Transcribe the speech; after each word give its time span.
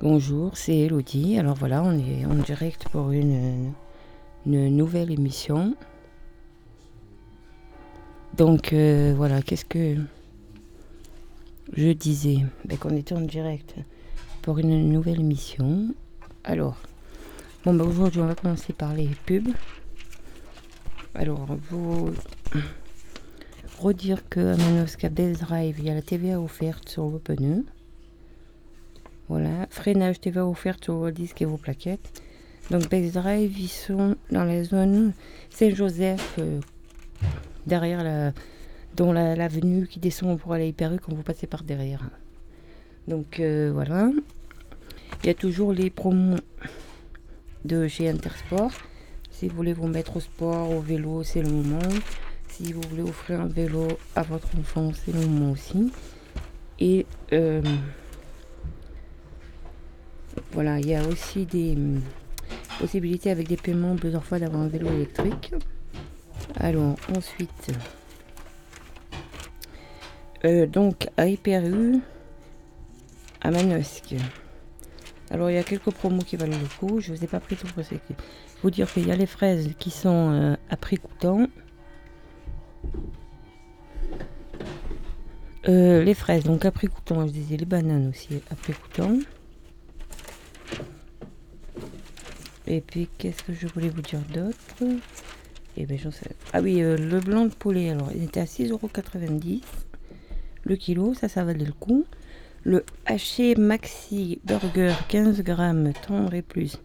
Bonjour, 0.00 0.56
c'est 0.56 0.76
Elodie. 0.76 1.40
Alors 1.40 1.56
voilà, 1.56 1.82
on 1.82 1.98
est 1.98 2.24
en 2.24 2.34
direct 2.36 2.88
pour 2.90 3.10
une, 3.10 3.72
nouvelle 4.46 5.10
émission. 5.10 5.74
Donc 8.36 8.72
euh, 8.72 9.12
voilà, 9.16 9.42
qu'est-ce 9.42 9.64
que 9.64 9.96
je 11.76 11.88
disais? 11.88 12.44
Ben, 12.64 12.78
Qu'on 12.78 12.94
était 12.94 13.16
en 13.16 13.22
direct 13.22 13.74
pour 14.40 14.60
une 14.60 14.88
nouvelle 14.88 15.18
émission. 15.18 15.92
Alors, 16.44 16.76
bon, 17.64 17.74
ben, 17.74 17.84
aujourd'hui, 17.84 18.20
on 18.20 18.26
va 18.26 18.36
commencer 18.36 18.72
par 18.72 18.94
les 18.94 19.08
pubs. 19.26 19.48
Alors, 21.16 21.44
vous 21.70 22.12
redire 23.80 24.28
que 24.28 24.54
à 24.54 24.56
Manosca 24.56 25.08
Best 25.08 25.40
Drive, 25.40 25.74
il 25.80 25.86
y 25.86 25.90
a 25.90 25.94
la 25.94 26.02
TVA 26.02 26.40
offerte 26.40 26.88
sur 26.88 27.08
vos. 27.08 27.20
Voilà, 29.28 29.66
freinage 29.70 30.20
TVA 30.20 30.46
offerte 30.46 30.84
sur 30.84 30.94
vos 30.94 31.10
disques 31.10 31.42
et 31.42 31.44
vos 31.44 31.58
plaquettes. 31.58 32.22
Donc 32.70 32.88
Best 32.88 33.14
Drive, 33.14 33.58
ils 33.58 33.68
sont 33.68 34.16
dans 34.30 34.44
la 34.44 34.64
zone 34.64 35.12
Saint-Joseph, 35.50 36.36
euh, 36.38 36.60
derrière 37.66 38.02
la, 38.02 38.32
dans 38.96 39.12
l'avenue 39.12 39.86
qui 39.86 40.00
descend 40.00 40.38
pour 40.38 40.52
aller 40.52 40.64
à 40.64 40.66
Hyper 40.66 40.92
quand 41.00 41.12
vous 41.14 41.22
passez 41.22 41.46
par 41.46 41.62
derrière. 41.62 42.10
Donc 43.06 43.40
euh, 43.40 43.70
voilà. 43.72 44.10
Il 45.22 45.26
y 45.26 45.30
a 45.30 45.34
toujours 45.34 45.72
les 45.72 45.90
promos 45.90 46.38
de 47.64 47.88
chez 47.88 48.08
Intersport. 48.08 48.72
Si 49.30 49.48
vous 49.48 49.56
voulez 49.56 49.72
vous 49.72 49.88
mettre 49.88 50.16
au 50.16 50.20
sport, 50.20 50.70
au 50.70 50.80
vélo, 50.80 51.22
c'est 51.22 51.42
le 51.42 51.50
moment. 51.50 51.78
Si 52.48 52.72
vous 52.72 52.82
voulez 52.90 53.02
offrir 53.02 53.40
un 53.40 53.46
vélo 53.46 53.86
à 54.16 54.22
votre 54.22 54.48
enfant, 54.58 54.92
c'est 54.92 55.12
le 55.12 55.20
moment 55.20 55.52
aussi. 55.52 55.92
Et 56.80 57.06
euh, 57.32 57.62
voilà, 60.52 60.78
il 60.78 60.86
y 60.86 60.94
a 60.94 61.06
aussi 61.06 61.46
des 61.46 61.72
hum, 61.72 62.00
possibilités 62.78 63.30
avec 63.30 63.48
des 63.48 63.56
paiements 63.56 63.96
plusieurs 63.96 64.24
fois 64.24 64.38
d'avoir 64.38 64.62
un 64.62 64.68
vélo 64.68 64.88
électrique. 64.88 65.52
Alors 66.56 66.96
ensuite, 67.16 67.72
euh, 70.44 70.66
donc 70.66 71.08
à 71.16 71.26
Hyperu, 71.26 71.98
à 73.40 73.50
Manosque. 73.50 74.14
Alors 75.30 75.50
il 75.50 75.54
y 75.54 75.58
a 75.58 75.62
quelques 75.62 75.90
promos 75.90 76.22
qui 76.22 76.36
valent 76.36 76.56
le 76.56 76.78
coup. 76.78 77.00
Je 77.00 77.12
vous 77.12 77.22
ai 77.22 77.26
pas 77.26 77.40
pris 77.40 77.56
tout 77.56 77.66
pour 77.66 77.84
vous 78.62 78.70
dire 78.70 78.90
qu'il 78.92 79.06
y 79.06 79.12
a 79.12 79.16
les 79.16 79.26
fraises 79.26 79.70
qui 79.78 79.90
sont 79.90 80.30
euh, 80.32 80.56
à 80.70 80.76
prix 80.76 80.96
coûtant. 80.96 81.46
Euh, 85.68 86.02
les 86.02 86.14
fraises, 86.14 86.44
donc 86.44 86.64
à 86.64 86.70
prix 86.70 86.86
coûtant, 86.86 87.26
je 87.26 87.32
disais 87.32 87.56
les 87.56 87.66
bananes 87.66 88.08
aussi 88.08 88.40
à 88.50 88.54
prix 88.54 88.72
coûtant. 88.72 89.18
Et 92.68 92.80
puis 92.80 93.08
qu'est-ce 93.18 93.42
que 93.42 93.52
je 93.52 93.66
voulais 93.66 93.88
vous 93.88 94.02
dire 94.02 94.20
d'autre? 94.32 94.94
Eh 95.76 95.86
ben 95.86 95.98
sais. 95.98 96.30
Ah 96.52 96.60
oui, 96.60 96.80
le 96.80 97.20
blanc 97.20 97.46
de 97.46 97.54
poulet, 97.54 97.90
alors 97.90 98.10
il 98.14 98.22
était 98.22 98.40
à 98.40 98.44
6,90€ 98.44 99.62
le 100.68 100.76
kilo, 100.76 101.14
ça, 101.14 101.28
ça 101.28 101.44
valait 101.44 101.64
le 101.64 101.72
coup. 101.72 102.04
Le 102.62 102.84
haché 103.06 103.54
maxi 103.54 104.40
burger 104.44 104.92
15 105.08 105.42
grammes 105.42 105.92
tendre 106.06 106.34
et 106.34 106.42
plus. 106.42 106.76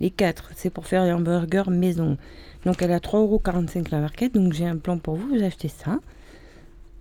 Les 0.00 0.10
4, 0.10 0.52
c'est 0.56 0.70
pour 0.70 0.86
faire 0.86 1.02
un 1.02 1.20
burger 1.20 1.64
maison. 1.68 2.16
Donc 2.64 2.80
elle 2.80 2.92
a 2.92 2.98
3,45€ 2.98 3.90
la 3.90 4.00
marquette. 4.00 4.32
Donc 4.32 4.52
j'ai 4.52 4.66
un 4.66 4.76
plan 4.76 4.98
pour 4.98 5.16
vous, 5.16 5.28
vous 5.28 5.42
achetez 5.42 5.68
ça. 5.68 5.98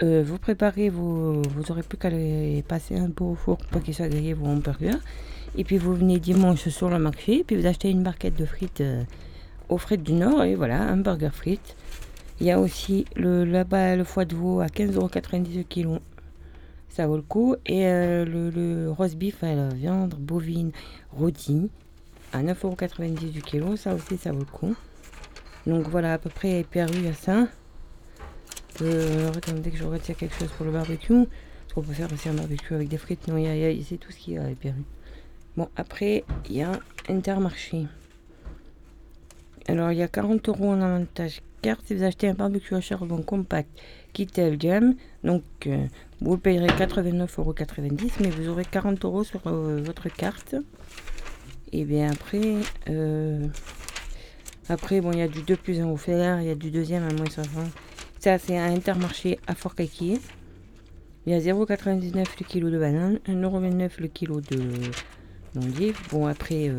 Euh, 0.03 0.23
vous 0.25 0.37
préparez, 0.37 0.89
vous, 0.89 1.41
vous 1.41 1.71
aurez 1.71 1.83
plus 1.83 1.97
qu'à 1.97 2.09
les 2.09 2.63
passer 2.67 2.97
un 2.97 3.09
peu 3.09 3.23
au 3.23 3.35
four 3.35 3.57
pour 3.57 3.81
qu'ils 3.81 3.93
soient 3.93 4.09
vos 4.09 4.47
hamburgers. 4.47 4.99
Et 5.57 5.63
puis 5.63 5.77
vous 5.77 5.93
venez 5.93 6.19
dimanche 6.19 6.67
sur 6.69 6.89
le 6.89 6.99
marché, 6.99 7.43
puis 7.45 7.55
vous 7.55 7.65
achetez 7.65 7.89
une 7.89 8.03
barquette 8.03 8.35
de 8.35 8.45
frites 8.45 8.81
euh, 8.81 9.03
aux 9.69 9.77
frites 9.77 10.03
du 10.03 10.13
Nord, 10.13 10.43
et 10.43 10.55
voilà, 10.55 10.81
un 10.81 10.97
burger 10.97 11.29
frites. 11.31 11.75
Il 12.39 12.47
y 12.47 12.51
a 12.51 12.59
aussi 12.59 13.05
le 13.15 13.45
là-bas 13.45 13.95
le 13.95 14.03
foie 14.03 14.25
de 14.25 14.35
veau 14.35 14.59
à 14.59 14.67
15,90€ 14.67 15.57
le 15.57 15.63
kilo 15.63 15.99
ça 16.95 17.07
vaut 17.07 17.17
le 17.17 17.21
coup. 17.21 17.55
Et 17.65 17.87
euh, 17.87 18.25
le, 18.25 18.89
roast 18.89 19.17
beef 19.17 19.41
la 19.41 19.69
viande 19.69 20.15
bovine 20.15 20.71
rôtie 21.11 21.69
à 22.31 22.41
9,90€ 22.41 23.31
du 23.31 23.41
kilo, 23.41 23.75
ça 23.75 23.93
aussi 23.93 24.17
ça 24.17 24.31
vaut 24.31 24.39
le 24.39 24.45
coup. 24.45 24.75
Donc 25.67 25.87
voilà 25.89 26.13
à 26.13 26.17
peu 26.17 26.29
près 26.29 26.65
perdu 26.69 27.05
à 27.07 27.13
ça. 27.13 27.47
Euh, 28.81 29.31
dès 29.57 29.71
que 29.71 29.77
je 29.77 29.83
retire 29.83 30.15
quelque 30.15 30.35
chose 30.35 30.49
pour 30.55 30.65
le 30.65 30.71
barbecue. 30.71 31.13
Parce 31.13 31.73
qu'on 31.73 31.81
peut 31.81 31.93
faire 31.93 32.11
aussi 32.11 32.29
un 32.29 32.33
barbecue 32.33 32.73
avec 32.73 32.87
des 32.87 32.97
frites. 32.97 33.27
Non, 33.27 33.43
c'est 33.87 33.97
tout 33.97 34.11
ce 34.11 34.17
qui 34.17 34.37
a 34.37 34.43
perdu. 34.59 34.83
Bon, 35.57 35.69
après, 35.75 36.23
il 36.49 36.57
y 36.57 36.61
a 36.61 36.79
Intermarché. 37.07 37.85
Alors, 39.67 39.91
il 39.91 39.97
y 39.97 40.03
a 40.03 40.07
40 40.07 40.49
euros 40.49 40.69
en 40.69 40.81
avantage 40.81 41.41
carte 41.61 41.81
si 41.85 41.95
vous 41.95 42.03
achetez 42.03 42.27
un 42.27 42.33
barbecue 42.33 42.75
à 42.75 42.81
charbon 42.81 43.21
compact 43.21 43.69
Kittel 44.13 44.57
Gamme. 44.57 44.95
Donc, 45.23 45.43
euh, 45.65 45.85
vous 46.21 46.37
payerez 46.37 46.67
89,90€, 46.67 48.11
mais 48.21 48.29
vous 48.29 48.49
aurez 48.49 48.65
40 48.65 49.03
euros 49.05 49.23
sur 49.23 49.41
euh, 49.47 49.81
votre 49.83 50.09
carte. 50.09 50.55
Et 51.71 51.85
bien 51.85 52.11
après, 52.11 52.57
euh, 52.89 53.47
après 54.69 55.01
bon, 55.01 55.11
il 55.11 55.19
y 55.19 55.21
a 55.23 55.27
du 55.27 55.41
2 55.41 55.55
plus 55.55 55.79
1 55.79 55.89
offert, 55.89 56.41
il 56.41 56.47
y 56.47 56.51
a 56.51 56.55
du 56.55 56.69
deuxième 56.69 57.03
à 57.03 57.13
moins 57.13 57.29
60. 57.29 57.65
Ça, 58.19 58.37
c'est 58.37 58.57
un 58.57 58.73
intermarché 58.73 59.39
à 59.47 59.55
fort 59.55 59.73
Il 59.79 60.19
y 61.25 61.33
a 61.33 61.39
0,99 61.39 62.13
le 62.39 62.45
kilo 62.45 62.69
de 62.69 62.77
banane, 62.77 63.19
1,29€ 63.27 63.91
le 63.99 64.07
kilo 64.07 64.41
de 64.41 64.59
Bon, 66.11 66.27
après, 66.27 66.69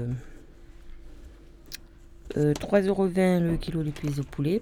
3,20€ 2.34 3.40
le 3.40 3.56
kilo 3.56 3.82
de 3.82 3.90
cuisses 3.90 4.16
de 4.16 4.22
poulet. 4.22 4.60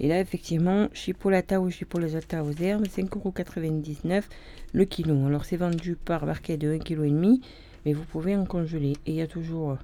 Et 0.00 0.08
là, 0.08 0.20
effectivement, 0.20 0.88
chipolata 0.92 1.60
ou 1.60 1.70
chipolata 1.70 2.42
aux 2.42 2.52
herbes, 2.52 2.86
5,99€ 2.86 4.24
le 4.72 4.84
kilo. 4.84 5.24
Alors, 5.26 5.44
c'est 5.44 5.56
vendu 5.56 5.94
par 5.94 6.26
barquet 6.26 6.56
de 6.56 6.74
1,5 6.74 6.82
kg, 6.82 7.40
mais 7.84 7.92
vous 7.92 8.04
pouvez 8.04 8.36
en 8.36 8.44
congeler. 8.44 8.94
Et 9.06 9.12
il 9.12 9.14
y 9.14 9.22
a 9.22 9.28
toujours. 9.28 9.78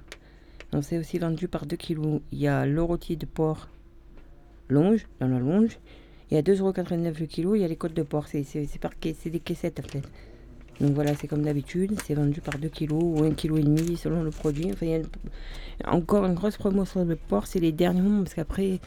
Donc, 0.71 0.83
c'est 0.83 0.97
aussi 0.97 1.17
vendu 1.17 1.47
par 1.47 1.65
2 1.65 1.77
kg. 1.77 2.19
Il 2.33 2.39
y 2.39 2.47
a 2.47 2.65
le 2.65 2.83
rôti 2.83 3.15
de 3.15 3.25
porc 3.25 3.69
longe, 4.67 5.07
dans 5.21 5.29
la 5.29 5.39
longe. 5.39 5.79
Y 6.29 6.35
a 6.35 6.41
2,89€ 6.41 7.19
le 7.19 7.25
kilo. 7.25 7.55
Il 7.55 7.61
y 7.61 7.63
a 7.63 7.69
les 7.69 7.77
côtes 7.77 7.93
de 7.93 8.03
porc. 8.03 8.27
C'est 8.27 9.29
des 9.29 9.39
caissettes 9.39 9.79
en 9.79 9.83
fait. 9.83 10.03
Donc 10.83 10.95
voilà, 10.95 11.15
c'est 11.15 11.29
comme 11.29 11.43
d'habitude, 11.43 11.97
c'est 12.05 12.13
vendu 12.13 12.41
par 12.41 12.57
2 12.57 12.67
kg 12.67 12.91
ou 12.91 13.23
1,5 13.23 13.35
kg 13.35 13.95
selon 13.95 14.21
le 14.21 14.31
produit. 14.31 14.69
Enfin, 14.73 14.85
il 14.85 14.91
y 14.91 14.95
a 15.85 15.93
encore 15.93 16.25
une 16.25 16.33
grosse 16.33 16.57
promotion 16.57 17.05
de 17.05 17.15
porc, 17.15 17.47
c'est 17.47 17.61
les 17.61 17.71
derniers 17.71 18.01
moments 18.01 18.23
parce 18.23 18.33
qu'après, 18.33 18.81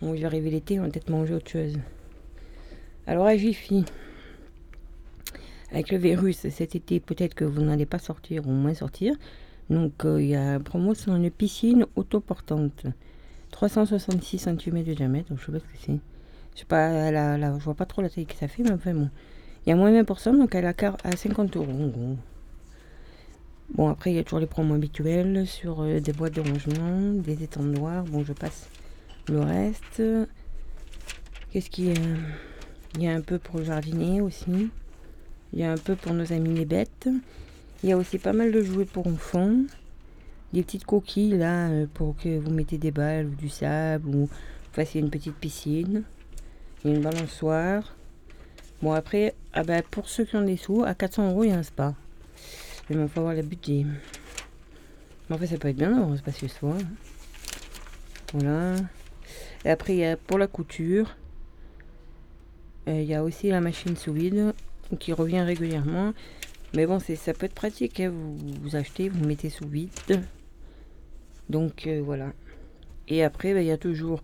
on 0.00 0.14
va 0.14 0.26
arriver 0.26 0.48
l'été, 0.48 0.80
on 0.80 0.84
va 0.84 0.88
peut-être 0.88 1.10
manger 1.10 1.34
autre 1.34 1.50
chose. 1.50 1.76
Alors 3.06 3.26
à 3.26 3.36
Jiffy, 3.36 3.84
avec 5.70 5.92
le 5.92 5.98
virus 5.98 6.48
cet 6.48 6.74
été, 6.76 6.98
peut-être 6.98 7.34
que 7.34 7.44
vous 7.44 7.60
n'allez 7.60 7.84
pas 7.84 7.98
sortir 7.98 8.48
ou 8.48 8.50
moins 8.50 8.72
sortir. 8.72 9.14
Donc 9.68 10.06
euh, 10.06 10.22
il 10.22 10.28
y 10.28 10.36
a 10.36 10.58
promo 10.60 10.94
sur 10.94 11.14
une 11.14 11.30
piscine 11.30 11.84
autoportante. 11.94 12.86
366 13.50 14.38
cm 14.38 14.82
de 14.82 14.94
diamètre, 14.94 15.30
je 15.36 15.44
sais 15.44 15.52
pas 15.52 15.58
ce 15.58 15.64
que 15.64 15.78
c'est. 15.78 16.00
Je 16.54 16.60
sais 16.60 16.64
pas, 16.64 17.10
la, 17.10 17.58
je 17.58 17.64
vois 17.64 17.74
pas 17.74 17.84
trop 17.84 18.00
la 18.00 18.08
taille 18.08 18.24
que 18.24 18.34
ça 18.34 18.48
fait, 18.48 18.62
mais 18.62 18.72
enfin 18.72 18.94
bon. 18.94 19.10
Il 19.66 19.70
y 19.70 19.72
a 19.72 19.76
moins 19.76 19.90
20%, 19.90 20.38
donc 20.38 20.54
elle 20.54 20.66
a 20.66 20.74
à 21.04 21.16
50 21.16 21.56
euros 21.56 22.16
Bon, 23.74 23.88
après, 23.88 24.12
il 24.12 24.16
y 24.16 24.18
a 24.18 24.24
toujours 24.24 24.40
les 24.40 24.46
promos 24.46 24.74
habituels 24.74 25.46
sur 25.46 25.80
euh, 25.80 25.98
des 25.98 26.12
boîtes 26.12 26.34
de 26.34 26.42
rangement, 26.42 27.12
des 27.14 27.42
étendoirs. 27.42 28.04
Bon, 28.04 28.22
je 28.22 28.34
passe 28.34 28.68
le 29.26 29.40
reste. 29.40 30.02
Qu'est-ce 31.50 31.70
qu'il 31.70 31.86
y 31.86 31.90
a? 31.92 32.00
Il 32.96 33.02
y 33.02 33.08
a 33.08 33.14
un 33.14 33.22
peu 33.22 33.38
pour 33.38 33.58
le 33.58 33.64
jardinier 33.64 34.20
aussi. 34.20 34.70
Il 35.52 35.58
y 35.58 35.64
a 35.64 35.72
un 35.72 35.76
peu 35.76 35.96
pour 35.96 36.12
nos 36.12 36.32
amis 36.32 36.54
les 36.54 36.64
bêtes. 36.64 37.08
Il 37.82 37.88
y 37.88 37.92
a 37.92 37.96
aussi 37.96 38.18
pas 38.18 38.32
mal 38.32 38.52
de 38.52 38.62
jouets 38.62 38.84
pour 38.84 39.06
enfants. 39.08 39.56
Des 40.52 40.62
petites 40.62 40.84
coquilles 40.84 41.36
là 41.36 41.68
euh, 41.70 41.86
pour 41.92 42.16
que 42.16 42.38
vous 42.38 42.50
mettez 42.50 42.78
des 42.78 42.92
balles 42.92 43.26
ou 43.26 43.34
du 43.34 43.48
sable 43.48 44.08
ou 44.08 44.12
vous 44.12 44.30
fassiez 44.72 45.00
une 45.00 45.10
petite 45.10 45.34
piscine. 45.34 46.04
Il 46.84 46.90
y 46.90 46.94
a 46.94 46.96
une 46.96 47.02
balançoire. 47.02 47.96
Bon 48.84 48.92
après, 48.92 49.34
ah 49.54 49.62
bah, 49.62 49.80
pour 49.80 50.10
ceux 50.10 50.26
qui 50.26 50.36
ont 50.36 50.44
des 50.44 50.58
sous, 50.58 50.84
à 50.84 50.92
400 50.94 51.30
euros 51.30 51.42
il 51.44 51.48
y 51.48 51.52
a 51.54 51.56
un 51.56 51.62
spa. 51.62 51.94
Mais 52.90 52.96
il 53.00 53.08
faut 53.08 53.20
avoir 53.20 53.32
le 53.32 53.40
budget. 53.40 53.86
Mais 55.26 55.36
en 55.36 55.38
fait 55.38 55.46
ça 55.46 55.56
peut 55.56 55.68
être 55.68 55.76
bien 55.76 55.90
d'avoir 55.90 56.10
un 56.10 56.18
spa 56.18 56.32
chez 56.32 56.48
soi. 56.48 56.76
Voilà. 58.34 58.74
Et 59.64 59.70
après, 59.70 59.94
il 59.94 60.00
y 60.00 60.04
a 60.04 60.18
pour 60.18 60.36
la 60.36 60.48
couture, 60.48 61.16
euh, 62.86 63.00
il 63.00 63.06
y 63.06 63.14
a 63.14 63.24
aussi 63.24 63.48
la 63.48 63.62
machine 63.62 63.96
sous 63.96 64.12
vide 64.12 64.52
qui 65.00 65.14
revient 65.14 65.40
régulièrement. 65.40 66.12
Mais 66.74 66.84
bon, 66.84 66.98
ça 67.00 67.32
peut 67.32 67.46
être 67.46 67.54
pratique. 67.54 68.00
Hein. 68.00 68.12
Vous, 68.60 68.76
achetez, 68.76 69.08
vous 69.08 69.24
mettez 69.24 69.48
sous 69.48 69.66
vide. 69.66 69.88
Donc 71.48 71.86
euh, 71.86 72.02
voilà. 72.04 72.34
Et 73.08 73.24
après, 73.24 73.54
ben, 73.54 73.62
il 73.62 73.68
y 73.68 73.72
a 73.72 73.78
toujours. 73.78 74.20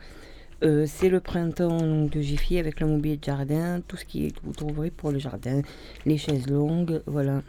Euh, 0.62 0.84
c'est 0.86 1.08
le 1.08 1.20
printemps 1.20 1.78
donc, 1.78 2.10
de 2.10 2.20
Jiffy 2.20 2.58
avec 2.58 2.80
le 2.80 2.86
mobilier 2.86 3.16
de 3.16 3.24
jardin, 3.24 3.80
tout 3.88 3.96
ce 3.96 4.04
qui 4.04 4.32
vous 4.44 4.52
trouverez 4.52 4.90
pour 4.90 5.10
le 5.10 5.18
jardin, 5.18 5.62
les 6.04 6.18
chaises 6.18 6.48
longues, 6.48 7.00
voilà. 7.06 7.42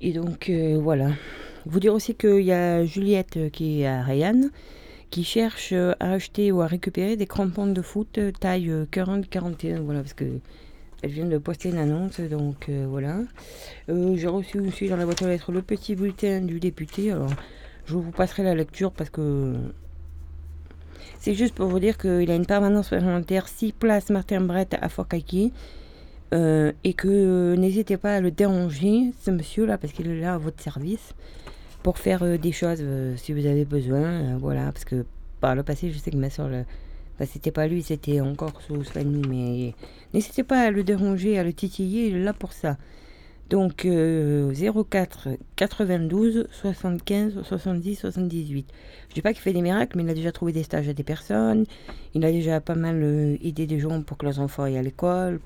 Et 0.00 0.12
donc 0.12 0.48
euh, 0.48 0.78
voilà. 0.80 1.10
Vous 1.66 1.80
dire 1.80 1.94
aussi 1.94 2.14
qu'il 2.14 2.40
y 2.40 2.52
a 2.52 2.84
Juliette 2.86 3.36
euh, 3.36 3.48
qui 3.50 3.82
est 3.82 3.86
à 3.86 4.02
Ryan, 4.02 4.48
qui 5.10 5.24
cherche 5.24 5.72
à 5.72 5.94
acheter 6.12 6.52
ou 6.52 6.62
à 6.62 6.66
récupérer 6.66 7.16
des 7.16 7.26
crampons 7.26 7.66
de 7.66 7.82
foot 7.82 8.18
taille 8.40 8.70
40-41. 8.90 9.80
Voilà, 9.80 10.00
parce 10.00 10.14
que 10.14 10.40
elle 11.04 11.10
vient 11.10 11.26
de 11.26 11.38
poster 11.38 11.68
une 11.68 11.78
annonce, 11.78 12.18
donc 12.20 12.70
voilà. 12.88 13.18
J'ai 13.88 14.26
reçu 14.26 14.58
aussi 14.60 14.88
dans 14.88 14.96
la 14.96 15.04
boîte 15.04 15.22
aux 15.22 15.28
lettres 15.28 15.52
le 15.52 15.62
petit 15.62 15.94
bulletin 15.94 16.40
du 16.40 16.58
député. 16.60 17.14
Je 17.84 17.94
vous 17.94 18.10
passerai 18.10 18.42
la 18.42 18.54
lecture 18.54 18.90
parce 18.90 19.10
que 19.10 19.54
c'est 21.24 21.34
juste 21.34 21.54
pour 21.54 21.68
vous 21.68 21.78
dire 21.78 21.96
qu'il 21.96 22.30
a 22.30 22.34
une 22.34 22.44
permanence 22.44 22.90
parlementaire 22.90 23.48
6 23.48 23.72
places 23.72 24.10
Martin 24.10 24.42
Brett 24.42 24.76
à 24.80 24.88
fort 24.88 25.06
euh, 26.34 26.72
et 26.84 26.92
que 26.92 27.08
euh, 27.08 27.56
n'hésitez 27.56 27.96
pas 27.96 28.16
à 28.16 28.20
le 28.20 28.30
déranger, 28.30 29.12
ce 29.22 29.30
monsieur-là, 29.30 29.78
parce 29.78 29.92
qu'il 29.92 30.06
est 30.10 30.20
là 30.20 30.34
à 30.34 30.38
votre 30.38 30.60
service, 30.60 31.14
pour 31.82 31.96
faire 31.96 32.22
euh, 32.24 32.36
des 32.36 32.52
choses 32.52 32.84
si 33.16 33.32
vous 33.32 33.46
avez 33.46 33.64
besoin. 33.64 34.36
voilà, 34.36 34.72
parce 34.72 34.84
que 34.84 35.06
par 35.40 35.54
le 35.54 35.62
passé, 35.62 35.90
je 35.90 35.98
sais 35.98 36.10
que 36.10 36.16
ma 36.16 36.28
soeur, 36.30 36.50
bah, 37.18 37.26
c'était 37.26 37.50
pas 37.50 37.66
lui, 37.66 37.82
c'était 37.82 38.20
encore 38.20 38.60
sous 38.62 38.82
Fanny, 38.84 39.22
mais 39.28 39.74
n'hésitez 40.12 40.42
pas 40.42 40.60
à 40.60 40.70
le 40.70 40.82
déranger, 40.82 41.38
à 41.38 41.44
le 41.44 41.52
titiller, 41.52 42.08
il 42.08 42.16
est 42.16 42.24
là 42.24 42.32
pour 42.32 42.52
ça. 42.52 42.76
Donc 43.50 43.86
04 43.86 45.28
92 45.56 46.48
75 46.50 47.42
70 47.42 47.96
78. 47.96 48.66
Je 49.10 49.14
dis 49.14 49.20
pas 49.22 49.32
qu'il 49.32 49.42
fait 49.42 49.52
des 49.52 49.60
miracles, 49.60 49.96
mais 49.96 50.02
il 50.02 50.10
a 50.10 50.14
déjà 50.14 50.32
trouvé 50.32 50.52
des 50.52 50.62
stages 50.62 50.88
à 50.88 50.94
des 50.94 51.02
personnes. 51.02 51.66
Il 52.14 52.24
a 52.24 52.32
déjà 52.32 52.60
pas 52.60 52.74
mal 52.74 53.38
aidé 53.42 53.66
des 53.66 53.78
gens 53.78 54.02
pour 54.02 54.16
que 54.16 54.24
leurs 54.24 54.40
enfants 54.40 54.62
aillent 54.64 54.78
à 54.78 54.82
l'école, 54.82 55.40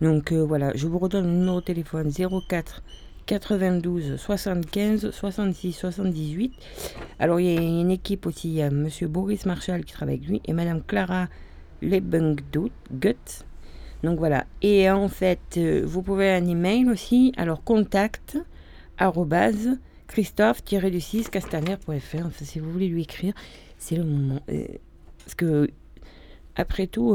donc 0.00 0.32
euh, 0.32 0.44
voilà, 0.44 0.72
je 0.74 0.86
vous 0.86 0.98
redonne 0.98 1.26
le 1.26 1.32
numéro 1.32 1.60
de 1.60 1.64
téléphone 1.64 2.10
04 2.12 2.82
92 3.28 4.16
75 4.16 5.10
66 5.10 5.72
78. 5.74 6.54
Alors 7.18 7.38
il 7.38 7.52
y 7.52 7.58
a 7.58 7.60
une 7.60 7.90
équipe 7.90 8.24
aussi, 8.24 8.48
il 8.48 8.54
y 8.54 8.62
a 8.62 8.70
Monsieur 8.70 9.06
Boris 9.06 9.44
Marshall 9.44 9.84
qui 9.84 9.92
travaille 9.92 10.14
avec 10.14 10.26
lui 10.26 10.40
et 10.46 10.54
Madame 10.54 10.82
Clara 10.82 11.28
Lebenggut. 11.82 12.72
Donc 14.02 14.18
voilà. 14.18 14.46
Et 14.62 14.90
en 14.90 15.08
fait, 15.08 15.58
euh, 15.58 15.82
vous 15.84 16.00
pouvez 16.00 16.30
un 16.32 16.46
email 16.46 16.88
aussi. 16.88 17.34
Alors 17.36 17.62
contact 17.62 18.38
christophe-du6 20.06 21.28
castaner.fr. 21.28 22.30
si 22.42 22.58
vous 22.60 22.72
voulez 22.72 22.88
lui 22.88 23.02
écrire, 23.02 23.34
c'est 23.76 23.96
le 23.96 24.04
moment. 24.04 24.40
Euh, 24.48 24.64
parce 25.18 25.34
que 25.34 25.68
après 26.56 26.86
tout, 26.86 27.14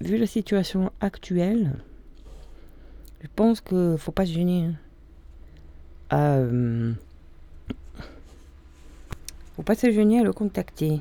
vu 0.00 0.18
la 0.18 0.26
situation 0.26 0.90
actuelle, 1.00 1.76
je 3.22 3.28
pense 3.36 3.60
qu'il 3.60 3.94
faut 3.96 4.12
pas 4.12 4.26
se 4.26 4.32
gêner. 4.32 4.64
Hein. 4.64 4.74
Euh, 6.14 6.92
faut 9.56 9.62
pas 9.62 9.74
se 9.74 9.90
gêner 9.90 10.20
à 10.20 10.24
le 10.24 10.32
contacter. 10.32 11.00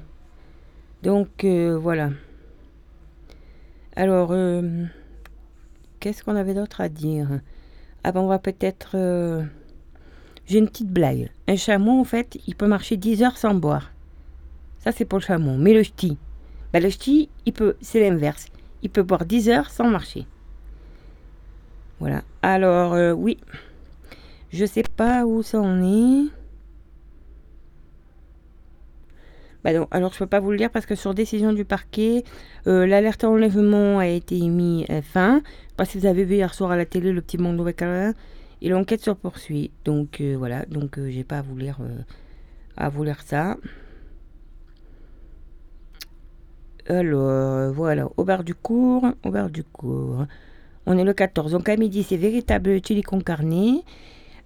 Donc 1.01 1.43
euh, 1.43 1.77
voilà. 1.77 2.11
Alors, 3.95 4.29
euh, 4.31 4.85
qu'est-ce 5.99 6.23
qu'on 6.23 6.35
avait 6.35 6.53
d'autre 6.53 6.81
à 6.81 6.89
dire? 6.89 7.41
Ah 8.03 8.11
ben 8.11 8.21
on 8.21 8.27
va 8.27 8.39
peut-être... 8.39 8.91
Euh, 8.95 9.43
j'ai 10.45 10.59
une 10.59 10.67
petite 10.67 10.89
blague. 10.89 11.29
Un 11.47 11.55
chameau, 11.55 11.99
en 11.99 12.03
fait, 12.03 12.37
il 12.47 12.55
peut 12.55 12.67
marcher 12.67 12.97
10 12.97 13.23
heures 13.23 13.37
sans 13.37 13.53
boire. 13.53 13.91
Ça, 14.79 14.91
c'est 14.91 15.05
pour 15.05 15.19
le 15.19 15.23
chameau. 15.23 15.57
Mais 15.57 15.73
le 15.73 15.83
ch'ti, 15.83 16.17
ben, 16.73 16.83
le 16.83 16.89
ch'ti, 16.89 17.29
il 17.45 17.53
peut, 17.53 17.75
c'est 17.81 17.99
l'inverse. 17.99 18.47
Il 18.81 18.89
peut 18.89 19.03
boire 19.03 19.25
10 19.25 19.49
heures 19.49 19.69
sans 19.69 19.89
marcher. 19.89 20.25
Voilà. 21.99 22.21
Alors, 22.41 23.17
oui. 23.17 23.37
Je 24.53 24.65
sais 24.65 24.83
pas 24.83 25.25
où 25.25 25.41
ça 25.41 25.59
en 25.59 25.81
est. 25.81 26.27
Bah 29.63 29.73
non, 29.73 29.87
alors 29.89 30.13
je 30.13 30.19
peux 30.19 30.27
pas 30.27 30.39
vous 30.39 30.51
le 30.51 30.57
dire 30.57 30.69
parce 30.69 30.85
que 30.85 30.93
sur 30.93 31.15
décision 31.15 31.53
du 31.53 31.65
parquet, 31.65 32.23
euh, 32.67 32.85
l'alerte 32.85 33.23
enlèvement 33.23 33.97
a 33.97 34.05
été 34.05 34.39
mis 34.41 34.85
à 34.89 35.01
fin. 35.01 35.41
Parce 35.75 35.91
que 35.91 35.97
vous 35.97 36.05
avez 36.05 36.23
vu 36.23 36.35
hier 36.35 36.53
soir 36.53 36.69
à 36.69 36.77
la 36.77 36.85
télé 36.85 37.11
le 37.11 37.21
petit 37.21 37.39
monde 37.39 37.59
avec 37.61 37.81
et 38.61 38.69
l'enquête 38.69 39.01
se 39.01 39.09
poursuit. 39.09 39.71
Donc 39.85 40.21
euh, 40.21 40.35
voilà, 40.37 40.65
donc 40.67 40.99
j'ai 41.09 41.23
pas 41.23 41.39
à 41.39 41.41
vous 41.41 41.57
lire 41.57 41.79
à 42.77 42.89
vous 42.89 43.03
lire 43.03 43.21
ça. 43.25 43.57
Alors 46.87 47.73
voilà, 47.73 48.07
au 48.17 48.23
bar 48.23 48.43
du 48.43 48.53
cours, 48.53 49.07
au 49.25 49.31
bar 49.31 49.49
du 49.49 49.63
cours. 49.63 50.27
On 50.85 50.95
est 50.97 51.03
le 51.03 51.13
14. 51.13 51.53
Donc 51.53 51.69
à 51.69 51.75
midi, 51.75 52.03
c'est 52.03 52.17
véritable 52.17 52.85
chili 52.85 53.01
con 53.01 53.19
carne. 53.19 53.81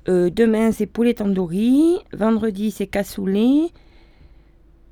Euh, 0.10 0.30
demain, 0.30 0.72
c'est 0.72 0.86
poulet 0.86 1.14
tandoori. 1.14 1.98
Vendredi, 2.14 2.72
c'est 2.72 2.88
cassoulet. 2.88 3.68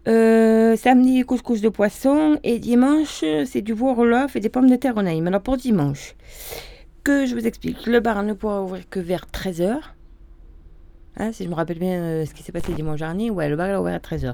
Euh, 0.07 0.75
samedi, 0.75 1.23
couscous 1.23 1.62
de 1.62 1.69
poisson. 1.69 2.38
Et 2.44 2.59
dimanche, 2.59 3.23
c'est 3.45 3.62
du 3.62 3.73
veau 3.73 3.95
et 4.35 4.39
des 4.39 4.50
pommes 4.50 4.69
de 4.69 4.75
terre 4.75 4.97
en 4.97 5.06
ail. 5.06 5.25
Alors 5.25 5.41
pour 5.41 5.57
dimanche, 5.57 6.15
que 7.03 7.25
je 7.25 7.33
vous 7.33 7.47
explique. 7.47 7.85
Le 7.85 8.00
bar 8.01 8.23
ne 8.23 8.33
pourra 8.33 8.62
ouvrir 8.62 8.89
que 8.89 9.00
vers 9.00 9.25
13h. 9.31 9.77
Hein, 11.17 11.31
si 11.31 11.45
je 11.45 11.50
me 11.50 11.56
rappelle 11.56 11.79
bien 11.79 12.01
euh, 12.01 12.25
ce 12.25 12.33
qui 12.33 12.44
s'est 12.44 12.51
passé 12.51 12.73
dimanche 12.73 13.00
dernier. 13.00 13.29
Ouais, 13.29 13.47
le 13.47 13.56
bar 13.56 13.69
est 13.69 13.75
ouvert 13.77 13.95
à 13.95 14.00
13h. 14.00 14.33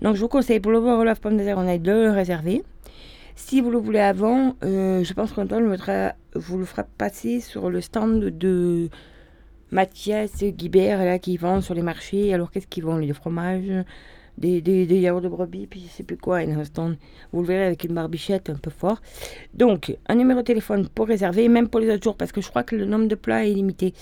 Donc 0.00 0.14
je 0.14 0.20
vous 0.20 0.28
conseille 0.28 0.60
pour 0.60 0.70
le 0.70 0.78
veau 0.78 1.04
et 1.04 1.14
pommes 1.20 1.36
de 1.36 1.42
terre 1.42 1.58
en 1.58 1.64
de 1.64 1.90
le 1.90 2.10
réserver. 2.12 2.62
Si 3.34 3.60
vous 3.60 3.70
le 3.70 3.78
voulez 3.78 3.98
avant, 3.98 4.54
je 4.62 5.12
pense 5.12 5.32
qu'Antoine 5.32 5.64
vous 6.34 6.58
le 6.58 6.64
fera 6.64 6.84
passer 6.84 7.40
sur 7.40 7.70
le 7.70 7.80
stand 7.80 8.20
de 8.20 8.88
Mathias 9.70 10.42
Guibert 10.42 11.04
là, 11.04 11.18
qui 11.18 11.36
vend 11.36 11.60
sur 11.60 11.74
les 11.74 11.82
marchés. 11.82 12.32
Alors 12.34 12.50
qu'est-ce 12.50 12.66
qu'ils 12.66 12.84
vendent? 12.84 13.02
Les 13.02 13.12
fromages, 13.12 13.84
des, 14.38 14.60
des, 14.60 15.00
yaourts 15.00 15.20
de 15.20 15.28
brebis, 15.28 15.66
puis 15.66 15.80
je 15.80 15.88
sais 15.88 16.02
plus 16.02 16.16
quoi. 16.16 16.38
un 16.38 16.64
stand, 16.64 16.96
vous 17.32 17.42
le 17.42 17.46
verrez 17.46 17.66
avec 17.66 17.84
une 17.84 17.94
barbichette 17.94 18.50
un 18.50 18.54
peu 18.54 18.70
fort. 18.70 19.00
Donc, 19.54 19.96
un 20.08 20.14
numéro 20.14 20.40
de 20.40 20.44
téléphone 20.44 20.88
pour 20.88 21.06
réserver, 21.06 21.48
même 21.48 21.68
pour 21.68 21.80
les 21.80 21.90
autres 21.90 22.04
jours, 22.04 22.16
parce 22.16 22.32
que 22.32 22.40
je 22.40 22.48
crois 22.48 22.62
que 22.62 22.76
le 22.76 22.84
nombre 22.84 23.08
de 23.08 23.14
plats 23.14 23.46
est 23.46 23.52
limité. 23.52 23.94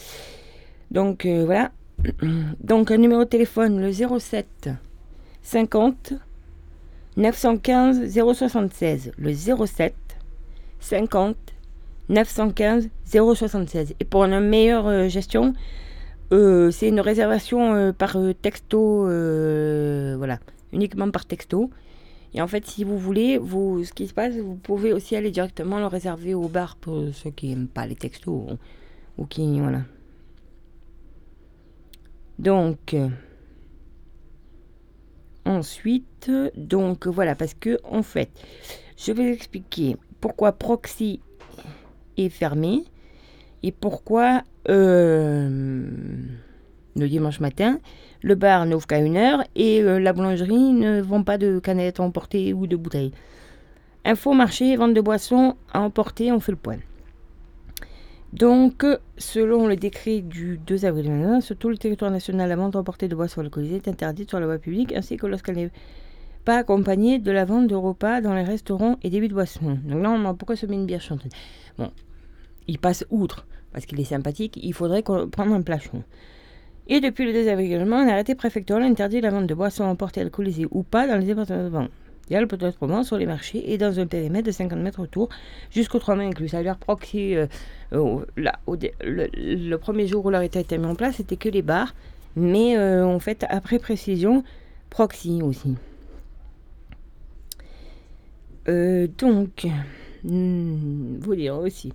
Donc 0.90 1.26
euh, 1.26 1.44
voilà. 1.44 1.72
Donc 2.60 2.90
un 2.90 2.98
numéro 2.98 3.24
de 3.24 3.28
téléphone, 3.28 3.80
le 3.80 3.92
07 3.92 4.70
50 5.42 6.12
915 7.16 8.12
076, 8.12 9.12
le 9.16 9.32
07 9.34 9.94
50 10.80 11.36
915 12.08 12.88
076. 13.04 13.94
Et 13.98 14.04
pour 14.04 14.24
une 14.24 14.40
meilleure 14.40 14.86
euh, 14.86 15.08
gestion, 15.08 15.54
euh, 16.32 16.70
c'est 16.70 16.88
une 16.88 17.00
réservation 17.00 17.74
euh, 17.74 17.92
par 17.92 18.16
texto, 18.40 19.02
voilà, 20.18 20.38
uniquement 20.72 21.10
par 21.10 21.26
texto. 21.26 21.70
Et 22.34 22.42
en 22.42 22.46
fait, 22.46 22.66
si 22.66 22.84
vous 22.84 22.98
voulez, 22.98 23.38
vous, 23.38 23.84
ce 23.84 23.92
qui 23.92 24.06
se 24.06 24.14
passe, 24.14 24.34
vous 24.34 24.56
pouvez 24.56 24.92
aussi 24.92 25.16
aller 25.16 25.30
directement 25.30 25.78
le 25.78 25.86
réserver 25.86 26.34
au 26.34 26.48
bar 26.48 26.76
pour 26.76 27.14
ceux 27.14 27.30
qui 27.30 27.48
n'aiment 27.48 27.68
pas 27.68 27.86
les 27.86 27.96
textos 27.96 28.58
ou 29.16 29.26
qui, 29.26 29.58
voilà. 29.60 29.82
Donc, 32.38 32.94
Ensuite, 35.46 36.28
donc 36.56 37.06
voilà, 37.06 37.36
parce 37.36 37.54
que 37.54 37.78
en 37.84 38.02
fait, 38.02 38.30
je 38.96 39.12
vais 39.12 39.32
expliquer 39.32 39.96
pourquoi 40.20 40.50
Proxy 40.50 41.20
est 42.16 42.28
fermé 42.28 42.84
et 43.62 43.72
pourquoi 43.72 44.42
euh, 44.68 45.88
le 46.96 47.08
dimanche 47.08 47.40
matin, 47.40 47.78
le 48.22 48.34
bar 48.34 48.66
n'ouvre 48.66 48.86
qu'à 48.86 48.98
une 48.98 49.16
heure 49.16 49.42
et 49.54 49.82
euh, 49.82 49.98
la 49.98 50.12
boulangerie 50.12 50.72
ne 50.72 51.00
vend 51.00 51.22
pas 51.22 51.38
de 51.38 51.58
canettes 51.58 52.00
à 52.00 52.02
emporter 52.02 52.52
ou 52.52 52.66
de 52.66 52.76
bouteilles. 52.76 53.12
Info 54.04 54.32
marché, 54.32 54.76
vente 54.76 54.94
de 54.94 55.00
boissons 55.00 55.56
à 55.72 55.80
emporter, 55.80 56.30
on 56.30 56.40
fait 56.40 56.52
le 56.52 56.58
point. 56.58 56.78
Donc, 58.32 58.84
selon 59.16 59.66
le 59.66 59.76
décret 59.76 60.20
du 60.20 60.60
2 60.66 60.84
avril 60.84 61.06
2021, 61.06 61.40
sur 61.40 61.56
tout 61.56 61.68
le 61.68 61.78
territoire 61.78 62.10
national, 62.10 62.48
la 62.48 62.56
vente 62.56 62.76
emportée 62.76 63.08
de 63.08 63.16
boissons 63.16 63.40
alcoolisées 63.40 63.76
est 63.76 63.88
interdite 63.88 64.28
sur 64.28 64.40
la 64.40 64.46
voie 64.46 64.58
publique, 64.58 64.92
ainsi 64.94 65.16
que 65.16 65.26
lorsqu'elle 65.26 65.56
n'est 65.56 65.70
pas 66.44 66.58
accompagnée 66.58 67.18
de 67.18 67.30
la 67.32 67.44
vente 67.44 67.66
de 67.66 67.74
repas 67.74 68.20
dans 68.20 68.34
les 68.34 68.44
restaurants 68.44 68.96
et 69.02 69.10
débits 69.10 69.28
de 69.28 69.34
boissons. 69.34 69.78
Donc 69.84 70.02
là, 70.02 70.34
pourquoi 70.38 70.54
se 70.54 70.66
met 70.66 70.74
une 70.74 70.86
bière 70.86 71.00
chantée 71.00 71.28
Bon, 71.78 71.90
il 72.68 72.78
passe 72.78 73.04
outre, 73.10 73.46
parce 73.72 73.86
qu'il 73.86 74.00
est 74.00 74.04
sympathique, 74.04 74.58
il 74.62 74.72
faudrait 74.72 75.02
prendre 75.02 75.52
un 75.52 75.62
plachon. 75.62 76.02
Et 76.88 77.00
depuis 77.00 77.26
le 77.26 77.32
2 77.32 77.48
avril 77.48 77.66
également, 77.66 77.96
un 77.96 78.08
arrêté 78.08 78.34
préfectoral 78.34 78.84
interdit 78.84 79.20
la 79.20 79.30
vente 79.30 79.46
de 79.46 79.54
boissons 79.54 79.84
emportées 79.84 80.20
alcoolisées 80.20 80.66
ou 80.70 80.82
pas 80.82 81.08
dans 81.08 81.16
les 81.16 81.26
départements 81.26 81.64
de 81.64 81.68
vente 81.68 81.90
le 82.30 82.46
peut-être 82.46 83.04
sur 83.04 83.18
les 83.18 83.26
marchés 83.26 83.72
et 83.72 83.78
dans 83.78 83.98
un 84.00 84.06
périmètre 84.06 84.46
de 84.46 84.52
50 84.52 84.78
mètres 84.78 85.00
autour, 85.00 85.28
jusqu'au 85.70 85.98
3 85.98 86.16
mai 86.16 86.26
inclus. 86.26 86.48
Ça 86.48 86.58
a 86.58 86.62
l'air 86.62 86.76
proxy. 86.76 87.36
Euh, 87.36 87.46
euh, 87.92 88.24
là, 88.36 88.58
le, 88.66 89.76
premier 89.76 90.06
jour 90.06 90.26
où 90.26 90.30
l'arrêté 90.30 90.58
a 90.58 90.62
été 90.62 90.78
mis 90.78 90.86
en 90.86 90.94
place, 90.94 91.16
c'était 91.16 91.36
que 91.36 91.48
les 91.48 91.62
bars, 91.62 91.94
mais 92.34 92.76
euh, 92.76 93.06
en 93.06 93.18
fait, 93.18 93.44
après 93.48 93.78
précision, 93.78 94.42
proxy 94.90 95.40
aussi. 95.42 95.76
donc, 98.66 99.66
hmm, 100.24 101.18
vous 101.20 101.34
dire 101.36 101.56
aussi. 101.56 101.92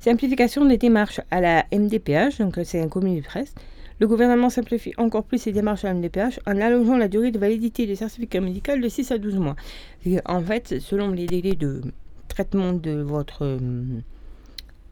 Simplification 0.00 0.64
des 0.64 0.78
démarches 0.78 1.20
à 1.30 1.42
la 1.42 1.66
MDPH, 1.72 2.38
donc 2.38 2.58
c'est 2.64 2.80
un 2.80 2.88
communiqué 2.88 3.20
de 3.20 3.26
presse. 3.26 3.54
Le 3.98 4.08
gouvernement 4.08 4.48
simplifie 4.48 4.94
encore 4.96 5.24
plus 5.24 5.36
ses 5.36 5.52
démarches 5.52 5.84
à 5.84 5.92
MDPH 5.92 6.40
en 6.46 6.58
allongeant 6.58 6.96
la 6.96 7.06
durée 7.06 7.30
de 7.30 7.38
validité 7.38 7.84
du 7.84 7.94
certificat 7.96 8.40
médical 8.40 8.80
de 8.80 8.88
6 8.88 9.12
à 9.12 9.18
12 9.18 9.36
mois. 9.36 9.56
en 10.24 10.40
fait, 10.40 10.80
selon 10.80 11.10
les 11.10 11.26
délais 11.26 11.54
de 11.54 11.82
traitement 12.28 12.72
de 12.72 12.92
votre 13.02 13.44
euh, 13.44 13.58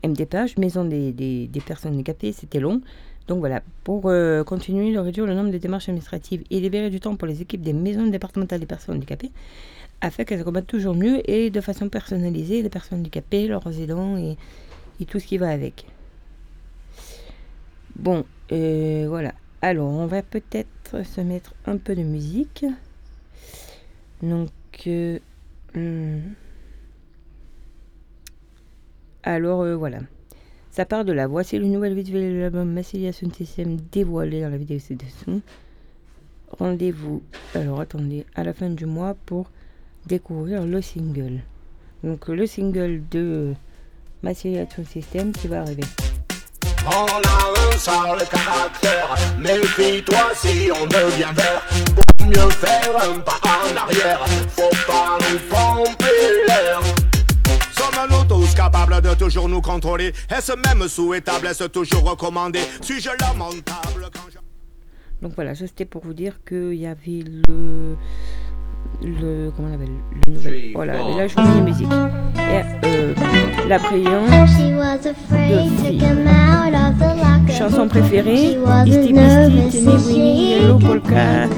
MDPH, 0.05 0.59
Maison 0.59 0.85
des, 0.85 1.49
personnes 1.67 1.95
handicapées, 1.95 2.33
c'était 2.33 2.61
long. 2.61 2.83
Donc 3.29 3.38
voilà, 3.38 3.62
pour 3.85 4.11
euh, 4.11 4.45
continuer 4.45 4.93
de 4.93 4.99
réduire 4.99 5.25
le 5.25 5.33
nombre 5.33 5.50
de 5.50 5.59
démarches 5.59 5.88
administratives 5.88 6.45
et 6.50 6.61
libérer 6.61 6.91
du 6.91 7.00
temps 7.00 7.17
pour 7.17 7.29
les 7.29 7.41
équipes 7.41 7.62
des 7.62 7.73
maisons 7.73 8.09
départementales 8.09 8.61
des 8.61 8.67
personnes 8.67 8.97
handicapées, 8.97 9.31
afin 10.03 10.25
qu'elles 10.25 10.45
combattent 10.45 10.67
toujours 10.67 10.95
mieux 10.95 11.23
et 11.31 11.49
de 11.49 11.61
façon 11.62 11.88
personnalisée 11.88 12.61
les 12.61 12.69
personnes 12.69 12.99
handicapées, 12.99 13.47
leurs 13.47 13.81
aidants 13.81 14.19
et, 14.19 14.37
et 15.00 15.05
tout 15.05 15.21
ce 15.21 15.26
qui 15.26 15.38
va 15.38 15.50
avec. 15.50 15.87
Bon, 17.97 18.25
euh, 18.52 19.07
voilà. 19.09 19.35
Alors, 19.61 19.88
on 19.88 20.07
va 20.07 20.23
peut-être 20.23 21.05
se 21.05 21.21
mettre 21.21 21.55
un 21.67 21.76
peu 21.76 21.97
de 21.97 22.02
musique. 22.02 22.64
Donc, 24.23 24.50
euh, 24.87 25.19
hmm. 25.75 26.21
alors 29.23 29.62
euh, 29.62 29.75
voilà. 29.75 29.99
Ça 30.71 30.85
part 30.85 31.05
de 31.05 31.12
là. 31.12 31.26
Voici 31.26 31.59
le 31.59 31.67
nouvel 31.67 31.95
visuel 31.95 32.35
de 32.35 32.38
l'album 32.38 32.73
Massilia 32.73 33.12
System 33.12 33.76
dévoilé 33.90 34.43
dans 34.43 34.50
la 34.50 34.57
vidéo 34.57 34.78
ci-dessous. 34.78 35.43
Rendez-vous, 36.50 37.23
alors 37.55 37.81
attendez, 37.81 38.25
à 38.35 38.45
la 38.45 38.52
fin 38.55 38.71
du 38.71 38.87
mois 38.87 39.14
pour 39.26 39.50
découvrir 40.07 40.64
le 40.64 40.81
single. 40.81 41.40
Donc, 42.05 42.28
le 42.28 42.47
single 42.47 43.02
de 43.11 43.55
Massilia 44.23 44.67
Sound 44.75 44.89
System 44.89 45.33
qui 45.33 45.49
va 45.49 45.61
arriver. 45.61 45.85
On 46.87 47.07
a 47.07 47.75
un 47.75 47.79
sale 47.79 48.27
caractère, 48.29 49.15
méfie-toi 49.39 50.31
si 50.35 50.71
on 50.73 50.87
devient 50.87 51.33
vert. 51.35 51.63
Pour 51.95 52.27
mieux 52.27 52.51
faire 52.51 52.97
un 52.97 53.21
pas 53.21 53.41
en 53.43 53.77
arrière, 53.77 54.25
faut 54.49 54.71
pas 54.87 55.19
nous 55.21 55.39
pomper 55.49 56.47
l'air. 56.47 56.81
Sommes-nous 57.73 58.25
tous 58.25 58.55
capables 58.55 59.01
de 59.01 59.15
toujours 59.15 59.49
nous 59.49 59.61
contrôler 59.61 60.13
Est-ce 60.31 60.53
même 60.67 60.89
souhaitable, 60.89 61.47
est-ce 61.47 61.65
toujours 61.65 62.11
recommandé 62.11 62.61
Suis-je 62.81 63.11
lamentable 63.21 64.09
quand 64.13 64.29
je... 64.33 64.39
Donc 65.21 65.35
voilà, 65.35 65.55
c'était 65.55 65.85
pour 65.85 66.05
vous 66.05 66.15
dire 66.15 66.41
qu'il 66.47 66.75
y 66.75 66.87
avait 66.87 67.25
le 67.47 67.97
le 69.02 69.50
comment 69.55 69.69
on 69.71 69.75
appelle 69.75 69.88
le 70.26 70.33
nouvel. 70.33 70.73
Voilà 70.75 70.95
la 71.17 71.26
journée 71.28 71.61
musique. 71.62 71.88
Et 72.37 72.87
euh, 72.87 73.14
la 73.69 73.78
prière 73.78 74.23
de 77.47 77.52
chanson 77.52 77.88
préférée 77.88 78.57
Isti 78.87 79.12
Pisti 79.12 79.69
Tini 79.71 79.97
Winnie 79.97 80.50
Yellow 80.50 80.78
Polka. 80.78 81.49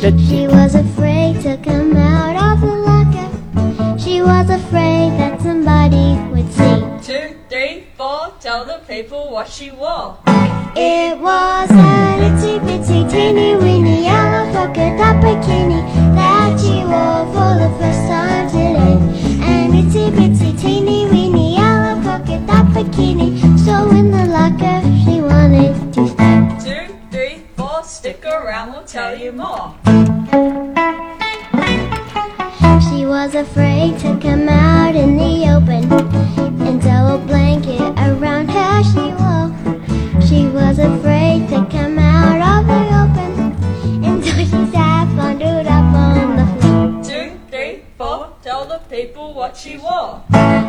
She 0.00 0.46
was 0.46 0.74
afraid 0.74 1.40
to 1.42 1.56
come 1.62 1.96
out 1.96 2.36
of 2.36 2.60
the 2.60 2.74
locker. 2.86 3.98
She 3.98 4.22
was 4.22 4.48
afraid 4.50 5.12
that 5.18 5.40
somebody 5.40 6.16
would 6.32 6.50
see 6.52 7.39
Four, 8.00 8.32
tell 8.40 8.64
the 8.64 8.80
people 8.88 9.30
what 9.30 9.46
she 9.46 9.70
wore 9.70 10.16
It 10.74 11.18
was 11.20 11.70
a 11.70 12.16
little 12.16 12.58
bitty 12.60 13.06
teeny 13.10 13.56
weeny 13.56 14.04
yellow 14.04 14.50
polka 14.54 14.96
dot 14.96 15.22
bikini 15.22 15.84
that 16.14 16.58
she 16.58 16.80
wore 16.80 17.26
for 17.34 17.52
the 17.60 17.68
first 17.78 18.00
time 18.08 18.48
today. 18.48 18.96
And 19.44 19.74
itsy 19.74 20.10
bitsy 20.12 20.58
teeny 20.58 21.10
weeny 21.10 21.56
yellow 21.56 22.00
polka 22.00 22.38
dot 22.46 22.72
bikini. 22.72 23.58
So 23.66 23.90
in 23.90 24.10
the 24.10 24.24
locker 24.24 24.80
she 25.04 25.20
wanted 25.20 25.92
to 25.92 26.08
stay. 26.08 26.86
Two, 26.88 26.96
three, 27.10 27.42
four, 27.54 27.82
stick 27.84 28.24
around, 28.24 28.72
we'll 28.72 28.84
tell 28.84 29.14
you 29.14 29.32
more. 29.32 29.74
Was 33.10 33.34
afraid 33.34 33.98
to 33.98 34.16
come 34.20 34.48
out 34.48 34.94
in 34.94 35.16
the 35.16 35.50
open 35.50 35.92
and 36.62 36.80
a 36.84 37.18
blanket 37.26 37.80
around 37.98 38.48
her 38.48 38.84
she 38.84 39.10
wore. 39.18 39.50
She 40.22 40.46
was 40.46 40.78
afraid 40.78 41.48
to 41.48 41.66
come 41.66 41.98
out 41.98 42.40
of 42.40 42.66
the 42.68 42.82
open, 43.02 44.04
and 44.04 44.24
so 44.24 44.30
she 44.30 44.70
sat 44.70 45.06
bundled 45.16 45.66
up 45.66 45.92
on 45.92 46.36
the 46.36 46.46
floor. 46.60 47.02
Two, 47.02 47.38
three, 47.50 47.82
four, 47.98 48.32
tell 48.42 48.64
the 48.64 48.78
people 48.88 49.34
what 49.34 49.56
she 49.56 49.76
wore. 49.76 50.22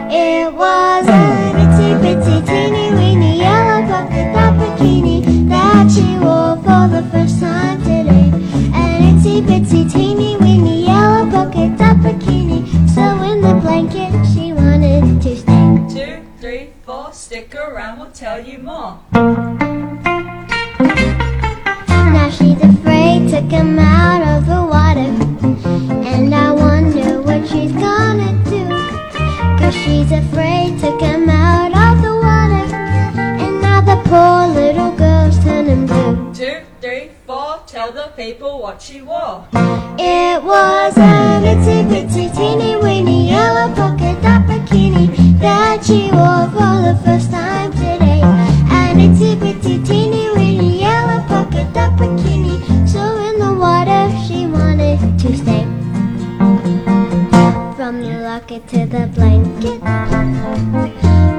It 0.10 0.52
was 0.52 1.08
a 1.08 1.54
itsy 1.64 1.94
bitsy 2.02 2.46
teeny 2.46 2.92
weeny 2.96 3.38
yellow 3.38 3.86
polka 3.88 4.34
dot 4.34 4.54
bikini 4.56 5.48
that 5.48 5.92
she 5.92 6.18
wore 6.18 6.58
for 6.58 6.88
the 6.90 7.08
first 7.12 7.40
time 7.40 7.80
today. 7.84 8.32
An 8.74 9.16
itsy 9.16 9.42
bitsy 9.42 9.90
teeny 9.90 10.41
blanket 13.82 14.26
she 14.34 14.54
wanted 14.54 15.22
to 15.22 15.36
stay. 15.36 15.78
Two, 15.90 16.26
three, 16.40 16.70
four, 16.86 17.12
stick 17.14 17.56
around, 17.56 18.00
we'll 18.00 18.12
tell 18.12 18.40
you 18.40 18.60
more. 18.60 19.00
Now 22.14 22.30
she's 22.30 22.62
afraid 22.62 23.30
to 23.30 23.42
come 23.50 23.80
out 23.80 24.22
of 24.38 24.46
the 24.46 24.62
water. 24.64 25.12
And 26.08 26.34
I 26.34 26.52
wonder 26.52 27.22
what 27.22 27.48
she's 27.48 27.72
gonna 27.72 28.34
do. 28.46 28.68
Cause 29.58 29.74
she's 29.74 30.12
afraid 30.12 30.61
tell 37.82 37.92
the 37.92 38.12
people 38.16 38.62
what 38.62 38.80
she 38.80 39.02
wore. 39.02 39.44
It 39.98 40.44
was 40.44 40.96
a 40.98 41.14
itsy 41.52 41.78
bitsy 41.90 42.26
teeny 42.36 42.76
weeny 42.76 43.30
yellow 43.30 43.74
polka 43.74 44.12
dot 44.22 44.42
bikini 44.46 45.06
that 45.40 45.84
she 45.84 46.12
wore 46.12 46.46
for 46.54 46.74
the 46.86 46.96
first 47.04 47.32
time 47.32 47.72
today. 47.72 48.22
An 48.78 48.98
itsy 49.06 49.36
bitsy 49.42 49.84
teeny 49.88 50.30
weeny 50.36 50.80
yellow 50.82 51.22
polka 51.30 51.64
dot 51.74 51.98
bikini. 51.98 52.56
So 52.88 53.02
in 53.28 53.40
the 53.40 53.52
water 53.66 54.04
she 54.26 54.46
wanted 54.46 55.00
to 55.24 55.30
stay. 55.42 55.66
From 57.78 58.02
the 58.04 58.14
locket 58.30 58.68
to 58.74 58.86
the 58.86 59.08
blanket. 59.16 59.80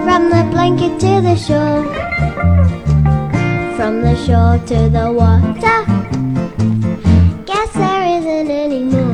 From 0.07 0.23
the 0.35 0.43
blanket 0.51 0.99
to 1.05 1.21
the 1.29 1.37
shore. 1.37 2.82
From 3.83 4.01
the 4.01 4.15
shore 4.15 4.61
to 4.67 4.89
the 4.91 5.11
water. 5.13 5.79
Guess 7.45 7.73
there 7.73 8.05
isn't 8.17 8.49
any 8.49 8.85
more. 8.85 9.13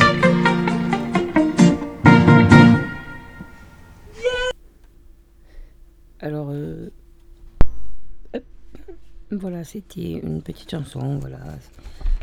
Alors, 6.20 6.50
euh, 6.50 6.90
hop. 8.34 8.42
voilà, 9.30 9.64
c'était 9.64 10.20
une 10.22 10.42
petite 10.42 10.70
chanson, 10.70 11.16
voilà. 11.18 11.38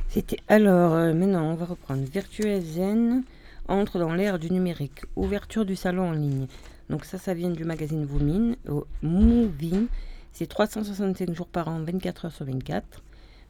C'était 0.10 0.38
alors, 0.48 0.94
euh, 0.94 1.16
maintenant 1.16 1.52
on 1.52 1.56
va 1.56 1.66
reprendre. 1.66 2.04
Virtuel 2.04 2.62
Zen 2.62 3.24
entre 3.68 3.98
dans 3.98 4.14
l'ère 4.14 4.38
du 4.38 4.52
numérique. 4.52 5.02
Ouverture 5.16 5.66
du 5.66 5.76
salon 5.76 6.10
en 6.10 6.12
ligne. 6.12 6.46
Donc 6.92 7.06
ça, 7.06 7.18
ça 7.18 7.34
vient 7.34 7.50
du 7.50 7.66
magazine 7.66 8.06
Movin. 8.06 8.56
Movin. 9.02 9.88
C'est 10.36 10.48
365 10.48 11.34
jours 11.34 11.48
par 11.48 11.70
an, 11.70 11.80
24 11.82 12.26
heures 12.26 12.32
sur 12.34 12.46
24. 12.46 13.02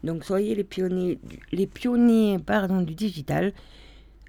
Donc 0.04 0.24
soyez 0.24 0.54
les 0.54 0.62
pionniers, 0.62 1.18
du- 1.52 2.94
digital. 2.94 3.52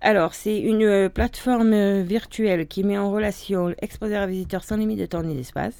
Alors, 0.01 0.33
c'est 0.33 0.59
une 0.59 0.81
euh, 0.81 1.07
plateforme 1.07 1.73
euh, 1.73 2.01
virtuelle 2.01 2.67
qui 2.67 2.83
met 2.83 2.97
en 2.97 3.11
relation 3.11 3.75
exposés 3.79 4.15
à 4.15 4.25
visiteurs 4.25 4.63
sans 4.63 4.77
limite 4.77 4.97
de 4.97 5.05
temps 5.05 5.21
ni 5.21 5.35
d'espace. 5.35 5.75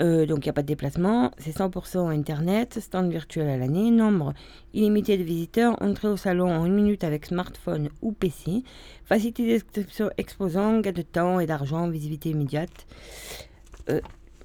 Euh, 0.00 0.24
donc 0.24 0.38
il 0.38 0.46
n'y 0.46 0.50
a 0.50 0.54
pas 0.54 0.62
de 0.62 0.66
déplacement, 0.66 1.30
c'est 1.36 1.54
100% 1.54 2.08
Internet, 2.18 2.80
stand 2.80 3.10
virtuel 3.10 3.48
à 3.50 3.58
l'année, 3.58 3.90
nombre 3.90 4.32
illimité 4.72 5.18
de 5.18 5.22
visiteurs, 5.22 5.80
entrée 5.82 6.08
au 6.08 6.16
salon 6.16 6.50
en 6.50 6.64
une 6.64 6.74
minute 6.74 7.04
avec 7.04 7.26
smartphone 7.26 7.90
ou 8.00 8.12
PC, 8.12 8.64
facilité 9.04 9.46
d'exception 9.46 10.10
exposant, 10.16 10.80
gain 10.80 10.92
de 10.92 11.02
temps 11.02 11.38
et 11.38 11.46
d'argent, 11.46 11.86
visibilité 11.88 12.30
immédiate. 12.30 12.86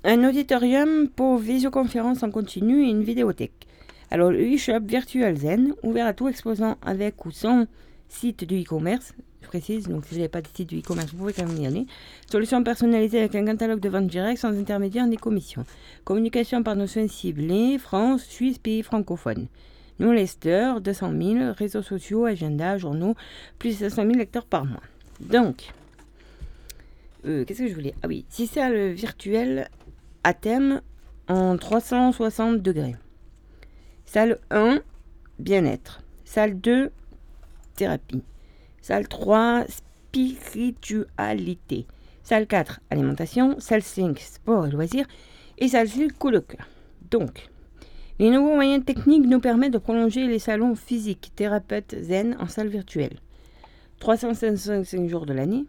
Un 0.04 0.24
auditorium 0.24 1.10
pour 1.10 1.38
visioconférence 1.38 2.24
en 2.24 2.32
continu 2.32 2.86
et 2.86 2.90
une 2.90 3.04
vidéothèque. 3.04 3.68
Alors 4.12 4.32
le 4.32 4.40
e-shop 4.40 4.80
Virtual 4.86 5.36
Zen, 5.36 5.74
ouvert 5.84 6.08
à 6.08 6.14
tout 6.14 6.30
exposant 6.30 6.78
avec 6.82 7.26
ou 7.26 7.32
sans 7.32 7.68
site 8.08 8.46
de 8.46 8.56
e-commerce, 8.56 9.14
je 9.42 9.48
précise, 9.48 9.88
donc 9.88 10.06
si 10.06 10.12
vous 10.12 10.18
n'avez 10.18 10.30
pas 10.30 10.42
de 10.42 10.48
site 10.54 10.70
de 10.70 10.80
e-commerce, 10.80 11.12
vous 11.12 11.18
pouvez 11.18 11.34
quand 11.34 11.46
même 11.46 11.62
y 11.62 11.68
aller. 11.68 11.86
Solution 12.32 12.64
personnalisée 12.64 13.20
avec 13.20 13.36
un 13.36 13.46
catalogue 13.46 13.80
de 13.80 13.90
vente 13.90 14.08
direct 14.08 14.40
sans 14.40 14.58
intermédiaire 14.58 15.06
ni 15.06 15.18
commission. 15.18 15.66
Communication 16.06 16.64
par 16.64 16.76
notions 16.76 17.08
ciblées, 17.08 17.78
France, 17.78 18.24
Suisse, 18.24 18.58
pays 18.58 18.84
francophones. 18.84 19.48
Nous, 20.00 20.14
Lester, 20.14 20.76
200 20.82 21.12
000, 21.22 21.54
réseaux 21.58 21.82
sociaux, 21.82 22.26
agenda, 22.26 22.78
journaux, 22.78 23.16
plus 23.60 23.80
de 23.80 23.90
500 23.90 24.04
000 24.04 24.14
lecteurs 24.14 24.46
par 24.46 24.64
mois. 24.64 24.84
Donc, 25.20 25.74
euh, 27.26 27.44
qu'est-ce 27.44 27.60
que 27.60 27.68
je 27.68 27.74
voulais? 27.74 27.94
Ah 28.02 28.08
oui, 28.08 28.26
si 28.30 28.48
c'est 28.48 28.70
le 28.70 28.92
virtuel 28.92 29.70
à 30.24 30.34
thème 30.34 30.82
en 31.28 31.58
360 31.58 32.62
degrés. 32.62 32.96
Salle 34.06 34.40
1, 34.50 34.82
bien-être. 35.38 36.02
Salle 36.26 36.60
2, 36.60 36.92
thérapie. 37.76 38.24
Salle 38.82 39.08
3, 39.08 39.66
spiritualité. 39.68 41.86
Salle 42.24 42.48
4, 42.48 42.82
alimentation. 42.90 43.60
Salle 43.60 43.84
5, 43.84 44.20
sport 44.20 44.68
et 44.68 44.72
loisirs. 44.72 45.08
Et 45.58 45.68
salle 45.68 45.88
6, 45.88 46.10
coloc. 46.18 46.58
Donc, 47.12 47.50
les 48.20 48.30
nouveaux 48.30 48.56
moyens 48.56 48.84
techniques 48.84 49.26
nous 49.26 49.40
permettent 49.40 49.74
de 49.74 49.78
prolonger 49.78 50.28
les 50.28 50.40
salons 50.40 50.76
physiques, 50.76 51.32
thérapeutes 51.36 51.96
zen 52.02 52.36
en 52.40 52.48
salle 52.48 52.68
virtuelle. 52.68 53.20
365 54.00 55.08
jours 55.08 55.26
de 55.26 55.34
l'année. 55.34 55.66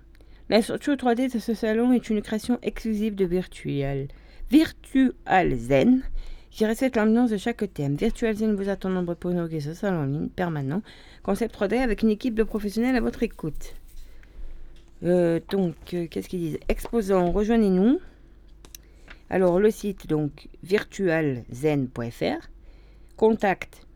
La 0.49 0.63
structure 0.63 0.95
3D 0.95 1.33
de 1.33 1.39
ce 1.39 1.55
salon 1.55 1.93
est 1.93 2.11
une 2.11 2.23
création 2.23 2.59
exclusive 2.63 3.15
de 3.15 3.25
Virtual. 3.25 4.09
Virtual 4.51 5.55
Zen, 5.55 6.03
qui 6.51 6.67
respecte 6.67 6.97
l'ambiance 6.97 7.31
de 7.31 7.37
chaque 7.37 7.73
thème. 7.73 7.95
Virtual 7.95 8.35
Zen 8.35 8.57
vous 8.57 8.69
attend 8.69 8.89
nombreux 8.89 9.15
pour 9.15 9.31
inaugurer 9.31 9.61
ce 9.61 9.87
en 9.87 10.05
ligne 10.05 10.29
permanent. 10.29 10.83
Concept 11.23 11.57
3D 11.57 11.79
avec 11.79 12.03
une 12.03 12.11
équipe 12.11 12.35
de 12.35 12.43
professionnels 12.43 12.97
à 12.97 13.01
votre 13.01 13.23
écoute. 13.23 13.77
Euh, 15.05 15.39
donc, 15.51 15.77
euh, 15.95 16.09
qu'est-ce 16.09 16.29
qu'ils 16.29 16.41
disent? 16.41 16.59
Exposants, 16.69 17.31
rejoignez-nous. 17.31 18.01
Alors, 19.31 19.61
le 19.61 19.71
site, 19.71 20.09
donc, 20.09 20.49
virtualzen.fr. 20.65 22.49
Contact, 23.17 23.87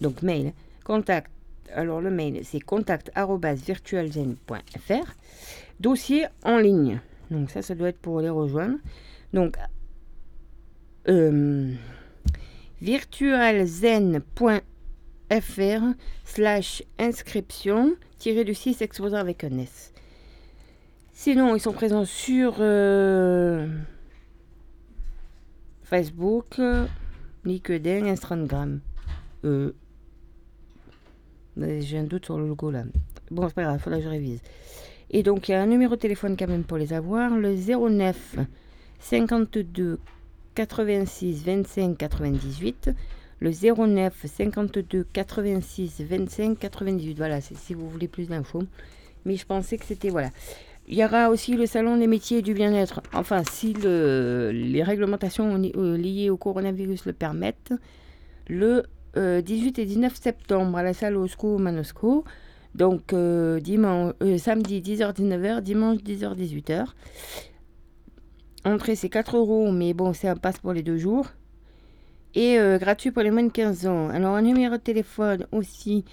donc 0.00 0.22
mail, 0.22 0.52
contact, 0.84 1.30
alors 1.72 2.02
le 2.02 2.10
mail, 2.10 2.40
c'est 2.44 2.60
contact.virtualzen.fr. 2.60 5.14
Dossier 5.80 6.26
en 6.44 6.58
ligne. 6.58 7.00
Donc, 7.30 7.50
ça, 7.50 7.62
ça 7.62 7.74
doit 7.74 7.88
être 7.88 8.00
pour 8.00 8.20
les 8.20 8.28
rejoindre. 8.28 8.76
Donc, 9.32 9.56
euh, 11.08 11.72
virtualzen.fr 12.80 14.62
slash 16.24 16.82
inscription 16.98 17.94
tiré 18.18 18.44
du 18.44 18.54
6 18.54 18.82
exposant 18.82 19.16
avec 19.16 19.44
un 19.44 19.58
S. 19.58 19.92
Sinon, 21.12 21.56
ils 21.56 21.60
sont 21.60 21.72
présents 21.72 22.04
sur 22.04 22.56
euh, 22.60 23.68
Facebook, 25.82 26.60
LinkedIn, 27.44 28.06
Instagram. 28.06 28.80
Euh, 29.44 29.72
J'ai 31.56 31.98
un 31.98 32.04
doute 32.04 32.26
sur 32.26 32.38
le 32.38 32.46
logo 32.48 32.70
là. 32.70 32.84
Bon, 33.30 33.48
c'est 33.48 33.54
pas 33.54 33.62
grave, 33.62 33.76
il 33.78 33.82
faudra 33.82 33.98
que 33.98 34.04
je 34.04 34.10
révise. 34.10 34.42
Et 35.10 35.22
donc, 35.22 35.48
il 35.48 35.52
y 35.52 35.54
a 35.54 35.62
un 35.62 35.66
numéro 35.66 35.94
de 35.94 36.00
téléphone 36.00 36.36
quand 36.38 36.48
même 36.48 36.64
pour 36.64 36.76
les 36.76 36.92
avoir, 36.92 37.30
le 37.30 37.54
09 37.54 38.36
52 39.02 39.98
86 40.54 41.44
25 41.44 41.98
98. 41.98 42.90
Le 43.40 43.50
09 43.50 44.14
52 44.24 45.06
86 45.12 46.02
25 46.08 46.58
98. 46.58 47.16
Voilà, 47.16 47.40
si 47.40 47.74
vous 47.74 47.88
voulez 47.88 48.08
plus 48.08 48.28
d'infos. 48.28 48.62
Mais 49.24 49.36
je 49.36 49.44
pensais 49.46 49.76
que 49.76 49.84
c'était. 49.84 50.10
Voilà. 50.10 50.30
Il 50.88 50.96
y 50.96 51.04
aura 51.04 51.30
aussi 51.30 51.56
le 51.56 51.66
salon 51.66 51.96
des 51.96 52.06
métiers 52.06 52.42
du 52.42 52.54
bien-être. 52.54 53.02
Enfin, 53.12 53.42
si 53.48 53.72
le, 53.72 54.50
les 54.52 54.82
réglementations 54.82 55.60
euh, 55.76 55.96
liées 55.96 56.28
au 56.28 56.36
coronavirus 56.36 57.06
le 57.06 57.12
permettent, 57.12 57.72
le 58.48 58.82
18 59.14 59.16
euh, 59.16 59.82
et 59.82 59.86
19 59.86 60.14
septembre 60.14 60.78
à 60.78 60.82
la 60.82 60.92
salle 60.92 61.16
Osco 61.16 61.58
Manosco. 61.58 62.24
Donc 62.74 63.12
euh, 63.12 63.60
dimanche, 63.60 64.14
samedi 64.38 64.80
10h-19h, 64.80 65.60
dimanche 65.60 65.98
10h-18h. 65.98 66.86
Entrée 68.64 68.94
c'est 68.94 69.08
4 69.08 69.36
euros, 69.36 69.72
mais 69.72 69.92
bon, 69.92 70.12
c'est 70.12 70.28
un 70.28 70.36
passe 70.36 70.58
pour 70.58 70.72
les 70.72 70.82
deux 70.82 70.98
jours. 70.98 71.26
Et 72.34 72.56
gratuit 72.78 73.10
pour 73.10 73.22
les 73.22 73.30
moins 73.30 73.42
de 73.42 73.50
15 73.50 73.86
ans. 73.86 74.08
Alors 74.08 74.34
un 74.36 74.42
numéro 74.42 74.76
de 74.76 74.80
téléphone 74.80 75.46
aussi 75.52 76.04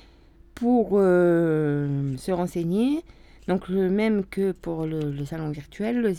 pour 0.53 0.89
se 0.91 2.31
renseigner. 2.31 3.03
Donc 3.47 3.67
le 3.67 3.89
même 3.89 4.25
que 4.25 4.51
pour 4.51 4.85
le, 4.85 5.25
salon 5.25 5.49
virtuel, 5.49 6.01
le 6.01 6.13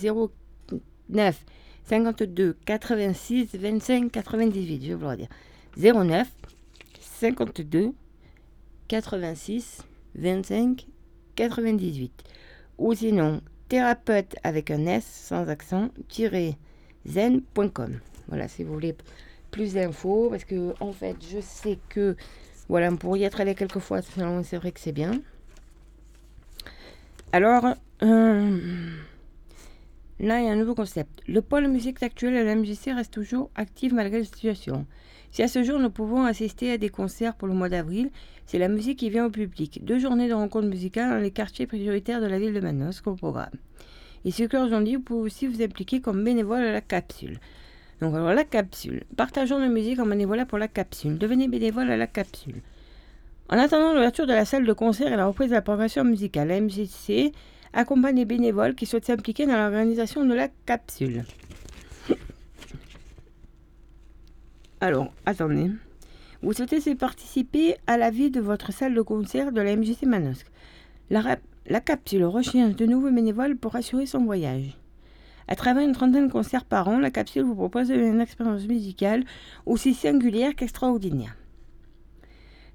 09 1.11 1.45
52 1.85 2.57
86 2.65 3.49
25 3.55 4.11
98, 4.11 4.83
je 4.83 4.89
vais 4.89 4.95
vous 4.95 5.09
le 5.09 5.17
dire. 5.17 5.29
09 5.77 6.29
52 7.01 7.93
86 8.89 9.85
25 10.17 10.87
98. 11.37 12.25
Ou 12.79 12.95
sinon, 12.95 13.41
thérapeute 13.71 14.35
avec 14.43 14.73
un 14.73 14.85
S 14.87 15.07
sans 15.07 15.49
accent, 15.49 15.91
zen.com. 17.07 18.01
Voilà, 18.27 18.49
si 18.49 18.65
vous 18.65 18.73
voulez 18.75 18.97
plus 19.53 19.75
d'infos, 19.75 20.29
parce 20.29 20.45
que 20.45 20.75
en 20.81 20.93
fait, 20.93 21.17
je 21.33 21.41
sais 21.41 21.79
que, 21.89 22.17
voilà, 22.69 22.91
pour 22.91 23.17
y 23.17 23.23
être 23.23 23.41
allé 23.41 23.55
quelques 23.55 23.79
fois, 23.79 24.01
c'est 24.03 24.57
vrai 24.57 24.73
que 24.73 24.81
c'est 24.81 24.93
bien. 24.93 25.23
Alors, 27.33 27.65
euh, 28.03 28.59
là, 30.19 30.41
il 30.41 30.47
y 30.47 30.49
a 30.49 30.53
un 30.53 30.57
nouveau 30.57 30.75
concept. 30.75 31.23
Le 31.29 31.41
pôle 31.41 31.69
musique 31.69 32.03
actuel 32.03 32.37
à 32.37 32.43
la 32.43 32.57
MJC 32.57 32.93
reste 32.93 33.15
toujours 33.15 33.51
actif 33.55 33.93
malgré 33.93 34.19
la 34.19 34.25
situation. 34.25 34.85
Si 35.31 35.43
à 35.43 35.49
ce 35.49 35.63
jour 35.63 35.79
nous 35.79 35.91
pouvons 35.91 36.25
assister 36.25 36.73
à 36.73 36.79
des 36.79 36.89
concerts 36.89 37.35
pour 37.35 37.47
le 37.47 37.55
mois 37.55 37.69
d'avril, 37.69 38.11
c'est 38.47 38.59
la 38.59 38.69
musique 38.69 38.99
qui 38.99 39.11
vient 39.11 39.27
au 39.27 39.31
public. 39.31 39.85
Deux 39.85 39.99
journées 39.99 40.29
de 40.29 40.35
rencontres 40.35 40.67
musicales 40.67 41.11
dans 41.11 41.23
les 41.23 41.31
quartiers 41.31 41.67
prioritaires 41.67 42.21
de 42.21 42.27
la 42.27 42.39
ville 42.39 42.53
de 42.53 42.61
Manosque 42.61 43.07
au 43.07 43.15
programme. 43.15 43.55
Et 44.25 44.33
ce 44.33 44.43
que 44.43 44.57
aujourd'hui, 44.57 44.97
vous 44.97 45.03
pouvez 45.03 45.21
aussi 45.21 45.47
vous 45.47 45.63
impliquer 45.63 46.01
comme 46.01 46.25
bénévole 46.25 46.63
à 46.63 46.73
la 46.73 46.81
capsule. 46.81 47.39
Donc 48.01 48.15
alors 48.15 48.33
la 48.33 48.45
capsule. 48.45 49.05
Partageons 49.17 49.59
nos 49.59 49.73
musiques 49.73 50.01
en 50.01 50.07
bénévolat 50.07 50.47
pour 50.47 50.59
la 50.59 50.69
capsule. 50.69 51.17
Devenez 51.17 51.49
bénévole 51.49 51.91
à 51.91 51.97
la 51.97 52.07
capsule. 52.07 52.61
En 53.49 53.59
attendant 53.59 53.93
l'ouverture 53.93 54.27
de 54.27 54.33
la 54.33 54.45
salle 54.45 54.67
de 54.67 54.73
concert 54.73 55.13
et 55.13 55.17
la 55.17 55.27
reprise 55.27 55.51
de 55.51 55.55
la 55.55 55.63
programmation 55.63 56.05
musicale, 56.05 56.49
la 56.49 56.61
MJC 56.61 57.33
accompagne 57.73 58.17
les 58.17 58.25
bénévoles 58.25 58.75
qui 58.75 58.87
souhaitent 58.87 59.07
s'impliquer 59.07 59.47
dans 59.47 59.57
l'organisation 59.57 60.25
de 60.25 60.35
la 60.35 60.49
capsule. 60.67 61.25
Alors, 64.83 65.13
attendez. 65.27 65.71
Vous 66.43 66.55
souhaitez 66.55 66.95
participer 66.95 67.77
à 67.87 67.99
la 67.99 68.11
vie 68.11 68.31
de 68.31 68.41
votre 68.41 68.73
salle 68.73 68.95
de 68.95 69.03
concert 69.03 69.53
de 69.53 69.61
la 69.61 69.77
MJC 69.77 70.05
Manosque. 70.05 70.51
La, 71.11 71.81
capsule 71.81 72.25
recherche 72.25 72.77
de 72.77 72.87
nouveaux 72.87 73.11
bénévoles 73.11 73.57
pour 73.57 73.77
assurer 73.77 74.07
son 74.07 74.25
voyage. 74.25 74.79
À 75.49 75.55
travers 75.55 75.87
une 75.87 75.93
trentaine 75.93 76.29
de 76.29 76.33
concerts 76.33 76.65
par 76.65 76.89
an, 76.89 76.99
la 76.99 77.11
capsule 77.11 77.43
vous 77.43 77.55
propose 77.55 77.91
une 77.91 78.23
expérience 78.23 78.67
musicale 78.67 79.25
aussi 79.67 79.93
singulière 79.93 80.55
qu'extraordinaire. 80.55 81.37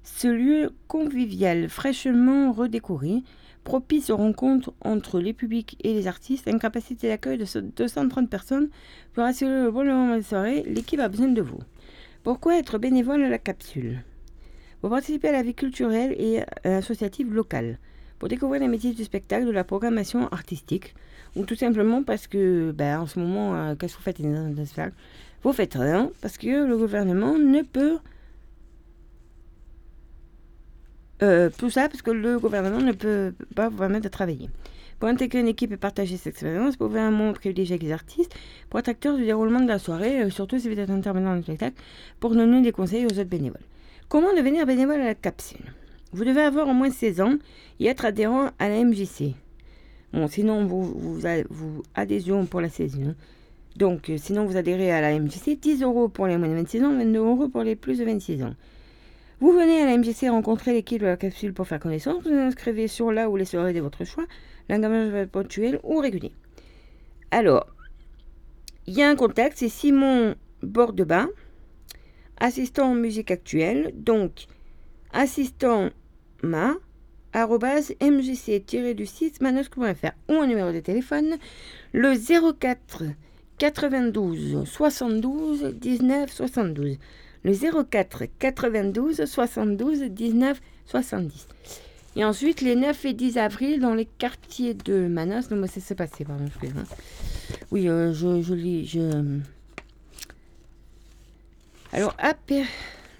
Ce 0.04 0.28
lieu 0.28 0.70
convivial, 0.86 1.68
fraîchement 1.68 2.52
redécoré, 2.52 3.24
propice 3.66 4.10
aux 4.10 4.16
rencontres 4.16 4.72
entre 4.80 5.18
les 5.18 5.32
publics 5.32 5.76
et 5.82 5.92
les 5.92 6.06
artistes, 6.06 6.46
une 6.46 6.60
capacité 6.60 7.08
d'accueil 7.08 7.36
de 7.36 7.60
230 7.60 8.30
personnes 8.30 8.68
pour 9.12 9.24
assurer 9.24 9.64
le 9.64 9.72
bon 9.72 9.84
moment 9.84 10.16
de 10.16 10.22
soirée, 10.22 10.62
l'équipe 10.68 11.00
a 11.00 11.08
besoin 11.08 11.26
de 11.26 11.42
vous. 11.42 11.58
Pourquoi 12.22 12.58
être 12.58 12.78
bénévole 12.78 13.24
à 13.24 13.28
la 13.28 13.38
capsule? 13.38 14.04
Pour 14.80 14.90
participer 14.90 15.30
à 15.30 15.32
la 15.32 15.42
vie 15.42 15.54
culturelle 15.54 16.14
et 16.16 16.42
associative 16.64 17.34
locale, 17.34 17.78
pour 18.20 18.28
découvrir 18.28 18.60
les 18.60 18.68
métiers 18.68 18.92
du 18.92 19.02
spectacle, 19.02 19.46
de 19.46 19.50
la 19.50 19.64
programmation 19.64 20.28
artistique, 20.28 20.94
ou 21.34 21.44
tout 21.44 21.56
simplement 21.56 22.04
parce 22.04 22.28
que, 22.28 22.70
ben, 22.70 23.00
en 23.00 23.06
ce 23.06 23.18
moment, 23.18 23.56
euh, 23.56 23.74
qu'est-ce 23.74 23.94
que 23.94 23.98
vous 23.98 24.04
faites 24.04 24.92
Vous 25.42 25.52
faites 25.52 25.74
rien, 25.74 26.12
parce 26.22 26.38
que 26.38 26.64
le 26.64 26.76
gouvernement 26.78 27.36
ne 27.36 27.62
peut 27.62 27.98
Euh, 31.22 31.50
tout 31.56 31.70
ça 31.70 31.88
parce 31.88 32.02
que 32.02 32.10
le 32.10 32.38
gouvernement 32.38 32.80
ne 32.80 32.92
peut 32.92 33.32
pas 33.54 33.68
vous 33.68 33.78
permettre 33.78 34.04
de 34.04 34.08
travailler. 34.08 34.50
Pour 34.98 35.08
intégrer 35.08 35.40
une 35.40 35.48
équipe 35.48 35.72
et 35.72 35.76
partager 35.76 36.16
cette 36.16 36.34
expérience, 36.34 36.76
vous 36.78 36.88
pouvez 36.88 37.00
un 37.00 37.10
moment 37.10 37.32
privilégier 37.32 37.74
avec 37.74 37.82
les 37.82 37.92
artistes 37.92 38.34
pour 38.70 38.80
être 38.80 38.88
acteur 38.88 39.16
du 39.16 39.24
déroulement 39.24 39.60
de 39.60 39.68
la 39.68 39.78
soirée, 39.78 40.22
euh, 40.22 40.30
surtout 40.30 40.58
si 40.58 40.68
vous 40.68 40.78
êtes 40.78 40.90
intervenant 40.90 41.30
dans 41.30 41.36
le 41.36 41.42
spectacle, 41.42 41.76
pour 42.20 42.34
donner 42.34 42.62
des 42.62 42.72
conseils 42.72 43.04
aux 43.04 43.12
autres 43.12 43.24
bénévoles. 43.24 43.60
Comment 44.08 44.32
devenir 44.34 44.64
bénévole 44.66 45.00
à 45.00 45.04
la 45.04 45.14
capsule? 45.14 45.72
Vous 46.12 46.24
devez 46.24 46.40
avoir 46.40 46.68
au 46.68 46.72
moins 46.72 46.90
16 46.90 47.20
ans 47.20 47.34
et 47.80 47.86
être 47.86 48.04
adhérent 48.04 48.50
à 48.58 48.68
la 48.68 48.82
MJC. 48.84 49.34
Bon, 50.12 50.28
sinon, 50.28 50.64
vous, 50.64 50.82
vous, 50.82 51.20
vous 51.50 52.46
pour 52.48 52.60
la 52.60 52.68
saison. 52.70 53.14
Donc, 53.76 54.08
euh, 54.08 54.16
sinon, 54.16 54.46
vous 54.46 54.56
adhérez 54.56 54.90
à 54.90 55.02
la 55.02 55.18
MJC, 55.18 55.58
10 55.60 55.82
euros 55.82 56.08
pour 56.08 56.26
les 56.26 56.38
moins 56.38 56.48
de 56.48 56.54
26 56.54 56.84
ans, 56.84 56.96
22 56.96 57.18
euros 57.18 57.48
pour 57.48 57.62
les 57.62 57.76
plus 57.76 57.98
de 57.98 58.04
26 58.04 58.42
ans. 58.44 58.54
Vous 59.38 59.52
venez 59.52 59.82
à 59.82 59.86
la 59.86 59.98
MJC 59.98 60.30
rencontrer 60.30 60.72
l'équipe 60.72 61.00
de 61.00 61.06
la 61.06 61.18
capsule 61.18 61.52
pour 61.52 61.68
faire 61.68 61.78
connaissance. 61.78 62.24
Vous 62.24 62.32
inscrivez 62.32 62.88
sur 62.88 63.12
là 63.12 63.28
où 63.28 63.36
les 63.36 63.44
soirées 63.44 63.74
de 63.74 63.80
votre 63.80 64.04
choix. 64.04 64.24
L'engagement 64.70 65.26
ponctuel 65.26 65.78
ou 65.82 65.98
régulier. 65.98 66.32
Alors, 67.30 67.66
il 68.86 68.94
y 68.94 69.02
a 69.02 69.10
un 69.10 69.16
contact, 69.16 69.58
c'est 69.58 69.68
Simon 69.68 70.36
Bordebas, 70.62 71.26
assistant 72.38 72.92
en 72.92 72.94
musique 72.94 73.30
actuelle. 73.30 73.92
Donc, 73.94 74.46
assistant 75.12 75.90
ma 76.42 76.72
mjc-du-6 77.34 79.42
manosque.fr 79.42 80.12
ou 80.30 80.34
un 80.34 80.46
numéro 80.46 80.72
de 80.72 80.80
téléphone 80.80 81.36
le 81.92 82.14
04 82.58 83.02
92 83.58 84.64
72 84.64 85.74
19 85.74 86.32
72. 86.32 86.96
Le 87.44 87.52
04 87.84 88.24
92 88.38 89.24
72 89.24 90.02
19 90.02 90.60
70. 90.86 91.48
Et 92.16 92.24
ensuite, 92.24 92.62
les 92.62 92.76
9 92.76 93.04
et 93.04 93.12
10 93.12 93.36
avril, 93.36 93.80
dans 93.80 93.94
les 93.94 94.06
quartiers 94.06 94.72
de 94.72 95.06
Manos. 95.06 95.50
Non, 95.50 95.58
mais 95.58 95.66
c'est 95.68 95.94
passé, 95.94 96.24
pardon, 96.24 96.46
excusez-moi. 96.46 96.84
Oui, 97.70 97.88
euh, 97.88 98.12
je, 98.14 98.40
je 98.40 98.54
lis. 98.54 98.86
Je... 98.86 99.38
Alors, 101.92 102.16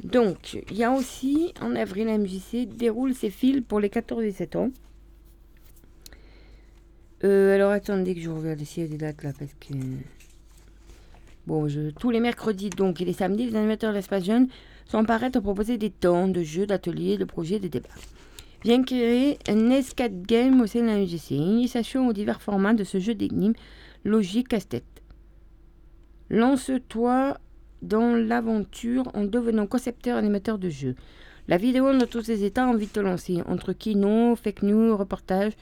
donc, 0.02 0.58
il 0.70 0.76
y 0.76 0.84
a 0.84 0.92
aussi, 0.92 1.52
en 1.60 1.74
avril, 1.76 2.06
la 2.06 2.18
MJC 2.18 2.66
déroule 2.66 3.14
ses 3.14 3.30
fils 3.30 3.62
pour 3.66 3.80
les 3.80 3.90
14 3.90 4.24
et 4.24 4.32
7 4.32 4.56
ans. 4.56 4.70
Euh, 7.24 7.54
alors, 7.54 7.72
attendez 7.72 8.14
que 8.14 8.20
je 8.20 8.30
regarde 8.30 8.62
s'il 8.64 8.84
y 8.84 8.86
a 8.86 8.88
des 8.88 8.98
dates 8.98 9.22
là, 9.22 9.32
parce 9.38 9.52
que... 9.60 9.74
Bon, 11.46 11.66
tous 11.98 12.10
les 12.10 12.20
mercredis 12.20 12.70
donc 12.70 13.00
et 13.00 13.04
les 13.04 13.12
samedis, 13.12 13.46
les 13.46 13.56
animateurs 13.56 13.90
de 13.92 13.96
l'espace 13.96 14.24
jeune 14.24 14.48
sont 14.86 15.04
parés 15.04 15.30
à 15.32 15.40
proposer 15.40 15.78
des 15.78 15.90
temps 15.90 16.28
de 16.28 16.42
jeux, 16.42 16.66
d'ateliers, 16.66 17.18
de 17.18 17.24
projets, 17.24 17.60
de 17.60 17.68
débats 17.68 17.88
vient 18.66 18.82
créer 18.82 19.38
un 19.48 19.70
escape 19.70 20.22
game 20.26 20.60
au 20.60 20.66
sein 20.66 20.80
de 20.80 20.86
la 20.86 20.98
initiation 20.98 22.08
aux 22.08 22.12
divers 22.12 22.42
formats 22.42 22.74
de 22.74 22.82
ce 22.82 22.98
jeu 22.98 23.14
d'énigmes 23.14 23.54
logique 24.04 24.48
casse-tête. 24.48 25.02
Lance-toi 26.30 27.38
dans 27.82 28.16
l'aventure 28.16 29.04
en 29.14 29.24
devenant 29.24 29.68
concepteur 29.68 30.16
animateur 30.16 30.58
de 30.58 30.68
jeu. 30.68 30.96
La 31.46 31.58
vidéo 31.58 31.96
dans 31.96 32.06
tous 32.06 32.22
ses 32.22 32.42
états 32.42 32.66
envie 32.66 32.86
de 32.86 32.92
te 32.92 32.98
lancer. 32.98 33.40
Entre 33.46 33.72
kino, 33.72 34.34
fake 34.34 34.62
news, 34.62 34.96
reportage, 34.96 35.52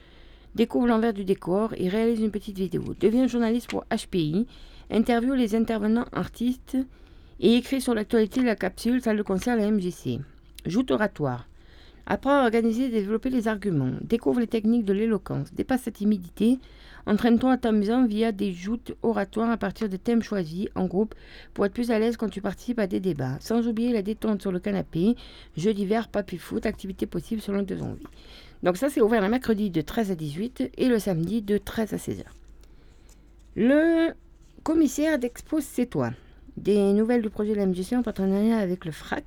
découvre 0.55 0.87
l'envers 0.87 1.13
du 1.13 1.27
décor 1.27 1.75
et 1.77 1.91
réalise 1.91 2.21
une 2.21 2.31
petite 2.31 2.57
vidéo. 2.57 2.83
Deviens 2.99 3.27
journaliste 3.27 3.69
pour 3.69 3.85
HPI, 3.91 4.47
interviewe 4.91 5.35
les 5.35 5.55
intervenants 5.55 6.07
artistes 6.13 6.77
et 7.41 7.57
écrit 7.57 7.81
sur 7.81 7.95
l'actualité 7.95 8.41
de 8.41 8.47
la 8.47 8.57
capsule 8.57 9.03
salle 9.03 9.17
de 9.17 9.23
concert 9.23 9.55
à 9.55 9.57
la 9.57 9.71
MGC. 9.71 10.21
Joute 10.67 10.91
oratoire. 10.91 11.49
Apprends 12.07 12.41
à 12.41 12.45
organiser 12.45 12.85
et 12.85 12.91
développer 12.91 13.31
les 13.31 13.49
arguments. 13.49 13.93
Découvre 14.03 14.41
les 14.41 14.47
techniques 14.47 14.85
de 14.85 14.93
l'éloquence. 14.93 15.53
Dépasse 15.55 15.83
sa 15.83 15.91
timidité. 15.91 16.59
Entraîne-toi 17.07 17.53
à 17.53 17.57
t'amusant 17.57 18.07
via 18.07 18.33
des 18.33 18.53
joutes 18.53 18.93
oratoires 19.03 19.51
à 19.51 19.57
partir 19.57 19.89
de 19.89 19.97
thèmes 19.97 20.23
choisis 20.23 20.69
en 20.75 20.87
groupe 20.87 21.15
pour 21.53 21.67
être 21.67 21.73
plus 21.73 21.91
à 21.91 21.99
l'aise 21.99 22.17
quand 22.17 22.29
tu 22.29 22.41
participes 22.41 22.79
à 22.79 22.87
des 22.87 23.01
débats. 23.01 23.39
Sans 23.41 23.67
oublier 23.67 23.93
la 23.93 24.03
détente 24.03 24.43
sur 24.43 24.53
le 24.53 24.59
canapé, 24.59 25.17
jeux 25.57 25.75
d'hiver, 25.75 26.09
papy 26.09 26.39
foot, 26.39 26.67
activités 26.67 27.07
possibles 27.07 27.43
selon 27.43 27.65
tes 27.65 27.81
envies. 27.81 28.07
Donc 28.63 28.79
ça 28.79 28.89
c'est 28.89 29.03
ouvert 29.03 29.21
le 29.21 29.29
mercredi 29.29 29.71
de 29.71 29.83
13 29.83 30.11
à 30.11 30.15
18 30.15 30.73
et 30.79 30.89
le 30.89 30.99
samedi 30.99 31.43
de 31.43 31.59
13 31.59 31.93
à 31.93 31.99
16 31.99 32.21
h 32.21 32.25
Le 33.57 34.15
commissaire 34.65 35.19
d'Expo 35.19 35.61
C'est 35.61 35.87
toi. 35.87 36.11
Des 36.57 36.95
nouvelles 36.95 37.21
du 37.21 37.29
projet 37.29 37.53
de 37.53 37.57
la 37.57 37.67
MJC 37.67 37.93
en 37.93 38.03
partenariat 38.03 38.57
avec 38.57 38.87
le 38.87 38.93
FRAC 38.93 39.25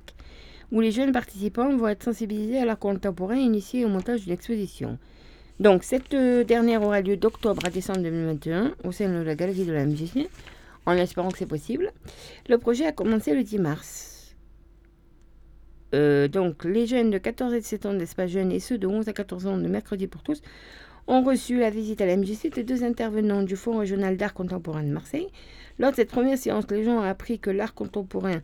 où 0.72 0.80
les 0.80 0.90
jeunes 0.90 1.12
participants 1.12 1.74
vont 1.74 1.86
être 1.86 2.02
sensibilisés 2.02 2.58
à 2.58 2.64
l'art 2.66 2.78
contemporain 2.78 3.36
et 3.36 3.42
initiés 3.42 3.84
au 3.84 3.88
montage 3.88 4.24
d'une 4.24 4.32
exposition. 4.32 4.98
Donc, 5.60 5.84
cette 5.84 6.12
euh, 6.12 6.44
dernière 6.44 6.82
aura 6.82 7.00
lieu 7.00 7.16
d'octobre 7.16 7.62
à 7.64 7.70
décembre 7.70 8.02
2021 8.02 8.74
au 8.84 8.92
sein 8.92 9.08
de 9.08 9.22
la 9.22 9.34
galerie 9.34 9.64
de 9.64 9.72
la 9.72 9.86
MJC, 9.86 10.28
en 10.84 10.92
espérant 10.92 11.30
que 11.30 11.38
c'est 11.38 11.46
possible. 11.46 11.92
Le 12.48 12.58
projet 12.58 12.84
a 12.84 12.92
commencé 12.92 13.32
le 13.32 13.42
10 13.42 13.58
mars. 13.58 14.36
Euh, 15.94 16.28
donc, 16.28 16.64
les 16.64 16.86
jeunes 16.86 17.10
de 17.10 17.18
14 17.18 17.54
et 17.54 17.60
17 17.60 17.86
ans 17.86 17.94
d'espace 17.94 18.30
jeunes 18.30 18.52
et 18.52 18.60
ceux 18.60 18.76
de 18.76 18.86
11 18.86 19.08
à 19.08 19.12
14 19.12 19.46
ans 19.46 19.56
de 19.56 19.68
mercredi 19.68 20.06
pour 20.06 20.22
tous 20.22 20.42
ont 21.08 21.22
reçu 21.22 21.58
la 21.58 21.70
visite 21.70 22.00
à 22.02 22.06
la 22.06 22.16
MJC 22.16 22.54
de 22.54 22.62
deux 22.62 22.84
intervenants 22.84 23.42
du 23.42 23.56
Fonds 23.56 23.78
régional 23.78 24.16
d'art 24.16 24.34
contemporain 24.34 24.82
de 24.82 24.90
Marseille. 24.90 25.28
Lors 25.78 25.90
de 25.90 25.96
cette 25.96 26.10
première 26.10 26.38
séance, 26.38 26.70
les 26.70 26.84
gens 26.84 26.98
ont 26.98 27.02
appris 27.02 27.38
que 27.38 27.50
l'art 27.50 27.74
contemporain 27.74 28.42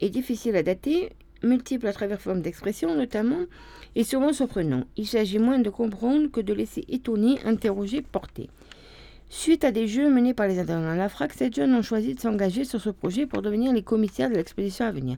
est 0.00 0.10
difficile 0.10 0.56
à 0.56 0.64
dater 0.64 1.10
multiples 1.44 1.86
à 1.86 1.92
travers 1.92 2.20
formes 2.20 2.42
d'expression 2.42 2.94
notamment, 2.94 3.44
et 3.94 4.04
souvent 4.04 4.32
surprenant. 4.32 4.84
Il 4.96 5.06
s'agit 5.06 5.38
moins 5.38 5.58
de 5.58 5.70
comprendre 5.70 6.30
que 6.30 6.40
de 6.40 6.52
laisser 6.52 6.84
étonner, 6.88 7.38
interroger, 7.44 8.02
porter. 8.02 8.48
Suite 9.28 9.64
à 9.64 9.72
des 9.72 9.88
jeux 9.88 10.10
menés 10.10 10.34
par 10.34 10.46
les 10.46 10.58
intervenants 10.58 10.92
de 10.92 10.98
la 10.98 11.08
FRAC, 11.08 11.32
ces 11.32 11.50
jeunes 11.50 11.74
ont 11.74 11.82
choisi 11.82 12.14
de 12.14 12.20
s'engager 12.20 12.64
sur 12.64 12.80
ce 12.80 12.90
projet 12.90 13.26
pour 13.26 13.42
devenir 13.42 13.72
les 13.72 13.82
commissaires 13.82 14.28
de 14.28 14.34
l'exposition 14.34 14.84
à 14.84 14.92
venir. 14.92 15.16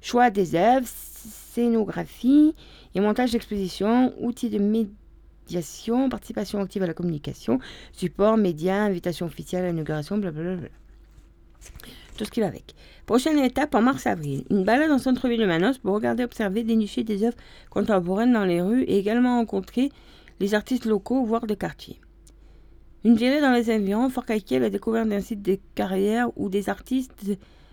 Choix 0.00 0.30
des 0.30 0.54
œuvres, 0.54 0.86
scénographie 0.86 2.54
et 2.94 3.00
montage 3.00 3.32
d'exposition, 3.32 4.14
outils 4.18 4.48
de 4.48 4.58
médiation, 4.58 4.94
participation 6.10 6.60
active 6.60 6.82
à 6.82 6.86
la 6.86 6.94
communication, 6.94 7.58
support, 7.92 8.36
médias, 8.36 8.84
invitation 8.84 9.26
officielle, 9.26 9.72
inauguration, 9.72 10.18
blablabla. 10.18 10.68
Tout 12.16 12.24
ce 12.24 12.30
qui 12.30 12.40
va 12.40 12.46
avec. 12.46 12.74
Prochaine 13.06 13.38
étape 13.38 13.74
en 13.74 13.82
mars-avril. 13.82 14.44
Une 14.50 14.64
balade 14.64 14.90
en 14.90 14.98
centre-ville 14.98 15.40
de 15.40 15.46
Manos 15.46 15.78
pour 15.78 15.94
regarder, 15.94 16.22
observer, 16.22 16.62
dénicher 16.62 17.02
des 17.02 17.24
œuvres 17.24 17.36
contemporaines 17.70 18.32
dans 18.32 18.44
les 18.44 18.60
rues 18.60 18.82
et 18.82 18.98
également 18.98 19.38
rencontrer 19.38 19.90
les 20.38 20.54
artistes 20.54 20.84
locaux, 20.84 21.24
voire 21.24 21.46
de 21.46 21.54
quartier. 21.54 22.00
Une 23.04 23.16
virée 23.16 23.40
dans 23.40 23.52
les 23.52 23.74
environs, 23.74 24.10
Fort 24.10 24.24
à 24.28 24.58
la 24.58 24.70
découverte 24.70 25.08
d'un 25.08 25.22
site 25.22 25.42
de 25.42 25.58
carrière 25.74 26.28
où 26.36 26.50
des 26.50 26.68
artistes 26.68 27.24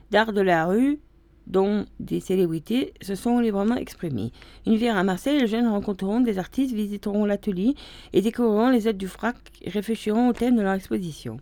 d'art 0.10 0.32
de 0.32 0.42
la 0.42 0.66
rue, 0.66 1.00
dont 1.48 1.86
des 2.00 2.20
célébrités, 2.20 2.94
se 3.02 3.16
sont 3.16 3.40
librement 3.40 3.76
exprimés. 3.76 4.32
Une 4.66 4.76
virée 4.76 4.98
à 4.98 5.04
Marseille, 5.04 5.40
les 5.40 5.48
jeunes 5.48 5.68
rencontreront 5.68 6.20
des 6.20 6.38
artistes, 6.38 6.76
visiteront 6.76 7.26
l'atelier 7.26 7.74
et 8.14 8.22
découvriront 8.22 8.70
les 8.70 8.88
œuvres 8.88 8.98
du 8.98 9.08
FRAC 9.08 9.36
et 9.62 9.70
réfléchiront 9.70 10.28
au 10.28 10.34
thème 10.34 10.58
de 10.58 10.62
leur 10.62 10.74
exposition. 10.74 11.40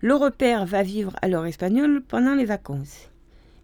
L'Europère 0.00 0.66
va 0.66 0.82
vivre 0.82 1.14
à 1.22 1.28
l'heure 1.28 1.46
espagnole 1.46 2.02
pendant 2.06 2.34
les 2.34 2.44
vacances. 2.44 3.08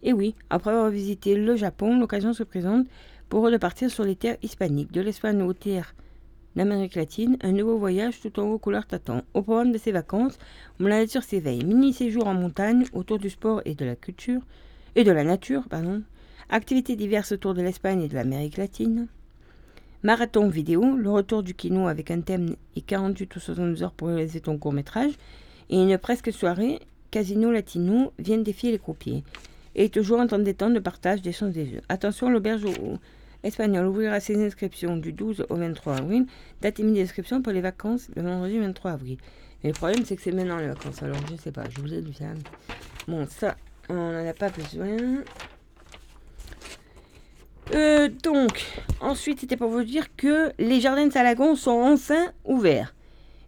Et 0.01 0.13
oui, 0.13 0.35
après 0.49 0.71
avoir 0.71 0.89
visité 0.89 1.35
le 1.35 1.55
Japon, 1.57 1.99
l'occasion 1.99 2.33
se 2.33 2.43
présente 2.43 2.87
pour 3.27 3.45
eux 3.45 3.51
de 3.51 3.57
partir 3.57 3.91
sur 3.91 4.05
les 4.05 4.15
terres 4.15 4.37
hispaniques, 4.41 4.93
de 4.93 5.01
l'Espagne 5.01 5.41
aux 5.41 5.53
terres 5.53 5.93
d'Amérique 6.55 6.95
latine, 6.95 7.37
un 7.41 7.51
nouveau 7.51 7.77
voyage 7.77 8.21
tout 8.21 8.39
en 8.39 8.43
haut 8.43 8.57
couleur 8.57 8.85
t'attend. 8.87 9.21
Au 9.33 9.41
programme 9.41 9.71
de 9.71 9.77
ces 9.77 9.91
vacances, 9.91 10.39
la 10.79 10.99
nature 10.99 11.23
s'éveille. 11.23 11.63
Mini 11.63 11.93
séjour 11.93 12.27
en 12.27 12.33
montagne, 12.33 12.85
autour 12.93 13.19
du 13.19 13.29
sport 13.29 13.61
et 13.65 13.75
de 13.75 13.85
la 13.85 13.95
culture, 13.95 14.41
et 14.95 15.03
de 15.03 15.11
la 15.11 15.23
nature, 15.23 15.63
pardon. 15.69 16.01
Activités 16.49 16.95
diverses 16.95 17.31
autour 17.31 17.53
de 17.53 17.61
l'Espagne 17.61 18.01
et 18.01 18.07
de 18.07 18.15
l'Amérique 18.15 18.57
latine. 18.57 19.07
Marathon 20.01 20.47
vidéo, 20.47 20.95
le 20.95 21.11
retour 21.11 21.43
du 21.43 21.53
kino 21.53 21.87
avec 21.87 22.09
un 22.09 22.21
thème 22.21 22.55
et 22.75 22.81
48 22.81 23.35
ou 23.35 23.39
72 23.39 23.83
heures 23.83 23.91
pour 23.91 24.07
réaliser 24.07 24.39
ton 24.39 24.57
court 24.57 24.73
métrage 24.73 25.11
et 25.69 25.81
une 25.81 25.97
presque 25.97 26.31
soirée, 26.31 26.79
Casino 27.11 27.51
Latino 27.51 28.13
vient 28.17 28.37
défier 28.37 28.71
les 28.71 28.79
croupiers. 28.79 29.23
Et 29.75 29.89
toujours 29.89 30.19
en 30.19 30.27
temps 30.27 30.39
détente 30.39 30.73
de 30.73 30.79
partage 30.79 31.21
des 31.21 31.29
d'échange 31.29 31.53
des 31.53 31.65
jeux. 31.65 31.81
Attention, 31.89 32.29
l'auberge 32.29 32.65
espagnole 33.43 33.87
ouvrira 33.87 34.19
ses 34.19 34.43
inscriptions 34.43 34.97
du 34.97 35.13
12 35.13 35.45
au 35.49 35.55
23 35.55 35.97
avril. 35.97 36.25
Date 36.61 36.79
limite 36.79 36.95
d'inscription 36.95 37.41
pour 37.41 37.53
les 37.53 37.61
vacances 37.61 38.09
le 38.15 38.23
vendredi 38.23 38.57
23 38.57 38.91
avril. 38.91 39.17
Mais 39.63 39.69
le 39.69 39.75
problème, 39.75 40.05
c'est 40.05 40.15
que 40.15 40.21
c'est 40.21 40.31
maintenant 40.31 40.57
les 40.57 40.67
vacances. 40.67 41.03
Alors, 41.03 41.17
je 41.29 41.35
sais 41.35 41.51
pas, 41.51 41.63
je 41.69 41.81
vous 41.81 41.93
ai 41.93 42.01
dit 42.01 42.13
ça. 42.13 42.25
Bon, 43.07 43.27
ça, 43.29 43.55
on 43.89 43.93
n'en 43.93 44.27
a 44.27 44.33
pas 44.33 44.49
besoin. 44.49 45.23
Euh, 47.73 48.09
donc, 48.23 48.65
ensuite, 48.99 49.41
c'était 49.41 49.57
pour 49.57 49.69
vous 49.69 49.83
dire 49.83 50.15
que 50.15 50.51
les 50.57 50.79
jardins 50.79 51.07
de 51.07 51.13
Salagon 51.13 51.55
sont 51.55 51.81
enfin 51.81 52.31
ouverts. 52.45 52.95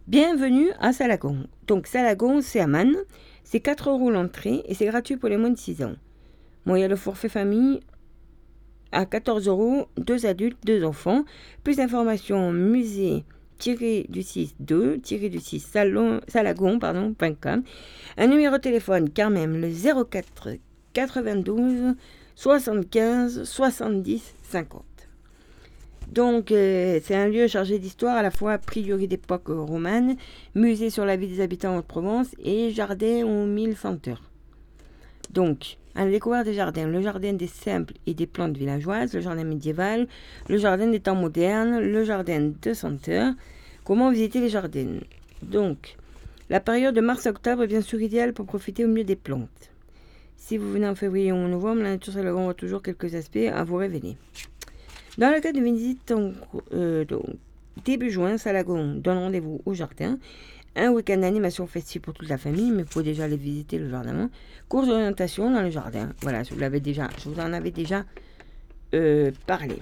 Bienvenue 0.06 0.70
à 0.80 0.92
Salagon. 0.92 1.46
Donc 1.66 1.86
Salagon, 1.86 2.40
c'est 2.40 2.60
à. 2.60 2.96
C'est 3.44 3.60
4 3.60 3.90
euros 3.90 4.10
l'entrée 4.10 4.62
et 4.66 4.74
c'est 4.74 4.86
gratuit 4.86 5.16
pour 5.16 5.28
les 5.28 5.36
moins 5.36 5.50
de 5.50 5.58
6 5.58 5.82
ans. 5.84 5.94
Bon, 6.66 6.76
il 6.76 6.80
y 6.80 6.84
a 6.84 6.88
le 6.88 6.96
forfait 6.96 7.28
famille 7.28 7.80
à 8.92 9.06
14 9.06 9.48
euros, 9.48 9.86
deux 9.96 10.26
adultes, 10.26 10.58
deux 10.64 10.84
enfants. 10.84 11.24
Plus 11.64 11.76
d'informations, 11.76 12.52
musée 12.52 13.24
du 14.08 14.22
6 14.22 14.56
2 14.60 14.98
du 14.98 15.40
6 15.40 15.60
salon, 15.60 16.20
salagon 16.28 16.78
pardon, 16.78 17.14
un 18.16 18.26
numéro 18.26 18.56
de 18.56 18.60
téléphone 18.60 19.08
quand 19.14 19.30
même 19.30 19.60
le 19.60 19.70
04 19.70 20.56
92 20.92 21.94
75 22.34 23.44
70 23.44 24.34
50 24.42 24.84
donc, 26.12 26.52
euh, 26.52 27.00
c'est 27.02 27.14
un 27.14 27.26
lieu 27.26 27.48
chargé 27.48 27.78
d'histoire, 27.78 28.18
à 28.18 28.22
la 28.22 28.30
fois 28.30 28.58
priori 28.58 29.08
d'époque 29.08 29.48
romane, 29.48 30.16
musée 30.54 30.90
sur 30.90 31.06
la 31.06 31.16
vie 31.16 31.26
des 31.26 31.40
habitants 31.40 31.76
de 31.76 31.80
Provence 31.80 32.28
et 32.44 32.70
jardin 32.70 33.24
aux 33.24 33.46
mille 33.46 33.78
senteurs. 33.78 34.20
Donc, 35.32 35.78
à 35.94 36.04
la 36.04 36.10
découverte 36.10 36.44
des 36.44 36.52
jardins, 36.52 36.86
le 36.86 37.00
jardin 37.00 37.32
des 37.32 37.46
simples 37.46 37.94
et 38.06 38.12
des 38.12 38.26
plantes 38.26 38.58
villageoises, 38.58 39.14
le 39.14 39.20
jardin 39.20 39.44
médiéval, 39.44 40.06
le 40.50 40.58
jardin 40.58 40.88
des 40.88 41.00
temps 41.00 41.14
modernes, 41.14 41.78
le 41.80 42.04
jardin 42.04 42.52
de 42.60 42.74
senteurs. 42.74 43.32
Comment 43.84 44.10
visiter 44.12 44.40
les 44.40 44.48
jardins? 44.48 45.00
Donc, 45.42 45.96
la 46.50 46.60
période 46.60 46.94
de 46.94 47.00
mars-octobre 47.00 47.64
est 47.64 47.66
bien 47.66 47.80
sûr 47.80 48.00
idéale 48.00 48.32
pour 48.32 48.46
profiter 48.46 48.84
au 48.84 48.88
mieux 48.88 49.02
des 49.02 49.16
plantes. 49.16 49.70
Si 50.36 50.56
vous 50.56 50.70
venez 50.70 50.86
en 50.86 50.94
février 50.94 51.32
ou 51.32 51.36
en 51.36 51.48
novembre, 51.48 51.82
la 51.82 51.90
nature 51.90 52.16
aura 52.16 52.54
toujours 52.54 52.82
quelques 52.82 53.14
aspects 53.14 53.50
à 53.52 53.64
vous 53.64 53.76
révéler. 53.76 54.16
Dans 55.18 55.30
le 55.34 55.40
cas 55.40 55.52
de 55.52 55.60
visite 55.60 56.14
euh, 56.72 57.04
début 57.84 58.10
juin, 58.10 58.38
Salagon 58.38 58.94
donne 58.94 59.18
rendez-vous 59.18 59.60
au 59.66 59.74
jardin. 59.74 60.18
Un 60.76 60.90
week-end 60.90 61.18
d'animation 61.18 61.66
festive 61.66 62.00
pour 62.00 62.14
toute 62.14 62.28
la 62.28 62.38
famille, 62.38 62.70
mais 62.70 62.82
il 62.82 62.88
faut 62.88 63.02
déjà 63.02 63.24
aller 63.24 63.36
visiter 63.36 63.78
le 63.78 63.90
jardin. 63.90 64.30
Cours 64.68 64.86
d'orientation 64.86 65.50
dans 65.50 65.62
le 65.62 65.70
jardin. 65.70 66.12
Voilà, 66.22 66.44
je 66.44 66.54
vous 66.54 66.60
en 67.40 67.52
avais 67.52 67.70
déjà 67.70 68.04
euh, 68.94 69.32
parlé. 69.46 69.76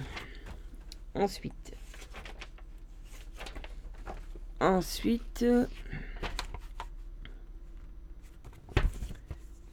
Ensuite. 1.15 1.60
Ensuite. 4.61 5.45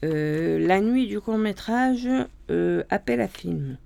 Euh, 0.04 0.60
la 0.60 0.80
nuit 0.80 1.08
du 1.08 1.20
court 1.20 1.38
métrage 1.38 2.08
euh, 2.50 2.84
Appel 2.90 3.20
à 3.20 3.28
film. 3.28 3.78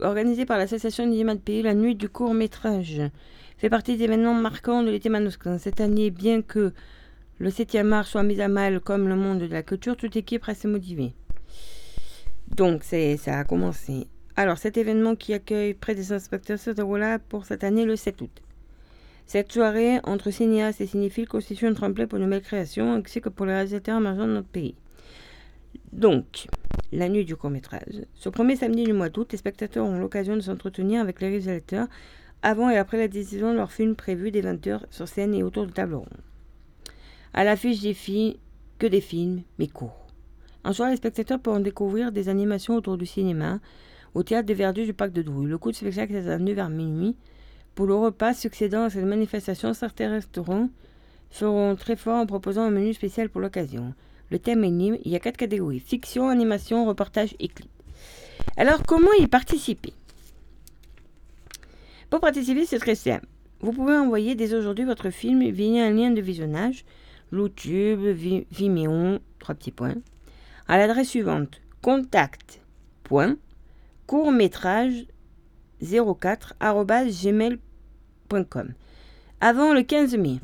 Organisé 0.00 0.44
par 0.46 0.58
l'association 0.58 1.04
cinéma 1.04 1.34
de 1.34 1.40
pays, 1.40 1.62
la 1.62 1.74
nuit 1.74 1.94
du 1.94 2.08
court 2.08 2.34
métrage 2.34 3.02
fait 3.58 3.70
partie 3.70 3.96
des 3.96 4.04
événements 4.04 4.34
marquants 4.34 4.82
de 4.82 4.90
l'été 4.90 5.08
manuscrit. 5.08 5.58
Cette 5.58 5.80
année, 5.80 6.10
bien 6.10 6.42
que 6.42 6.72
le 7.38 7.50
7e 7.50 7.92
art 7.92 8.06
soit 8.06 8.22
mis 8.22 8.40
à 8.40 8.48
mal 8.48 8.80
comme 8.80 9.08
le 9.08 9.16
monde 9.16 9.38
de 9.38 9.46
la 9.46 9.62
culture, 9.62 9.96
toute 9.96 10.16
équipe 10.16 10.44
reste 10.44 10.66
motivée. 10.66 11.14
Donc, 12.54 12.82
ça 12.82 13.38
a 13.38 13.44
commencé. 13.44 14.08
Alors, 14.38 14.58
cet 14.58 14.76
événement 14.76 15.16
qui 15.16 15.32
accueille 15.32 15.72
près 15.72 15.94
des 15.94 16.12
inspecteurs 16.12 16.58
se 16.58 16.70
déroula 16.70 17.18
pour 17.18 17.46
cette 17.46 17.64
année 17.64 17.86
le 17.86 17.96
7 17.96 18.20
août. 18.20 18.42
Cette 19.24 19.50
soirée 19.50 19.98
entre 20.04 20.30
cinéastes 20.30 20.82
et 20.82 20.86
cinéphiles 20.86 21.26
constitue 21.26 21.66
un 21.66 21.72
tremplin 21.72 22.06
pour 22.06 22.18
de 22.18 22.24
nouvelles 22.24 22.42
créations 22.42 22.92
ainsi 22.92 23.22
que 23.22 23.30
pour 23.30 23.46
les 23.46 23.54
réalisateurs 23.54 23.98
émergents 23.98 24.28
de 24.28 24.34
notre 24.34 24.48
pays. 24.48 24.74
Donc, 25.92 26.46
la 26.92 27.08
nuit 27.08 27.24
du 27.24 27.34
court-métrage. 27.34 28.04
Ce 28.14 28.28
premier 28.28 28.56
samedi 28.56 28.84
du 28.84 28.92
mois 28.92 29.08
d'août, 29.08 29.32
les 29.32 29.38
spectateurs 29.38 29.86
ont 29.86 29.98
l'occasion 29.98 30.36
de 30.36 30.42
s'entretenir 30.42 31.00
avec 31.00 31.20
les 31.20 31.28
réalisateurs 31.28 31.88
avant 32.42 32.68
et 32.68 32.76
après 32.76 32.98
la 32.98 33.08
décision 33.08 33.52
de 33.52 33.56
leur 33.56 33.72
film 33.72 33.96
prévu 33.96 34.30
des 34.30 34.42
20h 34.42 34.82
sur 34.90 35.08
scène 35.08 35.34
et 35.34 35.42
autour 35.42 35.66
de 35.66 35.72
table 35.72 35.94
ronde. 35.94 36.08
À 37.32 37.42
l'affiche 37.42 37.80
des 37.80 37.94
films, 37.94 38.34
que 38.78 38.86
des 38.86 39.00
films, 39.00 39.42
mais 39.58 39.66
courts. 39.66 40.06
En 40.62 40.72
soir, 40.72 40.90
les 40.90 40.96
spectateurs 40.96 41.40
pourront 41.40 41.60
découvrir 41.60 42.12
des 42.12 42.28
animations 42.28 42.76
autour 42.76 42.98
du 42.98 43.06
cinéma, 43.06 43.60
au 44.16 44.22
théâtre 44.22 44.46
des 44.46 44.54
Verdus 44.54 44.86
du 44.86 44.94
Parc 44.94 45.12
de 45.12 45.20
Drouille. 45.20 45.46
Le 45.46 45.58
coup 45.58 45.70
de 45.70 45.76
spectacle 45.76 46.14
est 46.14 46.26
amené 46.26 46.54
vers 46.54 46.70
minuit 46.70 47.14
pour 47.74 47.84
le 47.84 47.94
repas 47.94 48.32
succédant 48.32 48.84
à 48.84 48.90
cette 48.90 49.04
manifestation, 49.04 49.74
certains 49.74 50.10
restaurants 50.10 50.70
feront 51.30 51.76
très 51.76 51.96
fort 51.96 52.16
en 52.16 52.24
proposant 52.24 52.62
un 52.62 52.70
menu 52.70 52.94
spécial 52.94 53.28
pour 53.28 53.42
l'occasion. 53.42 53.92
Le 54.30 54.38
thème 54.38 54.64
est 54.64 54.70
libre, 54.70 54.96
il 55.04 55.12
y 55.12 55.16
a 55.16 55.18
quatre 55.18 55.36
catégories 55.36 55.80
fiction, 55.80 56.30
animation, 56.30 56.86
reportage 56.86 57.36
et 57.38 57.48
clip. 57.48 57.70
Alors, 58.56 58.82
comment 58.84 59.12
y 59.18 59.26
participer? 59.26 59.92
Pour 62.08 62.20
participer, 62.20 62.64
c'est 62.64 62.78
très 62.78 62.94
simple. 62.94 63.26
Vous 63.60 63.72
pouvez 63.72 63.94
envoyer 63.94 64.34
dès 64.34 64.54
aujourd'hui 64.54 64.86
votre 64.86 65.10
film 65.10 65.46
via 65.50 65.84
un 65.84 65.90
lien 65.90 66.10
de 66.10 66.22
visionnage, 66.22 66.86
YouTube, 67.32 68.00
Vimeo, 68.50 69.18
trois 69.38 69.54
petits 69.54 69.72
points, 69.72 69.96
à 70.68 70.78
l'adresse 70.78 71.10
suivante 71.10 71.60
contact. 71.82 72.62
court 73.06 73.36
métrage 74.32 75.06
04 75.82 76.54
gmail 76.60 77.58
avant 79.40 79.74
le 79.74 79.82
15 79.82 80.16
mai. 80.16 80.40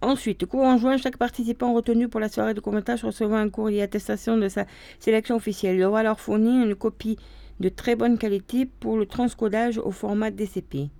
Ensuite, 0.00 0.46
courant 0.46 0.78
juin, 0.78 0.96
chaque 0.96 1.16
participant 1.16 1.74
retenu 1.74 2.08
pour 2.08 2.20
la 2.20 2.28
soirée 2.28 2.54
de 2.54 2.60
commentage 2.60 3.04
recevra 3.04 3.40
un 3.40 3.48
courrier 3.48 3.82
attestation 3.82 4.36
de 4.36 4.48
sa 4.48 4.66
sélection 5.00 5.36
officielle. 5.36 5.76
Il 5.76 5.82
aura 5.82 6.00
alors 6.00 6.20
fourni 6.20 6.62
une 6.62 6.76
copie 6.76 7.18
de 7.58 7.68
très 7.68 7.96
bonne 7.96 8.16
qualité 8.16 8.66
pour 8.66 8.96
le 8.96 9.06
transcodage 9.06 9.78
au 9.78 9.90
format 9.90 10.30
DCP. 10.30 10.90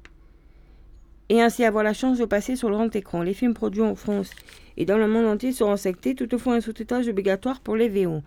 Et 1.28 1.40
ainsi 1.40 1.64
avoir 1.64 1.84
la 1.84 1.92
chance 1.92 2.18
de 2.18 2.24
passer 2.24 2.56
sur 2.56 2.70
le 2.70 2.74
grand 2.74 2.94
écran. 2.96 3.22
Les 3.22 3.34
films 3.34 3.54
produits 3.54 3.82
en 3.82 3.94
France 3.94 4.30
et 4.76 4.84
dans 4.84 4.98
le 4.98 5.06
monde 5.06 5.26
entier 5.26 5.52
seront 5.52 5.76
sectés, 5.76 6.16
toutefois 6.16 6.54
un 6.54 6.60
sous-titrage 6.60 7.06
obligatoire 7.06 7.60
pour 7.60 7.76
les 7.76 7.88
VO. 7.88 8.22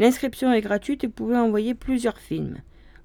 L'inscription 0.00 0.50
est 0.50 0.62
gratuite 0.62 1.04
et 1.04 1.08
vous 1.08 1.12
pouvez 1.12 1.36
envoyer 1.36 1.74
plusieurs 1.74 2.16
films. 2.16 2.56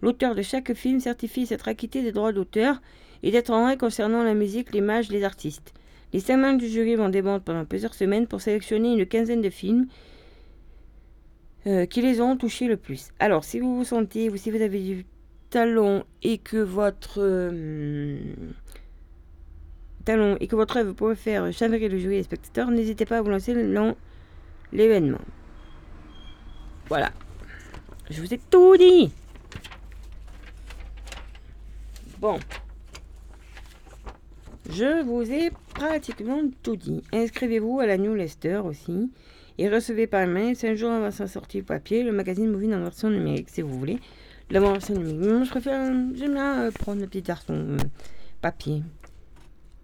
L'auteur 0.02 0.34
de 0.34 0.42
chaque 0.42 0.74
film 0.74 1.02
certifie 1.02 1.46
s'être 1.46 1.68
acquitté 1.68 2.02
des 2.02 2.14
droits 2.14 2.32
d'auteur 2.32 2.82
et 3.22 3.32
d'être 3.32 3.50
en 3.50 3.66
règle 3.66 3.82
concernant 3.82 4.24
la 4.24 4.34
musique, 4.34 4.74
l'image, 4.74 5.10
les 5.10 5.26
artistes. 5.26 5.74
Les 6.14 6.22
cinq 6.22 6.38
membres 6.38 6.58
du 6.58 6.70
jury 6.70 6.96
vont 6.96 7.10
débattre 7.10 7.44
pendant 7.44 7.66
plusieurs 7.66 7.94
semaines 7.94 8.28
pour 8.28 8.40
sélectionner 8.40 8.94
une 8.94 9.06
quinzaine 9.06 9.42
de 9.42 9.50
films 9.50 9.88
euh, 11.68 11.86
qui 11.86 12.02
les 12.02 12.22
ont 12.22 12.38
touchés 12.38 12.68
le 12.68 12.78
plus. 12.78 13.10
Alors, 13.20 13.44
si 13.44 13.60
vous 13.60 13.76
vous 13.76 13.84
sentez, 13.84 14.30
ou 14.30 14.38
si 14.38 14.50
vous 14.50 14.62
avez 14.62 14.80
du 14.80 15.06
talent 15.50 16.06
et 16.24 16.38
que 16.38 16.56
votre 16.56 17.18
euh, 17.18 18.20
talent 20.06 20.38
et 20.40 20.48
que 20.48 20.56
votre 20.56 20.78
œuvre 20.78 20.94
pourrait 20.94 21.16
faire 21.16 21.52
chavirer 21.52 21.90
le 21.90 21.98
jury 21.98 22.14
et 22.14 22.18
les 22.20 22.24
spectateurs, 22.24 22.72
n'hésitez 22.72 23.06
pas 23.06 23.18
à 23.18 23.22
vous 23.22 23.32
lancer 23.32 23.54
dans 23.54 23.98
l'événement. 24.72 25.20
Voilà. 26.88 27.12
Je 28.10 28.22
vous 28.22 28.34
ai 28.34 28.38
tout 28.38 28.78
dit. 28.78 29.12
Bon. 32.20 32.40
Je 34.70 35.04
vous 35.04 35.32
ai 35.32 35.52
pratiquement 35.74 36.42
tout 36.64 36.76
dit. 36.76 37.02
Inscrivez-vous 37.14 37.80
à 37.80 37.86
la 37.86 37.98
newsletter 37.98 38.62
aussi. 38.64 39.12
Et 39.58 39.70
recevez 39.70 40.06
par 40.06 40.28
mail 40.28 40.56
5 40.56 40.76
jours 40.76 40.92
avant 40.92 41.12
sa 41.12 41.28
sortie 41.28 41.62
papier 41.62 42.04
le 42.04 42.12
magazine 42.12 42.52
Movie 42.52 42.74
en 42.74 42.82
version 42.82 43.10
numérique 43.10 43.50
si 43.50 43.62
vous 43.62 43.78
voulez. 43.78 44.00
La 44.50 44.60
version 44.60 44.96
numérique. 44.96 45.20
Moi 45.20 45.44
je 45.44 45.50
préfère, 45.50 45.86
j'aime 46.14 46.34
bien 46.34 46.64
euh, 46.64 46.72
prendre 46.72 47.02
le 47.02 47.08
petit 47.08 47.22
version 47.22 47.54
euh, 47.54 47.78
papier. 48.42 48.84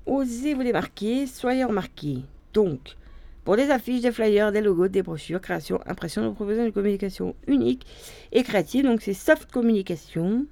Osez 0.05 0.53
vous 0.53 0.63
démarquer, 0.63 1.25
soyez 1.25 1.63
remarqués. 1.63 2.23
Donc, 2.53 2.97
pour 3.43 3.55
des 3.55 3.71
affiches, 3.71 4.01
des 4.01 4.11
flyers, 4.11 4.51
des 4.51 4.61
logos, 4.61 4.87
des 4.87 5.01
brochures, 5.01 5.41
création, 5.41 5.79
impression, 5.87 6.21
nous 6.21 6.33
proposons 6.33 6.65
une 6.65 6.71
communication 6.71 7.35
unique 7.47 7.85
et 8.31 8.43
créative. 8.43 8.85
Donc 8.85 9.01
c'est 9.01 9.13
soft 9.13 9.51
communication. 9.51 10.45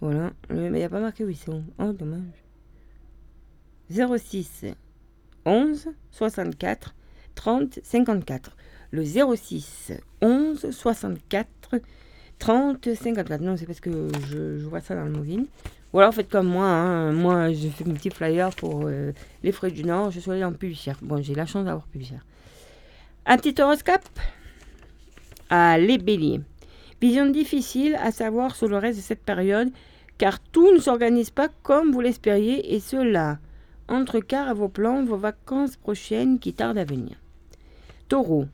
Voilà, 0.00 0.32
mais 0.48 0.66
il 0.66 0.72
n'y 0.72 0.82
a 0.82 0.88
pas 0.88 1.00
marqué 1.00 1.24
où 1.24 1.28
ils 1.28 1.36
sont. 1.36 1.62
Oh, 1.78 1.92
dommage. 1.92 2.44
06 3.90 4.66
11 5.44 5.88
64 6.10 6.94
30 7.34 7.80
54. 7.82 8.56
Le 8.92 9.04
06 9.04 9.92
11 10.22 10.70
64 10.70 11.48
30 12.38 12.94
54. 12.94 13.40
Non, 13.42 13.56
c'est 13.56 13.66
parce 13.66 13.80
que 13.80 14.08
je, 14.28 14.64
vois 14.66 14.80
ça 14.80 14.94
dans 14.94 15.04
le 15.04 15.10
mobile. 15.10 15.46
Ou 15.92 15.98
alors 15.98 16.14
faites 16.14 16.28
comme 16.28 16.48
moi. 16.48 16.66
Hein. 16.66 17.12
Moi, 17.12 17.52
je 17.52 17.68
fais 17.68 17.84
mes 17.84 17.94
petits 17.94 18.10
pour 18.56 18.82
euh, 18.84 19.12
les 19.42 19.52
frais 19.52 19.70
du 19.70 19.84
Nord. 19.84 20.10
Je 20.10 20.20
suis 20.20 20.30
allé 20.30 20.44
en 20.44 20.52
publicitaire. 20.52 20.96
Bon, 21.02 21.20
j'ai 21.22 21.34
la 21.34 21.46
chance 21.46 21.64
d'avoir 21.64 21.86
publicitaire. 21.86 22.24
Un 23.26 23.36
petit 23.36 23.60
horoscope 23.60 24.08
à 25.48 25.78
les 25.78 25.98
béliers. 25.98 26.40
Vision 27.00 27.26
difficile 27.26 27.96
à 27.96 28.12
savoir 28.12 28.54
sur 28.54 28.68
le 28.68 28.76
reste 28.76 28.98
de 28.98 29.02
cette 29.02 29.22
période, 29.22 29.70
car 30.18 30.38
tout 30.38 30.72
ne 30.72 30.78
s'organise 30.78 31.30
pas 31.30 31.48
comme 31.62 31.92
vous 31.92 32.00
l'espériez, 32.00 32.74
et 32.74 32.80
cela 32.80 33.38
Entrecart 33.88 34.48
à 34.48 34.54
vos 34.54 34.68
plans, 34.68 35.04
vos 35.04 35.16
vacances 35.16 35.76
prochaines 35.76 36.38
qui 36.38 36.52
tardent 36.52 36.78
à 36.78 36.84
venir. 36.84 37.16
Taureau, 38.08 38.46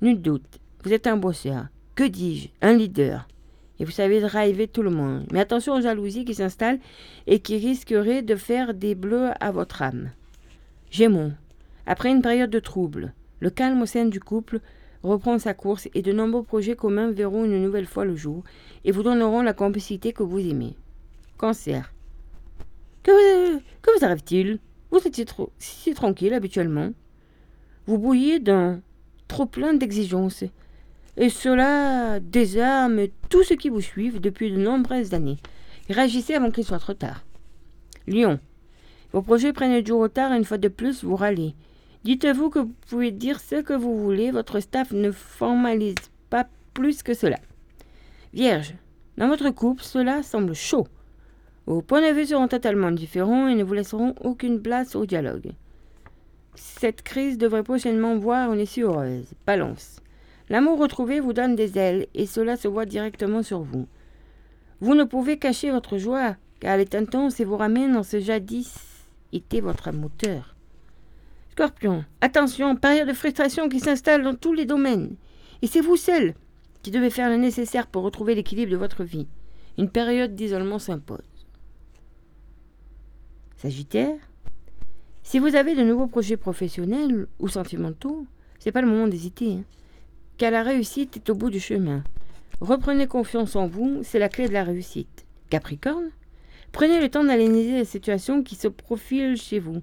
nul 0.00 0.22
doute, 0.22 0.60
vous 0.82 0.94
êtes 0.94 1.06
un 1.06 1.18
bosseur. 1.18 1.66
Que 1.94 2.04
dis-je? 2.04 2.48
Un 2.62 2.72
leader. 2.72 3.28
Et 3.80 3.84
vous 3.84 3.90
savez 3.90 4.20
driver 4.20 4.66
tout 4.68 4.82
le 4.82 4.90
monde. 4.90 5.26
Mais 5.32 5.40
attention 5.40 5.74
aux 5.74 5.80
jalousies 5.80 6.24
qui 6.24 6.34
s'installent 6.34 6.80
et 7.26 7.38
qui 7.38 7.58
risqueraient 7.58 8.22
de 8.22 8.34
faire 8.34 8.74
des 8.74 8.94
bleus 8.94 9.30
à 9.40 9.50
votre 9.52 9.82
âme. 9.82 10.10
Gémeaux, 10.90 11.30
après 11.86 12.10
une 12.10 12.22
période 12.22 12.50
de 12.50 12.58
trouble, 12.58 13.12
le 13.40 13.50
calme 13.50 13.82
au 13.82 13.86
sein 13.86 14.06
du 14.06 14.20
couple 14.20 14.60
reprend 15.02 15.38
sa 15.38 15.54
course 15.54 15.88
et 15.94 16.02
de 16.02 16.12
nombreux 16.12 16.42
projets 16.42 16.76
communs 16.76 17.10
verront 17.10 17.44
une 17.44 17.62
nouvelle 17.62 17.86
fois 17.86 18.04
le 18.04 18.16
jour 18.16 18.42
et 18.84 18.90
vous 18.90 19.02
donneront 19.02 19.42
la 19.42 19.52
complicité 19.52 20.12
que 20.12 20.22
vous 20.22 20.40
aimez. 20.40 20.74
Cancer. 21.36 21.92
Que, 23.02 23.58
vous 23.58 24.04
arrive-t-il? 24.04 24.58
Vous 24.90 25.06
étiez 25.06 25.24
trop, 25.24 25.50
si 25.58 25.94
tranquille 25.94 26.34
habituellement. 26.34 26.90
Vous 27.86 27.98
bouillez 27.98 28.40
d'un 28.40 28.80
trop 29.28 29.46
plein 29.46 29.74
d'exigences. 29.74 30.44
Et 31.20 31.30
cela 31.30 32.20
désarme 32.20 33.08
tous 33.28 33.42
ceux 33.42 33.56
qui 33.56 33.70
vous 33.70 33.80
suivent 33.80 34.20
depuis 34.20 34.52
de 34.52 34.56
nombreuses 34.56 35.14
années. 35.14 35.38
Réagissez 35.90 36.34
avant 36.34 36.52
qu'il 36.52 36.64
soit 36.64 36.78
trop 36.78 36.94
tard. 36.94 37.24
Lion. 38.06 38.38
Vos 39.12 39.22
projets 39.22 39.52
prennent 39.52 39.82
du 39.82 39.92
retard 39.92 40.32
et 40.32 40.36
une 40.36 40.44
fois 40.44 40.58
de 40.58 40.68
plus 40.68 41.02
vous 41.02 41.16
râlez. 41.16 41.56
Dites-vous 42.04 42.50
que 42.50 42.60
vous 42.60 42.74
pouvez 42.88 43.10
dire 43.10 43.40
ce 43.40 43.56
que 43.56 43.72
vous 43.72 43.98
voulez, 43.98 44.30
votre 44.30 44.60
staff 44.60 44.92
ne 44.92 45.10
formalise 45.10 45.96
pas 46.30 46.46
plus 46.72 47.02
que 47.02 47.14
cela. 47.14 47.38
Vierge. 48.32 48.74
Dans 49.16 49.26
votre 49.26 49.50
couple, 49.50 49.82
cela 49.82 50.22
semble 50.22 50.54
chaud. 50.54 50.86
Vos 51.66 51.82
points 51.82 52.08
de 52.08 52.14
vue 52.14 52.26
seront 52.26 52.46
totalement 52.46 52.92
différents 52.92 53.48
et 53.48 53.56
ne 53.56 53.64
vous 53.64 53.74
laisseront 53.74 54.14
aucune 54.20 54.62
place 54.62 54.94
au 54.94 55.04
dialogue. 55.04 55.50
Cette 56.54 57.02
crise 57.02 57.38
devrait 57.38 57.64
prochainement 57.64 58.16
voir 58.16 58.52
une 58.52 58.60
issue 58.60 58.84
heureuse. 58.84 59.26
Balance. 59.44 60.00
L'amour 60.50 60.78
retrouvé 60.78 61.20
vous 61.20 61.32
donne 61.32 61.56
des 61.56 61.78
ailes 61.78 62.06
et 62.14 62.26
cela 62.26 62.56
se 62.56 62.68
voit 62.68 62.86
directement 62.86 63.42
sur 63.42 63.60
vous. 63.60 63.86
Vous 64.80 64.94
ne 64.94 65.04
pouvez 65.04 65.38
cacher 65.38 65.70
votre 65.70 65.98
joie 65.98 66.36
car 66.60 66.74
elle 66.74 66.80
est 66.80 66.94
intense 66.94 67.40
et 67.40 67.44
vous 67.44 67.56
ramène 67.56 67.96
en 67.96 68.02
ce 68.02 68.18
jadis 68.18 68.74
était 69.32 69.60
votre 69.60 69.92
moteur. 69.92 70.54
Scorpion, 71.50 72.04
attention, 72.20 72.76
période 72.76 73.08
de 73.08 73.12
frustration 73.12 73.68
qui 73.68 73.80
s'installe 73.80 74.22
dans 74.22 74.34
tous 74.34 74.52
les 74.52 74.64
domaines. 74.64 75.16
Et 75.60 75.66
c'est 75.66 75.80
vous 75.80 75.96
seul 75.96 76.34
qui 76.82 76.90
devez 76.90 77.10
faire 77.10 77.28
le 77.28 77.36
nécessaire 77.36 77.86
pour 77.86 78.04
retrouver 78.04 78.34
l'équilibre 78.34 78.72
de 78.72 78.76
votre 78.76 79.04
vie. 79.04 79.26
Une 79.76 79.90
période 79.90 80.34
d'isolement 80.34 80.78
s'impose. 80.78 81.18
Sagittaire, 83.56 84.16
si 85.22 85.38
vous 85.38 85.56
avez 85.56 85.74
de 85.74 85.82
nouveaux 85.82 86.06
projets 86.06 86.36
professionnels 86.36 87.26
ou 87.40 87.48
sentimentaux, 87.48 88.26
c'est 88.60 88.72
pas 88.72 88.80
le 88.80 88.88
moment 88.88 89.08
d'hésiter, 89.08 89.54
hein, 89.54 89.64
car 90.38 90.52
la 90.52 90.62
réussite 90.62 91.16
est 91.16 91.30
au 91.30 91.34
bout 91.34 91.50
du 91.50 91.60
chemin. 91.60 92.04
Reprenez 92.60 93.06
confiance 93.06 93.56
en 93.56 93.66
vous, 93.66 94.00
c'est 94.04 94.18
la 94.18 94.28
clé 94.28 94.48
de 94.48 94.52
la 94.52 94.64
réussite. 94.64 95.26
Capricorne, 95.50 96.10
prenez 96.72 97.00
le 97.00 97.08
temps 97.08 97.24
d'analyser 97.24 97.78
la 97.78 97.84
situation 97.84 98.42
qui 98.42 98.54
se 98.54 98.68
profile 98.68 99.36
chez 99.36 99.58
vous. 99.58 99.82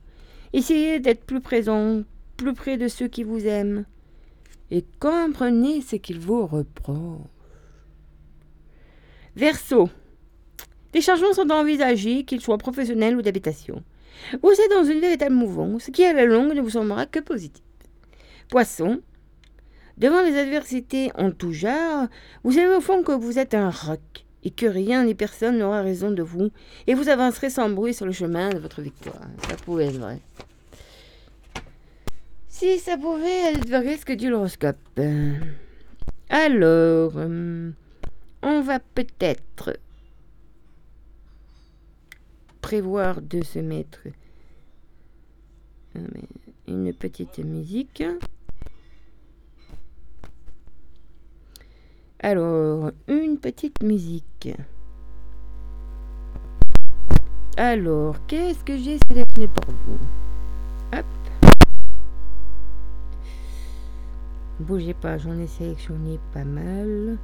Essayez 0.54 1.00
d'être 1.00 1.26
plus 1.26 1.42
présent, 1.42 2.04
plus 2.38 2.54
près 2.54 2.78
de 2.78 2.88
ceux 2.88 3.08
qui 3.08 3.24
vous 3.24 3.46
aiment, 3.46 3.86
et 4.72 4.86
comprenez 5.00 5.82
ce 5.82 5.98
qu'ils 5.98 6.20
vous 6.20 6.46
reprochent. 6.48 7.20
Verseau, 9.36 9.90
des 10.94 11.02
changements 11.02 11.34
sont 11.34 11.52
envisagés, 11.52 12.24
qu'ils 12.24 12.40
soient 12.40 12.58
professionnels 12.58 13.18
ou 13.18 13.22
d'habitation. 13.22 13.84
Vous 14.42 14.52
êtes 14.52 14.72
dans 14.72 14.86
une 14.86 15.02
véritable 15.02 15.36
mouvance 15.36 15.90
qui, 15.92 16.06
à 16.06 16.14
la 16.14 16.24
longue, 16.24 16.54
ne 16.54 16.62
vous 16.62 16.70
semblera 16.70 17.06
que 17.06 17.20
positive. 17.20 17.62
Poisson, 18.48 19.02
devant 19.98 20.22
les 20.22 20.38
adversités 20.38 21.12
en 21.16 21.32
tout 21.32 21.54
genre, 21.54 22.08
vous 22.44 22.54
savez 22.54 22.76
au 22.76 22.82
fond 22.82 23.04
que 23.04 23.12
vous 23.12 23.40
êtes 23.40 23.54
un 23.54 23.70
roc 23.70 24.26
et 24.46 24.52
que 24.52 24.68
rien 24.68 25.04
ni 25.04 25.16
personne 25.16 25.58
n'aura 25.58 25.82
raison 25.82 26.12
de 26.12 26.22
vous, 26.22 26.52
et 26.86 26.94
vous 26.94 27.10
avancerez 27.10 27.50
sans 27.50 27.68
bruit 27.68 27.96
sur 27.96 28.06
le 28.06 28.12
chemin 28.12 28.50
de 28.50 28.60
votre 28.60 28.82
victoire. 28.82 29.20
Ça 29.50 29.56
pouvait 29.56 29.88
être 29.88 29.98
vrai. 29.98 30.20
Si 32.48 32.78
ça 32.78 32.96
pouvait 32.96 33.54
être 33.54 33.68
vrai 33.68 33.98
ce 33.98 34.06
que 34.06 34.14
dit 34.14 34.28
l'horoscope. 34.28 34.78
Alors, 36.30 37.14
euh, 37.16 37.72
on 38.44 38.62
va 38.62 38.80
peut-être 38.80 39.80
prévoir 42.62 43.22
de 43.22 43.44
se 43.44 43.60
mettre 43.60 44.02
euh, 45.96 46.08
une 46.68 46.94
petite 46.94 47.40
musique. 47.40 48.04
Alors, 52.28 52.90
une 53.08 53.38
petite 53.38 53.84
musique. 53.84 54.50
Alors, 57.56 58.16
qu'est-ce 58.26 58.64
que 58.64 58.76
j'ai 58.76 58.98
sélectionné 59.08 59.48
pour 59.48 59.72
vous? 59.86 60.00
Hop. 60.98 61.06
Bougez 64.60 64.96
pas, 64.96 65.20
j'en 65.20 65.38
ai 65.38 65.46
sélectionné 65.46 66.20
pas 66.34 66.44
mal. 66.44 67.20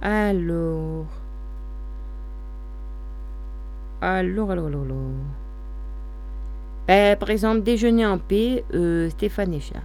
Alors. 0.00 1.04
Alors, 4.00 4.52
alors, 4.52 4.68
alors, 4.68 4.84
alors. 4.84 4.96
Ben, 6.88 7.18
par 7.18 7.28
exemple, 7.28 7.60
déjeuner 7.60 8.06
en 8.06 8.16
paix, 8.16 8.64
euh, 8.72 9.10
Stéphane 9.10 9.52
Echa. 9.52 9.80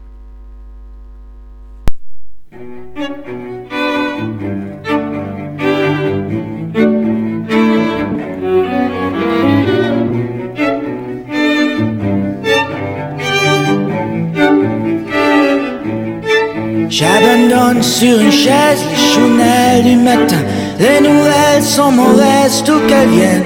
J'abandonne 16.90 17.82
sur 17.82 18.20
une 18.20 18.32
chaise 18.32 18.84
les 18.90 18.96
chounelles 18.96 19.84
du 19.84 19.96
matin. 19.96 20.36
Les 20.78 21.00
nouvelles 21.00 21.64
sont 21.64 21.92
mauvaises, 21.92 22.64
tout 22.66 22.80
qu'elles 22.88 23.10
viennent. 23.10 23.44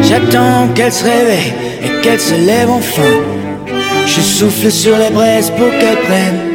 J'attends 0.00 0.68
qu'elle 0.74 0.92
se 0.92 1.02
réveille 1.02 1.52
et 1.82 2.00
qu'elle 2.02 2.20
se 2.20 2.34
lève 2.34 2.70
enfin. 2.70 3.02
Je 4.06 4.20
souffle 4.20 4.70
sur 4.70 4.96
les 4.96 5.10
braises 5.10 5.50
pour 5.50 5.70
qu'elle 5.70 5.98
prenne. 5.98 6.53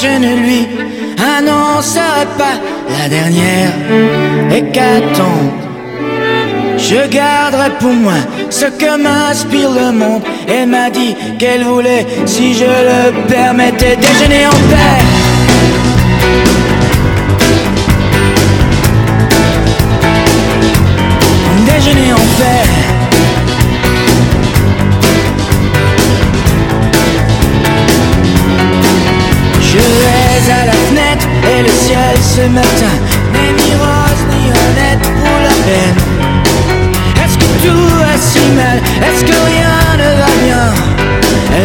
Je 0.00 0.06
ne 0.06 0.36
lui 0.36 0.68
annoncerai 1.18 2.26
pas 2.38 2.56
la 2.88 3.08
dernière 3.08 3.72
hécatombe. 4.48 5.50
Je 6.76 7.08
garderai 7.08 7.70
pour 7.80 7.92
moi 7.92 8.14
ce 8.48 8.66
que 8.66 8.96
m'inspire 8.96 9.70
le 9.72 9.90
monde. 9.90 10.22
Elle 10.46 10.68
m'a 10.68 10.90
dit 10.90 11.16
qu'elle 11.40 11.64
voulait, 11.64 12.06
si 12.26 12.54
je 12.54 12.64
le 12.64 13.26
permettais, 13.26 13.96
déjeuner 13.96 14.46
en 14.46 14.58
paix. 14.70 15.02
Déjeuner 21.66 22.12
en 22.12 22.24
paix. 22.38 22.97
À 30.46 30.66
la 30.66 30.72
fenêtre 30.72 31.26
et 31.50 31.62
le 31.62 31.68
ciel 31.68 32.16
ce 32.22 32.42
matin 32.48 32.94
n'est 33.32 33.52
ni 33.60 33.72
rose 33.74 34.22
ni 34.30 34.44
honnête 34.48 35.02
pour 35.02 35.38
la 35.42 35.54
peine. 35.66 35.98
Est-ce 37.22 37.36
que 37.36 37.50
tout 37.66 37.88
va 37.98 38.14
si 38.16 38.40
mal? 38.54 38.78
Est-ce 39.06 39.24
que 39.24 39.38
rien 39.52 39.78
ne 39.98 40.10
va 40.20 40.32
bien? 40.44 40.66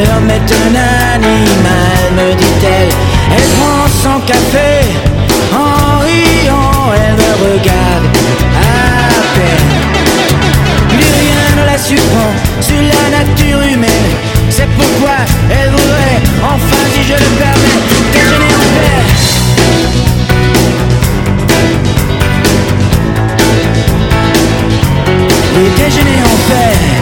L'homme 0.06 0.30
est 0.30 0.50
un 0.64 0.74
animal, 1.16 2.02
me 2.18 2.34
dit-elle. 2.34 2.92
Elle 3.36 3.50
prend 3.58 3.86
son 4.04 4.20
café 4.26 4.72
en 5.54 6.00
riant, 6.00 6.92
elle 6.96 7.16
me 7.16 7.32
regarde 7.46 8.06
à 8.58 8.70
peine. 9.36 9.70
Plus 10.90 11.12
rien 11.22 11.46
ne 11.62 11.66
la 11.72 11.78
surprend 11.78 12.32
sur 12.60 12.82
la 12.82 13.18
nature 13.18 13.62
humaine. 13.62 14.10
C'est 14.50 14.70
pourquoi 14.76 15.18
elle 15.50 15.70
voudrait, 15.70 16.22
enfin 16.44 16.84
si 16.94 17.04
je 17.04 17.14
le 17.14 17.30
permets, 17.38 17.82
déjeuner 25.84 26.24
en 26.24 26.38
paix. 26.48 26.93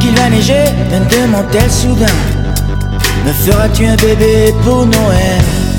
Qu'il 0.00 0.14
va 0.16 0.28
neiger 0.28 0.64
me 0.90 0.98
demande-t-elle 1.10 1.70
soudain. 1.70 2.06
Me 3.24 3.32
feras-tu 3.32 3.86
un 3.86 3.96
bébé 3.96 4.52
pour 4.64 4.86
Noël? 4.86 5.69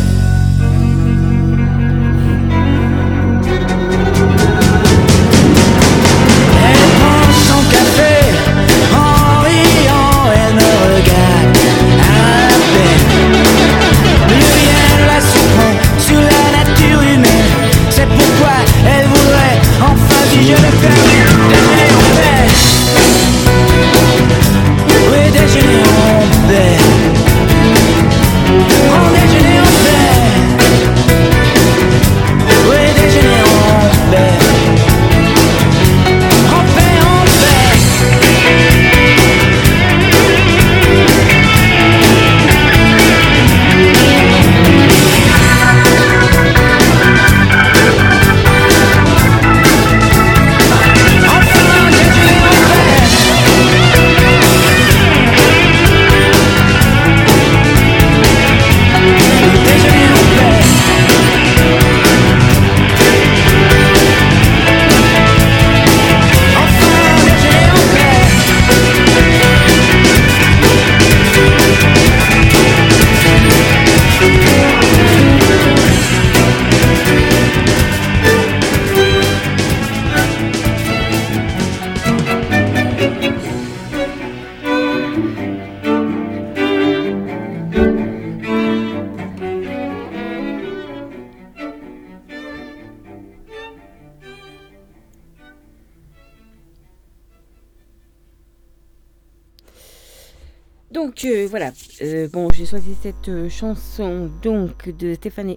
Cette 103.12 103.30
euh, 103.30 103.50
chanson 103.50 104.32
donc 104.42 104.90
de 104.98 105.14
Stéphane 105.14 105.56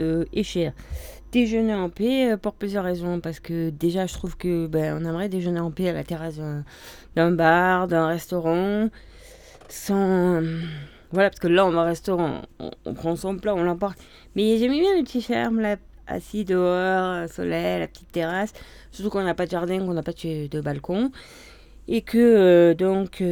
euh, 0.00 0.24
Echer, 0.32 0.72
Déjeuner 1.32 1.74
en 1.74 1.90
paix, 1.90 2.32
euh, 2.32 2.36
pour 2.38 2.54
plusieurs 2.54 2.84
raisons. 2.84 3.20
Parce 3.20 3.40
que 3.40 3.68
déjà 3.68 4.06
je 4.06 4.14
trouve 4.14 4.36
que 4.36 4.66
ben, 4.66 4.98
on 4.98 5.04
aimerait 5.04 5.28
déjeuner 5.28 5.60
en 5.60 5.70
paix 5.70 5.90
à 5.90 5.92
la 5.92 6.04
terrasse 6.04 6.40
d'un- 7.14 7.32
bar, 7.32 7.88
d'un 7.88 8.06
restaurant, 8.06 8.88
sans... 9.68 10.40
Voilà, 11.10 11.30
parce 11.30 11.40
que 11.40 11.48
là 11.48 11.66
on 11.66 11.70
va 11.70 11.82
au 11.82 11.84
restaurant, 11.84 12.42
on, 12.58 12.94
prend 12.94 13.16
son 13.16 13.36
plat, 13.36 13.54
on 13.54 13.62
l'emporte. 13.62 13.98
Mais 14.34 14.56
j'aimais 14.58 14.80
bien 14.80 14.96
le 14.96 15.04
petit 15.04 15.20
charme 15.20 15.60
là, 15.60 15.76
assis 16.06 16.44
dehors, 16.44 17.28
soleil, 17.28 17.80
la 17.80 17.88
petite 17.88 18.12
terrasse. 18.12 18.52
Surtout 18.92 19.10
qu'on 19.10 19.24
n'a 19.24 19.34
pas 19.34 19.46
de 19.46 19.50
jardin, 19.50 19.78
qu'on 19.78 19.94
n'a 19.94 20.02
pas 20.02 20.12
de, 20.12 20.60
balcon. 20.60 21.10
Et 21.86 22.00
que 22.00 22.72
donc... 22.72 23.22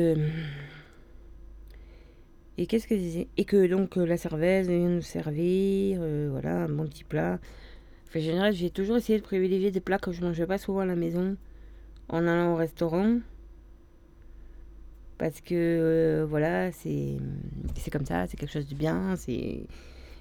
et 2.58 2.66
qu'est-ce 2.66 2.86
que 2.86 2.96
je 2.96 3.00
disais 3.00 3.28
Et 3.36 3.44
que 3.44 3.66
donc 3.66 3.98
euh, 3.98 4.06
la 4.06 4.16
serveuse 4.16 4.68
vient 4.68 4.88
nous 4.88 5.02
servir, 5.02 5.98
euh, 6.00 6.28
voilà, 6.30 6.64
un 6.64 6.68
bon 6.68 6.86
petit 6.86 7.04
plat. 7.04 7.38
Enfin, 8.08 8.18
en 8.20 8.22
général, 8.22 8.54
j'ai 8.54 8.70
toujours 8.70 8.96
essayé 8.96 9.18
de 9.18 9.24
privilégier 9.24 9.70
des 9.70 9.80
plats 9.80 9.98
que 9.98 10.12
je 10.12 10.22
mangeais 10.22 10.46
pas 10.46 10.58
souvent 10.58 10.80
à 10.80 10.86
la 10.86 10.96
maison 10.96 11.36
en 12.08 12.26
allant 12.26 12.52
au 12.52 12.56
restaurant. 12.56 13.18
Parce 15.18 15.40
que 15.40 15.54
euh, 15.54 16.26
voilà, 16.28 16.72
c'est 16.72 17.18
comme 17.90 18.06
ça, 18.06 18.26
c'est 18.26 18.36
quelque 18.36 18.52
chose 18.52 18.68
de 18.68 18.74
bien. 18.74 19.16
C'est 19.16 19.66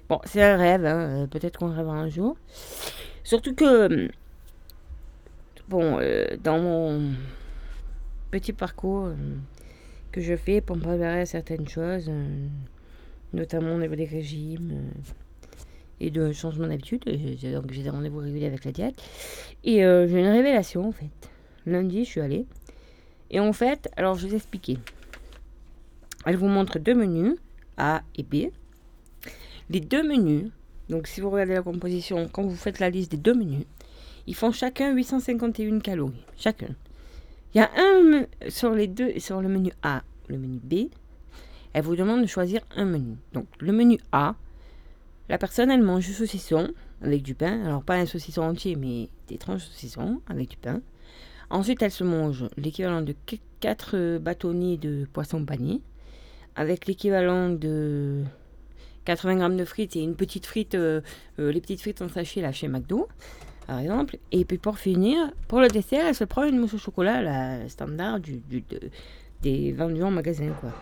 bon, 0.08 0.20
c'est 0.24 0.42
un 0.42 0.56
rêve. 0.56 0.84
hein, 0.84 1.28
Peut-être 1.30 1.58
qu'on 1.58 1.74
rêvera 1.74 1.96
un 1.96 2.08
jour. 2.08 2.36
Surtout 3.24 3.54
que 3.54 4.08
bon, 5.68 5.98
dans 6.42 6.58
mon 6.60 7.12
petit 8.30 8.52
parcours. 8.52 9.10
Que 10.16 10.22
je 10.22 10.34
fais 10.34 10.62
pour 10.62 10.76
me 10.76 10.80
préparer 10.80 11.20
à 11.20 11.26
certaines 11.26 11.68
choses, 11.68 12.06
euh, 12.08 12.46
notamment 13.34 13.74
au 13.74 13.78
niveau 13.78 13.94
des 13.96 14.06
régimes 14.06 14.70
euh, 14.72 15.12
et 16.00 16.10
de 16.10 16.32
changement 16.32 16.66
d'habitude. 16.66 17.04
Donc 17.04 17.70
j'ai 17.70 17.82
des 17.82 17.90
rendez-vous 17.90 18.20
réguliers 18.20 18.46
avec 18.46 18.64
la 18.64 18.72
diète. 18.72 18.94
Et 19.62 19.84
euh, 19.84 20.08
j'ai 20.08 20.18
une 20.18 20.28
révélation 20.28 20.88
en 20.88 20.92
fait. 20.92 21.10
Lundi, 21.66 22.06
je 22.06 22.08
suis 22.08 22.20
allée. 22.22 22.46
Et 23.30 23.40
en 23.40 23.52
fait, 23.52 23.90
alors 23.98 24.14
je 24.14 24.22
vais 24.22 24.30
vous 24.30 24.36
expliquer. 24.36 24.78
Elle 26.24 26.36
vous 26.36 26.48
montre 26.48 26.78
deux 26.78 26.94
menus, 26.94 27.34
A 27.76 28.02
et 28.16 28.22
B. 28.22 28.50
Les 29.68 29.80
deux 29.80 30.02
menus, 30.02 30.50
donc 30.88 31.08
si 31.08 31.20
vous 31.20 31.28
regardez 31.28 31.52
la 31.52 31.62
composition, 31.62 32.26
quand 32.32 32.42
vous 32.42 32.56
faites 32.56 32.78
la 32.78 32.88
liste 32.88 33.10
des 33.10 33.18
deux 33.18 33.34
menus, 33.34 33.66
ils 34.26 34.34
font 34.34 34.50
chacun 34.50 34.94
851 34.94 35.80
calories. 35.80 36.24
Chacun. 36.38 36.74
Il 37.54 37.58
y 37.58 37.60
a 37.60 37.70
un 37.76 38.26
sur 38.48 38.72
les 38.74 38.86
deux, 38.86 39.18
sur 39.18 39.40
le 39.40 39.48
menu 39.48 39.72
A, 39.82 40.02
le 40.28 40.38
menu 40.38 40.60
B, 40.62 40.90
elle 41.72 41.82
vous 41.82 41.96
demande 41.96 42.22
de 42.22 42.26
choisir 42.26 42.62
un 42.74 42.84
menu. 42.84 43.16
Donc 43.32 43.46
le 43.60 43.72
menu 43.72 43.98
A, 44.12 44.34
la 45.28 45.38
personne 45.38 45.70
elle 45.70 45.82
mange 45.82 46.06
du 46.06 46.12
saucisson 46.12 46.70
avec 47.02 47.22
du 47.22 47.34
pain, 47.34 47.64
alors 47.64 47.82
pas 47.82 47.96
un 47.96 48.06
saucisson 48.06 48.42
entier, 48.42 48.76
mais 48.76 49.08
des 49.28 49.38
tranches 49.38 49.66
de 49.66 49.72
saucisson 49.72 50.20
avec 50.26 50.48
du 50.48 50.56
pain. 50.56 50.80
Ensuite 51.50 51.82
elle 51.82 51.90
se 51.90 52.04
mange 52.04 52.44
l'équivalent 52.56 53.02
de 53.02 53.14
4 53.60 54.18
bâtonnets 54.18 54.76
de 54.76 55.06
poisson 55.12 55.44
pané, 55.44 55.80
avec 56.56 56.86
l'équivalent 56.86 57.50
de 57.50 58.22
80 59.04 59.36
grammes 59.36 59.56
de 59.56 59.64
frites 59.64 59.96
et 59.96 60.02
une 60.02 60.16
petite 60.16 60.46
frite, 60.46 60.74
euh, 60.74 61.00
euh, 61.38 61.52
les 61.52 61.60
petites 61.60 61.80
frites 61.80 62.02
en 62.02 62.08
sachet 62.08 62.40
là 62.40 62.52
chez 62.52 62.68
McDo 62.68 63.08
par 63.66 63.78
exemple. 63.80 64.18
Et 64.32 64.44
puis 64.44 64.58
pour 64.58 64.78
finir, 64.78 65.32
pour 65.48 65.60
le 65.60 65.68
dessert, 65.68 66.06
elle 66.06 66.14
se 66.14 66.24
prend 66.24 66.44
une 66.44 66.58
mousse 66.58 66.74
au 66.74 66.78
chocolat, 66.78 67.22
la 67.22 67.68
standard 67.68 68.20
du, 68.20 68.38
du- 68.38 68.62
de- 68.62 68.90
des 69.42 69.72
vendus 69.72 70.02
en 70.02 70.10
magasin, 70.10 70.50
quoi. 70.60 70.72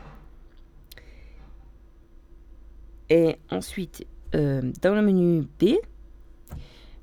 Et 3.10 3.36
ensuite, 3.50 4.06
euh, 4.34 4.72
dans 4.82 4.94
le 4.94 5.02
menu 5.02 5.42
B, 5.60 5.74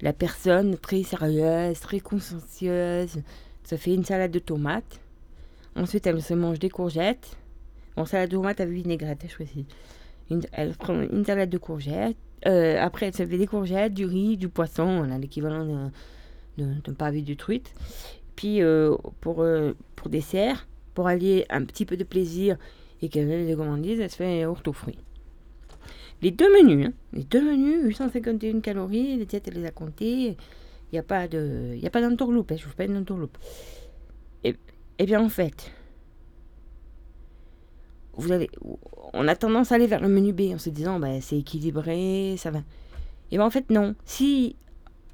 la 0.01 0.13
personne 0.13 0.77
très 0.77 1.03
sérieuse, 1.03 1.79
très 1.79 1.99
consciencieuse, 1.99 3.21
se 3.63 3.75
fait 3.75 3.93
une 3.93 4.03
salade 4.03 4.31
de 4.31 4.39
tomates. 4.39 4.99
Ensuite, 5.75 6.07
elle 6.07 6.21
se 6.21 6.33
mange 6.33 6.59
des 6.59 6.69
courgettes. 6.69 7.37
Bon, 7.95 8.05
salade 8.05 8.29
de 8.29 8.35
tomates 8.35 8.59
avec 8.59 8.73
vinaigrette, 8.73 9.21
je 9.27 9.31
choisis. 9.31 9.65
Une, 10.29 10.41
elle 10.53 10.73
prend 10.75 10.99
une 10.99 11.23
salade 11.23 11.49
de 11.49 11.57
courgettes. 11.57 12.17
Euh, 12.47 12.77
après, 12.81 13.07
elle 13.07 13.13
fait 13.13 13.25
des 13.37 13.47
courgettes, 13.47 13.93
du 13.93 14.05
riz, 14.05 14.37
du 14.37 14.49
poisson, 14.49 15.03
l'équivalent 15.19 15.91
d'un- 16.57 16.93
pavé 16.97 17.21
de 17.21 17.33
truite. 17.33 17.73
Puis, 18.35 18.61
euh, 18.61 18.95
pour, 19.19 19.41
euh, 19.41 19.73
pour 19.95 20.09
dessert, 20.09 20.67
pour 20.93 21.07
allier 21.07 21.45
un 21.49 21.63
petit 21.65 21.85
peu 21.85 21.97
de 21.97 22.03
plaisir 22.03 22.57
et 23.01 23.09
qu'elle 23.09 23.29
ait 23.31 23.45
des 23.45 23.53
gourmandises, 23.55 23.99
elle 23.99 24.09
se 24.09 24.15
fait 24.17 24.25
un 24.25 24.35
yaourt 24.39 24.67
aux. 24.67 24.75
Les 26.21 26.31
deux 26.31 26.51
menus, 26.53 26.87
hein, 26.87 26.93
les 27.13 27.23
deux 27.23 27.41
menus, 27.41 27.83
851 27.83 28.59
calories, 28.61 29.17
les 29.17 29.25
diètes, 29.25 29.47
elle 29.47 29.55
les 29.55 29.65
a 29.65 29.71
comptées. 29.71 30.37
Il 30.91 30.93
n'y 30.93 30.99
a 30.99 31.03
pas 31.03 31.27
de, 31.27 31.71
il 31.73 31.79
y 31.81 31.87
a 31.87 31.89
pas 31.89 32.01
d'entourloupe, 32.01 32.51
hein, 32.51 32.57
je 32.57 32.65
vous 32.65 32.71
fais. 32.71 32.87
Et, 34.43 34.55
et 34.99 35.05
bien, 35.05 35.23
en 35.23 35.29
fait, 35.29 35.71
vous 38.15 38.31
allez, 38.31 38.49
on 39.13 39.27
a 39.27 39.35
tendance 39.35 39.71
à 39.71 39.75
aller 39.75 39.87
vers 39.87 40.01
le 40.01 40.09
menu 40.09 40.33
B 40.33 40.53
en 40.53 40.57
se 40.57 40.69
disant 40.69 40.99
bah, 40.99 41.21
c'est 41.21 41.37
équilibré, 41.37 42.35
ça 42.37 42.51
va. 42.51 42.59
Et 43.31 43.37
bien 43.37 43.45
en 43.45 43.49
fait 43.49 43.69
non. 43.69 43.95
Si, 44.05 44.55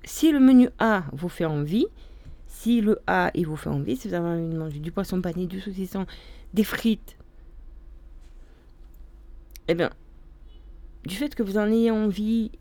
si 0.04 0.32
le 0.32 0.40
menu 0.40 0.70
A 0.80 1.04
vous 1.14 1.30
fait 1.30 1.46
envie, 1.46 1.88
si 2.48 2.82
le 2.82 3.00
A 3.08 3.32
il 3.36 3.46
vous 3.46 3.56
fait 3.56 3.70
envie, 3.70 3.96
si 3.96 4.08
vous 4.08 4.14
avez 4.14 4.28
envie 4.28 4.54
de 4.54 4.58
manger 4.58 4.80
du 4.80 4.92
poisson 4.92 5.22
pané, 5.22 5.46
du 5.46 5.62
saucisson, 5.62 6.06
des 6.54 6.64
frites, 6.64 7.18
et 9.68 9.76
bien 9.76 9.92
du 11.06 11.16
fait 11.16 11.34
que 11.36 11.44
vous 11.44 11.58
en 11.58 11.68
ayez 11.68 11.92
envie 11.92 12.52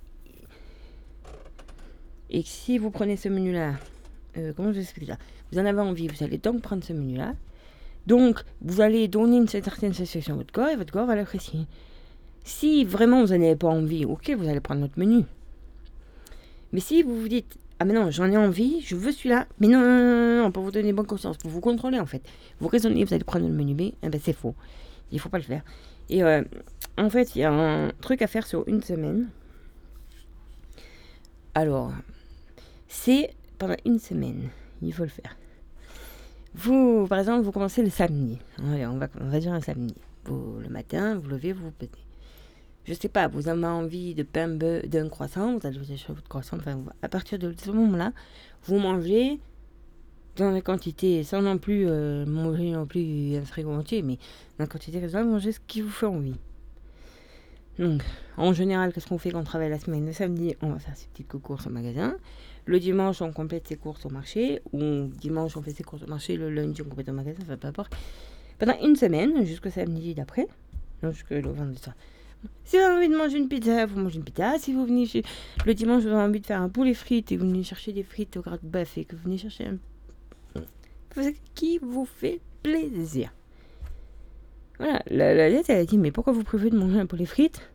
et 2.30 2.42
que 2.42 2.48
si 2.48 2.78
vous 2.78 2.90
prenez 2.90 3.16
ce 3.16 3.28
menu 3.28 3.52
là, 3.52 3.74
comment 4.56 4.68
je 4.68 4.74
vous 4.74 4.80
explique 4.80 5.08
ça? 5.08 5.18
Vous 5.50 5.58
en 5.58 5.64
avez 5.64 5.80
envie, 5.80 6.06
vous 6.08 6.22
allez 6.22 6.38
donc 6.38 6.60
prendre 6.60 6.84
ce 6.84 6.92
menu 6.92 7.16
là. 7.16 7.34
Donc, 8.06 8.42
vous 8.60 8.80
allez 8.80 9.08
donner 9.08 9.36
une 9.36 9.48
certaine 9.48 9.92
sensation 9.92 10.34
à 10.34 10.36
votre 10.38 10.52
corps 10.52 10.68
et 10.68 10.76
votre 10.76 10.92
corps 10.92 11.06
va 11.06 11.16
l'apprécier. 11.16 11.66
Si 12.44 12.84
vraiment 12.84 13.24
vous 13.24 13.32
n'en 13.32 13.42
avez 13.42 13.56
pas 13.56 13.68
envie, 13.68 14.04
ok, 14.04 14.30
vous 14.38 14.48
allez 14.48 14.60
prendre 14.60 14.80
notre 14.80 14.98
menu. 14.98 15.24
Mais 16.72 16.80
si 16.80 17.02
vous 17.02 17.20
vous 17.20 17.28
dites, 17.28 17.58
ah 17.78 17.84
mais 17.84 17.92
non, 17.92 18.10
j'en 18.10 18.30
ai 18.30 18.36
envie, 18.36 18.80
je 18.80 18.96
veux 18.96 19.12
celui-là, 19.12 19.46
mais 19.58 19.66
non, 19.66 19.80
non, 19.80 19.98
non, 19.98 20.42
non, 20.44 20.52
pour 20.52 20.62
vous 20.62 20.70
donner 20.70 20.92
bonne 20.92 21.06
conscience, 21.06 21.36
pour 21.36 21.50
vous 21.50 21.60
contrôler 21.60 21.98
en 21.98 22.06
fait, 22.06 22.22
vous 22.60 22.68
raisonnez, 22.68 23.04
vous 23.04 23.12
allez 23.12 23.24
prendre 23.24 23.46
le 23.46 23.52
menu 23.52 23.74
B, 23.74 23.92
eh 24.02 24.08
ben 24.08 24.20
c'est 24.22 24.32
faux. 24.32 24.54
Il 25.12 25.20
faut 25.20 25.28
pas 25.28 25.38
le 25.38 25.44
faire. 25.44 25.62
Et 26.08 26.22
euh, 26.22 26.42
en 26.96 27.10
fait, 27.10 27.34
il 27.34 27.40
y 27.40 27.44
a 27.44 27.52
un 27.52 27.90
truc 28.00 28.22
à 28.22 28.26
faire 28.26 28.46
sur 28.46 28.66
une 28.68 28.82
semaine. 28.82 29.28
Alors, 31.54 31.92
c'est 32.88 33.34
pendant 33.58 33.76
une 33.84 33.98
semaine, 33.98 34.50
il 34.82 34.92
faut 34.92 35.02
le 35.02 35.08
faire. 35.08 35.36
Vous, 36.56 37.06
par 37.06 37.18
exemple, 37.18 37.44
vous 37.44 37.52
commencez 37.52 37.82
le 37.82 37.90
samedi. 37.90 38.38
On, 38.62 38.98
va, 38.98 39.40
dire 39.40 39.52
un 39.52 39.60
samedi. 39.60 39.94
Vous, 40.24 40.58
le 40.58 40.70
matin, 40.70 41.18
vous 41.18 41.28
levez, 41.28 41.52
vous 41.52 41.66
vous. 41.66 41.86
Je 42.86 42.94
sais 42.94 43.08
pas, 43.08 43.28
vous 43.28 43.48
avez 43.48 43.66
envie 43.66 44.14
de 44.14 44.22
pain 44.22 44.48
d'un 44.48 45.08
croissant, 45.08 45.58
vous 45.58 45.66
allez 45.66 45.78
vous 45.78 45.92
acheter 45.92 46.12
votre 46.12 46.28
croissant. 46.28 46.56
Enfin, 46.56 46.82
à 47.02 47.08
partir 47.08 47.38
de 47.38 47.54
ce 47.62 47.70
moment-là, 47.70 48.12
vous 48.64 48.78
mangez 48.78 49.38
dans 50.36 50.50
la 50.50 50.62
quantité, 50.62 51.22
sans 51.24 51.42
non 51.42 51.58
plus 51.58 51.86
euh, 51.88 52.24
manger 52.24 52.70
non 52.70 52.86
plus 52.86 53.36
un 53.36 53.44
frigo 53.44 53.72
entier, 53.72 54.02
mais 54.02 54.16
dans 54.58 54.64
la 54.64 54.66
quantité 54.66 54.98
raisonnable, 54.98 55.30
mangez 55.30 55.52
ce 55.52 55.60
qui 55.66 55.82
vous 55.82 55.90
fait 55.90 56.06
envie. 56.06 56.36
Donc, 57.78 58.02
en 58.38 58.54
général, 58.54 58.92
qu'est-ce 58.92 59.08
qu'on 59.08 59.18
fait 59.18 59.30
quand 59.30 59.40
on 59.40 59.44
travaille 59.44 59.68
la 59.68 59.78
semaine? 59.78 60.06
Le 60.06 60.12
samedi, 60.12 60.54
on 60.62 60.70
va 60.70 60.78
faire 60.78 60.96
ses 60.96 61.08
petites 61.08 61.28
courses 61.28 61.66
au 61.66 61.70
magasin. 61.70 62.16
Le 62.66 62.80
dimanche, 62.80 63.22
on 63.22 63.32
complète 63.32 63.68
ses 63.68 63.76
courses 63.76 64.04
au 64.04 64.10
marché. 64.10 64.60
Ou 64.72 65.06
dimanche, 65.06 65.56
on 65.56 65.62
fait 65.62 65.70
ses 65.70 65.84
courses 65.84 66.02
au 66.02 66.08
marché. 66.08 66.36
Le 66.36 66.50
lundi, 66.50 66.82
on 66.82 66.88
complète 66.88 67.08
au 67.08 67.12
magasin. 67.12 67.38
Enfin, 67.42 67.56
peu 67.56 67.68
importe. 67.68 67.96
Pendant 68.58 68.78
une 68.82 68.96
semaine, 68.96 69.44
jusqu'au 69.46 69.70
samedi 69.70 70.14
d'après. 70.14 70.48
Non, 71.02 71.12
jusqu'au 71.12 71.40
vendredi 71.40 71.78
soir. 71.78 71.94
Si 72.64 72.76
vous 72.76 72.82
avez 72.82 72.96
envie 72.96 73.08
de 73.08 73.16
manger 73.16 73.38
une 73.38 73.48
pizza, 73.48 73.86
vous 73.86 74.00
mangez 74.00 74.16
une 74.16 74.24
pizza. 74.24 74.58
Si 74.58 74.72
vous 74.72 74.84
venez 74.84 75.06
chez... 75.06 75.22
le 75.64 75.74
dimanche, 75.74 76.02
vous 76.02 76.08
avez 76.08 76.22
envie 76.22 76.40
de 76.40 76.46
faire 76.46 76.60
un 76.60 76.68
poulet 76.68 76.94
frites 76.94 77.30
et 77.32 77.36
vous 77.36 77.46
venez 77.46 77.62
chercher 77.62 77.92
des 77.92 78.02
frites 78.02 78.36
au 78.36 78.40
gras 78.40 78.58
de 78.60 78.78
et 78.96 79.04
que 79.04 79.14
vous 79.14 79.22
venez 79.22 79.38
chercher 79.38 79.66
un. 79.66 79.78
Qui 81.54 81.78
vous 81.78 82.04
fait 82.04 82.40
plaisir. 82.62 83.32
Voilà, 84.78 85.02
la, 85.06 85.48
lettre, 85.48 85.70
elle 85.70 85.78
a 85.78 85.84
dit 85.86 85.96
Mais 85.96 86.10
pourquoi 86.10 86.32
vous 86.32 86.42
préférez 86.42 86.70
de 86.70 86.76
manger 86.78 86.98
un 86.98 87.06
poulet 87.06 87.24
frites? 87.24 87.70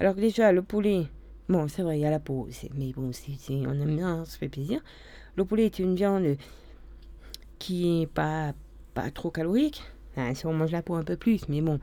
Alors 0.00 0.14
que 0.14 0.20
déjà, 0.20 0.50
le 0.52 0.62
poulet, 0.62 1.06
Bon, 1.52 1.68
c'est 1.68 1.82
vrai, 1.82 1.98
il 1.98 2.00
y 2.00 2.06
a 2.06 2.10
la 2.10 2.18
peau, 2.18 2.48
mais 2.74 2.92
bon, 2.92 3.12
c'est- 3.12 3.32
on 3.66 3.72
aime 3.82 3.96
bien, 3.96 4.22
on 4.22 4.24
se 4.24 4.38
fait 4.38 4.48
plaisir. 4.48 4.80
Le 5.36 5.44
poulet 5.44 5.66
est 5.66 5.78
une 5.78 5.94
viande 5.94 6.36
qui 7.58 8.02
est 8.02 8.06
pas, 8.06 8.54
pas 8.94 9.10
trop 9.10 9.30
calorique. 9.30 9.82
Si 10.34 10.46
on 10.46 10.52
mange 10.54 10.70
la 10.72 10.82
peau 10.82 10.94
un 10.94 11.04
peu 11.04 11.16
plus, 11.16 11.48
mais 11.48 11.60
bon, 11.60 11.78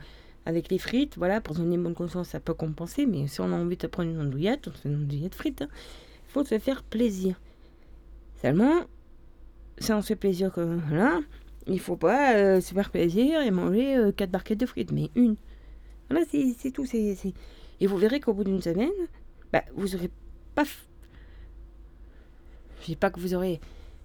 avec 0.45 0.69
les 0.69 0.77
frites, 0.77 1.17
voilà, 1.17 1.41
pour 1.41 1.55
donner 1.55 1.75
une 1.75 1.83
bonne 1.83 1.93
conscience, 1.95 2.29
ça 2.29 2.39
peut 2.39 2.53
compenser. 2.53 3.05
Mais 3.05 3.27
si 3.27 3.41
on 3.41 3.51
a 3.51 3.55
envie 3.55 3.77
de 3.77 3.87
prendre 3.87 4.09
une 4.09 4.19
andouillette, 4.21 4.67
on 4.67 4.71
fait 4.71 4.89
une 4.89 5.03
andouillette 5.03 5.35
frite. 5.35 5.63
Il 6.27 6.31
faut 6.31 6.43
se 6.45 6.57
faire 6.59 6.83
plaisir. 6.83 7.39
Seulement, 8.41 8.81
si 9.79 9.91
on 9.93 10.01
se 10.01 10.07
fait 10.07 10.15
plaisir 10.15 10.51
comme 10.51 10.81
voilà, 10.87 11.19
il 11.67 11.79
faut 11.79 11.97
pas 11.97 12.35
euh, 12.35 12.61
se 12.61 12.73
faire 12.73 12.89
plaisir 12.91 13.41
et 13.41 13.51
manger 13.51 13.97
euh, 13.97 14.11
quatre 14.11 14.31
barquettes 14.31 14.59
de 14.59 14.65
frites, 14.65 14.91
mais 14.91 15.09
une. 15.15 15.35
Voilà, 16.09 16.25
c'est 16.31 16.71
tout. 16.71 16.85
c'est- 16.85 17.33
Et 17.81 17.87
vous 17.87 17.97
verrez 17.97 18.19
qu'au 18.19 18.33
bout 18.33 18.43
d'une 18.43 18.61
semaine, 18.61 18.91
bah, 19.53 19.63
vous 19.75 19.95
aurez 19.95 20.09
pas. 20.55 20.63
f- 20.63 20.85
Je 22.81 22.85
dis 22.85 22.95
pas 22.95 23.09
que 23.09 23.19
vous 23.19 23.33
aurez. 23.33 23.59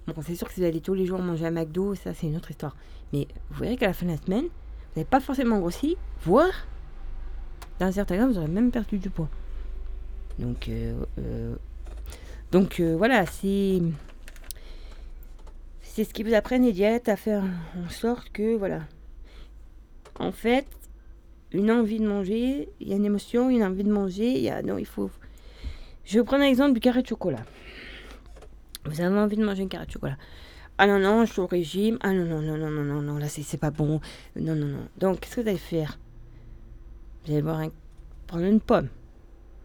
Bon, 0.07 0.21
c'est 0.23 0.35
sûr 0.35 0.47
que 0.49 0.53
si 0.55 0.61
vous 0.61 0.67
allez 0.67 0.81
tous 0.81 0.95
les 0.95 1.07
jours 1.07 1.21
manger 1.21 1.47
à 1.47 1.51
McDo, 1.51 1.95
ça 1.95 2.13
c'est 2.15 2.27
une 2.27 2.37
autre 2.37 2.51
histoire. 2.51 2.77
Mais 3.13 3.27
vous 3.51 3.61
verrez 3.63 3.77
qu'à 3.77 3.87
la 3.87 3.93
fin 3.95 4.07
de 4.07 4.11
la 4.11 4.17
semaine, 4.19 4.45
vous 4.45 4.97
n'avez 4.97 5.09
pas 5.09 5.21
forcément 5.21 5.59
grossi, 5.59 5.97
voire, 6.23 6.67
dans 7.79 7.91
certains 7.91 8.17
cas, 8.19 8.27
vous 8.27 8.37
aurez 8.39 8.49
même 8.49 8.71
perdu 8.71 8.99
du 8.99 9.09
poids. 9.11 9.29
Donc, 10.39 10.69
euh, 10.69 10.95
euh, 11.19 11.57
donc 12.51 12.81
euh, 12.81 12.97
voilà, 12.97 13.25
c'est. 13.27 13.81
C'est 15.83 16.03
ce 16.03 16.13
qui 16.13 16.25
vous 16.25 16.35
apprennent 16.35 16.65
les 16.65 16.73
diètes 16.73 17.09
à 17.09 17.15
faire 17.17 17.45
en 17.79 17.89
sorte 17.89 18.31
que, 18.31 18.57
voilà. 18.57 18.81
En 20.19 20.33
fait, 20.33 20.67
une 21.53 21.71
envie 21.71 22.01
de 22.01 22.07
manger, 22.07 22.69
il 22.81 22.89
y 22.89 22.93
a 22.93 22.97
une 22.97 23.05
émotion, 23.05 23.49
une 23.49 23.63
envie 23.63 23.85
de 23.85 23.93
manger, 23.93 24.29
il 24.33 24.43
y 24.43 24.51
a. 24.51 24.61
Non, 24.63 24.77
il 24.77 24.87
faut. 24.87 25.11
Je 26.05 26.19
vais 26.19 26.25
prendre 26.25 26.45
l'exemple 26.45 26.75
du 26.75 26.81
carré 26.81 27.03
de 27.03 27.07
chocolat. 27.09 27.45
Vous 28.85 29.01
avez 29.01 29.17
envie 29.19 29.37
de 29.37 29.45
manger 29.45 29.63
un 29.63 29.69
carré 29.69 29.87
de 29.87 29.91
chocolat. 29.93 30.17
Ah 30.77 30.87
non, 30.87 30.99
non, 30.99 31.25
je 31.25 31.33
suis 31.33 31.41
au 31.41 31.47
régime. 31.47 31.99
Ah 32.03 32.13
non, 32.13 32.25
non, 32.25 32.41
non, 32.43 32.57
non, 32.59 32.71
non, 32.71 32.83
non, 32.85 33.01
non, 33.03 33.19
là, 33.19 33.29
c'est 33.29 33.57
pas 33.57 33.71
bon. 33.71 34.01
Non, 34.37 34.55
non, 34.55 34.67
non. 34.67 34.89
Donc, 34.99 35.21
qu'est-ce 35.21 35.37
que 35.37 35.41
vous 35.43 35.49
allez 35.49 35.57
faire? 35.59 35.99
Vous 37.25 37.33
allez 37.33 37.43
boire 37.43 37.61
un- 37.61 37.71
prendre 38.27 38.45
une 38.45 38.61
pomme. 38.61 38.89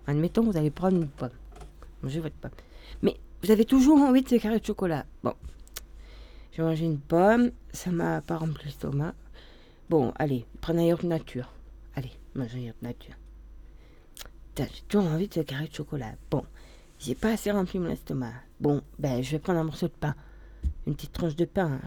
Admettons, 0.07 0.43
vous 0.43 0.55
allez 0.57 0.71
prendre 0.71 0.97
une 0.97 1.07
pomme. 1.09 1.31
Mangez 2.01 2.19
votre 2.19 2.35
pomme. 2.35 2.51
Mais 3.01 3.17
vous 3.43 3.51
avez 3.51 3.65
toujours 3.65 3.99
envie 3.99 4.21
de 4.21 4.29
ce 4.29 4.35
carré 4.35 4.59
de 4.59 4.65
chocolat. 4.65 5.05
Bon. 5.23 5.33
J'ai 6.51 6.61
mangé 6.61 6.85
une 6.85 6.99
pomme, 6.99 7.51
ça 7.73 7.91
m'a 7.91 8.21
pas 8.21 8.37
rempli 8.37 8.65
l'estomac. 8.65 9.13
Bon, 9.89 10.13
allez, 10.17 10.45
prenez 10.61 10.83
un 10.83 10.85
yaourt 10.87 11.03
nature. 11.03 11.51
Allez, 11.95 12.11
mangez 12.35 12.57
un 12.59 12.61
yaourt 12.61 12.81
nature. 12.81 13.15
Putain, 14.59 14.73
j'ai 14.75 14.81
toujours 14.89 15.09
envie 15.09 15.29
de 15.29 15.33
ce 15.33 15.39
carré 15.39 15.69
de 15.69 15.73
chocolat. 15.73 16.15
Bon, 16.29 16.43
j'ai 16.99 17.15
pas 17.15 17.31
assez 17.31 17.49
rempli 17.49 17.79
mon 17.79 17.91
estomac. 17.91 18.33
Bon, 18.59 18.81
ben, 18.97 19.23
je 19.23 19.31
vais 19.31 19.39
prendre 19.39 19.57
un 19.59 19.63
morceau 19.63 19.87
de 19.87 19.93
pain. 19.93 20.15
Une 20.85 20.95
petite 20.95 21.13
tranche 21.13 21.37
de 21.37 21.45
pain. 21.45 21.79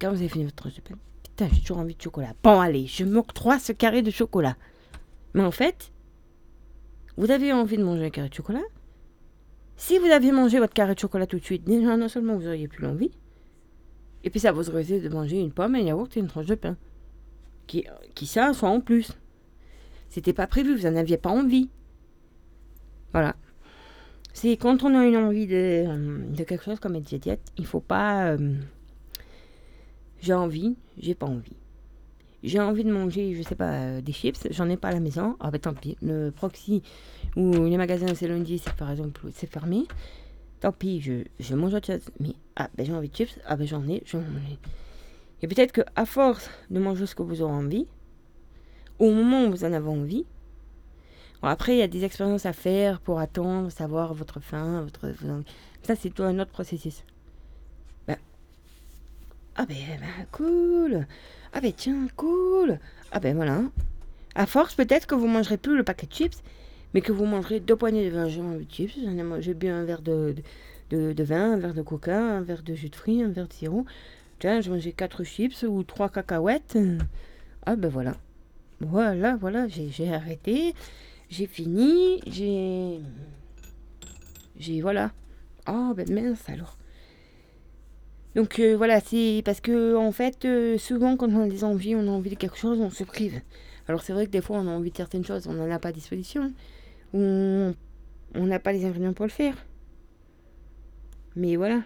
Quand 0.00 0.10
vous 0.10 0.16
avez 0.16 0.28
fini 0.28 0.42
votre 0.42 0.56
tranche 0.56 0.74
de 0.74 0.80
pain, 0.80 0.96
putain, 1.22 1.46
j'ai 1.52 1.60
toujours 1.60 1.78
envie 1.78 1.94
de 1.94 2.02
chocolat. 2.02 2.34
Bon, 2.42 2.58
allez, 2.58 2.88
je 2.88 3.04
m'octroie 3.04 3.60
ce 3.60 3.70
carré 3.70 4.02
de 4.02 4.10
chocolat. 4.10 4.56
Mais 5.34 5.44
en 5.44 5.52
fait, 5.52 5.92
vous 7.16 7.30
avez 7.30 7.52
envie 7.52 7.76
de 7.76 7.84
manger 7.84 8.06
un 8.06 8.10
carré 8.10 8.28
de 8.28 8.34
chocolat? 8.34 8.64
Si 9.76 9.98
vous 9.98 10.06
aviez 10.06 10.32
mangé 10.32 10.58
votre 10.58 10.74
carré 10.74 10.96
de 10.96 10.98
chocolat 10.98 11.28
tout 11.28 11.38
de 11.38 11.44
suite, 11.44 11.64
non 11.68 12.08
seulement 12.08 12.34
vous 12.34 12.48
auriez 12.48 12.66
plus 12.66 12.82
l'envie, 12.82 13.12
et 14.24 14.30
puis 14.30 14.40
ça 14.40 14.50
vous 14.50 14.68
aurait 14.68 14.82
été 14.82 14.98
de 15.00 15.08
manger 15.08 15.38
une 15.38 15.52
pomme, 15.52 15.76
un 15.76 15.80
yaourt 15.80 16.16
et 16.16 16.18
une 16.18 16.26
tranche 16.26 16.46
de 16.46 16.56
pain. 16.56 16.76
Qui, 17.68 17.86
qui 18.16 18.26
ça, 18.26 18.52
soit 18.52 18.68
en 18.68 18.80
plus. 18.80 19.12
C'était 20.12 20.34
pas 20.34 20.46
prévu, 20.46 20.76
vous 20.76 20.86
n'en 20.86 20.96
aviez 20.96 21.16
pas 21.16 21.30
envie. 21.30 21.70
Voilà. 23.12 23.34
C'est 24.34 24.58
quand 24.58 24.82
on 24.82 24.94
a 24.94 25.06
une 25.06 25.16
envie 25.16 25.46
de, 25.46 25.86
euh, 25.86 26.18
de 26.28 26.44
quelque 26.44 26.62
chose 26.64 26.78
comme 26.80 26.96
une 26.96 27.00
diète, 27.00 27.40
il 27.56 27.64
faut 27.64 27.80
pas. 27.80 28.26
euh, 28.26 28.54
j'ai 30.20 30.34
envie, 30.34 30.76
j'ai 30.98 31.14
pas 31.14 31.24
envie. 31.24 31.56
J'ai 32.42 32.60
envie 32.60 32.84
de 32.84 32.92
manger, 32.92 33.34
je 33.34 33.42
sais 33.42 33.54
pas, 33.54 33.72
euh, 33.72 34.00
des 34.02 34.12
chips, 34.12 34.48
j'en 34.50 34.68
ai 34.68 34.76
pas 34.76 34.88
à 34.88 34.92
la 34.92 35.00
maison. 35.00 35.34
Ah 35.40 35.50
bah 35.50 35.58
tant 35.58 35.72
pis, 35.72 35.96
le 36.02 36.28
proxy 36.30 36.82
ou 37.34 37.50
les 37.64 37.78
magasins 37.78 38.14
c'est 38.14 38.28
lundi, 38.28 38.58
c'est 38.58 38.74
par 38.74 38.90
exemple, 38.90 39.22
c'est 39.32 39.50
fermé. 39.50 39.86
Tant 40.60 40.72
pis, 40.72 41.00
je, 41.00 41.24
je 41.40 41.54
mange 41.54 41.72
autre 41.72 41.86
chose. 41.86 42.10
Mais 42.20 42.34
ah 42.56 42.68
ben 42.76 42.84
j'ai 42.84 42.92
envie 42.92 43.08
de 43.08 43.16
chips, 43.16 43.38
ah 43.46 43.56
ben 43.56 43.66
j'en 43.66 43.88
ai, 43.88 44.02
j'en 44.04 44.20
ai. 44.20 44.58
Et 45.40 45.48
peut-être 45.48 45.72
que 45.72 45.80
à 45.96 46.04
force 46.04 46.50
de 46.70 46.78
manger 46.78 47.06
ce 47.06 47.14
que 47.14 47.22
vous 47.22 47.40
aurez 47.40 47.54
envie, 47.54 47.86
au 48.98 49.10
moment 49.10 49.44
où 49.44 49.50
vous 49.50 49.64
en 49.64 49.72
avez 49.72 49.88
envie, 49.88 50.24
bon, 51.40 51.48
après 51.48 51.74
il 51.74 51.78
y 51.78 51.82
a 51.82 51.88
des 51.88 52.04
expériences 52.04 52.46
à 52.46 52.52
faire 52.52 53.00
pour 53.00 53.18
attendre, 53.18 53.70
savoir 53.70 54.14
votre 54.14 54.40
faim, 54.40 54.82
votre. 54.82 55.12
Ça 55.82 55.96
c'est 55.96 56.10
tout 56.10 56.22
un 56.22 56.38
autre 56.38 56.50
processus. 56.50 57.04
Ben, 58.06 58.16
ah 59.56 59.66
ben, 59.66 59.76
ben, 60.00 60.26
cool. 60.30 61.06
Ah 61.52 61.60
ben 61.60 61.72
tiens, 61.76 62.06
cool. 62.16 62.78
Ah 63.10 63.20
ben 63.20 63.36
voilà. 63.36 63.62
À 64.34 64.46
force, 64.46 64.74
peut-être 64.74 65.06
que 65.06 65.14
vous 65.14 65.26
mangerez 65.26 65.58
plus 65.58 65.76
le 65.76 65.82
paquet 65.82 66.06
de 66.06 66.12
chips, 66.12 66.42
mais 66.94 67.02
que 67.02 67.12
vous 67.12 67.26
mangerez 67.26 67.60
deux 67.60 67.76
poignées 67.76 68.08
de 68.08 68.14
vin. 68.14 68.28
J'ai 68.28 68.40
de 68.40 68.66
chips, 68.70 68.96
j'en 69.04 69.18
ai 69.18 69.22
mangé 69.22 69.52
bien 69.52 69.80
un 69.80 69.84
verre 69.84 70.00
de, 70.00 70.34
de, 70.90 71.12
de 71.12 71.24
vin, 71.24 71.52
un 71.52 71.56
verre 71.58 71.74
de 71.74 71.82
coca, 71.82 72.18
un 72.18 72.40
verre 72.40 72.62
de 72.62 72.74
jus 72.74 72.88
de 72.88 72.96
fruits, 72.96 73.22
un 73.22 73.28
verre 73.28 73.48
de 73.48 73.52
sirop. 73.52 73.84
Tiens, 74.38 74.60
j'ai 74.60 74.70
mangé 74.70 74.92
quatre 74.92 75.22
chips 75.24 75.64
ou 75.68 75.82
trois 75.82 76.08
cacahuètes. 76.08 76.78
Ah 77.66 77.76
ben 77.76 77.90
voilà. 77.90 78.16
Voilà, 78.82 79.36
voilà, 79.36 79.68
j'ai 79.68 80.12
arrêté. 80.12 80.74
J'ai 81.30 81.46
fini. 81.46 82.20
J'ai. 82.26 83.00
J'ai. 84.58 84.80
Voilà. 84.82 85.12
Oh 85.68 85.92
ben 85.96 86.12
mince 86.12 86.48
alors. 86.48 86.76
Donc 88.34 88.58
euh, 88.58 88.76
voilà, 88.76 89.00
c'est 89.00 89.42
parce 89.44 89.60
que 89.60 89.94
en 89.96 90.10
fait, 90.10 90.44
euh, 90.44 90.78
souvent 90.78 91.16
quand 91.16 91.30
on 91.30 91.42
a 91.42 91.48
des 91.48 91.64
envies, 91.64 91.94
on 91.94 92.08
a 92.08 92.10
envie 92.10 92.30
de 92.30 92.34
quelque 92.34 92.56
chose, 92.56 92.80
on 92.80 92.90
se 92.90 93.04
prive. 93.04 93.40
Alors 93.88 94.02
c'est 94.02 94.12
vrai 94.12 94.26
que 94.26 94.30
des 94.30 94.40
fois 94.40 94.58
on 94.58 94.66
a 94.66 94.70
envie 94.70 94.90
de 94.90 94.96
certaines 94.96 95.24
choses, 95.24 95.46
on 95.46 95.52
n'en 95.52 95.70
a 95.70 95.78
pas 95.78 95.88
à 95.90 95.92
disposition, 95.92 96.52
on 97.14 97.74
n'a 98.34 98.58
pas 98.58 98.72
les 98.72 98.84
ingrédients 98.84 99.12
pour 99.12 99.26
le 99.26 99.30
faire. 99.30 99.54
Mais 101.36 101.56
voilà. 101.56 101.82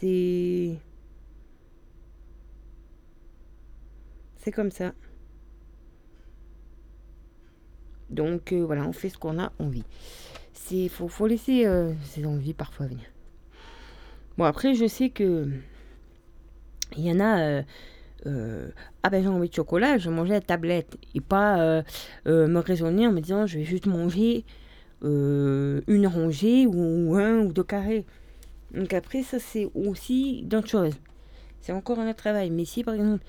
C'est. 0.00 0.78
C'est 4.42 4.50
comme 4.50 4.72
ça. 4.72 4.92
Donc 8.10 8.52
euh, 8.52 8.64
voilà, 8.64 8.84
on 8.86 8.92
fait 8.92 9.08
ce 9.08 9.16
qu'on 9.16 9.38
a 9.38 9.52
envie. 9.60 9.84
C'est 10.52 10.88
faut, 10.88 11.26
laisser 11.26 11.64
euh, 11.66 11.92
envies 12.24 12.52
parfois 12.52 12.86
venir. 12.86 13.06
Bon 14.36 14.44
après 14.44 14.74
je 14.74 14.86
sais 14.86 15.10
que 15.10 15.48
il 16.96 17.06
y 17.06 17.12
en 17.12 17.20
a 17.20 17.40
euh, 17.40 17.62
euh, 18.26 18.68
ah 19.02 19.10
ben 19.10 19.22
j'ai 19.22 19.28
envie 19.28 19.48
de 19.48 19.54
chocolat, 19.54 19.98
je 19.98 20.08
vais 20.10 20.14
manger 20.14 20.32
la 20.32 20.40
tablette 20.40 20.96
et 21.14 21.20
pas 21.20 21.82
me 22.26 22.58
raisonner 22.58 23.06
en 23.06 23.12
me 23.12 23.20
disant 23.20 23.46
je 23.46 23.58
vais 23.58 23.64
juste 23.64 23.86
manger 23.86 24.44
une 25.02 26.06
rangée 26.06 26.66
ou, 26.66 27.16
un 27.16 27.40
ou 27.40 27.52
deux 27.52 27.64
carrés. 27.64 28.04
Donc 28.74 28.92
après 28.92 29.22
ça 29.22 29.38
c'est 29.38 29.70
aussi 29.74 30.42
d'autres 30.42 30.68
choses. 30.68 30.94
C'est 31.60 31.72
encore 31.72 32.00
un 32.00 32.08
autre 32.08 32.18
travail. 32.18 32.50
Mais 32.50 32.64
si 32.64 32.82
par 32.82 32.94
exemple 32.94 33.24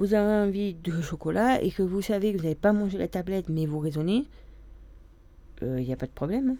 vous 0.00 0.14
avez 0.14 0.48
envie 0.48 0.74
de 0.74 1.00
chocolat 1.00 1.62
et 1.62 1.70
que 1.70 1.82
vous 1.82 2.02
savez 2.02 2.32
que 2.32 2.38
vous 2.38 2.42
n'avez 2.42 2.56
pas 2.56 2.72
mangé 2.72 2.98
la 2.98 3.06
tablette 3.06 3.48
mais 3.48 3.66
vous 3.66 3.78
raisonnez, 3.78 4.26
il 5.62 5.84
n'y 5.84 5.92
a 5.92 5.96
pas 5.96 6.06
de 6.06 6.12
problème. 6.12 6.50
hein. 6.50 6.56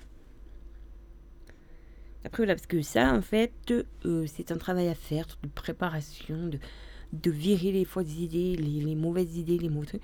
Après, 2.24 2.42
voilà, 2.42 2.54
parce 2.54 2.66
que 2.66 2.82
ça, 2.82 3.14
en 3.14 3.22
fait, 3.22 3.72
euh, 4.04 4.26
c'est 4.26 4.52
un 4.52 4.58
travail 4.58 4.88
à 4.88 4.94
faire 4.94 5.26
de 5.42 5.48
préparation, 5.48 6.50
de, 7.12 7.30
virer 7.30 7.72
les 7.72 7.84
fausses 7.86 8.14
idées, 8.18 8.56
les, 8.56 8.80
les 8.84 8.94
mauvaises 8.94 9.38
idées, 9.38 9.56
les 9.56 9.70
mauvais 9.70 9.86
trucs. 9.86 10.02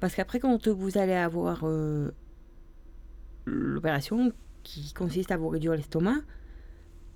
Parce 0.00 0.14
qu'après, 0.14 0.40
quand 0.40 0.66
vous 0.68 0.98
allez 0.98 1.12
avoir 1.12 1.60
euh, 1.64 2.10
l'opération 3.44 4.32
qui 4.62 4.94
consiste 4.94 5.30
à 5.30 5.36
vous 5.36 5.48
réduire 5.48 5.72
l'estomac, 5.74 6.20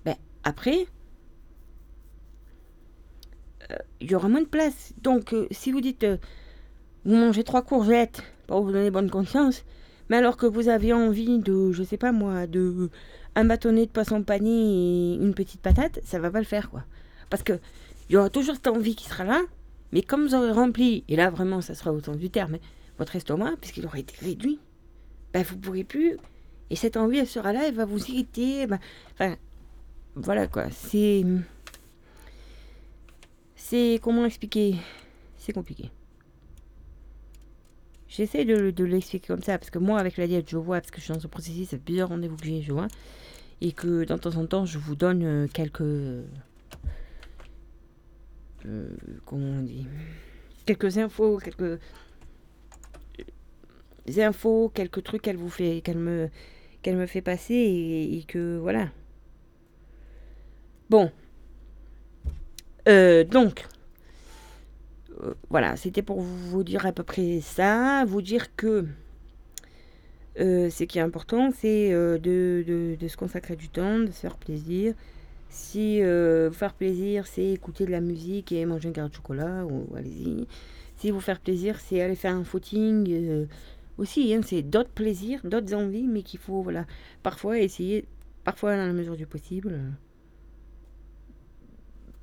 ben, 0.04 0.16
après, 0.44 0.82
euh, 0.82 0.95
il 4.01 4.11
y 4.11 4.14
aura 4.14 4.29
moins 4.29 4.43
de 4.43 4.47
place. 4.47 4.93
Donc, 5.03 5.33
euh, 5.33 5.47
si 5.51 5.73
vous 5.73 5.81
dites, 5.81 6.05
euh, 6.05 6.17
vous 7.05 7.17
mangez 7.17 7.45
trois 7.45 7.62
courgettes 7.62 8.23
pour 8.47 8.62
vous 8.62 8.73
donner 8.73 8.91
bonne 8.91 9.11
conscience, 9.11 9.64
mais 10.09 10.17
alors 10.17 10.37
que 10.37 10.47
vous 10.47 10.69
avez 10.69 10.93
envie 10.93 11.39
de, 11.39 11.73
je 11.73 11.83
sais 11.83 11.97
pas 11.97 12.12
moi, 12.12 12.47
de 12.47 12.91
un 13.35 13.45
bâtonnet 13.45 13.87
de 13.87 13.91
poisson 13.91 14.23
pané 14.23 14.51
et 14.51 15.14
une 15.14 15.35
petite 15.35 15.61
patate, 15.61 16.01
ça 16.05 16.19
va 16.19 16.31
pas 16.31 16.39
le 16.39 16.47
faire 16.47 16.71
quoi. 16.71 16.85
Parce 17.29 17.43
que 17.43 17.55
il 18.09 18.14
y 18.14 18.17
aura 18.17 18.31
toujours 18.31 18.55
cette 18.55 18.69
envie 18.69 18.95
qui 18.95 19.09
sera 19.09 19.25
là, 19.25 19.43
mais 19.93 20.03
comme 20.03 20.27
vous 20.27 20.35
aurez 20.35 20.53
rempli, 20.53 21.05
et 21.09 21.17
là 21.17 21.29
vraiment 21.29 21.61
ça 21.61 21.75
sera 21.75 21.93
au 21.93 22.01
sens 22.01 22.17
du 22.17 22.31
terme, 22.31 22.59
votre 22.99 23.17
estomac, 23.17 23.57
puisqu'il 23.61 23.85
aura 23.85 23.99
été 23.99 24.14
réduit, 24.25 24.59
ben 25.33 25.43
vous 25.43 25.59
pourrez 25.59 25.85
plus, 25.85 26.17
et 26.71 26.77
cette 26.77 26.97
envie 26.97 27.19
elle 27.19 27.27
sera 27.27 27.53
là, 27.53 27.69
elle 27.69 27.75
va 27.75 27.85
vous 27.85 28.03
irriter, 28.07 28.67
ben, 28.67 28.79
enfin, 29.14 29.37
voilà 30.14 30.47
quoi, 30.47 30.71
c'est. 30.71 31.25
C'est. 33.57 33.98
Comment 34.02 34.24
expliquer? 34.24 34.76
C'est 35.38 35.52
compliqué. 35.52 35.90
J'essaie 38.09 38.44
de, 38.44 38.84
l'expliquer 38.84 39.26
comme 39.26 39.42
ça, 39.42 39.59
parce 39.59 39.70
que 39.70 39.78
moi, 39.78 39.98
avec 39.98 40.16
la 40.16 40.26
diète, 40.26 40.48
je 40.48 40.57
vois, 40.57 40.80
parce 40.80 40.90
que 40.90 40.98
je 40.98 41.04
suis 41.04 41.12
dans 41.12 41.20
ce 41.20 41.26
processus, 41.26 41.68
c'est 41.70 41.78
plusieurs 41.82 42.09
rendez-vous 42.09 42.36
que 42.36 42.46
j'ai, 42.46 42.62
je 42.62 42.72
vois, 42.72 42.88
et 43.61 43.72
que 43.72 44.04
dans 44.04 44.18
temps 44.18 44.36
en 44.36 44.46
temps, 44.46 44.64
je 44.64 44.78
vous 44.78 44.94
donne 44.94 45.22
euh, 45.24 45.46
quelques. 45.52 45.80
euh, 45.82 46.22
comment 49.24 49.59
on 49.59 49.62
dit? 49.62 49.86
Quelques 50.66 50.98
infos, 50.98 51.38
quelques. 51.38 51.80
infos, 54.18 54.70
quelques 54.74 55.02
trucs 55.02 55.22
qu'elle 55.22 55.36
vous 55.36 55.50
fait, 55.50 55.80
qu'elle 55.82 55.98
me, 55.98 56.30
qu'elle 56.82 56.96
me 56.96 57.07
fait 57.07 57.22
passer, 57.22 57.54
et 57.54 58.24
que 58.26 58.59
voilà. 58.59 58.88
Bon. 60.88 61.11
Euh, 62.89 63.24
donc, 63.24 63.66
euh, 65.22 65.34
voilà, 65.51 65.76
c'était 65.76 66.03
pour 66.03 66.20
vous 66.20 66.62
dire 66.64 66.87
à 66.87 66.93
peu 66.93 67.03
près 67.03 67.41
ça. 67.41 68.05
Vous 68.07 68.22
dire 68.22 68.55
que 68.57 68.87
euh, 70.39 70.68
ce 70.70 70.84
qui 70.84 70.99
est 70.99 71.03
important, 71.03 71.51
c'est 71.51 71.93
euh, 71.93 72.18
de, 72.18 72.97
de- 72.99 73.09
se 73.09 73.16
consacrer 73.16 73.57
du 73.57 73.68
temps, 73.68 73.99
de 74.01 74.07
se 74.07 74.20
faire 74.20 74.37
plaisir. 74.37 74.95
Si 75.51 76.03
vous 76.03 76.53
faire 76.53 76.74
plaisir, 76.74 77.26
c'est 77.26 77.47
écouter 77.47 77.87
de 77.87 77.91
la 77.93 78.01
musique 78.03 78.53
et 78.53 78.66
manger 78.66 78.91
un 78.91 78.93
carré 78.93 79.09
de 79.11 79.14
chocolat, 79.14 79.64
ou 79.66 79.87
allez-y. 79.97 80.47
Si 80.97 81.11
vous 81.11 81.20
faire 81.20 81.41
plaisir, 81.41 81.80
c'est 81.80 82.03
aller 82.03 82.16
faire 82.16 82.34
un 82.34 82.45
footing. 82.45 83.47
aussi, 83.99 84.34
hein, 84.34 84.41
c'est 84.45 84.62
d'autres 84.62 84.91
plaisirs, 84.91 85.41
d'autres 85.45 85.74
envies, 85.74 86.07
mais 86.09 86.22
qu'il 86.22 86.41
faut 86.41 86.62
voilà, 86.62 86.87
parfois 87.22 87.59
essayer, 87.61 88.05
parfois 88.45 88.76
dans 88.76 88.87
la 88.87 88.93
mesure 88.93 89.16
du 89.16 89.26
possible. 89.26 89.80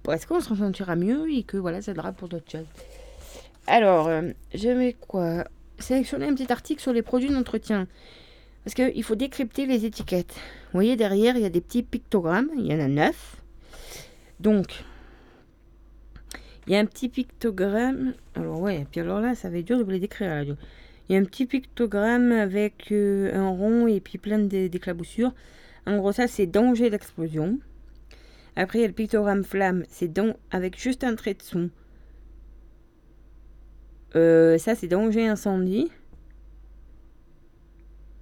Parce 0.03 0.25
qu'on 0.25 0.41
se 0.41 0.53
sentira 0.53 0.95
mieux 0.95 1.31
et 1.31 1.43
que 1.43 1.57
voilà, 1.57 1.81
ça 1.81 1.91
aidera 1.91 2.11
pour 2.11 2.27
d'autres 2.27 2.51
choses. 2.51 2.67
Alors, 3.67 4.07
euh, 4.07 4.31
je 4.53 4.69
vais 4.69 4.93
quoi? 4.93 5.45
Sélectionner 5.79 6.27
un 6.27 6.35
petit 6.35 6.51
article 6.51 6.81
sur 6.81 6.93
les 6.93 7.01
produits 7.01 7.29
d'entretien. 7.29 7.87
Parce 8.63 8.75
qu'il 8.75 9.03
faut 9.03 9.15
décrypter 9.15 9.65
les 9.65 9.85
étiquettes. 9.85 10.35
Vous 10.35 10.73
voyez, 10.73 10.95
derrière, 10.95 11.35
il 11.35 11.41
y 11.41 11.45
a 11.45 11.49
des 11.49 11.61
petits 11.61 11.83
pictogrammes. 11.83 12.49
Il 12.57 12.65
y 12.65 12.73
en 12.73 12.79
a 12.79 12.87
neuf. 12.87 13.37
Donc, 14.39 14.83
il 16.67 16.73
y 16.73 16.75
a 16.75 16.79
un 16.79 16.85
petit 16.85 17.09
pictogramme. 17.09 18.13
Alors, 18.35 18.59
ouais, 18.61 18.85
puis 18.91 19.01
alors 19.01 19.19
là, 19.19 19.35
ça 19.35 19.49
va 19.49 19.57
être 19.57 19.65
dur 19.65 19.77
de 19.77 19.83
vous 19.83 19.91
les 19.91 19.99
décrire 19.99 20.27
à 20.27 20.33
la 20.33 20.39
radio. 20.39 20.55
Il 21.09 21.13
y 21.13 21.17
a 21.17 21.21
un 21.21 21.25
petit 21.25 21.45
pictogramme 21.45 22.31
avec 22.31 22.91
euh, 22.91 23.33
un 23.35 23.49
rond 23.49 23.87
et 23.87 23.99
puis 23.99 24.17
plein 24.17 24.39
d'é- 24.39 24.69
d'éclaboussures. 24.69 25.33
En 25.85 25.97
gros, 25.97 26.13
ça, 26.13 26.27
c'est 26.27 26.45
danger 26.45 26.89
d'explosion. 26.89 27.59
Après, 28.55 28.79
il 28.79 28.81
y 28.81 28.85
a 28.85 28.87
le 28.87 28.93
pictogramme 28.93 29.43
flamme. 29.43 29.83
C'est 29.89 30.07
don 30.07 30.35
avec 30.51 30.79
juste 30.79 31.03
un 31.03 31.15
trait 31.15 31.33
de 31.33 31.41
son. 31.41 31.69
Euh, 34.15 34.57
ça, 34.57 34.75
c'est 34.75 34.87
danger 34.87 35.27
incendie. 35.27 35.89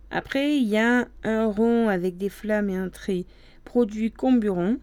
Après, 0.10 0.58
il 0.58 0.68
y 0.68 0.78
a 0.78 1.08
un 1.24 1.46
rond 1.46 1.88
avec 1.88 2.18
des 2.18 2.30
flammes 2.30 2.70
et 2.70 2.76
un 2.76 2.90
trait 2.90 3.26
produit 3.64 4.12
comburant. 4.12 4.76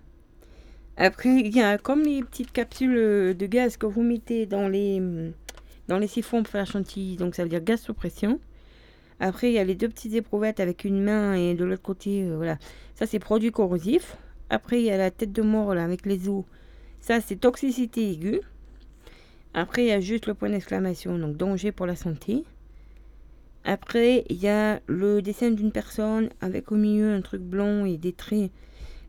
Après, 0.97 1.29
il 1.29 1.55
y 1.55 1.61
a 1.61 1.79
comme 1.79 2.03
les 2.03 2.23
petites 2.23 2.53
capsules 2.53 3.37
de 3.37 3.47
gaz 3.47 3.77
que 3.77 3.87
vous 3.87 4.03
mettez 4.03 4.47
dans 4.47 4.69
les, 4.69 5.01
dans 5.87 5.99
les 5.99 6.07
siphons 6.07 6.43
pour 6.43 6.53
faire 6.53 6.67
chantilly. 6.67 7.17
Donc, 7.17 7.35
ça 7.35 7.43
veut 7.43 7.49
dire 7.49 7.63
gaz 7.63 7.81
sous 7.81 7.95
pression. 7.95 8.41
Après, 9.21 9.51
il 9.51 9.55
y 9.55 9.59
a 9.59 9.65
les 9.65 9.75
deux 9.75 9.89
petites 9.89 10.15
éprouvettes 10.15 10.61
avec 10.61 10.85
une 10.85 11.03
main 11.03 11.35
et 11.35 11.55
de 11.55 11.65
l'autre 11.65 11.83
côté, 11.83 12.25
euh, 12.25 12.37
voilà. 12.37 12.59
Ça, 12.95 13.07
c'est 13.07 13.19
produit 13.19 13.51
corrosif. 13.51 14.17
Après, 14.51 14.81
il 14.81 14.85
y 14.85 14.91
a 14.91 14.97
la 14.97 15.11
tête 15.11 15.33
de 15.33 15.43
mort 15.43 15.75
là, 15.75 15.85
avec 15.85 16.07
les 16.07 16.29
os. 16.29 16.45
Ça, 17.01 17.21
c'est 17.21 17.37
toxicité 17.37 18.11
aiguë. 18.11 18.41
Après, 19.55 19.85
il 19.85 19.89
y 19.89 19.93
a 19.93 20.01
juste 20.01 20.27
le 20.27 20.35
point 20.35 20.51
d'exclamation, 20.51 21.19
donc 21.19 21.37
danger 21.37 21.73
pour 21.73 21.87
la 21.87 21.97
santé. 21.97 22.45
Après, 23.65 24.25
il 24.29 24.37
y 24.37 24.49
a 24.49 24.81
le 24.87 25.21
dessin 25.21 25.51
d'une 25.51 25.73
personne 25.73 26.31
avec 26.41 26.73
au 26.73 26.77
milieu 26.77 27.13
un 27.13 27.21
truc 27.21 27.43
blanc 27.43 27.85
et 27.85 27.97
des 27.97 28.13
traits. 28.13 28.51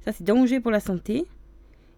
Ça, 0.03 0.11
c'est 0.11 0.23
danger 0.23 0.59
pour 0.59 0.71
la 0.71 0.79
santé. 0.79 1.25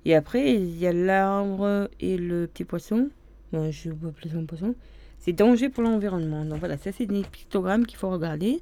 Et 0.05 0.15
après, 0.15 0.55
il 0.55 0.77
y 0.77 0.87
a 0.87 0.93
l'arbre 0.93 1.89
et 1.99 2.17
le 2.17 2.47
petit 2.47 2.63
poisson. 2.63 3.09
Bon, 3.51 3.71
je 3.71 3.89
vais 3.89 4.07
appeler 4.07 4.29
ça 4.29 4.37
un 4.37 4.45
poisson. 4.45 4.75
C'est 5.19 5.33
danger 5.33 5.69
pour 5.69 5.83
l'environnement. 5.83 6.45
Donc 6.45 6.59
voilà, 6.59 6.77
ça, 6.77 6.91
c'est 6.91 7.05
des 7.05 7.21
pictogrammes 7.23 7.85
qu'il 7.85 7.97
faut 7.97 8.09
regarder. 8.09 8.59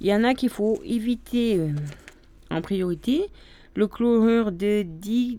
Il 0.00 0.06
y 0.06 0.14
en 0.14 0.24
a 0.24 0.34
qu'il 0.34 0.48
faut 0.48 0.80
éviter 0.84 1.58
euh, 1.58 1.70
en 2.50 2.62
priorité. 2.62 3.26
Le 3.78 3.86
chlorure 3.86 4.50
de 4.50 4.82
di, 4.82 5.38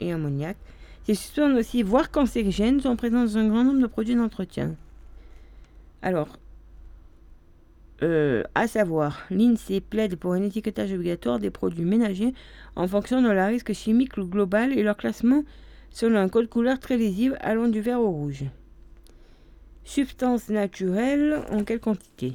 et 0.00 0.10
ammoniac. 0.10 0.56
Ces 1.04 1.14
substances 1.14 1.54
aussi, 1.58 1.82
voire 1.82 2.10
cancérigènes, 2.10 2.80
sont 2.80 2.96
présentes 2.96 3.26
dans 3.26 3.36
un 3.36 3.46
grand 3.46 3.62
nombre 3.62 3.82
de 3.82 3.86
produits 3.86 4.14
d'entretien. 4.14 4.74
Alors, 6.00 6.38
euh, 8.02 8.42
à 8.54 8.66
savoir, 8.66 9.26
l'INSEE 9.30 9.82
plaide 9.82 10.16
pour 10.16 10.32
un 10.32 10.42
étiquetage 10.42 10.94
obligatoire 10.94 11.38
des 11.38 11.50
produits 11.50 11.84
ménagers 11.84 12.32
en 12.74 12.88
fonction 12.88 13.20
de 13.20 13.28
la 13.28 13.48
risque 13.48 13.74
chimique 13.74 14.18
global 14.18 14.72
et 14.72 14.82
leur 14.82 14.96
classement 14.96 15.42
selon 15.90 16.18
un 16.18 16.30
code 16.30 16.48
couleur 16.48 16.78
très 16.78 16.96
lisible 16.96 17.36
allant 17.42 17.68
du 17.68 17.82
vert 17.82 18.00
au 18.00 18.10
rouge. 18.10 18.44
Substances 19.84 20.48
naturelles, 20.48 21.42
en 21.50 21.64
quelle 21.64 21.80
quantité? 21.80 22.32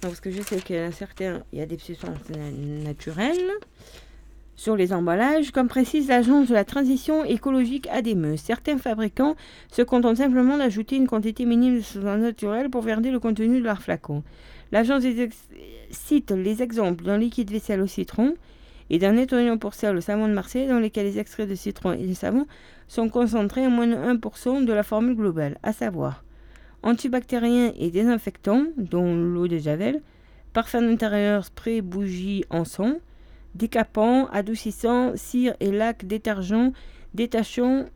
Parce 0.00 0.20
que 0.20 0.30
je 0.30 0.40
sais 0.42 0.60
qu'il 0.60 0.76
y 0.76 0.78
a 0.78 1.42
y 1.52 1.60
a 1.60 1.66
des 1.66 1.78
substances 1.78 2.28
na- 2.30 2.84
naturelles 2.84 3.50
sur 4.56 4.76
les 4.76 4.92
emballages, 4.92 5.50
comme 5.50 5.68
précise 5.68 6.08
l'agence 6.08 6.48
de 6.48 6.54
la 6.54 6.64
transition 6.64 7.24
écologique 7.24 7.88
ADME. 7.90 8.36
Certains 8.36 8.78
fabricants 8.78 9.34
se 9.70 9.82
contentent 9.82 10.18
simplement 10.18 10.58
d'ajouter 10.58 10.96
une 10.96 11.06
quantité 11.06 11.44
minime 11.44 11.76
de 11.76 11.80
substances 11.80 12.20
naturelles 12.20 12.70
pour 12.70 12.84
garder 12.84 13.10
le 13.10 13.18
contenu 13.18 13.60
de 13.60 13.64
leur 13.64 13.82
flacon. 13.82 14.22
L'agence 14.70 15.04
cite 15.90 16.30
les 16.30 16.62
exemples 16.62 17.04
d'un 17.04 17.18
liquide 17.18 17.50
vaisselle 17.50 17.80
au 17.80 17.86
citron 17.86 18.34
et 18.90 18.98
d'un 18.98 19.12
nettoyant 19.12 19.58
pour 19.58 19.74
sel 19.74 19.96
au 19.96 20.00
savon 20.00 20.28
de 20.28 20.32
Marseille 20.32 20.68
dans 20.68 20.78
lesquels 20.78 21.06
les 21.06 21.18
extraits 21.18 21.48
de 21.48 21.54
citron 21.54 21.92
et 21.92 22.06
de 22.06 22.14
savon 22.14 22.46
sont 22.88 23.08
concentrés 23.08 23.64
à 23.64 23.68
moins 23.68 23.86
de 23.86 23.94
1% 23.94 24.64
de 24.64 24.72
la 24.72 24.82
formule 24.82 25.16
globale, 25.16 25.58
à 25.62 25.72
savoir 25.72 26.22
antibactériens 26.82 27.72
et 27.78 27.90
désinfectants, 27.90 28.64
dont 28.76 29.14
l'eau 29.14 29.48
de 29.48 29.58
Javel, 29.58 30.02
parfum 30.52 30.82
d'intérieur, 30.82 31.44
spray, 31.44 31.80
bougie, 31.80 32.44
encens, 32.50 32.96
décapants, 33.54 34.26
adoucissants, 34.28 35.12
cire 35.16 35.54
et 35.60 35.70
lac, 35.70 36.06
détergents, 36.06 36.72
détachants, 37.14 37.86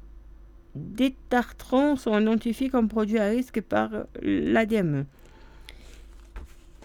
détartrants 0.75 1.97
sont 1.97 2.19
identifiés 2.19 2.69
comme 2.69 2.89
produits 2.89 3.19
à 3.19 3.29
risque 3.29 3.61
par 3.61 3.91
l'ADME. 4.23 5.07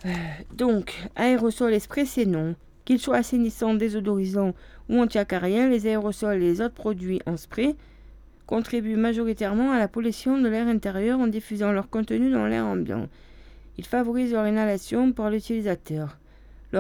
Euh, 0.06 0.10
Donc, 0.56 0.96
aérosols 1.16 1.74
et 1.74 1.80
sprays, 1.80 2.06
c'est 2.06 2.26
non. 2.26 2.56
Qu'ils 2.86 3.00
soient 3.00 3.18
assainissants, 3.18 3.76
désodorisants 3.76 4.54
ou 4.90 5.00
antiacariens, 5.00 5.70
les 5.70 5.86
aérosols 5.86 6.38
et 6.38 6.40
les 6.40 6.62
autres 6.62 6.74
produits 6.74 7.22
en 7.26 7.38
spray 7.38 7.76
contribuent 8.48 8.98
majoritairement 8.98 9.72
à 9.72 9.80
la 9.80 9.88
pollution 9.88 10.40
de 10.40 10.50
l'air 10.50 10.68
intérieur 10.68 11.20
en 11.20 11.28
diffusant 11.28 11.72
leur 11.72 11.90
contenu 11.90 12.32
dans 12.32 12.48
l'air 12.48 12.66
ambiant. 12.66 13.08
Ils 13.78 13.86
favorisent 13.86 14.34
leur 14.34 14.48
inhalation 14.48 15.12
par 15.14 15.30
l'utilisateur. 15.30 16.18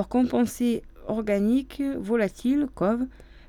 Compensés 0.09 0.83
organiques 1.11 1.81
volatiles, 1.81 2.67
COV, 2.75 3.05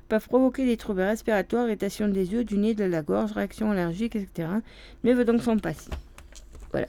peuvent 0.09 0.27
provoquer 0.27 0.65
des 0.65 0.77
troubles 0.77 1.01
respiratoires, 1.01 1.65
irritation 1.65 2.07
des 2.07 2.33
yeux, 2.33 2.43
du 2.43 2.57
nez, 2.57 2.73
de 2.73 2.83
la 2.83 3.01
gorge, 3.01 3.31
réactions 3.31 3.71
allergiques, 3.71 4.15
etc. 4.15 4.49
Mieux 5.03 5.13
vaut 5.13 5.23
donc 5.23 5.41
s'en 5.41 5.57
passer. 5.57 5.89
Voilà. 6.71 6.87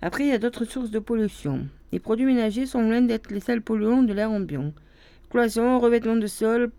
Après, 0.00 0.24
il 0.24 0.28
y 0.28 0.32
a 0.32 0.38
d'autres 0.38 0.64
sources 0.64 0.90
de 0.90 0.98
pollution. 0.98 1.66
Les 1.92 1.98
produits 1.98 2.26
ménagers 2.26 2.66
sont 2.66 2.82
loin 2.82 3.00
d'être 3.00 3.30
les 3.30 3.40
seuls 3.40 3.62
polluants 3.62 4.02
de 4.02 4.12
l'air 4.12 4.30
ambiant. 4.30 4.72
Cloisons, 5.30 5.78
revêtements 5.78 6.16
de 6.16 6.26
sol, 6.26 6.70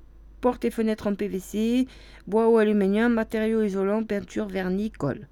portes 0.41 0.65
et 0.65 0.71
fenêtres 0.71 1.07
en 1.07 1.15
PVC, 1.15 1.87
bois 2.27 2.49
ou 2.49 2.57
aluminium, 2.57 3.13
matériaux 3.13 3.63
isolants, 3.63 4.03
peinture, 4.03 4.47
vernis, 4.47 4.91
colle. 4.91 5.27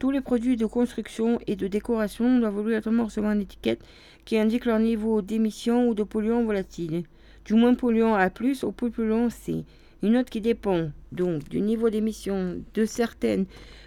Tous 0.00 0.10
les 0.10 0.20
produits 0.22 0.56
de 0.56 0.64
construction 0.64 1.38
et 1.46 1.56
de 1.56 1.68
décoration 1.68 2.38
doivent 2.38 2.56
obligatoirement 2.56 3.04
recevoir 3.04 3.34
une 3.34 3.42
étiquette 3.42 3.84
qui 4.24 4.38
indique 4.38 4.64
leur 4.64 4.78
niveau 4.78 5.20
d'émission 5.20 5.88
ou 5.88 5.94
de 5.94 6.04
polluants 6.04 6.42
volatiles. 6.42 7.02
Du 7.44 7.52
moins 7.52 7.74
polluant 7.74 8.14
A+, 8.14 8.30
au 8.62 8.72
plus 8.72 8.90
polluant 8.90 9.28
C. 9.28 9.66
Une 10.02 10.14
note 10.14 10.30
qui 10.30 10.40
dépend 10.40 10.88
donc 11.12 11.50
du 11.50 11.60
niveau 11.60 11.90
d'émission 11.90 12.62
de 12.72 12.86
certaines 12.86 13.44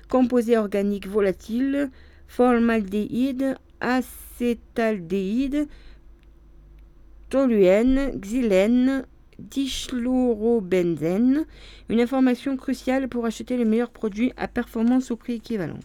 composés 0.07 0.55
organiques 0.55 1.07
volatiles, 1.07 1.89
formaldéhyde, 2.27 3.55
acétaldéhyde, 3.81 5.67
toluène, 7.31 8.19
xylène, 8.19 9.07
dichlorobenzène. 9.39 11.47
Une 11.89 12.01
information 12.01 12.55
cruciale 12.55 13.09
pour 13.09 13.25
acheter 13.25 13.57
les 13.57 13.65
meilleurs 13.65 13.89
produits 13.89 14.31
à 14.37 14.47
performance 14.47 15.09
au 15.09 15.15
prix 15.15 15.33
équivalent. 15.33 15.79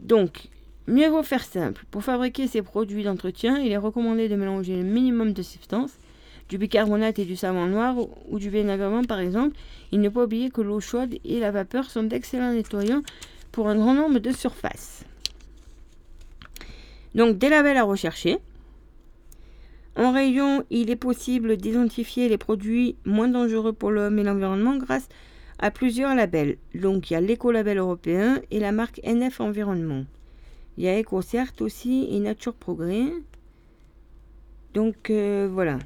Donc, 0.00 0.48
mieux 0.86 1.08
vaut 1.08 1.22
faire 1.22 1.44
simple. 1.44 1.84
Pour 1.90 2.02
fabriquer 2.04 2.46
ces 2.46 2.62
produits 2.62 3.04
d'entretien, 3.04 3.58
il 3.58 3.72
est 3.72 3.76
recommandé 3.76 4.28
de 4.28 4.36
mélanger 4.36 4.76
le 4.76 4.84
minimum 4.84 5.32
de 5.32 5.42
substances 5.42 5.98
du 6.48 6.58
bicarbonate 6.58 7.18
et 7.18 7.24
du 7.24 7.36
savon 7.36 7.66
noir 7.66 7.96
ou 8.30 8.38
du 8.38 8.48
vinaigre 8.48 9.02
par 9.06 9.20
exemple, 9.20 9.56
il 9.92 10.00
ne 10.00 10.08
faut 10.08 10.14
pas 10.14 10.24
oublier 10.24 10.50
que 10.50 10.62
l'eau 10.62 10.80
chaude 10.80 11.16
et 11.24 11.40
la 11.40 11.50
vapeur 11.50 11.90
sont 11.90 12.04
d'excellents 12.04 12.52
nettoyants 12.52 13.02
pour 13.52 13.68
un 13.68 13.76
grand 13.76 13.94
nombre 13.94 14.18
de 14.18 14.32
surfaces. 14.32 15.04
Donc 17.14 17.38
des 17.38 17.48
labels 17.48 17.76
à 17.76 17.84
rechercher. 17.84 18.38
En 19.96 20.12
rayon, 20.12 20.64
il 20.70 20.90
est 20.90 20.96
possible 20.96 21.56
d'identifier 21.56 22.28
les 22.28 22.38
produits 22.38 22.96
moins 23.04 23.28
dangereux 23.28 23.72
pour 23.72 23.90
l'homme 23.90 24.18
et 24.18 24.22
l'environnement 24.22 24.76
grâce 24.76 25.04
à 25.04 25.08
plusieurs 25.70 26.14
labels. 26.14 26.56
Donc 26.74 27.10
il 27.10 27.14
y 27.14 27.16
a 27.16 27.20
l'écolabel 27.20 27.78
européen 27.78 28.40
et 28.50 28.60
la 28.60 28.72
marque 28.72 29.00
NF 29.04 29.40
Environnement. 29.40 30.04
Il 30.76 30.84
y 30.84 30.88
a 30.88 30.98
EcoCert 31.00 31.52
aussi 31.60 32.06
et 32.10 32.20
Nature 32.20 32.54
Progrès. 32.54 33.06
Donc 34.74 35.10
euh, 35.10 35.48
voilà. 35.52 35.78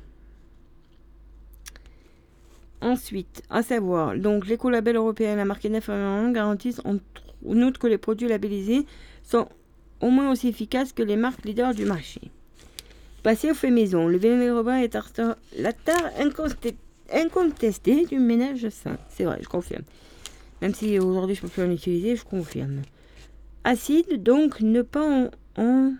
Ensuite, 2.83 3.43
à 3.49 3.63
savoir, 3.63 4.17
donc 4.17 4.47
l'écolabel 4.47 4.97
européen 4.97 5.33
et 5.33 5.37
la 5.37 5.45
marque 5.45 5.65
NF 5.65 5.89
Environnement 5.89 6.33
garantissent 6.33 6.83
en 6.85 6.99
outre 7.45 7.81
que 7.81 7.87
les 7.87 7.99
produits 7.99 8.29
labellisés 8.29 8.87
sont 9.23 9.49
au 10.01 10.11
moins 10.11 10.31
aussi 10.31 10.49
efficaces 10.49 10.93
que 10.93 11.03
les 11.03 11.17
marques 11.17 11.45
leaders 11.45 11.75
du 11.75 11.85
marché. 11.85 12.21
Passer 13.23 13.53
au 13.53 13.55
fait 13.55 13.71
maison, 13.71 14.09
le 14.09 14.19
vinaigre 14.19 14.65
blanc 14.65 14.75
est 14.75 14.99
la 15.57 15.73
tare 15.73 16.11
incontestée 17.13 18.07
du 18.07 18.19
ménage 18.19 18.69
sain. 18.69 18.97
C'est 19.09 19.25
vrai, 19.25 19.39
je 19.43 19.49
confirme. 19.49 19.85
Même 20.61 20.75
si 20.75 20.99
aujourd'hui 20.99 21.35
je 21.35 21.43
ne 21.43 21.49
peux 21.49 21.53
plus 21.53 21.63
en 21.63 21.71
utiliser, 21.71 22.17
je 22.17 22.25
confirme. 22.25 22.83
Acide, 23.65 24.23
donc 24.23 24.61
ne 24.61 24.83
pas 24.83 25.31
en, 25.57 25.93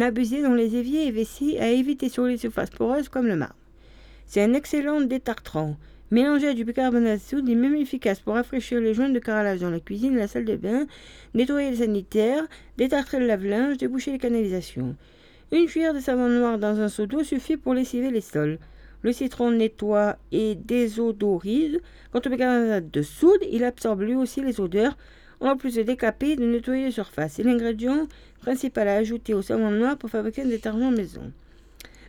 abuser 0.00 0.42
dans 0.42 0.54
les 0.54 0.76
éviers 0.76 1.06
et 1.06 1.10
vessies 1.10 1.58
à 1.58 1.70
éviter 1.70 2.08
sur 2.08 2.24
les 2.24 2.36
surfaces 2.36 2.70
poreuses 2.70 3.08
comme 3.08 3.26
le 3.26 3.36
marbre. 3.36 3.56
C'est 4.26 4.42
un 4.42 4.54
excellent 4.54 5.00
détartrant. 5.00 5.76
Mélangé 6.10 6.48
à 6.48 6.54
du 6.54 6.64
bicarbonate 6.64 7.18
de 7.18 7.24
soude, 7.24 7.48
il 7.48 7.52
est 7.52 7.54
même 7.56 7.74
efficace 7.74 8.20
pour 8.20 8.34
rafraîchir 8.34 8.80
les 8.80 8.94
joints 8.94 9.08
de 9.08 9.18
carrelage 9.18 9.60
dans 9.60 9.70
la 9.70 9.80
cuisine 9.80 10.16
la 10.16 10.28
salle 10.28 10.44
de 10.44 10.54
bain, 10.56 10.86
nettoyer 11.34 11.70
les 11.70 11.78
sanitaires, 11.78 12.44
détartrer 12.76 13.18
le 13.18 13.26
lave-linge, 13.26 13.78
déboucher 13.78 14.12
les 14.12 14.18
canalisations. 14.18 14.94
Une 15.52 15.66
cuillère 15.66 15.94
de 15.94 16.00
savon 16.00 16.28
noir 16.28 16.58
dans 16.58 16.80
un 16.80 16.88
seau 16.88 17.06
d'eau 17.06 17.24
suffit 17.24 17.56
pour 17.56 17.74
lessiver 17.74 18.10
les 18.10 18.20
sols. 18.20 18.58
Le 19.02 19.12
citron 19.12 19.50
nettoie 19.50 20.16
et 20.32 20.54
désodorise. 20.54 21.80
Quant 22.12 22.20
au 22.24 22.28
bicarbonate 22.28 22.90
de 22.90 23.02
soude, 23.02 23.42
il 23.50 23.64
absorbe 23.64 24.02
lui 24.02 24.14
aussi 24.14 24.40
les 24.40 24.60
odeurs, 24.60 24.96
en 25.40 25.56
plus 25.56 25.74
de 25.74 25.82
décaper 25.82 26.36
de 26.36 26.44
nettoyer 26.44 26.86
les 26.86 26.90
surfaces. 26.90 27.34
C'est 27.34 27.42
l'ingrédient 27.42 28.08
principal 28.40 28.88
à 28.88 28.94
ajouter 28.94 29.34
au 29.34 29.42
savon 29.42 29.70
noir 29.70 29.96
pour 29.96 30.10
fabriquer 30.10 30.42
un 30.42 30.46
détergent 30.46 30.90
maison. 30.90 31.32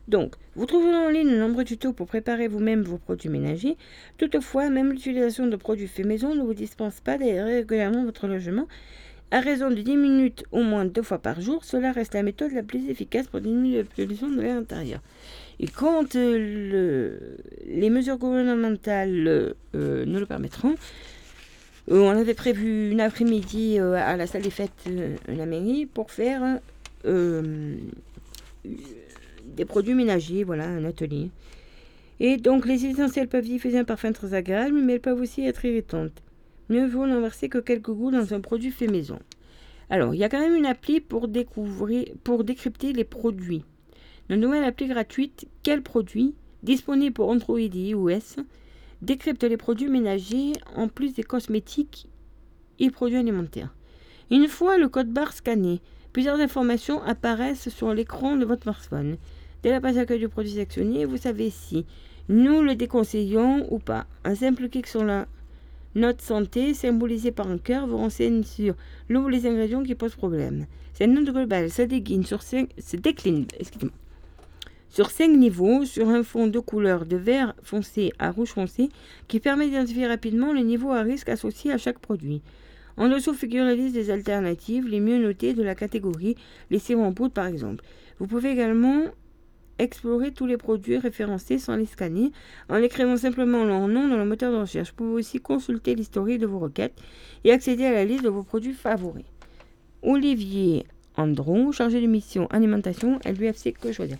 Donc, 0.07 0.35
vous 0.55 0.65
trouverez 0.65 0.95
en 0.95 1.09
ligne 1.09 1.29
de 1.29 1.37
nombreux 1.37 1.65
tutos 1.65 1.91
pour 1.91 2.07
préparer 2.07 2.47
vous-même 2.47 2.81
vos 2.83 2.97
produits 2.97 3.29
ménagers. 3.29 3.75
Toutefois, 4.17 4.69
même 4.69 4.91
l'utilisation 4.91 5.47
de 5.47 5.55
produits 5.57 5.87
faits 5.87 6.05
maison 6.05 6.33
ne 6.33 6.43
vous 6.43 6.53
dispense 6.53 7.01
pas 7.01 7.17
d'aérer 7.17 7.55
régulièrement 7.55 8.05
votre 8.05 8.27
logement. 8.27 8.67
À 9.29 9.41
raison 9.41 9.69
de 9.69 9.81
10 9.81 9.97
minutes 9.97 10.45
au 10.53 10.63
moins 10.63 10.85
deux 10.85 11.01
fois 11.01 11.17
par 11.17 11.41
jour, 11.41 11.65
cela 11.65 11.91
reste 11.91 12.13
la 12.13 12.23
méthode 12.23 12.53
la 12.53 12.63
plus 12.63 12.89
efficace 12.89 13.27
pour 13.27 13.41
diminuer 13.41 13.79
la 13.79 13.83
pollution 13.83 14.29
de 14.29 14.39
l'air 14.39 14.55
intérieur. 14.55 15.01
Et 15.59 15.67
quand 15.67 16.15
euh, 16.15 17.17
les 17.65 17.89
mesures 17.89 18.17
gouvernementales 18.17 19.55
euh, 19.75 20.05
nous 20.05 20.19
le 20.19 20.25
permettront, 20.25 20.75
euh, 21.91 21.99
on 21.99 22.09
avait 22.09 22.35
prévu 22.35 22.91
une 22.91 23.01
après-midi 23.01 23.79
à 23.79 24.15
la 24.17 24.27
salle 24.27 24.43
des 24.43 24.51
fêtes 24.51 24.87
de 24.87 25.15
la 25.27 25.45
mairie 25.45 25.85
pour 25.85 26.11
faire 26.11 26.59
des 27.03 27.79
produits 29.65 29.95
ménagers, 29.95 30.43
voilà, 30.43 30.65
un 30.65 30.85
atelier. 30.85 31.31
Et 32.19 32.37
donc 32.37 32.65
les 32.65 32.85
essentiels 32.85 33.27
peuvent 33.27 33.45
diffuser 33.45 33.77
un 33.79 33.83
parfum 33.83 34.11
très 34.11 34.33
agréable, 34.33 34.81
mais 34.81 34.93
elles 34.93 34.99
peuvent 34.99 35.21
aussi 35.21 35.45
être 35.45 35.63
irritantes. 35.65 36.23
Mieux 36.69 36.85
vaut 36.85 37.07
n'en 37.07 37.21
verser 37.21 37.47
que 37.47 37.59
quelques 37.59 37.91
goûts 37.91 38.11
dans 38.11 38.33
un 38.33 38.41
produit 38.41 38.71
fait 38.71 38.87
maison. 38.87 39.19
Alors, 39.89 40.13
il 40.13 40.17
y 40.17 40.25
a 40.25 40.29
quand 40.29 40.41
même 40.41 40.55
une 40.55 40.65
appli 40.65 40.99
pour 40.99 41.29
décrypter 41.29 42.91
les 42.91 43.05
produits. 43.05 43.63
Une 44.29 44.41
nouvelle 44.41 44.63
appli 44.63 44.87
gratuite, 44.87 45.47
Quel 45.63 45.81
produit 45.81 46.35
disponible 46.63 47.13
pour 47.13 47.29
Android 47.29 47.59
et 47.59 47.67
iOS, 47.67 48.43
décrypte 49.01 49.43
les 49.43 49.57
produits 49.57 49.87
ménagers 49.87 50.53
en 50.75 50.87
plus 50.87 51.13
des 51.13 51.23
cosmétiques 51.23 52.07
et 52.79 52.89
produits 52.89 53.17
alimentaires. 53.17 53.73
Une 54.29 54.47
fois 54.47 54.77
le 54.77 54.89
code 54.89 55.11
barre 55.11 55.33
scanné, 55.33 55.79
plusieurs 56.11 56.39
informations 56.39 57.01
apparaissent 57.03 57.69
sur 57.69 57.93
l'écran 57.93 58.35
de 58.35 58.45
votre 58.45 58.63
smartphone. 58.63 59.17
Dès 59.63 59.69
la 59.69 59.79
page 59.79 59.95
d'accueil 59.95 60.19
du 60.19 60.29
produit 60.29 60.51
sélectionné, 60.51 61.05
vous 61.05 61.17
savez 61.17 61.49
si 61.49 61.85
nous 62.27 62.61
le 62.61 62.75
déconseillons 62.75 63.71
ou 63.71 63.79
pas. 63.79 64.05
Un 64.25 64.35
simple 64.35 64.67
clic 64.67 64.87
sur 64.87 65.05
la 65.05 65.27
note 65.95 66.21
santé, 66.21 66.73
symbolisée 66.73 67.31
par 67.31 67.47
un 67.47 67.57
cœur, 67.57 67.87
vous 67.87 67.97
renseigne 67.97 68.43
sur 68.43 68.75
l'eau 69.07 69.21
ou 69.21 69.29
les 69.29 69.47
ingrédients 69.47 69.83
qui 69.83 69.95
posent 69.95 70.15
problème. 70.15 70.65
Cette 70.93 71.09
note 71.09 71.33
globale 71.33 71.71
se 71.71 71.83
décline 71.83 72.25
sur 72.25 72.41
5, 72.41 72.69
se 72.77 72.97
décline, 72.97 73.45
sur 74.89 75.11
5 75.11 75.29
niveaux, 75.29 75.85
sur 75.85 76.09
un 76.09 76.23
fond 76.23 76.47
de 76.47 76.59
couleur 76.59 77.05
de 77.05 77.17
vert 77.17 77.53
foncé 77.61 78.11
à 78.19 78.31
rouge 78.31 78.49
foncé, 78.49 78.89
qui 79.27 79.39
permet 79.39 79.67
d'identifier 79.67 80.07
rapidement 80.07 80.53
les 80.53 80.63
niveaux 80.63 80.91
à 80.91 81.01
risque 81.01 81.29
associés 81.29 81.71
à 81.71 81.77
chaque 81.77 81.99
produit. 81.99 82.41
En 82.97 83.09
dessous 83.09 83.33
figure 83.33 83.63
la 83.63 83.75
liste 83.75 83.93
des 83.93 84.09
alternatives 84.09 84.87
les 84.87 84.99
mieux 84.99 85.19
notées 85.19 85.53
de 85.53 85.61
la 85.61 85.75
catégorie, 85.75 86.35
les 86.71 86.79
sirop 86.79 87.03
en 87.03 87.13
poudre 87.13 87.33
par 87.33 87.45
exemple. 87.45 87.83
Vous 88.19 88.25
pouvez 88.25 88.49
également 88.49 89.03
explorer 89.79 90.31
tous 90.31 90.47
les 90.47 90.57
produits 90.57 90.97
référencés 90.97 91.59
sans 91.59 91.75
les 91.75 91.85
scanner 91.85 92.31
en 92.69 92.77
écrivant 92.77 93.17
simplement 93.17 93.63
leur 93.63 93.87
nom 93.87 94.07
dans 94.07 94.17
le 94.17 94.25
moteur 94.25 94.51
de 94.51 94.57
recherche. 94.57 94.89
Vous 94.89 94.95
pouvez 94.95 95.13
aussi 95.19 95.39
consulter 95.39 95.93
l'historique 95.93 96.39
de 96.39 96.47
vos 96.47 96.57
requêtes 96.57 96.95
et 97.43 97.51
accéder 97.51 97.85
à 97.85 97.93
la 97.93 98.05
liste 98.05 98.23
de 98.23 98.29
vos 98.29 98.43
produits 98.43 98.73
favoris. 98.73 99.25
Olivier 100.01 100.85
Andron, 101.15 101.71
chargé 101.71 102.01
de 102.01 102.07
mission 102.07 102.47
alimentation 102.47 103.19
l'UFC 103.25 103.73
Que 103.73 103.91
Choisir. 103.91 104.17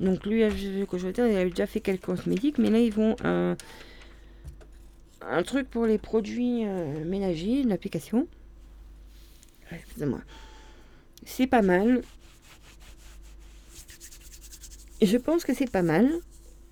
Donc 0.00 0.26
l'UFC 0.26 0.86
Que 0.88 0.98
Choisir, 0.98 1.26
il 1.26 1.36
avait 1.36 1.50
déjà 1.50 1.66
fait 1.66 1.80
quelques 1.80 2.04
cosmétiques, 2.04 2.58
mais 2.58 2.70
là 2.70 2.78
ils 2.78 2.92
vont 2.92 3.16
un, 3.24 3.56
un 5.22 5.42
truc 5.42 5.70
pour 5.70 5.86
les 5.86 5.98
produits 5.98 6.64
euh, 6.66 7.04
ménagers, 7.04 7.60
une 7.60 7.72
application. 7.72 8.26
Excusez-moi. 9.70 10.20
C'est 11.24 11.46
pas 11.46 11.62
mal 11.62 12.02
je 15.02 15.16
pense 15.16 15.44
que 15.44 15.54
c'est 15.54 15.70
pas 15.70 15.82
mal. 15.82 16.08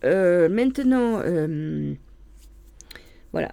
Euh, 0.05 0.49
maintenant, 0.49 1.21
euh, 1.25 1.95
voilà. 3.33 3.53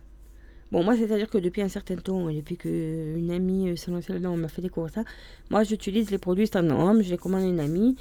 Bon, 0.71 0.83
moi, 0.83 0.95
c'est-à-dire 0.95 1.29
que 1.29 1.37
depuis 1.37 1.61
un 1.61 1.69
certain 1.69 1.95
temps, 1.95 2.31
depuis 2.31 2.57
qu'une 2.57 3.31
amie 3.31 3.75
s'est 3.75 3.89
lancée 3.89 4.13
là-dedans, 4.13 4.33
on 4.33 4.37
m'a 4.37 4.47
fait 4.47 4.61
découvrir 4.61 4.93
ça, 4.93 5.03
moi, 5.49 5.63
j'utilise 5.63 6.11
les 6.11 6.19
produits 6.19 6.47
standard. 6.47 6.93
Je 7.01 7.09
les 7.09 7.17
commande 7.17 7.41
à 7.41 7.47
une 7.47 7.59
amie, 7.59 7.95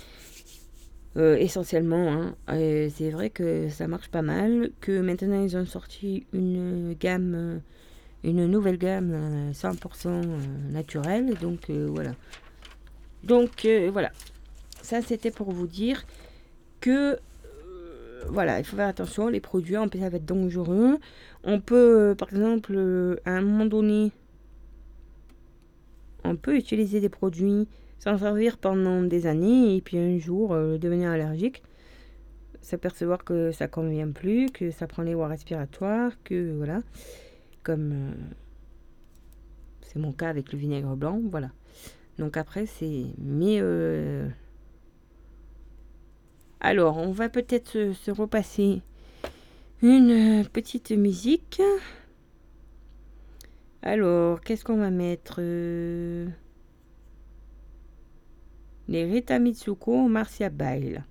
euh, 1.19 1.37
essentiellement. 1.37 2.13
Hein. 2.13 2.35
c'est 2.91 3.11
vrai 3.11 3.31
que 3.31 3.69
ça 3.69 3.89
marche 3.89 4.09
pas 4.09 4.23
mal, 4.23 4.71
que 4.81 5.01
maintenant, 5.01 5.43
ils 5.43 5.57
ont 5.57 5.67
sorti 5.67 6.27
une 6.33 6.95
gamme, 6.99 7.61
une 8.25 8.47
nouvelle 8.47 8.79
gamme 8.79 9.51
100% 9.53 10.23
naturelle. 10.71 11.35
Donc, 11.41 11.71
voilà. 11.71 12.13
Donc, 13.25 13.67
voilà. 13.93 14.11
Ça, 14.83 15.03
c'était 15.03 15.31
pour 15.31 15.51
vous 15.53 15.67
dire 15.67 16.05
que 16.81 17.19
euh, 18.19 18.25
voilà, 18.29 18.59
il 18.59 18.65
faut 18.65 18.77
faire 18.77 18.89
attention, 18.89 19.29
les 19.29 19.41
produits 19.41 19.77
en 19.77 19.89
peut 19.89 19.99
être 19.99 20.25
dangereux. 20.25 20.99
On 21.45 21.61
peut, 21.61 22.11
euh, 22.11 22.15
par 22.15 22.29
exemple, 22.31 22.73
euh, 22.75 23.17
à 23.25 23.33
un 23.33 23.41
moment 23.41 23.67
donné, 23.67 24.13
on 26.25 26.37
peut 26.37 26.57
utiliser 26.57 27.01
des 27.01 27.09
produits, 27.09 27.69
s'en 27.99 28.17
servir 28.19 28.59
pendant 28.59 29.03
des 29.03 29.27
années, 29.27 29.77
et 29.77 29.81
puis 29.81 29.99
un 29.99 30.19
jour 30.19 30.51
devenir 30.55 31.11
allergique, 31.11 31.63
s'apercevoir 32.61 33.25
que 33.25 33.51
ça 33.53 33.69
convient 33.69 34.11
plus, 34.11 34.51
que 34.51 34.71
ça 34.71 34.87
prend 34.87 35.03
les 35.03 35.15
voies 35.15 35.29
respiratoires, 35.29 36.13
que 36.25 36.57
voilà, 36.57 36.81
comme 37.63 38.15
c'est 39.83 39.99
mon 39.99 40.13
cas 40.13 40.29
avec 40.29 40.53
le 40.53 40.59
vinaigre 40.59 40.97
blanc, 40.97 41.21
voilà. 41.31 41.51
Donc 42.19 42.37
après, 42.37 42.67
c'est... 42.67 43.07
Mais... 43.19 43.61
Alors, 46.61 46.97
on 46.97 47.13
va 47.13 47.29
peut-être 47.29 47.93
se, 47.93 48.11
repasser 48.11 48.83
une 49.81 50.45
petite 50.53 50.91
musique. 50.91 51.63
Alors, 53.83 54.41
qu'est-ce 54.41 54.65
qu'on 54.65 54.79
va 54.79 54.91
mettre 54.91 55.41
euh, 58.89 58.93
Les 58.93 59.05
Rita 59.05 59.39
Mitsuko 59.39 60.09
Marcia 60.09 60.49
Bail. 60.51 61.03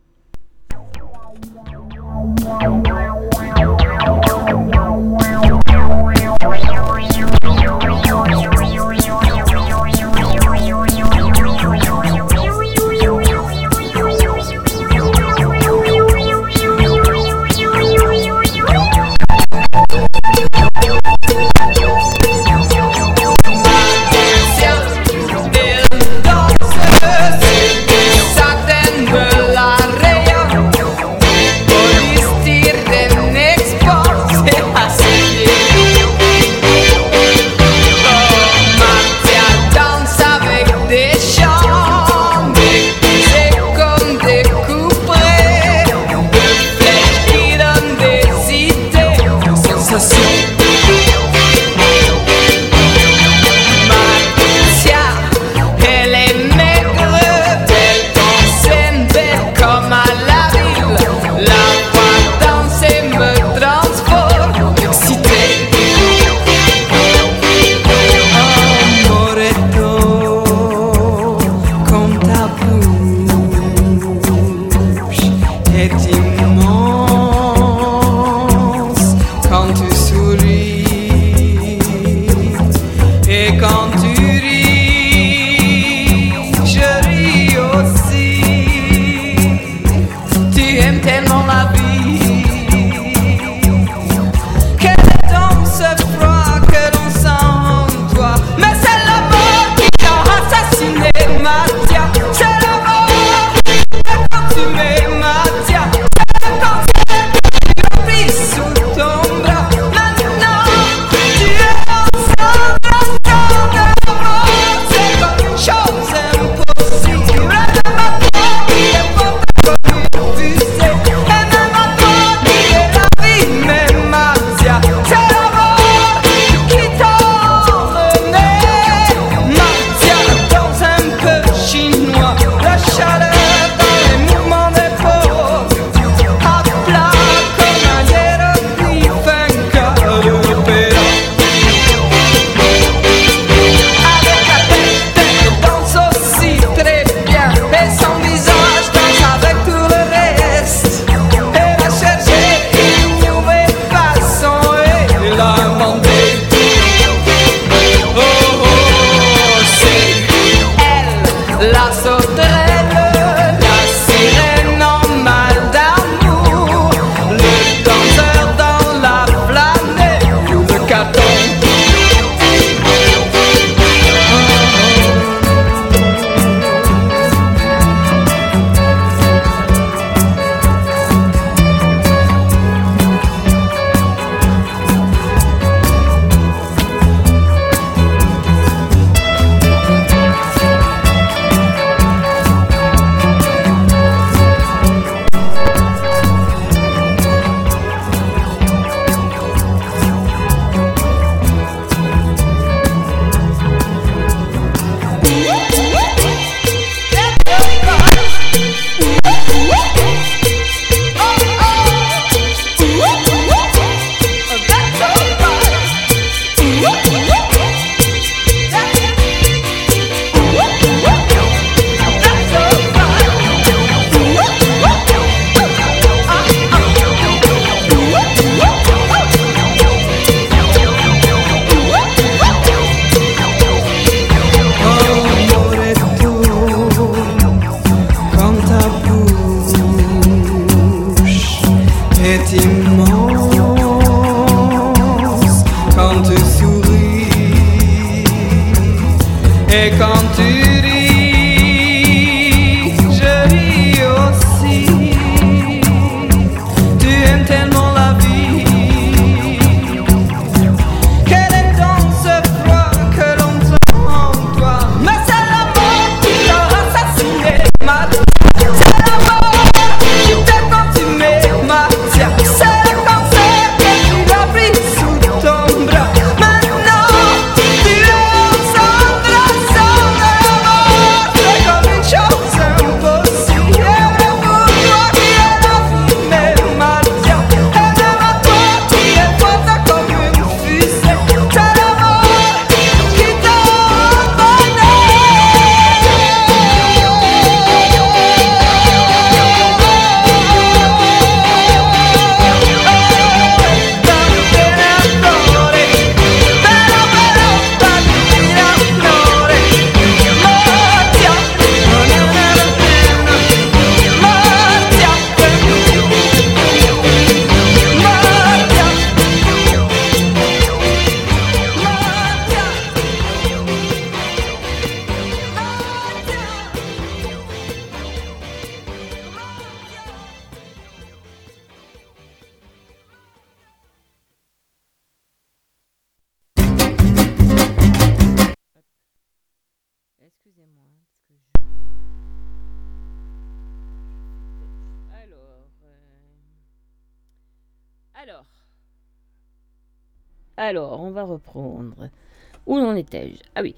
Où 352.67 352.77
en 352.77 352.95
étais-je? 352.95 353.39
Ah 353.55 353.61
oui, 353.63 353.73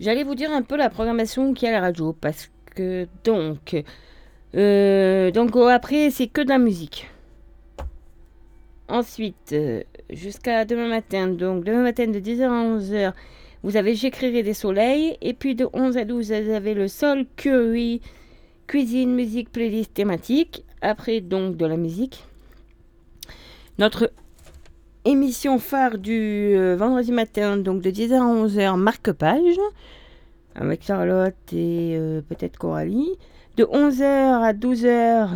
j'allais 0.00 0.24
vous 0.24 0.34
dire 0.34 0.50
un 0.50 0.62
peu 0.62 0.76
la 0.76 0.88
programmation 0.90 1.52
qu'il 1.52 1.68
y 1.68 1.72
a 1.72 1.76
à 1.76 1.80
la 1.80 1.86
radio, 1.86 2.14
parce 2.18 2.50
que 2.74 3.06
donc, 3.22 3.76
euh, 4.56 5.30
donc 5.30 5.54
oh, 5.54 5.66
après 5.66 6.10
c'est 6.10 6.26
que 6.26 6.40
de 6.40 6.48
la 6.48 6.58
musique. 6.58 7.08
Ensuite, 8.88 9.52
euh, 9.52 9.82
jusqu'à 10.08 10.64
demain 10.64 10.88
matin, 10.88 11.28
donc 11.28 11.64
demain 11.64 11.82
matin 11.82 12.06
de 12.06 12.18
10h 12.18 12.42
à 12.44 12.78
11h, 12.78 13.12
vous 13.62 13.76
avez 13.76 13.94
J'écrirai 13.94 14.42
des 14.42 14.54
soleils, 14.54 15.18
et 15.20 15.34
puis 15.34 15.54
de 15.54 15.68
11 15.72 15.98
à 15.98 16.04
12, 16.04 16.32
vous 16.32 16.50
avez 16.50 16.72
le 16.72 16.88
sol, 16.88 17.26
curry, 17.36 18.00
cuisine, 18.66 19.14
musique, 19.14 19.52
playlist 19.52 19.92
thématique. 19.92 20.64
Après 20.80 21.20
donc 21.20 21.58
de 21.58 21.66
la 21.66 21.76
musique. 21.76 22.24
Notre 23.78 24.10
émission 25.04 25.58
phare 25.58 25.98
du 25.98 26.52
euh, 26.54 26.76
vendredi 26.76 27.12
matin, 27.12 27.56
donc 27.56 27.80
de 27.82 27.90
10h 27.90 28.14
à 28.14 28.46
11h, 28.46 28.76
marque-page, 28.76 29.58
avec 30.54 30.82
Charlotte 30.84 31.34
et 31.52 31.96
euh, 31.96 32.20
peut-être 32.22 32.58
Coralie. 32.58 33.16
De 33.56 33.64
11h 33.64 34.04
à 34.04 34.52
12h, 34.52 35.28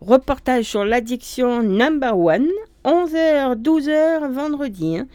reportage 0.00 0.64
sur 0.64 0.84
l'addiction 0.84 1.62
number 1.62 2.18
one. 2.18 2.48
11h, 2.84 3.56
12h, 3.62 4.30
vendredi. 4.32 4.98
Hein. 4.98 5.06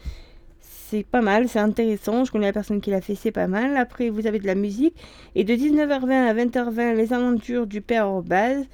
C'est 0.60 1.04
pas 1.04 1.20
mal, 1.20 1.48
c'est 1.48 1.60
intéressant. 1.60 2.24
Je 2.24 2.32
connais 2.32 2.46
la 2.46 2.52
personne 2.52 2.80
qui 2.80 2.90
l'a 2.90 3.00
fait, 3.00 3.14
c'est 3.14 3.30
pas 3.30 3.46
mal. 3.46 3.76
Après, 3.76 4.08
vous 4.10 4.26
avez 4.26 4.40
de 4.40 4.46
la 4.46 4.56
musique. 4.56 4.96
Et 5.36 5.44
de 5.44 5.54
19h20 5.54 6.10
à 6.10 6.34
20h20, 6.34 6.94
les 6.94 7.12
aventures 7.12 7.66
du 7.66 7.80
père 7.80 8.08
Orbaz. 8.08 8.64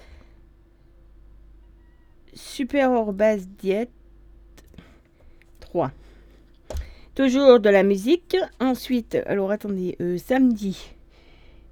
Super 2.32 2.92
Orbaz 2.92 3.46
Diète. 3.58 3.90
Toujours 7.14 7.60
de 7.60 7.70
la 7.70 7.82
musique. 7.82 8.36
Ensuite, 8.60 9.16
alors 9.26 9.50
attendez, 9.50 9.96
euh, 10.00 10.18
samedi. 10.18 10.90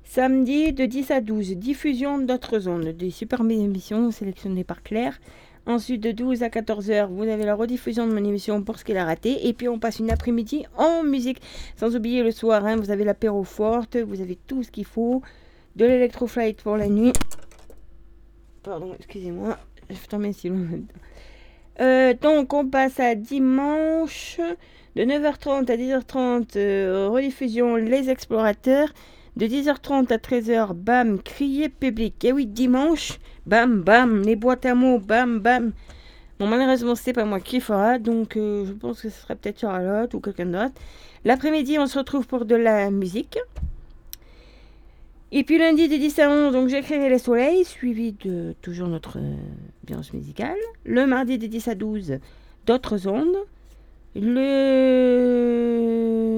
Samedi 0.04 0.72
de 0.72 0.86
10 0.86 1.10
à 1.10 1.20
12, 1.20 1.56
diffusion 1.56 2.18
d'autres 2.18 2.68
ondes. 2.68 2.88
Des 2.88 3.10
super 3.10 3.40
émissions 3.40 4.10
sélectionnées 4.10 4.64
par 4.64 4.82
Claire. 4.82 5.18
Ensuite, 5.66 6.02
de 6.02 6.12
12 6.12 6.42
à 6.42 6.48
14h, 6.48 7.08
vous 7.08 7.24
avez 7.24 7.44
la 7.44 7.54
rediffusion 7.54 8.06
de 8.06 8.12
mon 8.12 8.24
émission 8.24 8.62
pour 8.62 8.78
ce 8.78 8.84
qu'elle 8.84 8.98
a 8.98 9.04
raté. 9.04 9.48
Et 9.48 9.54
puis, 9.54 9.68
on 9.68 9.78
passe 9.78 9.98
une 9.98 10.10
après-midi 10.10 10.66
en 10.76 11.02
musique. 11.02 11.40
Sans 11.76 11.96
oublier 11.96 12.22
le 12.22 12.30
soir, 12.32 12.64
hein, 12.66 12.76
vous 12.76 12.90
avez 12.90 13.04
l'apéro 13.04 13.44
forte, 13.44 13.96
vous 13.96 14.20
avez 14.20 14.36
tout 14.36 14.62
ce 14.62 14.70
qu'il 14.70 14.84
faut. 14.84 15.22
De 15.74 15.86
l'électroflight 15.86 16.62
pour 16.62 16.76
la 16.76 16.88
nuit. 16.88 17.12
Pardon, 18.62 18.94
excusez-moi. 18.98 19.58
Je 19.90 20.08
tomber 20.08 20.32
si 20.32 20.48
loin. 20.48 20.58
Euh, 21.80 22.14
donc 22.20 22.52
on 22.52 22.66
passe 22.66 23.00
à 23.00 23.14
dimanche 23.14 24.40
de 24.96 25.02
9h30 25.02 25.70
à 25.70 25.76
10h30 25.76 26.56
euh, 26.56 27.08
rediffusion 27.10 27.76
Les 27.76 28.10
Explorateurs. 28.10 28.88
De 29.36 29.46
10h30 29.46 30.12
à 30.12 30.18
13h, 30.18 30.74
bam, 30.74 31.20
crier 31.20 31.68
public. 31.68 32.24
Et 32.24 32.30
oui, 32.30 32.46
dimanche, 32.46 33.18
bam, 33.46 33.82
bam, 33.82 34.22
les 34.22 34.36
boîtes 34.36 34.64
à 34.64 34.76
mots, 34.76 35.00
bam, 35.00 35.40
bam. 35.40 35.72
Bon, 36.38 36.46
malheureusement, 36.46 36.94
c'est 36.94 37.12
pas 37.12 37.24
moi 37.24 37.40
qui 37.40 37.58
fera, 37.58 37.98
donc 37.98 38.36
euh, 38.36 38.64
je 38.64 38.72
pense 38.72 39.02
que 39.02 39.08
ce 39.08 39.22
sera 39.22 39.34
peut-être 39.34 39.58
Charlotte 39.58 40.14
ou 40.14 40.20
quelqu'un 40.20 40.46
d'autre. 40.46 40.74
L'après-midi, 41.24 41.80
on 41.80 41.88
se 41.88 41.98
retrouve 41.98 42.28
pour 42.28 42.44
de 42.44 42.54
la 42.54 42.92
musique. 42.92 43.38
Et 45.32 45.42
puis 45.42 45.58
lundi 45.58 45.88
de 45.88 45.96
10 45.96 46.18
à 46.20 46.30
11, 46.30 46.52
donc 46.52 46.68
j'écrirai 46.68 47.08
les 47.08 47.18
soleils, 47.18 47.64
suivi 47.64 48.12
de 48.12 48.54
toujours 48.62 48.86
notre 48.86 49.18
euh, 49.92 50.02
musicale. 50.12 50.56
Le 50.84 51.06
mardi 51.06 51.38
de 51.38 51.46
10 51.46 51.68
à 51.68 51.74
12, 51.74 52.18
d'autres 52.66 53.06
ondes. 53.06 53.36
Le 54.14 55.64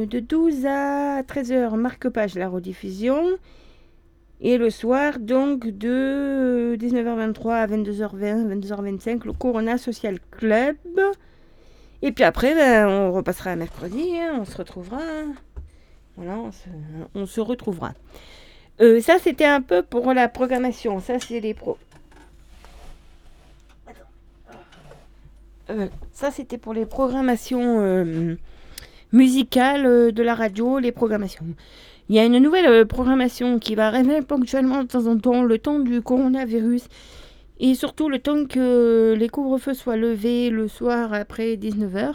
de 0.07 0.21
12 0.21 0.67
à 0.67 1.23
13h, 1.23 1.77
marque-page, 1.77 2.35
la 2.37 2.49
rediffusion. 2.49 3.25
Et 4.41 4.59
le 4.59 4.71
soir, 4.71 5.19
donc, 5.19 5.67
de 5.67 6.77
19h23 6.79 7.51
à 7.53 7.67
22h20, 7.67 8.61
22h25, 8.61 9.25
le 9.25 9.33
Corona 9.33 9.79
Social 9.79 10.19
Club. 10.31 10.77
Et 12.03 12.13
puis 12.13 12.25
après, 12.25 12.55
ben, 12.55 12.87
on 12.87 13.13
repassera 13.13 13.57
mercredi, 13.57 14.11
hein, 14.17 14.37
on 14.41 14.45
se 14.45 14.57
retrouvera. 14.57 15.01
Voilà, 16.17 16.39
on 17.15 17.27
se 17.27 17.41
retrouvera. 17.41 17.93
Euh, 18.81 19.01
ça, 19.01 19.19
c'était 19.19 19.47
un 19.47 19.63
peu 19.63 19.83
pour 19.83 20.13
la 20.13 20.29
programmation. 20.29 21.01
Ça, 21.01 21.19
c'est 21.19 21.41
les 21.41 21.55
pros. 21.55 21.79
Euh, 25.71 25.89
ça, 26.13 26.31
c'était 26.31 26.59
pour 26.59 26.75
les 26.75 26.87
programmations 26.87 27.81
euh, 27.81 28.37
musicales 29.13 30.13
de 30.13 30.23
la 30.23 30.35
radio, 30.35 30.79
les 30.79 30.93
programmations. 30.93 31.47
Il 32.09 32.15
y 32.15 32.19
a 32.19 32.25
une 32.25 32.39
nouvelle 32.39 32.87
programmation 32.87 33.59
qui 33.59 33.75
va 33.75 33.89
arriver 33.89 34.23
ponctuellement 34.23 34.83
de 34.83 34.89
temps 34.89 35.07
en 35.07 35.19
temps, 35.19 35.43
le 35.43 35.59
temps 35.59 35.81
du 35.81 36.03
coronavirus. 36.03 36.89
Et 37.59 37.75
surtout 37.75 38.09
le 38.09 38.19
temps 38.19 38.45
que 38.45 39.15
les 39.19 39.29
couvre-feux 39.29 39.75
soient 39.75 39.97
levés 39.97 40.51
le 40.51 40.69
soir 40.69 41.13
après 41.13 41.57
19h. 41.57 42.15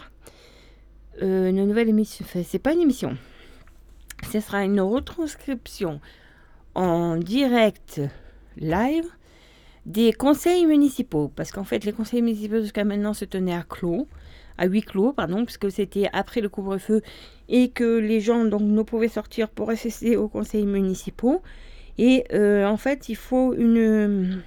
une 1.22 1.66
nouvelle 1.66 1.90
émission. 1.90 2.24
Enfin, 2.28 2.42
c'est 2.48 2.60
pas 2.60 2.74
une 2.74 2.82
émission. 2.82 3.18
Ce 4.32 4.40
sera 4.40 4.64
une 4.64 4.80
retranscription 4.80 6.00
en 6.76 7.18
direct 7.18 8.02
live 8.56 9.06
des 9.86 10.14
conseils 10.14 10.66
municipaux. 10.66 11.32
Parce 11.36 11.52
qu'en 11.52 11.64
fait, 11.64 11.84
les 11.86 11.94
conseils 11.94 12.22
municipaux 12.22 12.62
jusqu'à 12.62 12.84
maintenant 12.84 13.14
se 13.14 13.26
tenaient 13.26 13.56
à 13.56 13.64
clos, 13.64 14.08
à 14.58 14.66
huis 14.66 14.82
clos, 14.82 15.14
pardon, 15.14 15.46
puisque 15.46 15.72
c'était 15.72 16.10
après 16.14 16.42
le 16.42 16.50
couvre-feu 16.50 17.02
et 17.50 17.70
que 17.70 17.98
les 17.98 18.20
gens 18.22 18.46
donc 18.46 18.62
ne 18.62 18.82
pouvaient 18.82 19.08
sortir 19.08 19.50
pour 19.50 19.70
assister 19.70 20.18
aux 20.18 20.28
conseils 20.28 20.66
municipaux. 20.66 21.42
Et 21.98 22.26
euh, 22.34 22.66
en 22.66 22.78
fait, 22.78 23.10
il 23.10 23.16
faut 23.16 23.54
une, 23.54 24.42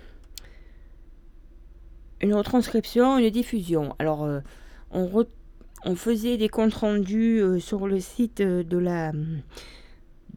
une 2.21 2.35
retranscription, 2.35 3.19
une 3.19 3.31
diffusion. 3.31 3.95
Alors, 3.99 4.25
euh, 4.25 4.41
on, 4.91 5.97
faisait 5.97 6.37
des 6.37 6.49
comptes 6.49 6.75
rendus 6.75 7.41
euh, 7.41 7.59
sur 7.59 7.87
le 7.87 8.01
site 8.01 8.41
de 8.41 8.79
la 8.79 9.13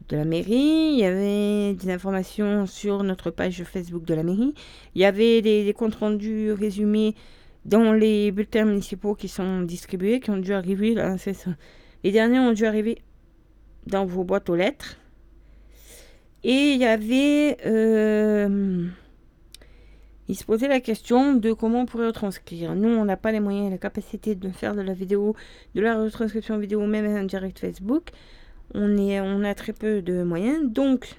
de 0.08 0.16
la 0.16 0.24
mairie, 0.24 0.92
il 0.92 0.98
y 0.98 1.04
avait 1.04 1.74
des 1.74 1.90
informations 1.90 2.66
sur 2.66 3.02
notre 3.02 3.30
page 3.30 3.62
Facebook 3.64 4.04
de 4.04 4.14
la 4.14 4.22
mairie, 4.22 4.54
il 4.94 5.02
y 5.02 5.04
avait 5.04 5.42
des, 5.42 5.72
comptes 5.76 5.96
rendus 5.96 6.52
résumés 6.52 7.14
dans 7.64 7.92
les 7.92 8.32
bulletins 8.32 8.64
municipaux 8.64 9.14
qui 9.14 9.28
sont 9.28 9.62
distribués, 9.62 10.20
qui 10.20 10.30
ont 10.30 10.38
dû 10.38 10.52
arriver, 10.54 10.94
là, 10.94 11.16
Les 12.04 12.12
derniers 12.12 12.38
ont 12.38 12.52
dû 12.52 12.64
arriver 12.64 12.98
dans 13.86 14.06
vos 14.06 14.24
boîtes 14.24 14.48
aux 14.48 14.56
lettres. 14.56 14.98
Et 16.44 16.72
il 16.72 16.80
y 16.80 16.84
avait... 16.84 17.58
Euh, 17.66 18.86
se 20.34 20.44
posait 20.44 20.68
la 20.68 20.80
question 20.80 21.34
de 21.34 21.52
comment 21.52 21.80
on 21.80 21.86
pourrait 21.86 22.06
retranscrire. 22.06 22.74
Nous, 22.74 22.88
on 22.88 23.04
n'a 23.04 23.16
pas 23.16 23.32
les 23.32 23.40
moyens 23.40 23.68
et 23.68 23.70
la 23.70 23.78
capacité 23.78 24.34
de 24.34 24.50
faire 24.50 24.74
de 24.74 24.82
la 24.82 24.92
vidéo, 24.92 25.34
de 25.74 25.80
la 25.80 25.98
retranscription 26.02 26.58
vidéo, 26.58 26.86
même 26.86 27.06
en 27.16 27.24
direct 27.24 27.58
Facebook 27.58 28.10
on, 28.74 29.44
a 29.44 29.54
très 29.54 29.72
peu 29.72 30.02
de 30.02 30.22
moyens. 30.22 30.70
Donc, 30.70 31.16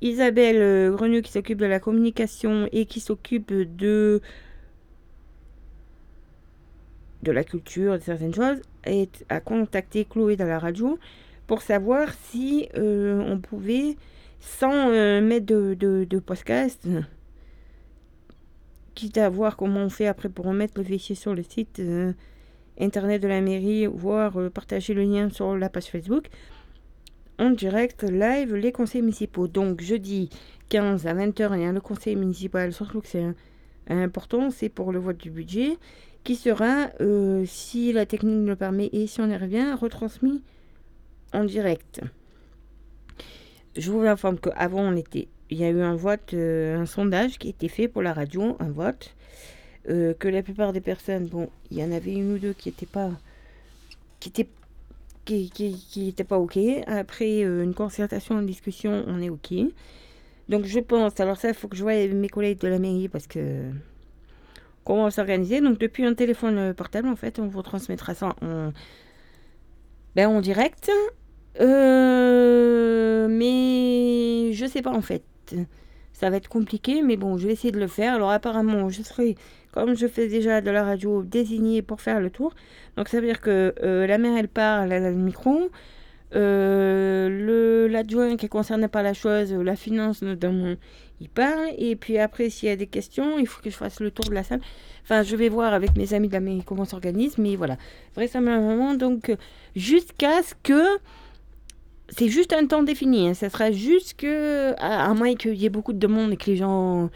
Isabelle 0.00 0.56
euh, 0.56 0.90
Grenu 0.90 1.22
qui 1.22 1.32
s'occupe 1.32 1.58
de 1.58 1.66
la 1.66 1.80
communication 1.80 2.68
et 2.72 2.86
qui 2.86 3.00
s'occupe 3.00 3.52
de 3.52 4.20
de 7.22 7.32
la 7.32 7.42
culture, 7.42 7.98
de 7.98 8.02
certaines 8.02 8.34
choses, 8.34 8.60
est, 8.84 9.24
a 9.28 9.40
contacté 9.40 10.04
Chloé 10.04 10.36
dans 10.36 10.46
la 10.46 10.60
radio 10.60 11.00
pour 11.48 11.62
savoir 11.62 12.12
si 12.12 12.68
euh, 12.76 13.20
on 13.26 13.40
pouvait, 13.40 13.96
sans 14.38 14.90
euh, 14.90 15.20
mettre 15.20 15.46
de, 15.46 15.74
de, 15.74 16.18
podcast, 16.20 16.86
quitte 18.94 19.18
à 19.18 19.28
voir 19.28 19.56
comment 19.56 19.80
on 19.80 19.88
fait 19.88 20.06
après 20.06 20.28
pour 20.28 20.44
remettre 20.44 20.74
le 20.78 20.84
fichier 20.84 21.16
sur 21.16 21.34
le 21.34 21.42
site, 21.42 21.82
internet 22.80 23.22
de 23.22 23.28
la 23.28 23.40
mairie, 23.40 23.86
voire 23.86 24.38
euh, 24.38 24.50
partager 24.50 24.94
le 24.94 25.02
lien 25.02 25.30
sur 25.30 25.56
la 25.56 25.68
page 25.68 25.86
Facebook. 25.86 26.26
En 27.38 27.50
direct, 27.50 28.02
live, 28.02 28.54
les 28.54 28.72
conseils 28.72 29.02
municipaux. 29.02 29.48
Donc 29.48 29.80
jeudi 29.80 30.30
15 30.70 31.06
à 31.06 31.14
20h, 31.14 31.58
il 31.58 31.64
a 31.64 31.72
le 31.72 31.80
conseil 31.80 32.16
municipal, 32.16 32.72
surtout 32.72 33.00
que 33.00 33.08
c'est 33.08 33.24
important, 33.88 34.50
c'est 34.50 34.68
pour 34.68 34.92
le 34.92 34.98
vote 34.98 35.16
du 35.16 35.30
budget, 35.30 35.78
qui 36.24 36.36
sera, 36.36 36.90
euh, 37.00 37.44
si 37.46 37.92
la 37.92 38.06
technique 38.06 38.46
le 38.46 38.56
permet 38.56 38.90
et 38.92 39.06
si 39.06 39.20
on 39.20 39.30
y 39.30 39.36
revient, 39.36 39.72
retransmis 39.80 40.42
en 41.32 41.44
direct. 41.44 42.00
Je 43.76 43.90
vous 43.90 44.00
informe 44.02 44.38
qu'avant, 44.38 44.80
on 44.80 44.96
était, 44.96 45.28
il 45.50 45.58
y 45.58 45.64
a 45.64 45.70
eu 45.70 45.80
un 45.80 45.94
vote, 45.94 46.34
euh, 46.34 46.78
un 46.78 46.86
sondage 46.86 47.38
qui 47.38 47.46
a 47.46 47.50
été 47.50 47.68
fait 47.68 47.88
pour 47.88 48.02
la 48.02 48.12
radio, 48.12 48.56
un 48.60 48.70
vote. 48.70 49.14
Euh, 49.88 50.12
que 50.14 50.28
la 50.28 50.42
plupart 50.42 50.72
des 50.72 50.80
personnes, 50.82 51.26
bon, 51.26 51.48
il 51.70 51.78
y 51.78 51.84
en 51.84 51.92
avait 51.92 52.12
une 52.12 52.34
ou 52.34 52.38
deux 52.38 52.52
qui 52.52 52.68
n'étaient 52.68 52.86
pas, 52.86 53.10
qui 54.20 54.28
étaient, 54.28 54.48
qui, 55.24 55.50
qui, 55.50 56.12
pas 56.24 56.38
ok. 56.38 56.58
Après 56.86 57.44
euh, 57.44 57.64
une 57.64 57.74
concertation, 57.74 58.38
une 58.40 58.46
discussion, 58.46 59.04
on 59.06 59.22
est 59.22 59.30
ok. 59.30 59.54
Donc 60.48 60.64
je 60.64 60.80
pense, 60.80 61.18
alors 61.20 61.36
ça, 61.38 61.48
il 61.48 61.54
faut 61.54 61.68
que 61.68 61.76
je 61.76 61.82
voie 61.82 61.94
mes 62.06 62.28
collègues 62.28 62.60
de 62.60 62.68
la 62.68 62.78
mairie 62.78 63.08
parce 63.08 63.26
que 63.26 63.70
comment 64.84 65.10
s'organiser. 65.10 65.60
Donc 65.60 65.78
depuis 65.78 66.04
un 66.04 66.14
téléphone 66.14 66.74
portable, 66.74 67.08
en 67.08 67.16
fait, 67.16 67.38
on 67.38 67.46
vous 67.48 67.62
transmettra 67.62 68.14
ça 68.14 68.34
en, 68.42 68.72
ben, 70.16 70.28
en 70.28 70.40
direct. 70.40 70.90
Euh, 71.60 73.28
mais 73.28 74.52
je 74.52 74.66
sais 74.66 74.82
pas 74.82 74.92
en 74.92 75.02
fait. 75.02 75.24
Ça 76.12 76.30
va 76.30 76.36
être 76.36 76.48
compliqué, 76.48 77.02
mais 77.02 77.16
bon, 77.16 77.38
je 77.38 77.46
vais 77.46 77.52
essayer 77.52 77.72
de 77.72 77.78
le 77.78 77.86
faire. 77.86 78.14
Alors 78.14 78.30
apparemment, 78.30 78.88
je 78.88 79.02
serai, 79.02 79.36
comme 79.72 79.96
je 79.96 80.06
fais 80.06 80.28
déjà 80.28 80.60
de 80.60 80.70
la 80.70 80.82
radio, 80.82 81.22
désignée 81.22 81.82
pour 81.82 82.00
faire 82.00 82.20
le 82.20 82.30
tour. 82.30 82.54
Donc 82.96 83.08
ça 83.08 83.20
veut 83.20 83.26
dire 83.26 83.40
que 83.40 83.74
euh, 83.82 84.06
la 84.06 84.18
mère, 84.18 84.36
elle 84.36 84.48
parle, 84.48 84.92
elle 84.92 85.04
a 85.04 85.10
le 85.10 85.16
micro. 85.16 85.70
Euh, 86.34 87.88
l'adjoint 87.88 88.36
qui 88.36 88.46
est 88.46 88.50
concerné 88.50 88.86
par 88.88 89.02
la 89.02 89.14
chose, 89.14 89.52
la 89.52 89.76
finance 89.76 90.22
notamment, 90.22 90.74
il 91.20 91.28
parle. 91.28 91.68
Et 91.78 91.96
puis 91.96 92.18
après, 92.18 92.50
s'il 92.50 92.68
y 92.68 92.72
a 92.72 92.76
des 92.76 92.86
questions, 92.86 93.38
il 93.38 93.46
faut 93.46 93.62
que 93.62 93.70
je 93.70 93.76
fasse 93.76 94.00
le 94.00 94.10
tour 94.10 94.26
de 94.26 94.34
la 94.34 94.42
salle. 94.42 94.60
Enfin, 95.04 95.22
je 95.22 95.36
vais 95.36 95.48
voir 95.48 95.72
avec 95.72 95.96
mes 95.96 96.12
amis 96.12 96.28
de 96.28 96.34
la 96.34 96.40
mairie 96.40 96.62
comment 96.64 96.84
s'organise. 96.84 97.38
Mais 97.38 97.56
voilà, 97.56 97.76
vraisemblablement, 98.14 98.94
donc, 98.94 99.34
jusqu'à 99.74 100.42
ce 100.42 100.54
que 100.62 100.98
c'est 102.10 102.28
juste 102.28 102.52
un 102.52 102.66
temps 102.66 102.82
défini. 102.82 103.28
Hein. 103.28 103.34
Ça 103.34 103.50
sera 103.50 103.70
juste 103.70 104.14
que, 104.14 104.74
à, 104.78 105.12
moins 105.14 105.34
qu'il 105.34 105.54
y 105.54 105.66
ait 105.66 105.70
beaucoup 105.70 105.92
de 105.92 105.98
demandes 105.98 106.32
et 106.32 106.36
que 106.36 106.50
les 106.50 106.56
gens 106.56 107.10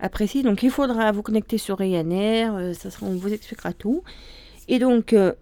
apprécient. 0.00 0.42
Donc, 0.42 0.62
il 0.62 0.70
faudra 0.70 1.10
vous 1.12 1.22
connecter 1.22 1.58
sur 1.58 1.78
Ryanair. 1.78 2.54
Euh, 2.54 2.72
ça 2.72 2.90
sera, 2.90 3.06
on 3.06 3.16
vous 3.16 3.32
expliquera 3.32 3.72
tout. 3.72 4.02
Et 4.68 4.78
donc, 4.78 5.12
euh, 5.12 5.32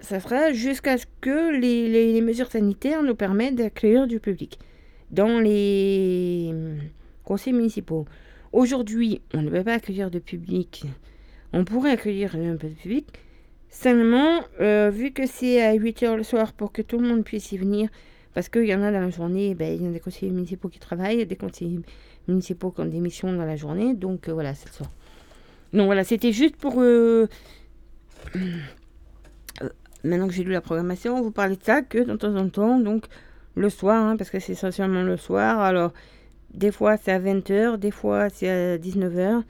ça 0.00 0.20
sera 0.20 0.52
jusqu'à 0.52 0.98
ce 0.98 1.06
que 1.20 1.56
les, 1.58 2.20
mesures 2.20 2.50
sanitaires 2.50 3.02
nous 3.02 3.14
permettent 3.14 3.56
d'accueillir 3.56 4.06
du 4.06 4.20
public 4.20 4.58
dans 5.10 5.38
les 5.38 6.48
hum, 6.50 6.78
conseils 7.24 7.52
municipaux. 7.52 8.06
Aujourd'hui, 8.52 9.20
on 9.32 9.42
ne 9.42 9.50
peut 9.50 9.64
pas 9.64 9.74
accueillir 9.74 10.10
de 10.10 10.18
public. 10.18 10.84
On 11.52 11.64
pourrait 11.64 11.92
accueillir 11.92 12.34
un 12.36 12.56
peu 12.56 12.68
de 12.68 12.74
public, 12.74 13.06
Seulement, 13.74 14.40
euh, 14.60 14.88
vu 14.88 15.10
que 15.10 15.26
c'est 15.26 15.60
à 15.60 15.74
8h 15.74 16.14
le 16.14 16.22
soir 16.22 16.52
pour 16.52 16.70
que 16.70 16.80
tout 16.80 16.96
le 16.96 17.08
monde 17.08 17.24
puisse 17.24 17.50
y 17.50 17.58
venir, 17.58 17.90
parce 18.32 18.48
qu'il 18.48 18.66
y 18.66 18.74
en 18.74 18.82
a 18.82 18.92
dans 18.92 19.00
la 19.00 19.10
journée, 19.10 19.54
ben, 19.56 19.74
il 19.74 19.82
y 19.82 19.86
a 19.86 19.90
des 19.90 19.98
conseillers 19.98 20.30
municipaux 20.30 20.68
qui 20.68 20.78
travaillent, 20.78 21.26
des 21.26 21.36
conseillers 21.36 21.80
municipaux 22.28 22.70
qui 22.70 22.80
ont 22.80 22.86
des 22.86 23.00
missions 23.00 23.32
dans 23.32 23.44
la 23.44 23.56
journée, 23.56 23.94
donc 23.94 24.28
euh, 24.28 24.32
voilà, 24.32 24.54
c'est 24.54 24.72
soir. 24.72 24.90
Donc 25.72 25.86
voilà, 25.86 26.04
c'était 26.04 26.32
juste 26.32 26.56
pour... 26.56 26.74
Euh, 26.78 27.28
maintenant 30.04 30.28
que 30.28 30.34
j'ai 30.34 30.44
lu 30.44 30.52
la 30.52 30.60
programmation, 30.60 31.20
vous 31.22 31.30
parler 31.30 31.56
de 31.56 31.62
ça, 31.62 31.82
que 31.82 31.98
de 31.98 32.16
temps 32.16 32.34
en 32.36 32.48
temps, 32.48 32.78
donc 32.78 33.06
le 33.54 33.70
soir, 33.70 34.02
hein, 34.02 34.16
parce 34.16 34.30
que 34.30 34.38
c'est 34.38 34.52
essentiellement 34.52 35.02
le 35.02 35.16
soir, 35.16 35.60
alors 35.60 35.92
des 36.52 36.70
fois 36.70 36.96
c'est 36.96 37.12
à 37.12 37.20
20h, 37.20 37.78
des 37.78 37.90
fois 37.90 38.28
c'est 38.30 38.48
à 38.48 38.78
19h, 38.78 39.42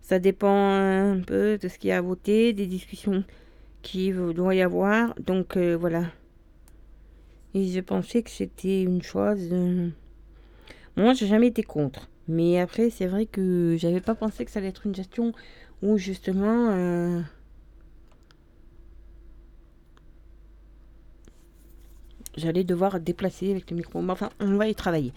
ça 0.00 0.18
dépend 0.18 0.70
un 0.70 1.20
peu 1.20 1.58
de 1.58 1.68
ce 1.68 1.78
qu'il 1.78 1.88
y 1.88 1.92
a 1.92 1.98
à 1.98 2.00
voter, 2.00 2.52
des 2.52 2.66
discussions 2.66 3.24
qui 3.82 4.12
doit 4.12 4.54
y 4.54 4.62
avoir. 4.62 5.14
Donc 5.20 5.56
euh, 5.56 5.76
voilà. 5.76 6.04
Et 7.54 7.66
je 7.66 7.80
pensais 7.80 8.22
que 8.22 8.30
c'était 8.30 8.82
une 8.82 9.02
chose. 9.02 9.48
Euh, 9.52 9.88
moi, 10.96 11.12
j'ai 11.14 11.26
jamais 11.26 11.48
été 11.48 11.62
contre. 11.62 12.08
Mais 12.28 12.60
après, 12.60 12.90
c'est 12.90 13.06
vrai 13.06 13.26
que 13.26 13.76
j'avais 13.78 14.00
pas 14.00 14.14
pensé 14.14 14.44
que 14.44 14.50
ça 14.50 14.60
allait 14.60 14.68
être 14.68 14.86
une 14.86 14.94
gestion 14.94 15.32
où 15.82 15.98
justement. 15.98 16.70
Euh, 16.70 17.20
j'allais 22.36 22.64
devoir 22.64 23.00
déplacer 23.00 23.50
avec 23.50 23.70
le 23.70 23.76
micro. 23.76 24.02
Enfin, 24.08 24.30
on 24.40 24.56
va 24.56 24.68
y 24.68 24.74
travailler. 24.74 25.12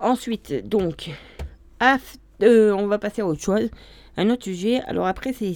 Ensuite, 0.00 0.66
donc, 0.68 1.10
on 1.80 2.86
va 2.86 2.98
passer 2.98 3.22
à 3.22 3.26
autre 3.26 3.42
chose. 3.42 3.70
Un 4.16 4.30
autre 4.30 4.44
sujet. 4.44 4.80
Alors 4.82 5.06
après, 5.06 5.32
c'est 5.32 5.54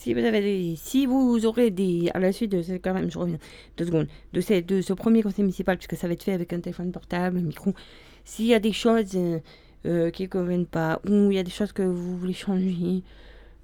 si, 0.00 0.14
vous 0.14 0.24
avez 0.24 0.76
si 0.76 1.06
vous 1.06 1.46
aurez 1.46 1.70
des 1.70 2.10
à 2.14 2.18
la 2.18 2.32
suite 2.32 2.52
de 2.52 2.62
quand 2.78 2.94
même 2.94 3.10
je 3.10 3.18
reviens 3.18 3.38
deux 3.76 3.84
secondes 3.84 4.08
de, 4.32 4.60
de 4.60 4.80
ce 4.80 4.92
premier 4.92 5.22
conseil 5.22 5.42
municipal 5.42 5.76
puisque 5.76 5.96
ça 5.96 6.06
va 6.06 6.14
être 6.14 6.22
fait 6.22 6.32
avec 6.32 6.52
un 6.52 6.60
téléphone 6.60 6.90
portable 6.90 7.38
un 7.38 7.42
micro 7.42 7.74
s'il 8.24 8.46
y 8.46 8.54
a 8.54 8.60
des 8.60 8.72
choses 8.72 9.12
euh, 9.14 9.38
euh, 9.86 10.10
qui 10.10 10.22
ne 10.22 10.28
conviennent 10.28 10.66
pas 10.66 11.00
ou 11.08 11.30
il 11.30 11.34
y 11.34 11.38
a 11.38 11.42
des 11.42 11.50
choses 11.50 11.72
que 11.72 11.82
vous 11.82 12.16
voulez 12.16 12.32
changer 12.32 13.02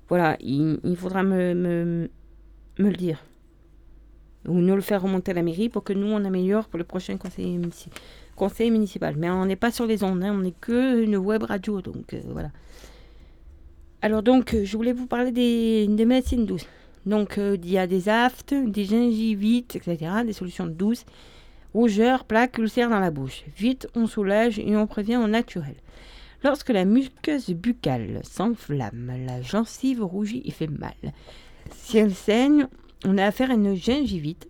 voilà 0.09 0.37
il, 0.41 0.97
faudra 0.97 1.23
me, 1.23 2.09
le 2.77 2.93
dire. 2.93 3.25
Ou 4.47 4.55
nous 4.55 4.77
le 4.77 4.81
faire 4.81 5.03
remonter 5.03 5.33
à 5.33 5.35
la 5.35 5.43
mairie 5.43 5.69
pour 5.69 5.83
que 5.83 5.93
nous 5.93 6.07
on 6.07 6.25
améliore 6.25 6.69
pour 6.69 6.79
le 6.79 6.85
prochain 6.85 7.17
conseil, 7.17 7.61
conseil 8.37 8.71
municipal. 8.71 9.17
Mais 9.17 9.29
on 9.29 9.47
n'est 9.47 9.57
pas 9.57 9.73
sur 9.73 9.87
les 9.87 10.05
ondes 10.05 10.23
hein, 10.23 10.33
on 10.33 10.43
n'est 10.43 10.53
que 10.53 11.03
une 11.03 11.17
web 11.17 11.43
radio 11.43 11.81
donc 11.83 12.15
euh, 12.15 12.21
voilà 12.27 12.51
alors 14.03 14.23
donc, 14.23 14.55
euh, 14.55 14.65
je 14.65 14.77
voulais 14.77 14.93
vous 14.93 15.07
parler 15.07 15.33
des, 15.33 16.05
médecines 16.05 16.47
douces. 16.47 16.67
Donc, 17.07 17.39
euh, 17.39 17.57
il 17.63 17.71
y 17.71 17.79
a 17.79 17.87
des 17.87 18.09
aftes, 18.09 18.55
des 18.55 18.85
gingivites, 18.85 19.77
etc., 19.77 20.13
des 20.25 20.33
solutions 20.33 20.67
douces, 20.67 21.05
rougeur, 21.73 22.25
plaques, 22.25 22.59
ulcères 22.59 22.91
dans 22.91 23.01
la 23.01 23.11
bouche. 23.11 23.45
Vite, 23.57 23.89
on 23.95 24.07
soulage 24.07 24.59
et 24.59 24.77
on 24.77 24.87
prévient 24.87 25.17
au 25.17 25.27
naturel. 25.27 25.77
Lorsque 26.45 26.71
la 26.71 26.85
muqueuse 26.85 27.51
buccale 27.51 28.21
s'enflamme, 28.23 29.13
la 29.27 29.41
gencive 29.41 30.05
rougit 30.05 30.43
et 30.45 30.51
fait 30.51 30.69
mal. 30.69 30.95
Si 31.73 31.99
elle 31.99 32.15
saigne, 32.15 32.67
on 33.05 33.19
a 33.19 33.25
affaire 33.25 33.51
à 33.51 33.55
une 33.55 33.75
gingivite. 33.75 34.49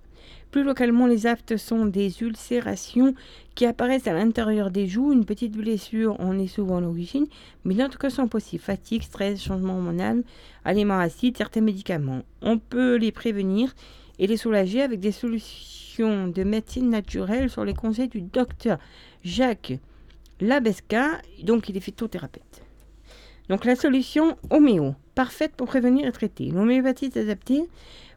Plus 0.57 0.65
localement, 0.65 1.07
les 1.07 1.27
aftes 1.27 1.59
sont 1.59 1.85
des 1.85 2.23
ulcérations 2.23 3.15
qui 3.55 3.67
apparaissent 3.67 4.07
à 4.07 4.15
l'intérieur 4.15 4.71
des 4.71 4.89
joues. 4.89 5.13
Une 5.13 5.27
petite 5.27 5.53
blessure 5.53 6.19
en 6.19 6.39
est 6.39 6.47
souvent 6.47 6.81
l'origine, 6.81 7.27
mais 7.67 7.75
d'autres 7.75 7.99
cas 7.99 8.09
sont 8.09 8.27
possibles. 8.27 8.63
Fatigue, 8.63 9.03
stress, 9.03 9.45
changement 9.45 9.75
hormonal, 9.75 10.23
aliments 10.65 10.99
acides, 10.99 11.37
certains 11.37 11.61
médicaments. 11.61 12.23
On 12.41 12.57
peut 12.57 12.97
les 12.97 13.13
prévenir 13.13 13.75
et 14.19 14.27
les 14.27 14.39
soulager 14.39 14.81
avec 14.81 14.99
des 14.99 15.13
solutions 15.13 16.29
de 16.29 16.43
médecine 16.43 16.89
naturelle 16.89 17.51
sur 17.51 17.67
les 17.67 17.75
conseils 17.75 18.09
du 18.09 18.23
docteur 18.23 18.79
Jacques 19.25 19.75
Labesca, 20.41 21.21
donc 21.43 21.69
il 21.69 21.77
est 21.77 21.81
phytothérapeute. 21.81 22.63
Donc 23.51 23.67
la 23.67 23.77
solution 23.77 24.39
homéo, 24.49 24.95
parfaite 25.15 25.53
pour 25.55 25.67
prévenir 25.67 26.07
et 26.07 26.13
traiter. 26.13 26.47
L'homéopathie 26.47 27.05
est 27.05 27.19
adaptée 27.19 27.69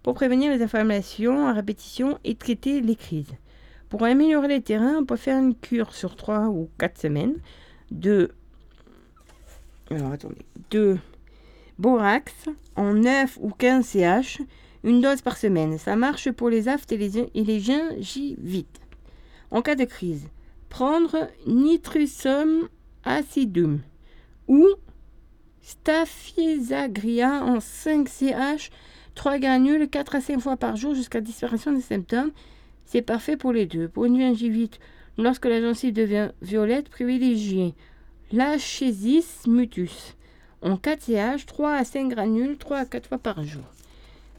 pour 0.04 0.14
prévenir 0.14 0.52
les 0.52 0.62
inflammations 0.62 1.48
à 1.48 1.54
répétition 1.54 2.20
et 2.24 2.36
traiter 2.36 2.82
les 2.82 2.96
crises. 2.96 3.34
Pour 3.90 4.04
améliorer 4.04 4.48
les 4.48 4.62
terrains, 4.62 4.98
on 5.00 5.06
peut 5.06 5.16
faire 5.16 5.38
une 5.38 5.56
cure 5.56 5.94
sur 5.94 6.16
3 6.16 6.48
ou 6.48 6.70
4 6.78 7.00
semaines 7.00 7.36
de, 7.92 8.32
borax 11.80 12.34
en 12.76 12.94
9 12.94 13.38
ou 13.42 13.50
15 13.50 13.86
CH, 13.86 14.42
une 14.84 15.02
dose 15.02 15.22
par 15.22 15.38
semaine. 15.38 15.78
Ça 15.78 15.96
marche 15.96 16.32
pour 16.32 16.50
les 16.50 16.68
aftes 16.68 16.92
et 16.92 16.98
les, 16.98 17.18
et 17.18 17.44
les 17.44 17.60
gingivites. 17.60 18.80
En 19.52 19.62
cas 19.62 19.76
de 19.76 19.86
crise, 19.86 20.28
prendre 20.70 21.28
nitrosum 21.48 22.70
acidum 23.04 23.80
ou 24.48 24.68
Staphysagria 25.62 27.44
en 27.44 27.60
5 27.60 28.10
CH, 28.10 28.72
3 29.20 29.38
granules 29.38 29.90
4 29.90 30.16
à 30.16 30.22
5 30.22 30.40
fois 30.40 30.56
par 30.56 30.78
jour 30.78 30.96
jusqu'à 30.96 31.20
disparition 31.20 31.74
des 31.74 31.82
symptômes. 31.82 32.32
C'est 32.86 33.02
parfait 33.02 33.36
pour 33.36 33.52
les 33.52 33.66
deux. 33.66 33.90
Pour 33.90 34.06
une 34.06 34.18
gingivite, 34.18 34.80
lorsque 35.18 35.44
la 35.44 35.60
gencive 35.60 35.92
devient 35.92 36.30
violette, 36.42 36.88
privilégiez 36.88 37.74
l'Achesis 38.32 39.26
mutus. 39.46 40.16
En 40.62 40.78
4 40.78 41.02
CH, 41.02 41.46
3 41.48 41.74
à 41.74 41.84
5 41.84 42.08
granules, 42.08 42.56
3 42.58 42.78
à 42.78 42.86
4 42.86 43.10
fois 43.10 43.18
par 43.18 43.44
jour. 43.44 43.66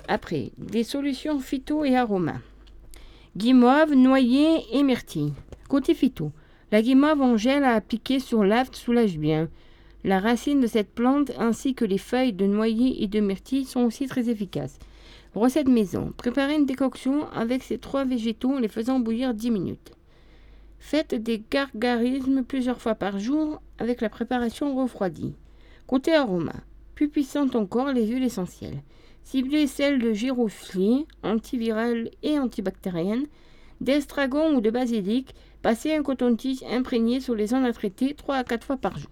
Après, 0.08 0.50
des 0.56 0.82
solutions 0.82 1.40
phyto 1.40 1.84
et 1.84 1.94
aromas. 1.94 2.40
Guimauve, 3.36 3.92
noyer 3.92 4.64
et 4.72 4.82
myrtille. 4.82 5.34
Côté 5.68 5.92
phyto, 5.92 6.32
la 6.72 6.80
guimauve 6.80 7.20
en 7.20 7.36
gel 7.36 7.64
à 7.64 7.74
appliquer 7.74 8.18
sur 8.18 8.44
l'aft 8.44 8.74
soulage 8.74 9.18
bien. 9.18 9.50
La 10.02 10.18
racine 10.18 10.60
de 10.60 10.66
cette 10.66 10.94
plante 10.94 11.30
ainsi 11.38 11.74
que 11.74 11.84
les 11.84 11.98
feuilles 11.98 12.32
de 12.32 12.46
noyer 12.46 13.02
et 13.02 13.06
de 13.06 13.20
myrtille 13.20 13.66
sont 13.66 13.82
aussi 13.82 14.06
très 14.06 14.30
efficaces. 14.30 14.78
Recette 15.34 15.68
maison. 15.68 16.12
Préparez 16.16 16.54
une 16.54 16.64
décoction 16.64 17.28
avec 17.32 17.62
ces 17.62 17.76
trois 17.76 18.04
végétaux 18.04 18.54
en 18.54 18.58
les 18.58 18.68
faisant 18.68 18.98
bouillir 18.98 19.34
10 19.34 19.50
minutes. 19.50 19.92
Faites 20.78 21.14
des 21.14 21.42
gargarismes 21.50 22.42
plusieurs 22.42 22.80
fois 22.80 22.94
par 22.94 23.18
jour 23.18 23.60
avec 23.78 24.00
la 24.00 24.08
préparation 24.08 24.74
refroidie. 24.74 25.34
Côté 25.86 26.14
aroma. 26.14 26.54
Plus 26.94 27.10
puissante 27.10 27.54
encore, 27.54 27.92
les 27.92 28.06
huiles 28.06 28.24
essentielles. 28.24 28.82
Ciblez 29.22 29.66
celles 29.66 30.00
de 30.00 30.14
giroflier, 30.14 31.06
antivirale 31.22 32.10
et 32.22 32.38
antibactérienne, 32.38 33.26
d'estragon 33.82 34.56
ou 34.56 34.60
de 34.62 34.70
basilic. 34.70 35.34
Passez 35.60 35.94
un 35.94 36.02
coton-tige 36.02 36.62
imprégné 36.64 37.20
sur 37.20 37.34
les 37.34 37.48
zones 37.48 37.66
à 37.66 37.72
traiter 37.74 38.14
3 38.14 38.36
à 38.36 38.44
4 38.44 38.66
fois 38.66 38.76
par 38.78 38.98
jour. 38.98 39.10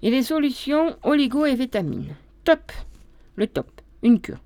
Et 0.00 0.10
les 0.10 0.22
solutions 0.22 0.96
oligo 1.02 1.44
et 1.44 1.56
vitamines. 1.56 2.14
Top 2.44 2.72
Le 3.36 3.48
top. 3.48 3.66
Une 4.02 4.20
cure. 4.20 4.38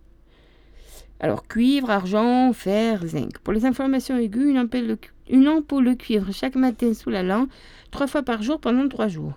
Alors, 1.21 1.47
cuivre, 1.47 1.91
argent, 1.91 2.53
fer, 2.55 3.07
zinc. 3.07 3.39
Pour 3.39 3.53
les 3.53 3.67
inflammations 3.67 4.17
aiguës, 4.17 4.49
une 4.49 4.59
ampoule, 4.59 5.85
de, 5.85 5.95
cuivre 5.95 6.33
chaque 6.33 6.57
matin 6.57 6.95
sous 6.95 7.11
la 7.11 7.23
langue, 7.23 7.49
trois 7.91 8.07
fois 8.07 8.23
par 8.23 8.43
jour 8.43 8.61
pendant 8.61 8.89
trois 8.89 9.09
jours. 9.09 9.35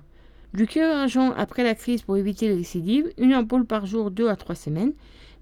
Du 0.53 0.67
curage 0.67 1.19
après 1.35 1.63
la 1.63 1.75
crise 1.75 2.01
pour 2.01 2.15
éviter 2.15 2.47
les 2.47 2.55
récidives, 2.55 3.11
une 3.17 3.35
ampoule 3.35 3.65
par 3.65 3.85
jour, 3.85 4.09
2 4.09 4.29
à 4.29 4.37
3 4.37 4.55
semaines. 4.55 4.93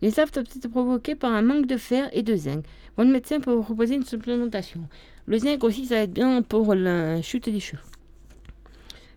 Les 0.01 0.09
symptômes 0.09 0.43
peuvent 0.43 0.57
être 0.57 0.71
provoqués 0.71 1.15
par 1.15 1.31
un 1.31 1.43
manque 1.43 1.67
de 1.67 1.77
fer 1.77 2.09
et 2.13 2.23
de 2.23 2.35
zinc. 2.35 2.65
Votre 2.97 3.11
médecin 3.11 3.39
peut 3.39 3.53
vous 3.53 3.61
proposer 3.61 3.93
une 3.95 4.05
supplémentation. 4.05 4.81
Le 5.27 5.37
zinc 5.37 5.63
aussi, 5.63 5.85
ça 5.85 5.95
va 5.95 6.01
être 6.01 6.13
bien 6.13 6.41
pour 6.41 6.73
la 6.73 7.21
chute 7.21 7.47
des 7.47 7.59
cheveux. 7.59 7.92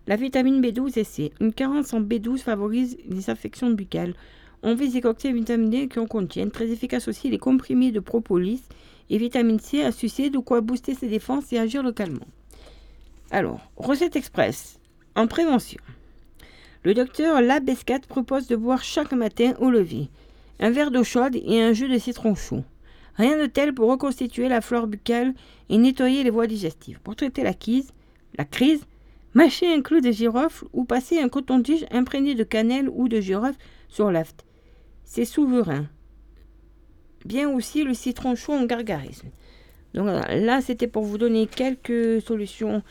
La 0.07 0.15
vitamine 0.15 0.61
B12 0.61 0.97
et 0.97 1.03
C. 1.03 1.31
Une 1.41 1.53
carence 1.53 1.93
en 1.93 2.01
B12 2.01 2.39
favorise 2.39 2.97
les 3.09 3.29
affections 3.29 3.69
buccales. 3.69 4.15
On 4.63 4.73
vise 4.73 4.95
les 4.95 5.01
cocktails 5.01 5.35
vitamine 5.35 5.69
D 5.69 5.87
qui 5.89 5.99
en 5.99 6.07
contiennent. 6.07 6.49
Très 6.49 6.69
efficace 6.71 7.09
aussi 7.09 7.29
les 7.29 7.37
comprimés 7.37 7.91
de 7.91 7.99
propolis 7.99 8.63
et 9.09 9.17
vitamine 9.17 9.59
C 9.59 9.83
à 9.83 9.91
sucer, 9.91 10.29
de 10.29 10.39
quoi 10.39 10.61
booster 10.61 10.93
ses 10.93 11.09
défenses 11.09 11.51
et 11.51 11.59
agir 11.59 11.83
localement. 11.83 12.25
Alors, 13.31 13.69
recette 13.75 14.15
express. 14.15 14.79
En 15.15 15.27
prévention. 15.27 15.81
Le 16.83 16.93
docteur 16.93 17.41
Labescat 17.41 17.99
propose 18.07 18.47
de 18.47 18.55
boire 18.55 18.83
chaque 18.83 19.11
matin 19.11 19.53
au 19.59 19.69
lever 19.69 20.09
un 20.59 20.71
verre 20.71 20.91
d'eau 20.91 21.03
chaude 21.03 21.35
et 21.35 21.61
un 21.61 21.73
jus 21.73 21.87
de 21.87 21.97
citron 21.97 22.35
chaud. 22.35 22.63
Rien 23.15 23.37
de 23.37 23.45
tel 23.45 23.73
pour 23.73 23.89
reconstituer 23.89 24.47
la 24.47 24.61
flore 24.61 24.87
buccale 24.87 25.33
et 25.69 25.77
nettoyer 25.77 26.23
les 26.23 26.29
voies 26.29 26.47
digestives. 26.47 26.99
Pour 27.03 27.15
traiter 27.15 27.43
la 27.43 27.53
crise, 27.53 27.91
la 28.37 28.45
crise, 28.45 28.81
mâcher 29.37 29.71
un 29.71 29.81
clou 29.83 30.01
de 30.01 30.11
girofle 30.11 30.65
ou 30.73 30.83
passer 30.83 31.19
un 31.19 31.29
coton-tige 31.29 31.85
imprégné 31.91 32.33
de 32.33 32.43
cannelle 32.43 32.89
ou 32.89 33.07
de 33.07 33.21
girofle 33.21 33.59
sur 33.87 34.11
l'aft. 34.11 34.43
C'est 35.03 35.25
souverain. 35.25 35.85
Bien 37.23 37.47
aussi 37.47 37.83
le 37.83 37.93
citron 37.93 38.33
chaud 38.33 38.53
en 38.53 38.65
gargarisme. 38.65 39.27
Donc 39.93 40.07
là, 40.07 40.61
c'était 40.61 40.87
pour 40.87 41.03
vous 41.03 41.19
donner 41.19 41.45
quelques 41.45 42.19
solutions 42.23 42.81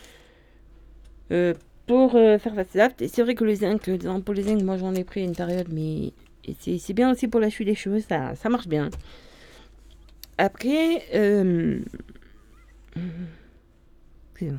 euh, 1.32 1.52
pour 1.88 2.14
euh, 2.14 2.38
faire 2.38 2.54
face 2.54 2.76
à 2.76 2.78
l'aft. 2.78 3.04
C'est 3.08 3.22
vrai 3.22 3.34
que 3.34 3.44
les 3.44 3.56
zinc, 3.56 3.90
pour 4.24 4.34
les 4.34 4.44
zinc, 4.44 4.62
moi 4.62 4.76
j'en 4.76 4.94
ai 4.94 5.02
pris 5.02 5.24
une 5.24 5.34
période, 5.34 5.66
mais 5.72 6.12
c'est 6.60 6.92
bien 6.92 7.10
aussi 7.10 7.26
pour 7.26 7.40
la 7.40 7.50
chute 7.50 7.66
des 7.66 7.74
cheveux, 7.74 7.98
ça, 7.98 8.36
ça 8.36 8.48
marche 8.48 8.68
bien. 8.68 8.90
Après, 10.38 11.02
euh, 11.12 11.80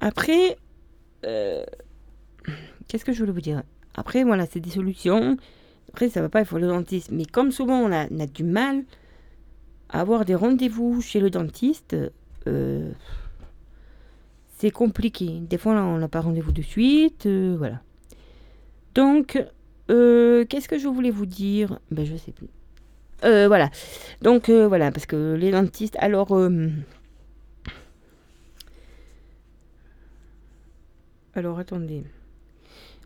après, 0.00 0.56
euh, 1.24 1.64
qu'est-ce 2.88 3.04
que 3.04 3.12
je 3.12 3.18
voulais 3.20 3.32
vous 3.32 3.40
dire? 3.40 3.62
Après, 3.94 4.24
voilà, 4.24 4.46
c'est 4.46 4.60
des 4.60 4.70
solutions. 4.70 5.36
Après, 5.88 6.08
ça 6.08 6.20
va 6.20 6.28
pas, 6.28 6.40
il 6.40 6.46
faut 6.46 6.58
le 6.58 6.68
dentiste. 6.68 7.10
Mais 7.10 7.24
comme 7.24 7.52
souvent, 7.52 7.78
on 7.78 7.92
a, 7.92 8.06
du 8.26 8.44
mal 8.44 8.84
à 9.88 10.00
avoir 10.00 10.24
des 10.24 10.34
rendez-vous 10.34 11.00
chez 11.02 11.20
le 11.20 11.30
dentiste, 11.30 11.96
euh, 12.46 12.90
c'est 14.58 14.70
compliqué. 14.70 15.40
Des 15.40 15.58
fois, 15.58 15.72
on 15.72 15.98
n'a 15.98 16.08
pas 16.08 16.20
rendez-vous 16.20 16.52
de 16.52 16.62
suite, 16.62 17.26
voilà. 17.26 17.82
Donc, 18.94 19.42
euh, 19.90 20.44
qu'est-ce 20.46 20.68
que 20.68 20.78
je 20.78 20.88
voulais 20.88 21.10
vous 21.10 21.26
dire? 21.26 21.78
Ben, 21.90 22.04
je 22.04 22.16
sais 22.16 22.32
plus. 22.32 22.48
Euh, 23.24 23.46
voilà. 23.48 23.70
Donc, 24.22 24.48
euh, 24.48 24.66
voilà, 24.66 24.90
parce 24.90 25.06
que 25.06 25.34
les 25.34 25.50
dentistes. 25.50 25.96
Alors. 25.98 26.36
Alors, 31.34 31.58
attendez. 31.58 32.04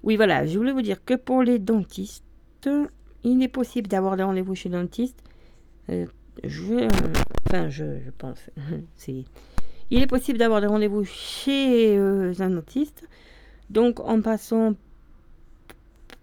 Oui, 0.02 0.16
voilà, 0.16 0.46
je 0.46 0.58
voulais 0.58 0.72
vous 0.72 0.82
dire 0.82 1.04
que 1.04 1.14
pour 1.14 1.42
les 1.42 1.58
dentistes, 1.58 2.24
il 3.24 3.42
est 3.42 3.48
possible 3.48 3.88
d'avoir 3.88 4.16
des 4.16 4.22
rendez-vous 4.22 4.54
chez 4.54 4.68
le 4.68 4.76
dentiste. 4.78 5.22
je, 5.88 6.88
enfin, 7.46 7.68
je, 7.68 7.84
pense. 8.18 8.50
c'est, 8.96 9.24
il 9.90 10.02
est 10.02 10.06
possible 10.06 10.38
d'avoir 10.38 10.60
des 10.60 10.66
rendez-vous 10.66 11.04
chez 11.04 11.96
un 11.96 12.50
dentiste. 12.50 13.08
Donc, 13.70 14.00
en 14.00 14.20
passant 14.20 14.74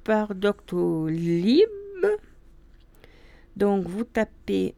par 0.04 0.36
Doctolib. 0.36 1.70
Donc 3.56 3.86
vous 3.86 4.04
tapez. 4.04 4.76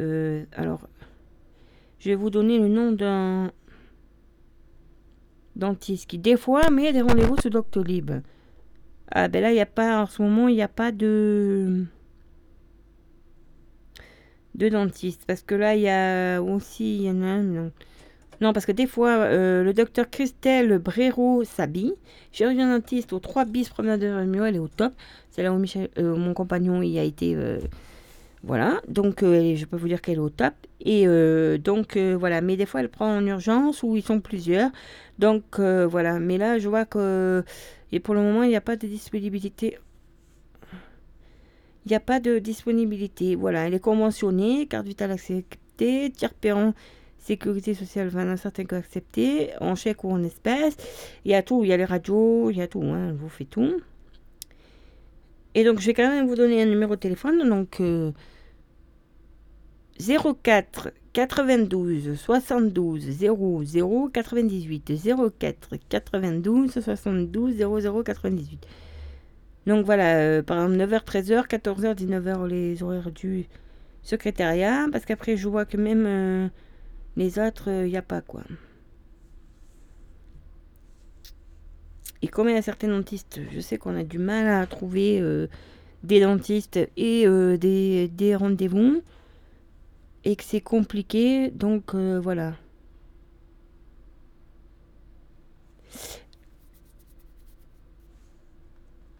Euh, 0.00 0.44
alors, 0.52 0.88
je 1.98 2.10
vais 2.10 2.14
vous 2.14 2.30
donner 2.30 2.58
le 2.58 2.68
nom 2.68 2.92
d'un 2.92 3.50
dentiste 5.56 6.08
qui, 6.08 6.18
des 6.18 6.36
fois, 6.36 6.70
met 6.70 6.92
des 6.92 7.02
rendez-vous 7.02 7.36
sur 7.40 7.50
Doctolib. 7.50 8.10
Ah 9.10 9.28
ben 9.28 9.42
là, 9.42 9.50
il 9.50 9.54
n'y 9.54 9.60
a 9.60 9.66
pas, 9.66 10.02
en 10.02 10.06
ce 10.06 10.22
moment, 10.22 10.48
il 10.48 10.56
n'y 10.56 10.62
a 10.62 10.68
pas 10.68 10.92
de 10.92 11.84
de 14.54 14.68
dentiste. 14.68 15.24
Parce 15.26 15.42
que 15.42 15.54
là, 15.54 15.74
il 15.74 15.82
y 15.82 15.88
a 15.88 16.40
aussi, 16.40 16.96
il 16.96 17.02
y 17.02 17.10
en 17.10 17.22
a 17.22 17.26
un, 17.26 17.70
non, 18.40 18.52
parce 18.52 18.66
que 18.66 18.72
des 18.72 18.86
fois, 18.86 19.10
euh, 19.10 19.62
le 19.62 19.72
docteur 19.72 20.10
Christelle 20.10 20.78
Brero 20.78 21.44
s'habille. 21.44 21.94
Chirurgien 22.32 22.68
dentiste 22.76 23.12
au 23.12 23.18
3 23.18 23.44
bis 23.44 23.68
promenade 23.68 24.00
de 24.00 24.08
Rémio, 24.08 24.44
elle 24.44 24.56
est 24.56 24.60
au 24.60 24.68
top. 24.68 24.92
C'est 25.30 25.42
là 25.42 25.52
où 25.52 25.62
euh, 25.98 26.16
mon 26.16 26.34
compagnon 26.34 26.82
y 26.82 26.98
a 26.98 27.02
été. 27.02 27.34
Euh, 27.36 27.58
voilà, 28.42 28.82
donc 28.88 29.20
je 29.22 29.64
peux 29.64 29.78
vous 29.78 29.88
dire 29.88 30.02
qu'elle 30.02 30.16
est 30.16 30.18
au 30.18 30.28
top. 30.28 30.52
Et 30.84 31.06
donc 31.58 31.96
voilà, 31.96 32.42
mais 32.42 32.58
des 32.58 32.66
fois 32.66 32.80
elle 32.80 32.90
prend 32.90 33.16
en 33.16 33.24
urgence 33.26 33.82
ou 33.82 33.96
ils 33.96 34.02
sont 34.02 34.20
plusieurs. 34.20 34.70
Donc 35.18 35.58
voilà, 35.58 36.18
mais 36.18 36.38
là 36.38 36.58
je 36.58 36.68
vois 36.68 36.84
que. 36.84 37.44
Et 37.92 38.00
pour 38.00 38.14
le 38.14 38.20
moment, 38.20 38.42
il 38.42 38.48
n'y 38.48 38.56
a 38.56 38.60
pas 38.60 38.76
de 38.76 38.86
disponibilité. 38.86 39.78
Il 41.86 41.90
n'y 41.90 41.96
a 41.96 42.00
pas 42.00 42.18
de 42.18 42.38
disponibilité. 42.38 43.36
Voilà, 43.36 43.66
elle 43.66 43.74
est 43.74 43.80
conventionnée, 43.80 44.66
carte 44.66 44.86
vitale 44.86 45.12
acceptée, 45.12 46.10
tiers 46.10 46.34
pérant 46.34 46.74
sécurité 47.24 47.72
sociale, 47.72 48.08
va 48.08 48.20
un 48.20 48.36
certain 48.36 48.64
cas 48.64 48.76
accepté, 48.76 49.50
en 49.60 49.74
chèque 49.74 50.04
ou 50.04 50.10
en 50.10 50.22
espèces. 50.22 50.76
Il 51.24 51.30
y 51.30 51.34
a 51.34 51.42
tout, 51.42 51.64
il 51.64 51.70
y 51.70 51.72
a 51.72 51.76
les 51.76 51.86
radios, 51.86 52.50
il 52.50 52.58
y 52.58 52.62
a 52.62 52.68
tout, 52.68 52.82
hein, 52.82 53.14
vous 53.14 53.30
fait 53.30 53.46
tout. 53.46 53.80
Et 55.54 55.64
donc, 55.64 55.80
je 55.80 55.86
vais 55.86 55.94
quand 55.94 56.08
même 56.08 56.26
vous 56.26 56.34
donner 56.34 56.62
un 56.62 56.66
numéro 56.66 56.96
de 56.96 57.00
téléphone. 57.00 57.48
Donc, 57.48 57.80
04 59.98 60.90
92 61.14 62.16
72 62.16 63.00
00 63.08 64.10
98 64.12 64.92
04 65.38 65.76
92 65.88 66.72
72 66.72 67.56
00 67.56 68.02
98. 68.02 68.66
Donc 69.66 69.86
voilà, 69.86 70.16
euh, 70.16 70.42
par 70.42 70.64
exemple 70.64 70.92
9h, 70.92 71.04
13h, 71.04 71.46
14h, 71.46 71.94
19h 71.94 72.48
les 72.48 72.82
horaires 72.82 73.12
du 73.12 73.46
secrétariat. 74.02 74.88
Parce 74.90 75.04
qu'après 75.04 75.36
je 75.36 75.48
vois 75.48 75.64
que 75.64 75.76
même 75.76 76.04
euh, 76.04 76.48
les 77.16 77.38
autres, 77.38 77.68
il 77.68 77.72
euh, 77.72 77.88
n'y 77.88 77.96
a 77.96 78.02
pas 78.02 78.20
quoi. 78.20 78.42
Et 82.22 82.26
comme 82.26 82.48
il 82.48 82.56
y 82.56 82.58
a 82.58 82.62
certains 82.62 82.88
dentistes, 82.88 83.40
je 83.52 83.60
sais 83.60 83.78
qu'on 83.78 83.94
a 83.94 84.02
du 84.02 84.18
mal 84.18 84.48
à 84.48 84.66
trouver 84.66 85.22
des 86.02 86.20
dentistes 86.20 86.80
et 86.96 87.26
des 87.28 88.34
rendez-vous. 88.34 89.02
Et 90.24 90.36
que 90.36 90.44
c'est 90.44 90.60
compliqué. 90.60 91.50
Donc 91.50 91.94
voilà. 91.94 92.54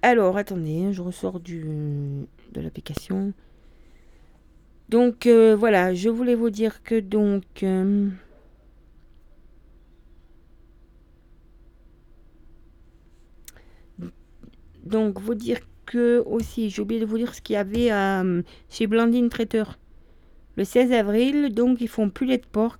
Alors, 0.03 0.37
attendez, 0.37 0.85
hein, 0.85 0.93
je 0.93 1.01
ressors 1.01 1.41
du, 1.41 1.65
de 2.53 2.61
l'application. 2.61 3.33
Donc 4.89 5.27
euh, 5.27 5.57
voilà, 5.57 5.95
je 5.95 6.09
voulais 6.11 6.35
vous 6.35 6.51
dire 6.51 6.83
que 6.83 7.01
donc... 7.01 7.63
Euh, 7.63 8.11
donc 14.85 15.21
vous 15.21 15.35
dire 15.35 15.61
que 15.87 16.23
aussi, 16.27 16.71
j'ai 16.71 16.83
oublié 16.83 17.01
de 17.01 17.07
vous 17.07 17.17
dire 17.19 17.35
ce 17.35 17.41
qu'il 17.41 17.55
y 17.55 17.57
avait 17.57 17.91
euh, 17.91 18.43
chez 18.69 18.87
Blandine 18.87 19.31
Traiteur. 19.31 19.79
Le 20.57 20.65
16 20.65 20.93
avril, 20.93 21.53
donc 21.53 21.81
ils 21.81 21.89
font 21.89 22.11
poulet 22.11 22.39
de 22.39 22.47
porc. 22.47 22.79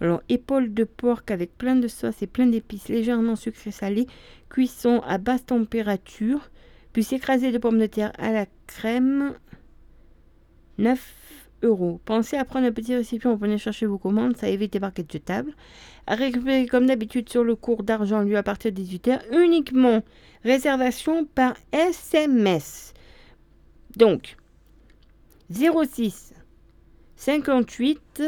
Alors, 0.00 0.22
épaule 0.28 0.74
de 0.74 0.84
porc 0.84 1.22
avec 1.28 1.56
plein 1.56 1.76
de 1.76 1.88
sauce 1.88 2.20
et 2.20 2.26
plein 2.26 2.46
d'épices 2.46 2.88
légèrement 2.88 3.36
sucrées 3.36 3.70
salées, 3.70 4.06
cuisson 4.50 5.00
à 5.06 5.18
basse 5.18 5.46
température, 5.46 6.50
puis 6.92 7.06
écrasé 7.12 7.52
de 7.52 7.58
pommes 7.58 7.78
de 7.78 7.86
terre 7.86 8.12
à 8.18 8.32
la 8.32 8.46
crème. 8.66 9.34
9 10.78 11.14
euros. 11.62 12.00
Pensez 12.04 12.36
à 12.36 12.44
prendre 12.44 12.66
un 12.66 12.72
petit 12.72 12.94
récipient 12.94 13.30
pour 13.30 13.38
venir 13.38 13.58
chercher 13.58 13.86
vos 13.86 13.98
commandes, 13.98 14.36
ça 14.36 14.48
évite 14.48 14.74
les 14.74 14.80
barquettes 14.80 15.10
jetables. 15.10 15.52
À 16.06 16.14
récupérer 16.14 16.66
comme 16.66 16.86
d'habitude 16.86 17.28
sur 17.30 17.44
le 17.44 17.56
cours 17.56 17.82
d'argent 17.82 18.22
lui 18.22 18.36
à 18.36 18.42
partir 18.42 18.72
de 18.72 18.80
18h, 18.80 19.20
uniquement 19.32 20.02
réservation 20.44 21.24
par 21.24 21.56
SMS. 21.72 22.92
Donc, 23.96 24.36
06 25.50 26.34
58 27.16 28.22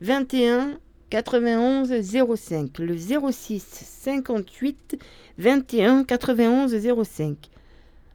21 0.00 0.78
91 1.10 1.92
05. 2.36 2.78
Le 2.78 2.96
06 2.96 3.60
58 3.60 4.98
21 5.38 6.04
91 6.04 7.04
05. 7.04 7.36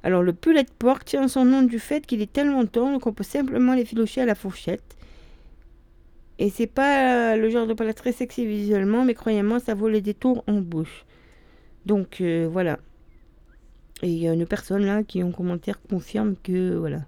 Alors 0.04 0.24
le 0.24 0.34
poulet 0.34 0.64
de 0.64 0.70
porc 0.70 1.04
tient 1.04 1.28
son 1.28 1.46
nom 1.46 1.64
du 1.64 1.80
fait 1.80 2.06
qu'il 2.06 2.22
est 2.22 2.32
tellement 2.32 2.66
tendre 2.66 3.00
qu'on 3.00 3.12
peut 3.12 3.24
simplement 3.24 3.74
les 3.74 3.86
filocher 3.86 4.22
à 4.22 4.26
la 4.26 4.36
fourchette. 4.36 4.96
Et 6.38 6.50
c'est 6.50 6.68
pas 6.68 7.36
le 7.38 7.50
genre 7.50 7.66
de 7.66 7.74
plat 7.74 7.94
très 7.94 8.12
sexy 8.12 8.46
visuellement, 8.46 9.06
mais 9.06 9.14
croyez-moi, 9.14 9.60
ça 9.60 9.74
vaut 9.74 9.88
les 9.88 10.02
détours 10.02 10.44
en 10.48 10.62
bouche. 10.62 11.06
Donc 11.86 12.22
euh, 12.22 12.48
voilà. 12.52 12.80
Et 14.02 14.10
il 14.10 14.18
y 14.18 14.28
a 14.28 14.34
une 14.34 14.46
personne 14.46 14.86
là 14.86 15.04
qui 15.04 15.24
en 15.24 15.32
commentaire 15.32 15.80
confirme 15.90 16.36
que 16.42 16.76
voilà. 16.76 17.00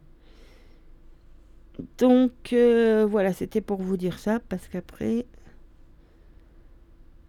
Donc 1.98 2.54
euh, 2.54 3.06
voilà, 3.06 3.34
c'était 3.34 3.62
pour 3.62 3.82
vous 3.82 3.98
dire 3.98 4.20
ça 4.20 4.40
parce 4.40 4.68
qu'après 4.68 5.26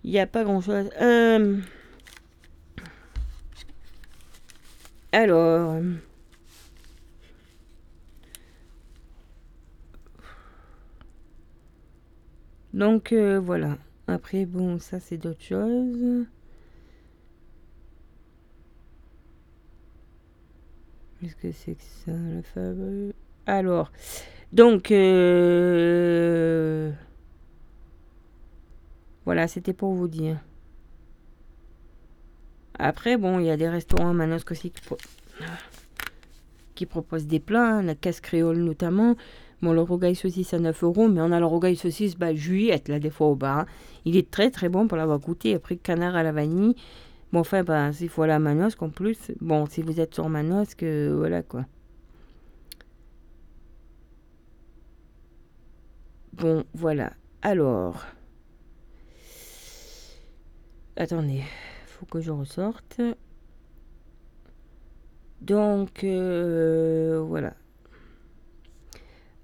il 0.05 0.11
n'y 0.11 0.19
a 0.19 0.27
pas 0.27 0.45
grand 0.45 0.61
chose. 0.61 0.89
Euh, 1.01 1.59
alors. 5.13 5.81
Donc 12.73 13.13
euh, 13.13 13.39
voilà. 13.39 13.77
Après, 14.07 14.47
bon, 14.47 14.79
ça 14.79 15.01
c'est 15.01 15.19
d'autres 15.19 15.43
choses. 15.43 16.27
Qu'est-ce 21.21 21.37
que 21.37 21.53
c'est 21.53 21.75
que 21.75 21.83
ça, 21.83 22.13
le 22.13 22.43
fameux? 22.43 23.13
Alors, 23.47 23.91
donc, 24.53 24.91
euh, 24.91 26.91
voilà, 29.25 29.47
c'était 29.49 29.73
pour 29.75 29.93
vous 29.95 30.09
dire. 30.09 30.39
Après, 32.79 33.17
bon, 33.17 33.39
il 33.41 33.47
y 33.47 33.51
a 33.51 33.57
des 33.57 33.69
restaurants 33.69 34.11
à 34.11 34.13
Manosque 34.13 34.53
aussi 34.53 34.71
qui, 34.71 34.81
pro- 34.81 34.97
qui 36.75 36.87
proposent 36.87 37.27
des 37.27 37.41
plats, 37.41 37.83
la 37.83 37.95
casse 37.95 38.21
créole 38.21 38.59
notamment. 38.59 39.17
Bon, 39.61 39.73
le 39.73 39.81
rogaille 39.81 40.15
saucisse 40.15 40.55
à 40.55 40.61
9 40.61 40.85
euros, 40.85 41.09
mais 41.09 41.21
on 41.21 41.33
a 41.33 41.41
le 41.41 41.47
rogaille 41.47 41.75
saucisse 41.77 42.17
bah, 42.17 42.33
juillette, 42.33 42.89
là, 42.89 43.01
des 43.01 43.11
fois 43.11 43.27
au 43.27 43.35
bar. 43.35 43.67
Il 44.05 44.17
est 44.17 44.31
très 44.31 44.51
très 44.53 44.69
bon 44.69 44.87
pour 44.87 44.97
l'avoir 44.97 45.19
goûté. 45.19 45.55
Après, 45.55 45.77
canard 45.77 46.15
à 46.15 46.23
la 46.23 46.31
vanille. 46.31 46.77
Bon, 47.33 47.41
enfin, 47.41 47.65
bah, 47.65 47.93
s'il 47.93 48.09
faut 48.09 48.23
aller 48.23 48.33
à 48.35 48.39
Manosque 48.39 48.81
en 48.83 48.91
plus. 48.91 49.19
Bon, 49.41 49.67
si 49.67 49.83
vous 49.83 49.99
êtes 50.01 50.15
sur 50.15 50.29
Manosque, 50.29 50.85
euh, 50.85 51.13
voilà 51.17 51.43
quoi. 51.43 51.67
Bon, 56.39 56.65
voilà. 56.73 57.13
Alors. 57.43 58.07
Attendez, 60.97 61.43
faut 61.87 62.07
que 62.07 62.21
je 62.21 62.31
ressorte. 62.31 63.01
Donc, 65.41 66.05
euh, 66.05 67.21
voilà. 67.27 67.55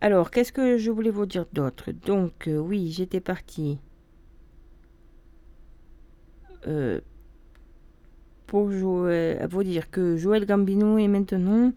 Alors, 0.00 0.30
qu'est-ce 0.30 0.52
que 0.52 0.78
je 0.78 0.90
voulais 0.92 1.10
vous 1.10 1.26
dire 1.26 1.46
d'autre? 1.52 1.90
Donc, 1.90 2.46
euh, 2.46 2.58
oui, 2.58 2.92
j'étais 2.92 3.20
partie 3.20 3.78
euh, 6.68 7.00
pour 8.46 8.70
jouer, 8.70 9.38
vous 9.50 9.64
dire 9.64 9.90
que 9.90 10.16
Joël 10.16 10.46
Gambino 10.46 10.98
est 10.98 11.08
maintenant. 11.08 11.72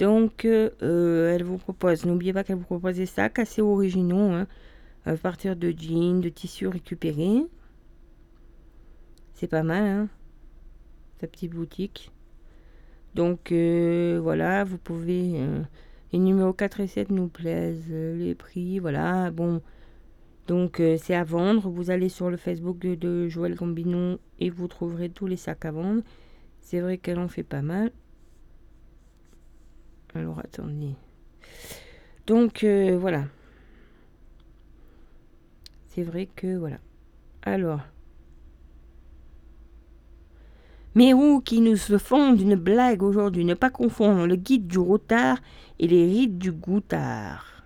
Donc, 0.00 0.46
euh, 0.46 0.70
euh, 0.82 1.34
elle 1.34 1.44
vous 1.44 1.58
propose, 1.58 2.06
n'oubliez 2.06 2.32
pas 2.32 2.42
qu'elle 2.42 2.56
vous 2.56 2.64
propose 2.64 2.96
des 2.96 3.04
sacs 3.04 3.38
assez 3.38 3.60
originaux, 3.60 4.30
hein, 4.32 4.46
à 5.04 5.14
partir 5.14 5.56
de 5.56 5.74
jeans, 5.76 6.22
de 6.22 6.30
tissus 6.30 6.68
récupérés. 6.68 7.44
C'est 9.34 9.46
pas 9.46 9.62
mal, 9.62 9.82
hein, 9.84 10.08
sa 11.20 11.26
petite 11.26 11.52
boutique. 11.52 12.10
Donc, 13.14 13.52
euh, 13.52 14.18
voilà, 14.22 14.64
vous 14.64 14.78
pouvez. 14.78 15.46
les 16.12 16.18
numéros 16.18 16.54
4 16.54 16.80
et 16.80 16.86
7 16.86 17.10
nous 17.10 17.28
plaisent, 17.28 17.90
les 17.90 18.34
prix, 18.34 18.78
voilà, 18.78 19.30
bon. 19.30 19.60
Donc, 20.46 20.82
c'est 20.98 21.14
à 21.14 21.24
vendre. 21.24 21.68
Vous 21.68 21.90
allez 21.90 22.08
sur 22.08 22.30
le 22.30 22.38
Facebook 22.38 22.78
de, 22.78 22.94
de 22.94 23.28
Joël 23.28 23.54
Gambino 23.54 24.18
et 24.38 24.48
vous 24.48 24.66
trouverez 24.66 25.10
tous 25.10 25.26
les 25.26 25.36
sacs 25.36 25.66
à 25.66 25.72
vendre. 25.72 26.02
C'est 26.60 26.80
vrai 26.80 26.96
qu'elle 26.96 27.18
en 27.18 27.28
fait 27.28 27.42
pas 27.42 27.62
mal. 27.62 27.92
Alors, 30.14 30.38
attendez. 30.40 30.94
Donc, 32.26 32.64
euh, 32.64 32.98
voilà. 32.98 33.24
C'est 35.88 36.02
vrai 36.02 36.26
que, 36.26 36.56
voilà. 36.56 36.78
Alors. 37.42 37.80
Mérou 40.94 41.40
qui 41.40 41.60
nous 41.60 41.76
se 41.76 41.98
font 41.98 42.32
d'une 42.32 42.56
blague 42.56 43.02
aujourd'hui. 43.02 43.44
Ne 43.44 43.54
pas 43.54 43.70
confondre 43.70 44.26
le 44.26 44.36
guide 44.36 44.66
du 44.66 44.78
routard 44.78 45.38
et 45.78 45.86
les 45.86 46.06
rites 46.06 46.38
du 46.38 46.50
goutard. 46.50 47.64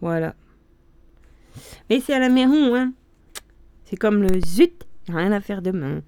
Voilà. 0.00 0.34
Mais 1.88 2.00
c'est 2.00 2.12
à 2.12 2.18
la 2.18 2.28
Mérou, 2.28 2.74
hein. 2.74 2.92
C'est 3.84 3.96
comme 3.96 4.22
le 4.22 4.40
zut, 4.40 4.86
rien 5.08 5.32
à 5.32 5.40
faire 5.40 5.62
demain. 5.62 6.02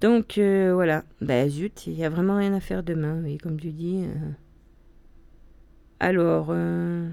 Donc 0.00 0.38
euh, 0.38 0.72
voilà, 0.74 1.04
ben 1.20 1.48
zut, 1.48 1.86
il 1.86 1.94
y 1.94 2.04
a 2.04 2.10
vraiment 2.10 2.36
rien 2.36 2.52
à 2.54 2.60
faire 2.60 2.82
demain, 2.82 3.20
oui, 3.22 3.38
comme 3.38 3.58
tu 3.58 3.70
dis. 3.72 4.04
euh. 4.04 4.30
Alors, 6.00 6.48
euh, 6.50 7.08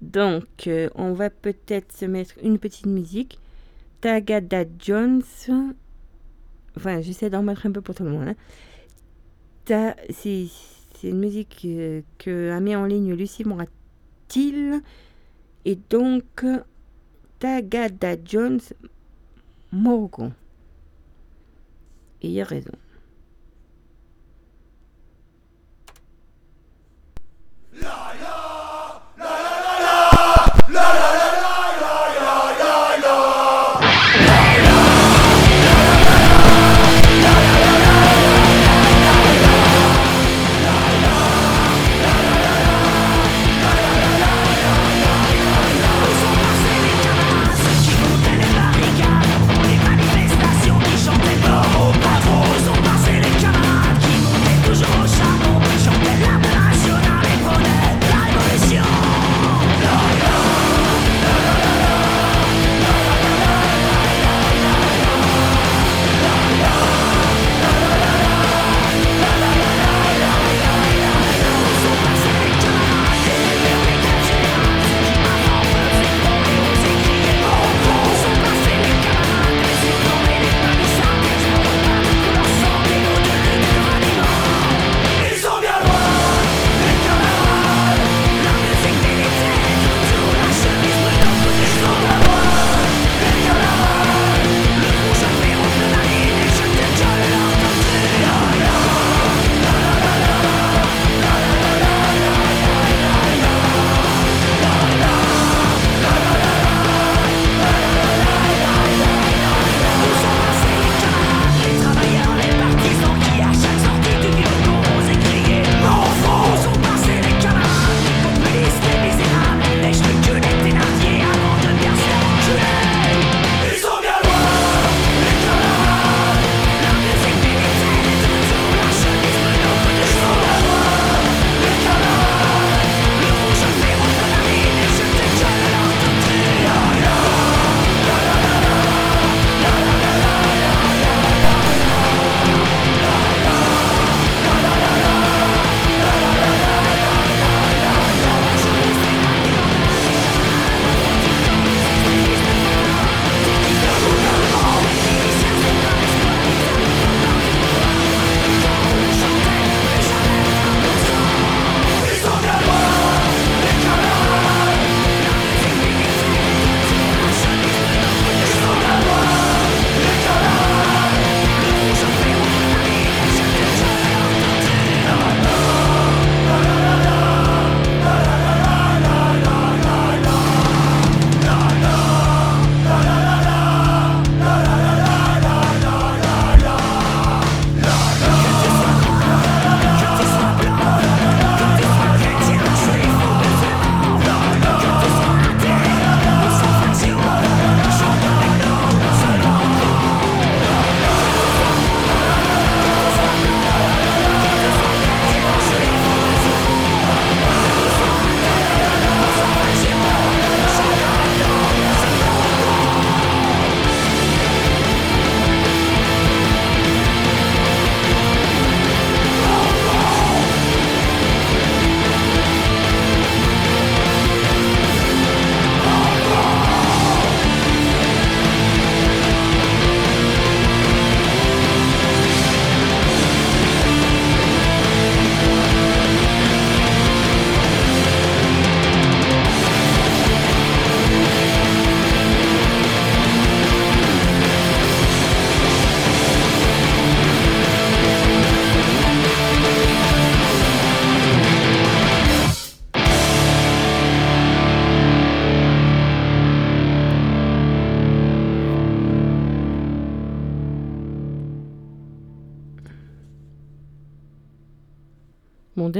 donc 0.00 0.68
on 0.94 1.12
va 1.12 1.30
peut-être 1.30 1.92
se 1.92 2.04
mettre 2.04 2.34
une 2.42 2.58
petite 2.58 2.86
musique. 2.86 3.38
Tagada 4.00 4.64
Jones. 4.78 5.22
Enfin, 6.76 7.00
j'essaie 7.00 7.30
d'en 7.30 7.42
mettre 7.42 7.66
un 7.66 7.72
peu 7.72 7.80
pour 7.80 7.94
tout 7.94 8.04
le 8.04 8.10
monde. 8.10 8.28
hein. 8.28 9.94
C'est 10.10 10.48
une 11.04 11.18
musique 11.18 11.66
que 12.18 12.50
a 12.50 12.60
mis 12.60 12.74
en 12.76 12.86
ligne 12.86 13.14
Lucie 13.14 13.44
Moratil. 13.44 14.80
Et 15.64 15.76
donc, 15.90 16.44
Tagada 17.40 18.16
Jones 18.22 18.74
Morgan. 19.72 20.34
Et 22.20 22.28
il 22.28 22.40
a 22.40 22.44
raison. 22.44 22.72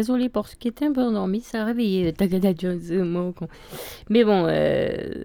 Bon, 0.00 0.14
désolé 0.14 0.28
pour 0.30 0.48
ceux 0.48 0.56
qui 0.58 0.68
étaient 0.68 0.86
un 0.86 0.92
peu 0.92 1.02
endormis, 1.02 1.42
ça 1.42 1.62
a 1.62 1.64
réveillé. 1.66 2.14
Mais 4.08 4.24
bon, 4.24 4.46
euh, 4.48 5.24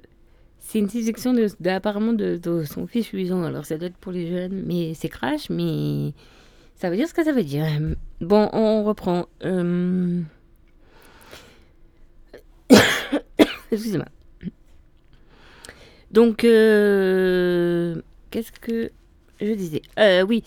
c'est 0.60 0.80
une 0.80 0.90
sélection 0.90 1.34
de, 1.34 1.48
de- 1.60 1.70
apparemment 1.70 2.12
de, 2.12 2.40
son 2.66 2.86
fils 2.86 3.14
Luison. 3.14 3.44
Alors 3.44 3.66
ça 3.66 3.78
doit 3.78 3.88
être 3.88 3.98
pour 3.98 4.12
les 4.12 4.28
jeunes, 4.28 4.64
mais 4.66 4.94
c'est 4.94 5.08
crash, 5.08 5.50
mais 5.50 6.14
ça 6.76 6.90
veut 6.90 6.98
dire 6.98 7.08
ce 7.08 7.14
que 7.14 7.24
ça 7.24 7.32
veut 7.32 7.44
dire. 7.44 7.66
Bon, 8.20 8.50
on 8.52 8.84
reprend. 8.84 9.28
Euh, 9.46 10.22
Excusez-moi. 13.72 14.08
Donc, 16.12 16.44
euh, 16.44 18.02
qu'est-ce 18.30 18.52
que 18.52 18.92
je 19.40 19.54
disais? 19.54 19.82
Oui. 20.28 20.44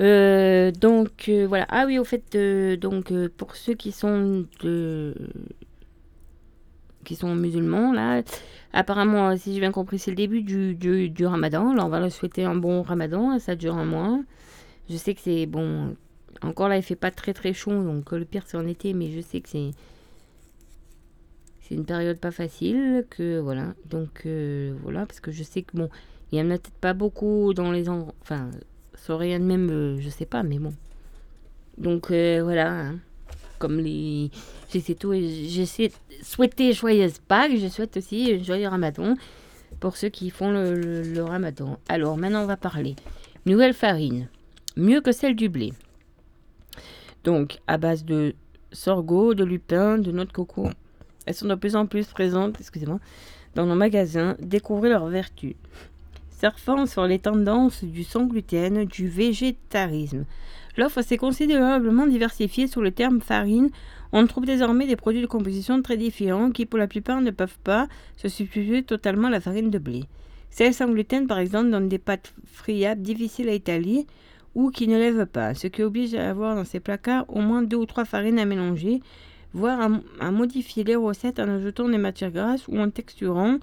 Euh, 0.00 0.70
donc, 0.70 1.28
euh, 1.28 1.46
voilà. 1.46 1.66
Ah 1.70 1.84
oui, 1.86 1.98
au 1.98 2.04
fait, 2.04 2.34
euh, 2.34 2.76
donc, 2.76 3.12
pour 3.36 3.56
ceux 3.56 3.74
qui 3.74 3.92
sont 3.92 4.46
qui 7.04 7.16
sont 7.16 7.34
musulmans, 7.34 7.92
là, 7.92 8.22
apparemment, 8.72 9.36
si 9.36 9.54
j'ai 9.54 9.60
bien 9.60 9.72
compris, 9.72 9.98
c'est 9.98 10.10
le 10.10 10.16
début 10.16 10.42
du, 10.42 10.74
du, 10.74 11.26
ramadan. 11.26 11.72
Là, 11.74 11.84
on 11.86 11.88
va 11.88 12.00
leur 12.00 12.12
souhaiter 12.12 12.44
un 12.44 12.54
bon 12.54 12.82
ramadan. 12.82 13.38
Ça 13.38 13.56
dure 13.56 13.76
un 13.76 13.84
mois. 13.84 14.20
Je 14.90 14.96
sais 14.96 15.14
que 15.14 15.20
c'est 15.20 15.46
bon. 15.46 15.96
Encore 16.42 16.68
là, 16.68 16.76
il 16.76 16.82
fait 16.82 16.96
pas 16.96 17.10
très 17.10 17.34
très 17.34 17.52
chaud, 17.52 17.82
donc 17.82 18.12
le 18.12 18.24
pire 18.24 18.44
c'est 18.46 18.56
en 18.56 18.66
été, 18.66 18.94
mais 18.94 19.10
je 19.10 19.20
sais 19.20 19.40
que 19.40 19.48
c'est 19.48 19.70
c'est 21.60 21.74
une 21.74 21.84
période 21.84 22.18
pas 22.20 22.30
facile, 22.30 23.04
que 23.10 23.40
voilà. 23.40 23.74
Donc 23.86 24.26
voilà, 24.82 25.06
parce 25.06 25.20
que 25.20 25.32
je 25.32 25.42
sais 25.42 25.62
que 25.62 25.76
bon, 25.76 25.88
il 26.32 26.38
y 26.38 26.42
en 26.42 26.50
a 26.50 26.58
peut-être 26.58 26.70
pas 26.80 26.94
beaucoup 26.94 27.54
dans 27.54 27.72
les 27.72 27.88
endroits. 27.88 28.14
Enfin, 28.22 28.50
rien 29.16 29.38
de 29.40 29.44
même, 29.44 29.70
euh, 29.70 30.00
je 30.00 30.08
sais 30.08 30.26
pas, 30.26 30.42
mais 30.42 30.58
bon. 30.58 30.72
Donc 31.76 32.10
euh, 32.10 32.40
voilà, 32.42 32.70
hein. 32.72 32.98
comme 33.58 33.78
les. 33.78 34.30
J'essaie 34.70 34.94
tout, 34.94 35.12
j'essaie 35.14 35.90
souhaiter 36.22 36.72
joyeuse 36.72 37.18
Pâques, 37.26 37.56
je 37.56 37.68
souhaite 37.68 37.96
aussi 37.96 38.34
un 38.38 38.42
joyeux 38.42 38.68
Ramadan 38.68 39.14
pour 39.80 39.96
ceux 39.96 40.08
qui 40.10 40.28
font 40.30 40.50
le, 40.50 40.74
le- 40.74 41.02
le 41.02 41.22
Ramadan. 41.24 41.78
Alors 41.88 42.16
maintenant, 42.16 42.42
on 42.42 42.46
va 42.46 42.56
parler. 42.56 42.96
Nouvelle 43.46 43.72
farine, 43.74 44.28
mieux 44.76 45.00
que 45.00 45.12
celle 45.12 45.36
du 45.36 45.48
blé. 45.48 45.72
Donc, 47.24 47.58
à 47.66 47.78
base 47.78 48.04
de 48.04 48.34
sorgho, 48.72 49.34
de 49.34 49.44
lupin, 49.44 49.98
de 49.98 50.12
noix 50.12 50.24
de 50.24 50.32
coco. 50.32 50.68
Elles 51.26 51.34
sont 51.34 51.46
de 51.46 51.54
plus 51.54 51.76
en 51.76 51.86
plus 51.86 52.06
présentes, 52.06 52.56
excusez-moi, 52.60 53.00
dans 53.54 53.66
nos 53.66 53.74
magasins. 53.74 54.36
Découvrez 54.40 54.88
leurs 54.88 55.06
vertus. 55.06 55.54
Sur 56.86 57.08
les 57.08 57.18
tendances 57.18 57.82
du 57.82 58.04
sans 58.04 58.24
gluten, 58.24 58.84
du 58.84 59.08
végétarisme. 59.08 60.24
L'offre 60.76 61.02
s'est 61.02 61.16
considérablement 61.16 62.06
diversifiée 62.06 62.68
sous 62.68 62.80
le 62.80 62.92
terme 62.92 63.20
farine. 63.20 63.70
On 64.12 64.24
trouve 64.28 64.46
désormais 64.46 64.86
des 64.86 64.94
produits 64.94 65.20
de 65.20 65.26
composition 65.26 65.82
très 65.82 65.96
différents 65.96 66.52
qui, 66.52 66.64
pour 66.64 66.78
la 66.78 66.86
plupart, 66.86 67.20
ne 67.20 67.32
peuvent 67.32 67.58
pas 67.64 67.88
se 68.16 68.28
substituer 68.28 68.84
totalement 68.84 69.26
à 69.26 69.32
la 69.32 69.40
farine 69.40 69.70
de 69.70 69.78
blé. 69.78 70.04
Celles 70.48 70.74
sans 70.74 70.88
gluten, 70.88 71.26
par 71.26 71.40
exemple, 71.40 71.70
donnent 71.70 71.88
des 71.88 71.98
pâtes 71.98 72.32
friables 72.46 73.02
difficiles 73.02 73.48
à 73.48 73.54
étaler 73.54 74.06
ou 74.54 74.70
qui 74.70 74.86
ne 74.86 74.96
lèvent 74.96 75.26
pas, 75.26 75.54
ce 75.54 75.66
qui 75.66 75.82
oblige 75.82 76.14
à 76.14 76.30
avoir 76.30 76.54
dans 76.54 76.64
ces 76.64 76.78
placards 76.78 77.24
au 77.28 77.40
moins 77.40 77.62
deux 77.62 77.78
ou 77.78 77.86
trois 77.86 78.04
farines 78.04 78.38
à 78.38 78.44
mélanger, 78.44 79.00
voire 79.54 79.80
à, 79.80 79.88
à 80.20 80.30
modifier 80.30 80.84
les 80.84 80.96
recettes 80.96 81.40
en 81.40 81.48
ajoutant 81.48 81.88
des 81.88 81.98
matières 81.98 82.30
grasses 82.30 82.68
ou 82.68 82.78
en 82.78 82.90
texturant 82.90 83.58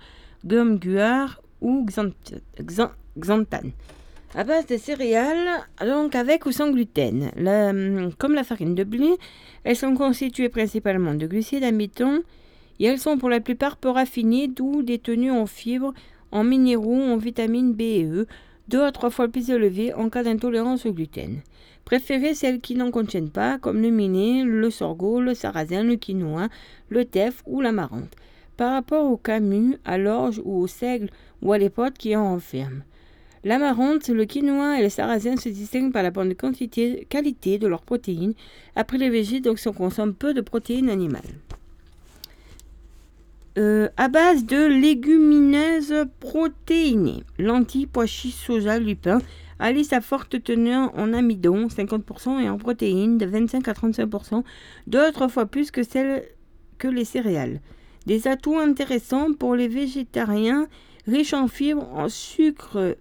gomme 0.46 0.78
guar 0.78 1.42
ou 1.62 1.86
xant- 1.86 2.12
xan- 2.60 2.92
xanthane. 3.20 3.72
À 4.34 4.44
base 4.44 4.66
de 4.68 4.76
céréales, 4.78 5.48
donc 5.86 6.14
avec 6.16 6.46
ou 6.46 6.52
sans 6.52 6.70
gluten. 6.72 7.32
La- 7.38 7.72
comme 8.18 8.34
la 8.34 8.44
farine 8.44 8.76
de 8.76 8.84
blé, 8.84 9.16
elles 9.64 9.78
sont 9.78 9.96
constituées 9.96 10.50
principalement 10.50 11.14
de 11.14 11.26
glucides 11.26 11.64
amidon 11.64 12.22
et 12.80 12.86
elles 12.86 13.00
sont 13.00 13.18
pour 13.18 13.30
la 13.30 13.40
plupart 13.40 13.78
peu 13.78 13.90
raffinées, 13.90 14.50
d'où 14.50 14.84
détenues 14.84 15.32
en 15.32 15.46
fibres, 15.46 15.94
en 16.32 16.44
minéraux, 16.44 17.02
en 17.02 17.16
vitamines 17.16 17.72
B 17.74 17.82
et 17.82 18.04
E, 18.04 18.28
deux 18.68 18.82
à 18.82 18.92
trois 18.92 19.10
fois 19.10 19.30
plus 19.30 19.50
élevées 19.52 19.94
en 19.94 20.10
cas 20.10 20.24
d'intolérance 20.24 20.86
au 20.86 20.92
gluten. 20.92 21.42
Préférez 21.86 22.34
celles 22.34 22.60
qui 22.60 22.76
n'en 22.76 22.92
contiennent 22.92 23.30
pas, 23.30 23.58
comme 23.60 23.82
le 23.82 23.90
miné, 23.92 24.44
le 24.44 24.70
sorgho, 24.72 25.22
le 25.22 25.34
sarrasin, 25.36 25.84
le 25.84 25.96
quinoa, 25.96 26.50
le 26.90 27.06
teff 27.06 27.42
ou 27.46 27.62
l'amarante, 27.62 28.12
par 28.58 28.74
rapport 28.74 29.10
au 29.10 29.16
camus, 29.18 29.78
à 29.86 29.98
l'orge 29.98 30.42
ou 30.44 30.60
au 30.62 30.68
seigle 30.68 31.10
ou 31.42 31.54
à 31.54 31.58
l'époque 31.58 31.94
qui 31.98 32.16
en 32.16 32.30
renferment. 32.30 32.84
L'amarante, 33.44 34.10
le 34.10 34.26
quinoa 34.26 34.80
et 34.80 34.82
le 34.82 34.90
sarrasin 34.90 35.38
se 35.38 35.50
distinguent 35.50 35.94
par 35.94 36.02
la 36.02 36.10
bonne 36.10 36.34
qualité 36.34 37.58
de 37.60 37.68
leurs 37.68 37.84
protéines. 37.84 38.34
Après 38.76 38.98
les 38.98 39.12
végétaux, 39.12 39.52
donc, 39.52 39.60
on 39.68 39.72
consomme 39.72 40.16
peu 40.16 40.34
de 40.34 40.42
protéines 40.42 40.90
animales. 40.90 41.22
Euh, 43.58 43.88
à 43.96 44.10
base 44.10 44.46
de 44.46 44.66
légumineuses 44.66 46.08
protéinées, 46.20 47.24
lentilles, 47.38 47.86
pois 47.86 48.08
chiches, 48.08 48.34
soja, 48.34 48.80
lupin, 48.80 49.20
allie 49.60 49.86
sa 49.86 50.02
forte 50.02 50.44
teneur 50.44 50.92
en 50.98 51.14
amidon, 51.14 51.68
50%, 51.68 52.42
et 52.42 52.50
en 52.50 52.58
protéines, 52.58 53.18
de 53.18 53.26
25 53.26 53.68
à 53.68 53.74
35%, 53.74 54.44
deux 54.88 55.04
à 55.04 55.12
trois 55.12 55.30
fois 55.30 55.46
plus 55.46 55.72
que 55.72 55.84
celles 55.84 56.24
que 56.80 56.88
les 56.88 57.06
céréales. 57.06 57.62
Des 58.08 58.28
atouts 58.28 58.60
intéressants 58.60 59.34
pour 59.34 59.56
les 59.56 59.68
végétariens, 59.70 60.68
riches 61.08 61.34
en 61.34 61.48
fibres, 61.48 61.88
en 61.94 62.10
sucre 62.10 62.98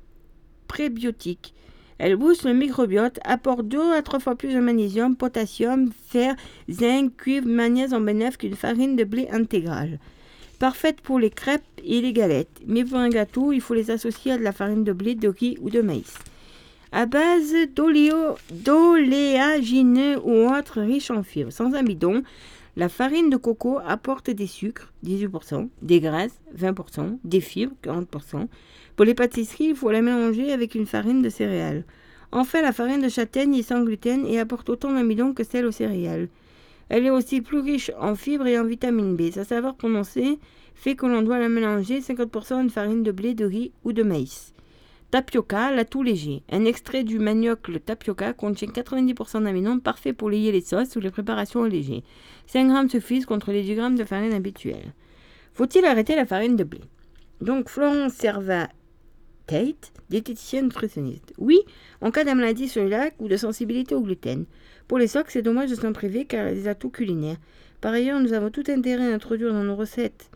prébiotique. 0.68 1.54
Elle 1.98 2.16
booste 2.16 2.44
le 2.44 2.54
microbiote, 2.54 3.20
apporte 3.24 3.68
deux 3.68 3.92
à 3.92 4.02
trois 4.02 4.18
fois 4.18 4.34
plus 4.34 4.52
de 4.52 4.58
magnésium, 4.58 5.16
potassium, 5.16 5.90
fer, 6.08 6.34
zinc, 6.68 7.16
cuivre, 7.16 7.46
magnésium 7.46 8.02
en 8.02 8.04
bénéfice 8.04 8.36
qu'une 8.36 8.56
farine 8.56 8.96
de 8.96 9.04
blé 9.04 9.28
intégrale. 9.30 10.00
Parfaite 10.58 11.00
pour 11.00 11.18
les 11.18 11.30
crêpes 11.30 11.62
et 11.84 12.00
les 12.00 12.12
galettes, 12.12 12.60
mais 12.66 12.84
pour 12.84 12.98
un 12.98 13.08
gâteau, 13.08 13.52
il 13.52 13.60
faut 13.60 13.74
les 13.74 13.90
associer 13.90 14.32
à 14.32 14.38
de 14.38 14.42
la 14.42 14.52
farine 14.52 14.82
de 14.84 14.92
blé, 14.92 15.14
de 15.14 15.28
riz 15.28 15.56
ou 15.60 15.70
de 15.70 15.80
maïs. 15.80 16.14
À 16.90 17.06
base 17.06 17.54
d'oléagineux 18.50 20.18
ou 20.24 20.48
autres 20.48 20.80
riches 20.80 21.10
en 21.10 21.22
fibres, 21.22 21.52
sans 21.52 21.74
amidon, 21.74 22.22
la 22.76 22.88
farine 22.88 23.30
de 23.30 23.36
coco 23.36 23.78
apporte 23.86 24.30
des 24.30 24.48
sucres, 24.48 24.92
18%, 25.04 25.68
des 25.82 26.00
graisses, 26.00 26.40
20%, 26.58 27.18
des 27.22 27.40
fibres, 27.40 27.76
40%. 27.84 28.48
Pour 28.96 29.04
les 29.04 29.14
pâtisseries, 29.14 29.68
il 29.70 29.76
faut 29.76 29.90
la 29.90 30.02
mélanger 30.02 30.52
avec 30.52 30.74
une 30.74 30.86
farine 30.86 31.22
de 31.22 31.28
céréales. 31.28 31.84
Enfin, 32.32 32.62
la 32.62 32.72
farine 32.72 33.00
de 33.00 33.08
châtaigne 33.08 33.54
est 33.54 33.62
sans 33.62 33.84
gluten 33.84 34.26
et 34.26 34.40
apporte 34.40 34.68
autant 34.68 34.92
d'amidon 34.92 35.34
que 35.34 35.44
celle 35.44 35.66
aux 35.66 35.72
céréales. 35.72 36.28
Elle 36.88 37.06
est 37.06 37.10
aussi 37.10 37.40
plus 37.40 37.60
riche 37.60 37.92
en 37.98 38.16
fibres 38.16 38.46
et 38.46 38.58
en 38.58 38.64
vitamine 38.64 39.16
B. 39.16 39.30
Sa 39.30 39.44
saveur 39.44 39.76
prononcée 39.76 40.38
fait 40.74 40.96
que 40.96 41.06
l'on 41.06 41.22
doit 41.22 41.38
la 41.38 41.48
mélanger 41.48 42.00
50% 42.00 42.54
à 42.54 42.62
une 42.62 42.70
farine 42.70 43.02
de 43.02 43.12
blé, 43.12 43.34
de 43.34 43.44
riz 43.44 43.72
ou 43.84 43.92
de 43.92 44.02
maïs. 44.02 44.53
Tapioca, 45.10 45.70
l'atout 45.70 46.02
léger. 46.02 46.42
Un 46.50 46.64
extrait 46.64 47.04
du 47.04 47.18
manioc, 47.18 47.68
le 47.68 47.78
tapioca, 47.78 48.32
contient 48.32 48.68
90% 48.68 49.44
d'amidon, 49.44 49.78
parfait 49.78 50.12
pour 50.12 50.30
lier 50.30 50.50
les 50.50 50.60
sauces 50.60 50.96
ou 50.96 51.00
les 51.00 51.10
préparations 51.10 51.64
légères. 51.64 52.02
5 52.46 52.68
grammes 52.68 52.90
suffisent 52.90 53.26
contre 53.26 53.52
les 53.52 53.62
10 53.62 53.74
grammes 53.74 53.96
de 53.96 54.04
farine 54.04 54.32
habituelle. 54.32 54.92
Faut-il 55.52 55.84
arrêter 55.84 56.16
la 56.16 56.26
farine 56.26 56.56
de 56.56 56.64
blé? 56.64 56.80
Donc, 57.40 57.68
Florence 57.68 58.14
Serva 58.14 58.68
Tate, 59.46 59.92
diététicienne 60.08 60.64
nutritionniste. 60.64 61.32
Oui, 61.38 61.60
en 62.00 62.10
cas 62.10 62.24
de 62.24 62.32
maladie 62.32 62.68
cœliaque 62.68 63.14
ou 63.18 63.28
de 63.28 63.36
sensibilité 63.36 63.94
au 63.94 64.00
gluten. 64.00 64.46
Pour 64.88 64.98
les 64.98 65.06
socs, 65.06 65.30
c'est 65.30 65.42
dommage 65.42 65.70
de 65.70 65.74
s'en 65.74 65.92
priver 65.92 66.24
car 66.24 66.48
il 66.48 66.68
atouts 66.68 66.90
culinaires. 66.90 67.36
Par 67.80 67.92
ailleurs, 67.92 68.20
nous 68.20 68.32
avons 68.32 68.50
tout 68.50 68.64
intérêt 68.68 69.12
à 69.12 69.14
introduire 69.14 69.52
dans 69.52 69.64
nos 69.64 69.76
recettes 69.76 70.30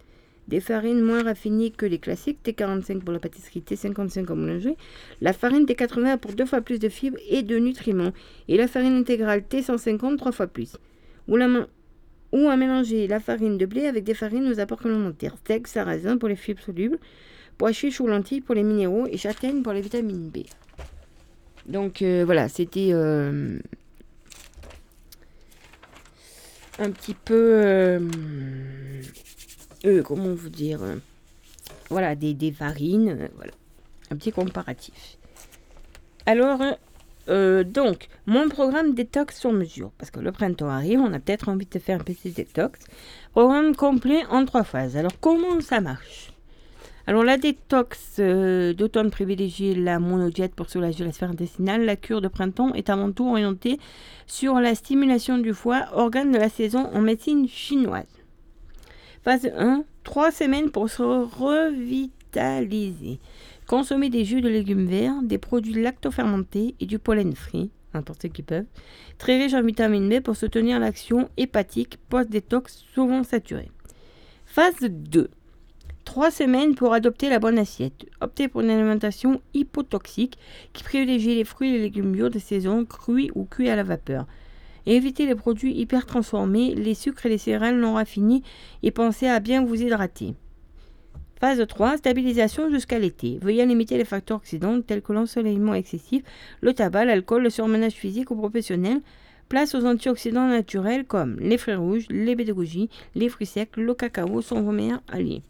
des 0.48 0.60
farines 0.60 1.02
moins 1.02 1.22
raffinées 1.22 1.70
que 1.70 1.84
les 1.84 1.98
classiques, 1.98 2.38
T45 2.42 3.00
pour 3.00 3.12
la 3.12 3.18
pâtisserie, 3.18 3.60
T55 3.60 4.32
en 4.32 4.36
boulangerie. 4.36 4.76
La 5.20 5.34
farine 5.34 5.66
T80 5.66 6.06
apporte 6.06 6.36
deux 6.36 6.46
fois 6.46 6.62
plus 6.62 6.78
de 6.78 6.88
fibres 6.88 7.18
et 7.28 7.42
de 7.42 7.58
nutriments. 7.58 8.12
Et 8.48 8.56
la 8.56 8.66
farine 8.66 8.96
intégrale 8.96 9.42
T150 9.48 10.16
trois 10.16 10.32
fois 10.32 10.46
plus. 10.46 10.76
Ou 11.28 11.36
à 12.48 12.56
mélanger 12.56 13.06
la 13.06 13.20
farine 13.20 13.58
de 13.58 13.66
blé 13.66 13.86
avec 13.86 14.04
des 14.04 14.14
farines 14.14 14.50
aux 14.50 14.58
apports 14.58 14.78
complémentaires. 14.78 15.36
Steak, 15.36 15.66
sarrasin 15.66 16.16
pour 16.16 16.30
les 16.30 16.36
fibres 16.36 16.62
solubles, 16.62 16.98
pois 17.58 17.72
chiches 17.72 18.00
ou 18.00 18.06
lentilles 18.06 18.40
pour 18.40 18.54
les 18.54 18.62
minéraux 18.62 19.06
et 19.06 19.18
châtaigne 19.18 19.62
pour 19.62 19.74
les 19.74 19.82
vitamines 19.82 20.30
B. 20.30 20.38
Donc 21.66 22.00
euh, 22.00 22.24
voilà, 22.24 22.48
c'était 22.48 22.90
euh, 22.92 23.58
un 26.78 26.90
petit 26.90 27.14
peu... 27.14 27.34
euh, 27.34 28.00
euh, 29.84 30.02
comment 30.02 30.34
vous 30.34 30.48
dire 30.48 30.82
euh, 30.82 30.96
Voilà, 31.90 32.14
des, 32.14 32.34
des 32.34 32.52
farines, 32.52 33.10
euh, 33.10 33.28
voilà. 33.36 33.52
Un 34.10 34.16
petit 34.16 34.32
comparatif. 34.32 35.18
Alors, 36.26 36.60
donc, 37.28 38.08
mon 38.24 38.48
programme 38.48 38.94
détox 38.94 39.38
sur 39.38 39.52
mesure, 39.52 39.90
parce 39.98 40.10
que 40.10 40.18
le 40.18 40.32
printemps 40.32 40.70
arrive, 40.70 41.00
on 41.00 41.12
a 41.12 41.18
peut-être 41.18 41.50
envie 41.50 41.66
de 41.66 41.78
faire 41.78 42.00
un 42.00 42.04
petit 42.04 42.30
détox. 42.30 42.80
Programme 43.32 43.76
complet 43.76 44.24
en 44.30 44.46
trois 44.46 44.64
phases. 44.64 44.96
Alors, 44.96 45.12
comment 45.20 45.60
ça 45.60 45.82
marche? 45.82 46.32
Alors 47.06 47.24
la 47.24 47.38
détox 47.38 48.20
d'automne 48.20 49.10
privilégie 49.10 49.74
la 49.74 49.98
monodiète 49.98 50.54
pour 50.54 50.68
soulager 50.68 51.04
la 51.04 51.12
sphère 51.12 51.30
intestinale. 51.30 51.86
La 51.86 51.96
cure 51.96 52.20
de 52.20 52.28
printemps 52.28 52.74
est 52.74 52.90
avant 52.90 53.10
tout 53.12 53.26
orientée 53.30 53.78
sur 54.26 54.60
la 54.60 54.74
stimulation 54.74 55.38
du 55.38 55.54
foie, 55.54 55.86
organe 55.94 56.32
de 56.32 56.36
la 56.36 56.50
saison 56.50 56.90
en 56.92 57.00
médecine 57.00 57.48
chinoise. 57.48 58.17
Phase 59.28 59.52
1, 59.58 59.84
3 60.04 60.30
semaines 60.30 60.70
pour 60.70 60.88
se 60.88 61.02
revitaliser. 61.02 63.18
Consommer 63.66 64.08
des 64.08 64.24
jus 64.24 64.40
de 64.40 64.48
légumes 64.48 64.86
verts, 64.86 65.20
des 65.22 65.36
produits 65.36 65.82
lactofermentés 65.82 66.74
et 66.80 66.86
du 66.86 66.98
pollen 66.98 67.34
frit, 67.34 67.70
n'importe 67.92 68.30
qui 68.30 68.42
peuvent. 68.42 68.64
Très 69.18 69.36
riche 69.36 69.52
en 69.52 69.62
vitamine 69.62 70.08
B 70.08 70.22
pour 70.22 70.34
soutenir 70.34 70.80
l'action 70.80 71.28
hépatique 71.36 71.98
post-détox 72.08 72.86
souvent 72.94 73.22
saturée. 73.22 73.70
Phase 74.46 74.80
2. 74.80 75.28
Trois 76.06 76.30
semaines 76.30 76.74
pour 76.74 76.94
adopter 76.94 77.28
la 77.28 77.38
bonne 77.38 77.58
assiette. 77.58 78.06
Optez 78.22 78.48
pour 78.48 78.62
une 78.62 78.70
alimentation 78.70 79.42
hypotoxique 79.52 80.38
qui 80.72 80.84
privilégie 80.84 81.34
les 81.34 81.44
fruits 81.44 81.74
et 81.74 81.78
légumes 81.78 82.12
bio 82.12 82.30
de 82.30 82.38
saison, 82.38 82.86
crus 82.86 83.28
ou 83.34 83.44
cuits 83.44 83.68
à 83.68 83.76
la 83.76 83.82
vapeur. 83.82 84.24
Évitez 84.96 85.26
les 85.26 85.34
produits 85.34 85.74
hyper 85.78 86.06
transformés, 86.06 86.74
les 86.74 86.94
sucres 86.94 87.26
et 87.26 87.28
les 87.28 87.38
céréales 87.38 87.78
non 87.78 87.94
raffinés 87.94 88.42
et 88.82 88.90
pensez 88.90 89.26
à 89.26 89.40
bien 89.40 89.64
vous 89.64 89.80
hydrater. 89.80 90.34
Phase 91.40 91.64
3, 91.64 91.98
stabilisation 91.98 92.68
jusqu'à 92.68 92.98
l'été. 92.98 93.38
Veuillez 93.40 93.64
limiter 93.64 93.96
les 93.96 94.04
facteurs 94.04 94.38
oxydants 94.38 94.80
tels 94.82 95.02
que 95.02 95.12
l'ensoleillement 95.12 95.74
excessif, 95.74 96.24
le 96.60 96.74
tabac, 96.74 97.04
l'alcool, 97.04 97.44
le 97.44 97.50
surmenage 97.50 97.92
physique 97.92 98.30
ou 98.32 98.36
professionnel. 98.36 99.00
Place 99.48 99.74
aux 99.74 99.86
antioxydants 99.86 100.48
naturels 100.48 101.06
comme 101.06 101.38
les 101.38 101.56
fruits 101.56 101.74
rouges, 101.74 102.06
les 102.10 102.34
goji, 102.34 102.90
les 103.14 103.28
fruits 103.28 103.46
secs, 103.46 103.76
le 103.76 103.94
cacao 103.94 104.42
sont 104.42 104.60
vos 104.62 104.72
meilleurs 104.72 105.02
alliés. 105.08 105.42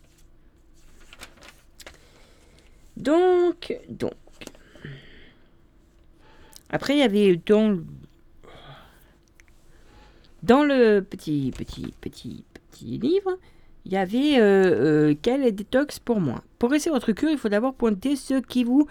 Donc, 2.96 3.74
donc. 3.88 4.12
Après, 6.70 6.94
il 6.94 6.98
y 6.98 7.02
avait 7.02 7.40
dans 7.46 7.78
dans 10.42 10.64
le 10.64 11.00
petit, 11.00 11.52
petit, 11.56 11.92
petit, 12.00 12.44
petit 12.70 12.98
livre, 12.98 13.38
il 13.84 13.92
y 13.92 13.96
avait 13.96 14.38
euh, 14.38 15.14
euh, 15.26 15.50
détox 15.50 15.98
pour 15.98 16.20
moi? 16.20 16.42
Pour 16.58 16.74
essayer 16.74 16.90
votre 16.90 17.12
cure, 17.12 17.30
il 17.30 17.38
faut 17.38 17.48
d'abord 17.48 17.74
pointer 17.74 18.16
ce 18.16 18.34
qui 18.34 18.64
vous 18.64 18.86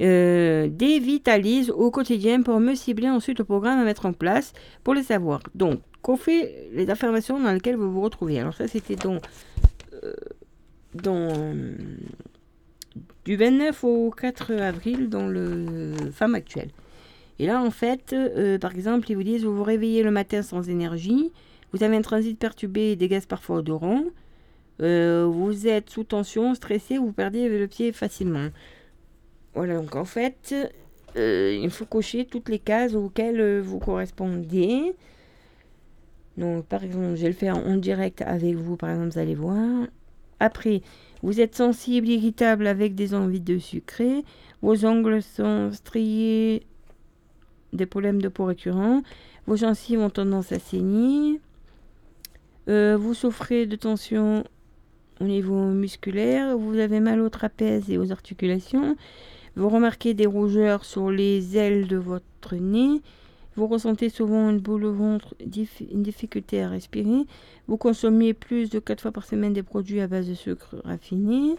euh, 0.00 0.68
dévitalise 0.68 1.70
au 1.70 1.90
quotidien 1.90 2.42
pour 2.42 2.58
me 2.58 2.74
cibler 2.74 3.08
ensuite 3.10 3.38
le 3.38 3.44
programme 3.44 3.78
à 3.78 3.84
mettre 3.84 4.06
en 4.06 4.12
place 4.12 4.52
pour 4.82 4.94
le 4.94 5.02
savoir. 5.02 5.40
Donc, 5.54 5.80
qu'on 6.02 6.16
fait 6.16 6.68
les 6.72 6.90
affirmations 6.90 7.38
dans 7.38 7.52
lesquelles 7.52 7.76
vous 7.76 7.92
vous 7.92 8.00
retrouvez. 8.00 8.40
Alors 8.40 8.54
ça, 8.54 8.66
c'était 8.66 8.96
dans, 8.96 9.18
dans 10.94 11.54
du 13.24 13.36
29 13.36 13.84
au 13.84 14.10
4 14.10 14.52
avril 14.54 15.08
dans 15.08 15.26
le 15.26 15.94
Femme 16.12 16.34
actuelle. 16.34 16.70
Et 17.38 17.46
là, 17.46 17.60
en 17.62 17.70
fait, 17.70 18.12
euh, 18.12 18.58
par 18.58 18.74
exemple, 18.74 19.10
ils 19.10 19.14
vous 19.14 19.22
disent 19.22 19.44
vous 19.44 19.56
vous 19.56 19.64
réveillez 19.64 20.02
le 20.02 20.10
matin 20.10 20.42
sans 20.42 20.68
énergie, 20.68 21.32
vous 21.72 21.82
avez 21.82 21.96
un 21.96 22.02
transit 22.02 22.38
perturbé 22.38 22.94
des 22.96 23.08
gaz 23.08 23.26
parfois 23.26 23.56
odorants, 23.56 24.04
euh, 24.80 25.26
vous 25.28 25.66
êtes 25.66 25.90
sous 25.90 26.04
tension, 26.04 26.54
stressé, 26.54 26.98
vous 26.98 27.12
perdez 27.12 27.48
le 27.48 27.66
pied 27.66 27.92
facilement. 27.92 28.48
Voilà, 29.54 29.76
donc 29.76 29.94
en 29.96 30.04
fait, 30.04 30.54
euh, 31.16 31.58
il 31.60 31.70
faut 31.70 31.86
cocher 31.86 32.24
toutes 32.24 32.48
les 32.48 32.58
cases 32.58 32.94
auxquelles 32.94 33.60
vous 33.60 33.78
correspondez. 33.78 34.94
Donc, 36.36 36.64
par 36.66 36.82
exemple, 36.82 37.14
je 37.14 37.22
vais 37.22 37.28
le 37.28 37.34
faire 37.34 37.56
en 37.56 37.76
direct 37.76 38.22
avec 38.22 38.56
vous, 38.56 38.76
par 38.76 38.90
exemple, 38.90 39.10
vous 39.10 39.18
allez 39.18 39.36
voir. 39.36 39.86
Après, 40.40 40.82
vous 41.22 41.40
êtes 41.40 41.54
sensible, 41.54 42.08
irritable 42.08 42.66
avec 42.66 42.94
des 42.94 43.14
envies 43.14 43.40
de 43.40 43.58
sucrer. 43.58 44.24
Vos 44.60 44.84
ongles 44.84 45.22
sont 45.22 45.70
striés, 45.72 46.66
des 47.74 47.86
problèmes 47.86 48.22
de 48.22 48.28
peau 48.28 48.44
récurrents. 48.46 49.02
Vos 49.46 49.56
gencives 49.56 50.00
ont 50.00 50.10
tendance 50.10 50.52
à 50.52 50.58
saigner. 50.58 51.40
Euh, 52.68 52.96
vous 52.96 53.12
souffrez 53.12 53.66
de 53.66 53.76
tension 53.76 54.44
au 55.20 55.24
niveau 55.24 55.66
musculaire. 55.66 56.56
Vous 56.56 56.78
avez 56.78 57.00
mal 57.00 57.20
au 57.20 57.28
trapèze 57.28 57.90
et 57.90 57.98
aux 57.98 58.10
articulations. 58.10 58.96
Vous 59.56 59.68
remarquez 59.68 60.14
des 60.14 60.26
rougeurs 60.26 60.84
sur 60.84 61.10
les 61.10 61.56
ailes 61.56 61.86
de 61.86 61.96
votre 61.96 62.54
nez. 62.54 63.02
Vous 63.56 63.68
ressentez 63.68 64.08
souvent 64.08 64.50
une 64.50 64.58
boule 64.58 64.84
au 64.84 64.92
ventre, 64.92 65.34
une 65.40 66.02
difficulté 66.02 66.60
à 66.62 66.68
respirer. 66.68 67.24
Vous 67.68 67.76
consommez 67.76 68.34
plus 68.34 68.68
de 68.68 68.80
4 68.80 69.00
fois 69.00 69.12
par 69.12 69.24
semaine 69.24 69.52
des 69.52 69.62
produits 69.62 70.00
à 70.00 70.08
base 70.08 70.28
de 70.28 70.34
sucre 70.34 70.74
raffiné. 70.84 71.54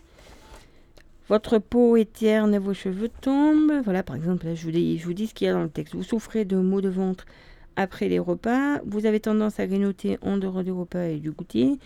Votre 1.27 1.57
peau 1.57 1.97
est 1.97 2.21
et 2.23 2.57
vos 2.59 2.73
cheveux 2.73 3.09
tombent. 3.09 3.81
Voilà, 3.83 4.03
par 4.03 4.15
exemple, 4.15 4.45
je, 4.53 4.63
vous 4.63 4.71
dis, 4.71 4.97
je 4.97 5.05
vous 5.05 5.13
dis 5.13 5.27
ce 5.27 5.33
qu'il 5.33 5.47
y 5.47 5.49
a 5.49 5.53
dans 5.53 5.63
le 5.63 5.69
texte. 5.69 5.95
Vous 5.95 6.03
souffrez 6.03 6.45
de 6.45 6.57
maux 6.57 6.81
de 6.81 6.89
ventre 6.89 7.25
après 7.75 8.09
les 8.09 8.19
repas. 8.19 8.79
Vous 8.85 9.05
avez 9.05 9.19
tendance 9.19 9.59
à 9.59 9.65
grignoter 9.65 10.19
en 10.21 10.37
dehors 10.37 10.63
du 10.63 10.71
repas 10.71 11.05
et 11.05 11.17
du 11.17 11.31
goûter. 11.31 11.79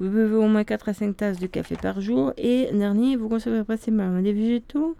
Vous 0.00 0.08
buvez 0.08 0.36
au 0.36 0.48
moins 0.48 0.64
4 0.64 0.88
à 0.88 0.94
5 0.94 1.16
tasses 1.16 1.38
de 1.38 1.46
café 1.46 1.76
par 1.76 2.00
jour. 2.00 2.32
Et 2.38 2.68
dernier, 2.72 3.16
vous 3.16 3.28
consommez 3.28 3.64
principalement 3.64 4.22
des 4.22 4.32
végétaux. 4.32 4.96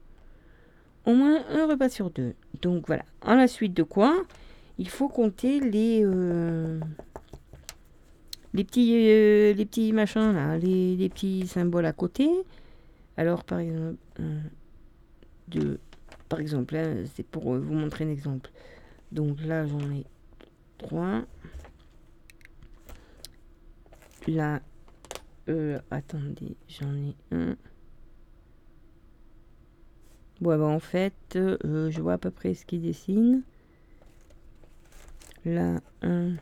Au 1.07 1.15
moins 1.15 1.39
un 1.51 1.67
repas 1.67 1.89
sur 1.89 2.11
deux. 2.11 2.35
Donc 2.63 2.87
voilà. 2.87 3.05
En 3.23 3.35
la 3.35 3.49
suite 3.49 3.75
de 3.75 3.83
quoi 3.83 4.15
il 4.79 4.89
faut 4.89 5.09
compter 5.09 5.61
les, 5.61 6.03
euh, 6.05 6.79
les, 8.53 8.65
petits, 8.65 8.93
euh, 8.95 9.55
les 9.55 9.65
petits 9.65 9.93
machins 9.93 10.33
là, 10.33 10.59
les, 10.59 10.97
les, 10.97 11.09
petits 11.09 11.47
symboles 11.47 11.87
à 11.87 11.93
côté. 11.93 12.29
Alors 13.17 13.45
par 13.45 13.61
exemple, 13.61 13.97
de, 15.49 15.79
par 16.29 16.41
exemple, 16.41 16.77
c'est 17.15 17.23
pour 17.27 17.55
vous 17.55 17.75
montrer 17.75 18.05
un 18.05 18.11
exemple. 18.11 18.51
Donc 19.13 19.41
là, 19.41 19.67
j'en 19.67 19.91
ai 19.93 20.05
trois. 20.79 21.23
Là, 24.27 24.61
euh, 25.49 25.79
attendez, 25.91 26.57
j'en 26.69 26.95
ai 26.95 27.15
un. 27.31 27.57
Bon, 30.41 30.59
bah, 30.59 30.67
en 30.67 30.81
fait, 30.81 31.15
je 31.35 32.01
vois 32.01 32.15
à 32.15 32.19
peu 32.19 32.31
près 32.31 32.55
ce 32.55 32.67
qui 32.67 32.79
dessine. 32.79 33.43
Là, 35.45 35.81
1, 36.03 36.35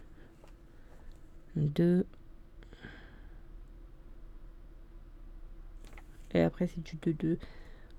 2. 1.57 2.07
Et 6.35 6.43
après, 6.43 6.67
c'est 6.67 6.83
du 6.83 6.97
2, 6.97 7.13
2. 7.13 7.39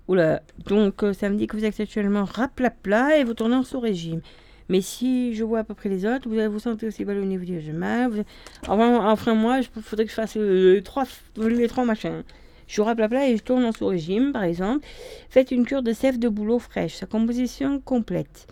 Oula, 0.08 0.42
donc 0.66 1.02
euh, 1.02 1.12
ça 1.12 1.28
me 1.28 1.36
dit 1.36 1.48
que 1.48 1.56
vous 1.56 1.64
êtes 1.64 1.80
actuellement 1.80 2.24
raplapla 2.24 3.18
et 3.18 3.24
vous 3.24 3.34
tournez 3.34 3.56
en 3.56 3.64
sous-régime. 3.64 4.20
Mais 4.68 4.80
si 4.80 5.34
je 5.34 5.44
vois 5.44 5.60
à 5.60 5.64
peu 5.64 5.74
près 5.74 5.88
les 5.88 6.06
autres, 6.06 6.28
vous 6.28 6.38
allez 6.38 6.48
vous 6.48 6.58
sentir 6.58 6.88
aussi 6.88 7.04
mal 7.04 7.18
au 7.18 7.24
niveau 7.24 7.44
du 7.44 7.60
chemin. 7.60 8.08
Vous... 8.08 8.22
Enfin, 8.68 9.34
moi, 9.34 9.58
il 9.58 9.82
faudrait 9.82 10.04
que 10.04 10.10
je 10.10 10.16
fasse 10.16 10.36
euh, 10.36 10.80
trois, 10.82 11.04
les 11.36 11.68
trois 11.68 11.84
machins. 11.84 12.22
Je 12.66 12.72
suis 12.72 12.82
raplapla 12.82 13.28
et 13.28 13.36
je 13.36 13.42
tourne 13.42 13.64
en 13.64 13.72
sous-régime, 13.72 14.32
par 14.32 14.42
exemple. 14.42 14.86
Faites 15.28 15.50
une 15.52 15.64
cure 15.64 15.82
de 15.82 15.92
sève 15.92 16.18
de 16.18 16.28
bouleau 16.28 16.58
fraîche, 16.58 16.94
sa 16.94 17.06
composition 17.06 17.80
complète. 17.80 18.46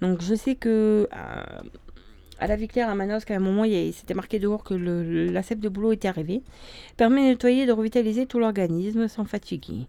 Donc, 0.00 0.22
je 0.22 0.34
sais 0.34 0.56
que 0.56 1.08
euh, 1.12 1.42
à 2.40 2.46
la 2.46 2.56
Viclaire 2.56 2.88
à 2.88 2.94
Manosque, 2.94 3.30
à 3.30 3.36
un 3.36 3.40
moment, 3.40 3.64
il 3.64 3.92
s'était 3.92 4.14
marqué 4.14 4.38
dehors 4.38 4.64
que 4.64 4.72
le, 4.72 5.26
la 5.26 5.42
cèpe 5.42 5.60
de 5.60 5.68
boulot 5.68 5.92
était 5.92 6.08
arrivée. 6.08 6.42
Permet 6.96 7.20
de 7.20 7.26
nettoyer 7.28 7.62
et 7.62 7.66
de 7.66 7.72
revitaliser 7.72 8.26
tout 8.26 8.38
l'organisme 8.38 9.08
sans 9.08 9.24
fatiguer. 9.24 9.86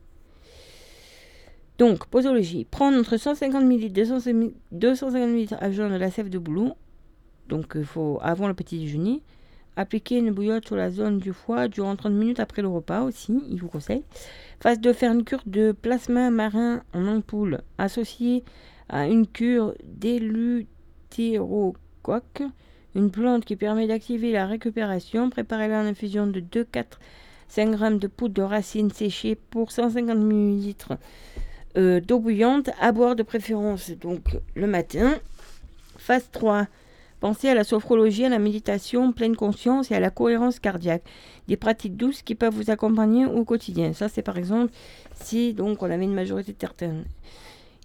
Donc, 1.77 2.05
posologie. 2.07 2.65
Prendre 2.65 2.99
entre 2.99 3.15
150 3.17 3.63
ml 3.63 3.85
et 3.85 3.89
250 3.89 4.53
ml 4.71 5.57
à 5.59 5.71
jeun 5.71 5.91
de 5.91 5.95
la 5.95 6.11
sève 6.11 6.29
de 6.29 6.37
boulot. 6.37 6.73
Donc, 7.47 7.71
il 7.75 7.85
faut 7.85 8.19
avant 8.21 8.47
le 8.47 8.53
petit 8.53 8.79
déjeuner. 8.79 9.21
Appliquer 9.77 10.17
une 10.17 10.31
bouillotte 10.31 10.67
sur 10.67 10.75
la 10.75 10.91
zone 10.91 11.19
du 11.19 11.31
foie 11.31 11.69
durant 11.69 11.95
30 11.95 12.11
minutes 12.11 12.41
après 12.41 12.61
le 12.61 12.67
repas 12.67 13.03
aussi, 13.03 13.41
il 13.49 13.61
vous 13.61 13.69
conseille. 13.69 14.03
Phase 14.59 14.81
de 14.81 14.91
faire 14.91 15.13
une 15.13 15.23
cure 15.23 15.41
de 15.45 15.71
plasma 15.71 16.29
marin 16.29 16.83
en 16.93 17.07
ampoule 17.07 17.61
associée 17.77 18.43
à 18.89 19.07
une 19.07 19.25
cure 19.25 19.73
d'élutéro 19.85 21.75
une 22.95 23.11
plante 23.11 23.45
qui 23.45 23.55
permet 23.55 23.87
d'activer 23.87 24.31
la 24.31 24.45
récupération. 24.45 25.29
Préparez-la 25.29 25.81
en 25.81 25.85
infusion 25.85 26.27
de 26.27 26.39
2, 26.39 26.63
4, 26.65 26.99
5 27.47 27.77
g 27.77 27.97
de 27.97 28.07
poudre 28.07 28.33
de 28.33 28.41
racines 28.41 28.91
séchées 28.91 29.35
pour 29.35 29.71
150 29.71 30.17
ml 30.17 30.97
d'eau 31.75 32.19
bouillante 32.19 32.69
à 32.81 32.91
boire 32.91 33.15
de 33.15 33.23
préférence 33.23 33.91
donc 33.91 34.21
le 34.55 34.67
matin. 34.67 35.15
Phase 35.97 36.27
3. 36.31 36.67
Pensez 37.21 37.49
à 37.49 37.53
la 37.53 37.63
sophrologie, 37.63 38.25
à 38.25 38.29
la 38.29 38.39
méditation, 38.39 39.13
pleine 39.13 39.35
conscience 39.35 39.91
et 39.91 39.95
à 39.95 39.99
la 39.99 40.09
cohérence 40.09 40.59
cardiaque. 40.59 41.03
Des 41.47 41.55
pratiques 41.55 41.95
douces 41.95 42.23
qui 42.23 42.33
peuvent 42.33 42.55
vous 42.55 42.71
accompagner 42.71 43.27
au 43.27 43.45
quotidien. 43.45 43.93
Ça, 43.93 44.09
c'est 44.09 44.23
par 44.23 44.39
exemple 44.39 44.73
si 45.13 45.53
donc 45.53 45.83
on 45.83 45.91
avait 45.91 46.03
une 46.03 46.15
majorité 46.15 46.55
certaine. 46.59 47.05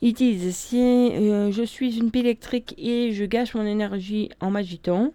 Ils 0.03 0.13
disent 0.13 0.55
si 0.55 0.79
euh, 0.79 1.51
je 1.51 1.63
suis 1.63 1.99
une 1.99 2.11
pile 2.11 2.27
électrique 2.27 2.75
et 2.77 3.13
je 3.13 3.25
gâche 3.25 3.55
mon 3.55 3.65
énergie 3.65 4.29
en 4.41 4.51
m'agitant, 4.51 5.13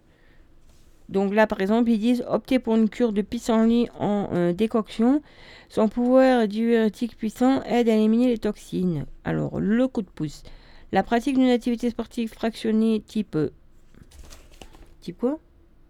Donc 1.08 1.34
là, 1.34 1.46
par 1.46 1.60
exemple, 1.60 1.90
ils 1.90 1.98
disent 1.98 2.24
optez 2.26 2.58
pour 2.58 2.74
une 2.74 2.88
cure 2.88 3.12
de 3.12 3.22
pissenlit 3.22 3.88
en 3.98 4.28
euh, 4.32 4.52
décoction. 4.52 5.22
Son 5.68 5.88
pouvoir 5.88 6.48
diurétique 6.48 7.16
puissant 7.16 7.62
aide 7.64 7.88
à 7.88 7.94
éliminer 7.94 8.28
les 8.28 8.38
toxines. 8.38 9.04
Alors, 9.24 9.60
le 9.60 9.86
coup 9.88 10.02
de 10.02 10.08
pouce. 10.08 10.42
La 10.90 11.02
pratique 11.02 11.36
d'une 11.38 11.50
activité 11.50 11.90
sportive 11.90 12.32
fractionnée 12.32 13.00
type. 13.06 13.36
Type 15.00 15.18
quoi? 15.18 15.38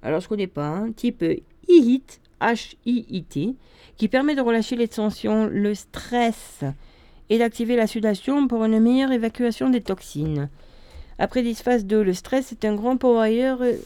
Alors, 0.02 0.20
je 0.20 0.28
connais 0.28 0.46
pas. 0.48 0.66
hein. 0.66 0.92
Type 0.92 1.24
HIIT, 1.68 2.20
H-I-I-T, 2.40 3.54
qui 3.96 4.08
permet 4.08 4.34
de 4.34 4.40
relâcher 4.40 4.74
les 4.76 4.88
tensions, 4.88 5.46
le 5.46 5.74
stress 5.74 6.64
et 7.32 7.38
d'activer 7.38 7.76
la 7.76 7.86
sudation 7.86 8.46
pour 8.46 8.62
une 8.66 8.78
meilleure 8.78 9.10
évacuation 9.10 9.70
des 9.70 9.80
toxines. 9.80 10.50
Après 11.18 11.42
10 11.42 11.62
phase 11.62 11.86
2, 11.86 12.02
le 12.02 12.12
stress 12.12 12.52
est 12.52 12.66
un 12.66 12.74
grand 12.74 12.98
pourvoyeur 12.98 13.62
euh, 13.62 13.76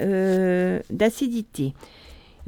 euh, 0.00 0.80
d'acidité. 0.90 1.72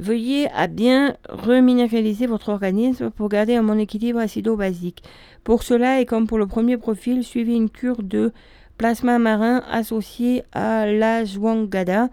Veuillez 0.01 0.49
à 0.53 0.67
bien 0.67 1.15
reminéraliser 1.29 2.27
votre 2.27 2.49
organisme 2.49 3.09
pour 3.09 3.29
garder 3.29 3.55
un 3.55 3.63
bon 3.63 3.79
équilibre 3.79 4.19
acido-basique. 4.19 5.01
Pour 5.45 5.63
cela, 5.63 6.01
et 6.01 6.05
comme 6.05 6.27
pour 6.27 6.39
le 6.39 6.45
premier 6.45 6.75
profil, 6.75 7.23
suivez 7.23 7.55
une 7.55 7.69
cure 7.69 8.03
de 8.03 8.33
plasma 8.77 9.19
marin 9.19 9.63
associée 9.71 10.43
à 10.51 10.91
l'ashwagandha, 10.91 12.09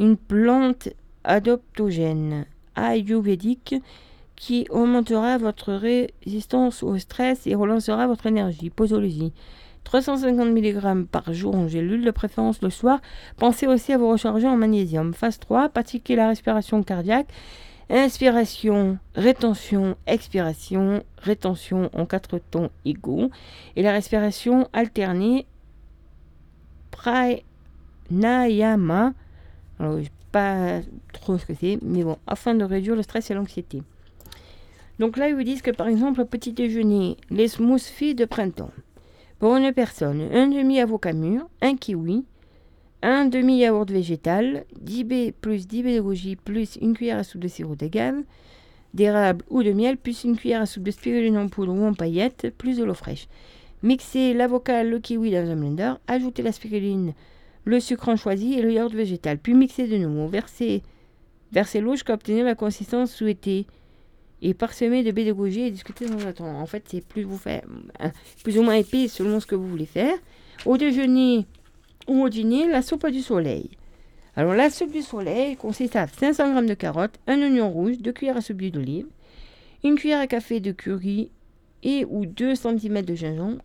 une 0.00 0.16
plante 0.16 0.88
adaptogène 1.22 2.44
ayurvédique 2.74 3.76
qui 4.42 4.66
augmentera 4.70 5.38
votre 5.38 5.72
résistance 5.72 6.82
au 6.82 6.98
stress 6.98 7.46
et 7.46 7.54
relancera 7.54 8.08
votre 8.08 8.26
énergie. 8.26 8.70
Posologie. 8.70 9.32
350 9.84 10.48
mg 10.48 11.06
par 11.06 11.32
jour 11.32 11.54
en 11.54 11.68
gélule, 11.68 12.04
de 12.04 12.10
préférence 12.10 12.60
le 12.60 12.68
soir. 12.68 13.00
Pensez 13.36 13.68
aussi 13.68 13.92
à 13.92 13.98
vous 13.98 14.08
recharger 14.08 14.48
en 14.48 14.56
magnésium. 14.56 15.14
Phase 15.14 15.38
3, 15.38 15.68
pratiquez 15.68 16.16
la 16.16 16.26
respiration 16.26 16.82
cardiaque. 16.82 17.28
Inspiration, 17.88 18.98
rétention, 19.14 19.94
expiration, 20.08 21.04
rétention 21.18 21.88
en 21.92 22.04
quatre 22.04 22.38
temps 22.38 22.70
égaux. 22.84 23.30
Et 23.76 23.82
la 23.82 23.92
respiration 23.92 24.66
alternée, 24.72 25.46
pranayama. 28.10 29.12
Alors, 29.78 29.98
je 29.98 30.02
sais 30.02 30.10
pas 30.32 30.80
trop 31.12 31.38
ce 31.38 31.46
que 31.46 31.54
c'est, 31.54 31.78
mais 31.80 32.02
bon, 32.02 32.16
afin 32.26 32.56
de 32.56 32.64
réduire 32.64 32.96
le 32.96 33.02
stress 33.02 33.30
et 33.30 33.34
l'anxiété. 33.34 33.84
Donc 35.02 35.16
là, 35.16 35.28
ils 35.28 35.44
disent 35.44 35.62
que 35.62 35.72
par 35.72 35.88
exemple, 35.88 36.20
au 36.20 36.24
petit 36.24 36.52
déjeuner, 36.52 37.16
les 37.28 37.48
smoothies 37.48 38.14
de 38.14 38.24
printemps. 38.24 38.70
Pour 39.40 39.56
une 39.56 39.72
personne, 39.72 40.28
un 40.32 40.46
demi-avocat 40.46 41.12
mûr, 41.12 41.48
un 41.60 41.74
kiwi, 41.74 42.24
un 43.02 43.24
demi-yaourt 43.24 43.90
végétal, 43.90 44.64
10 44.80 45.04
b 45.04 45.12
plus 45.40 45.66
10 45.66 45.82
b 45.82 46.36
plus 46.44 46.78
une 46.80 46.94
cuillère 46.94 47.18
à 47.18 47.24
soupe 47.24 47.40
de 47.40 47.48
sirop 47.48 47.74
d'agave, 47.74 48.22
d'érable 48.94 49.44
ou 49.50 49.64
de 49.64 49.72
miel 49.72 49.96
plus 49.96 50.22
une 50.22 50.36
cuillère 50.36 50.60
à 50.60 50.66
soupe 50.66 50.84
de 50.84 50.92
spiruline 50.92 51.36
en 51.36 51.48
poudre 51.48 51.74
ou 51.74 51.84
en 51.84 51.94
paillettes 51.94 52.54
plus 52.56 52.76
de 52.76 52.84
l'eau 52.84 52.94
fraîche. 52.94 53.26
Mixez 53.82 54.34
l'avocat, 54.34 54.84
le 54.84 55.00
kiwi 55.00 55.32
dans 55.32 55.50
un 55.50 55.56
blender, 55.56 55.94
ajoutez 56.06 56.44
la 56.44 56.52
spiruline, 56.52 57.12
le 57.64 57.80
sucre 57.80 58.08
en 58.08 58.14
choisi 58.14 58.54
et 58.54 58.62
le 58.62 58.72
yaourt 58.72 58.94
végétal, 58.94 59.38
puis 59.38 59.54
mixez 59.54 59.88
de 59.88 59.96
nouveau. 59.96 60.28
Versez, 60.28 60.84
versez 61.50 61.80
l'eau 61.80 61.94
jusqu'à 61.94 62.14
obtenir 62.14 62.44
la 62.44 62.54
consistance 62.54 63.12
souhaitée 63.12 63.66
et 64.42 64.54
parsemé 64.54 65.04
de 65.04 65.32
goji 65.32 65.62
et 65.62 65.70
discuter 65.70 66.06
dans 66.06 66.26
un 66.26 66.32
temps. 66.32 66.60
En 66.60 66.66
fait, 66.66 66.84
c'est 66.88 67.00
plus 67.00 67.22
vous 67.22 67.38
faire 67.38 67.62
plus 68.42 68.58
ou 68.58 68.62
moins 68.62 68.74
épais 68.74 69.06
selon 69.08 69.38
ce 69.38 69.46
que 69.46 69.54
vous 69.54 69.68
voulez 69.68 69.86
faire. 69.86 70.14
Au 70.66 70.76
déjeuner 70.76 71.46
ou 72.08 72.24
au 72.24 72.28
dîner, 72.28 72.68
la 72.68 72.82
soupe 72.82 73.06
du 73.08 73.22
soleil. 73.22 73.70
Alors 74.34 74.54
la 74.54 74.70
soupe 74.70 74.90
du 74.90 75.02
soleil 75.02 75.56
consiste 75.56 75.94
à 75.94 76.08
500 76.08 76.60
g 76.60 76.66
de 76.66 76.74
carottes, 76.74 77.18
un 77.26 77.40
oignon 77.40 77.70
rouge, 77.70 77.98
2 77.98 78.12
cuillères 78.12 78.36
à 78.36 78.40
soupe 78.40 78.56
d'huile 78.56 78.72
d'olive, 78.72 79.06
une 79.84 79.94
cuillère 79.94 80.20
à 80.20 80.26
café 80.26 80.58
de 80.58 80.72
curry 80.72 81.30
et 81.82 82.04
ou 82.08 82.26
2 82.26 82.54
cm 82.54 83.02
de 83.02 83.14
gingembre, 83.14 83.62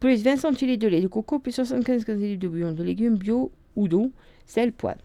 plus 0.00 0.22
20 0.22 0.36
centilitres 0.36 0.82
de 0.82 0.88
lait 0.88 1.00
de 1.00 1.08
coco, 1.08 1.38
plus 1.38 1.52
75 1.52 2.04
centilitres 2.04 2.40
de 2.40 2.48
bouillon 2.48 2.72
de 2.72 2.82
légumes 2.82 3.16
bio 3.16 3.52
ou 3.76 3.86
d'eau, 3.86 4.10
sel, 4.46 4.72
poivre. 4.72 5.00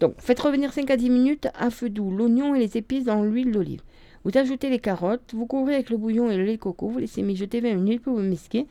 Donc, 0.00 0.14
faites 0.18 0.40
revenir 0.40 0.72
5 0.72 0.90
à 0.90 0.96
10 0.96 1.10
minutes 1.10 1.48
à 1.58 1.70
feu 1.70 1.88
doux 1.88 2.10
l'oignon 2.10 2.54
et 2.54 2.58
les 2.58 2.76
épices 2.76 3.04
dans 3.04 3.22
l'huile 3.22 3.50
d'olive. 3.50 3.80
Vous 4.24 4.36
ajoutez 4.36 4.68
les 4.68 4.78
carottes, 4.78 5.32
vous 5.34 5.46
couvrez 5.46 5.74
avec 5.74 5.90
le 5.90 5.96
bouillon 5.96 6.30
et 6.30 6.36
le 6.36 6.44
lait 6.44 6.58
coco, 6.58 6.88
vous 6.88 6.98
laissez 6.98 7.22
mijoter 7.22 7.60
20 7.60 7.74
minutes 7.74 8.02
pour 8.02 8.14
vous 8.14 8.22
mixer, 8.22 8.66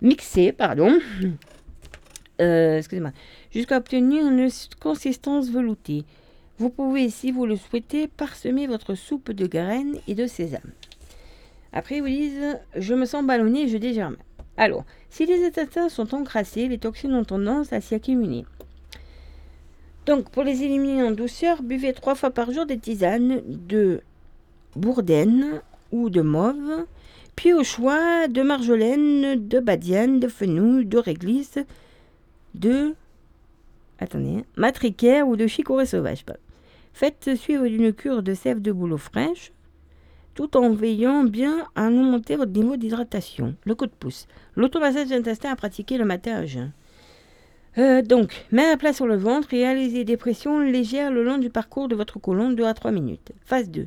mixer 0.00 0.52
pardon, 0.52 0.98
euh, 2.40 2.78
excusez-moi, 2.78 3.10
jusqu'à 3.50 3.78
obtenir 3.78 4.26
une 4.26 4.48
consistance 4.80 5.50
veloutée. 5.50 6.04
Vous 6.58 6.70
pouvez, 6.70 7.08
si 7.08 7.32
vous 7.32 7.46
le 7.46 7.56
souhaitez, 7.56 8.06
parsemer 8.06 8.66
votre 8.66 8.94
soupe 8.94 9.32
de 9.32 9.46
graines 9.46 9.96
et 10.06 10.14
de 10.14 10.26
sésame. 10.26 10.72
Après, 11.72 11.96
ils 11.96 12.02
vous 12.02 12.08
disent 12.08 12.58
Je 12.76 12.94
me 12.94 13.06
sens 13.06 13.24
ballonné 13.24 13.68
je 13.68 13.78
dégerme. 13.78 14.16
Alors, 14.56 14.84
si 15.08 15.26
les 15.26 15.44
intestins 15.44 15.88
sont 15.88 16.14
encrassés, 16.14 16.68
les 16.68 16.78
toxines 16.78 17.14
ont 17.14 17.24
tendance 17.24 17.72
à 17.72 17.80
s'y 17.80 17.94
accumuler. 17.94 18.44
Donc, 20.10 20.28
pour 20.30 20.42
les 20.42 20.64
éliminer 20.64 21.04
en 21.04 21.12
douceur, 21.12 21.62
buvez 21.62 21.92
trois 21.92 22.16
fois 22.16 22.30
par 22.30 22.50
jour 22.50 22.66
des 22.66 22.80
tisanes 22.80 23.42
de 23.46 24.00
bourdaine 24.74 25.60
ou 25.92 26.10
de 26.10 26.20
mauve, 26.20 26.84
puis 27.36 27.52
au 27.52 27.62
choix 27.62 28.26
de 28.26 28.42
marjolaine, 28.42 29.36
de 29.46 29.60
badiane, 29.60 30.18
de 30.18 30.26
fenouil, 30.26 30.84
de 30.84 30.98
réglisse, 30.98 31.60
de 32.56 32.96
attendez, 34.00 34.44
matricaire 34.56 35.28
ou 35.28 35.36
de 35.36 35.46
chicorée 35.46 35.86
sauvage. 35.86 36.24
Faites 36.92 37.36
suivre 37.36 37.68
d'une 37.68 37.92
cure 37.92 38.24
de 38.24 38.34
sève 38.34 38.60
de 38.60 38.72
bouleau 38.72 38.98
fraîche, 38.98 39.52
tout 40.34 40.56
en 40.56 40.72
veillant 40.72 41.22
bien 41.22 41.68
à 41.76 41.86
augmenter 41.86 42.34
votre 42.34 42.50
niveau 42.50 42.76
d'hydratation. 42.76 43.54
Le 43.64 43.76
coup 43.76 43.86
de 43.86 43.92
pouce. 43.92 44.26
L'automassage 44.56 45.06
d'intestin 45.06 45.52
à 45.52 45.54
pratiquer 45.54 45.98
le 45.98 46.04
matin 46.04 46.34
à 46.34 46.46
jeun. 46.46 46.72
Euh, 47.78 48.02
donc, 48.02 48.46
main 48.50 48.72
à 48.72 48.76
plat 48.76 48.92
sur 48.92 49.06
le 49.06 49.16
ventre, 49.16 49.48
réalisez 49.50 50.04
des 50.04 50.16
pressions 50.16 50.58
légères 50.58 51.12
le 51.12 51.22
long 51.22 51.38
du 51.38 51.50
parcours 51.50 51.86
de 51.88 51.94
votre 51.94 52.18
côlon 52.18 52.50
2 52.50 52.64
à 52.64 52.74
3 52.74 52.90
minutes. 52.90 53.30
Phase 53.44 53.70
2. 53.70 53.86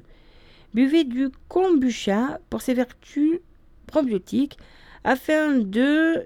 Buvez 0.74 1.04
du 1.04 1.30
kombucha 1.50 2.40
pour 2.50 2.62
ses 2.62 2.74
vertus 2.74 3.42
probiotiques 3.86 4.58
afin 5.04 5.58
de 5.58 6.24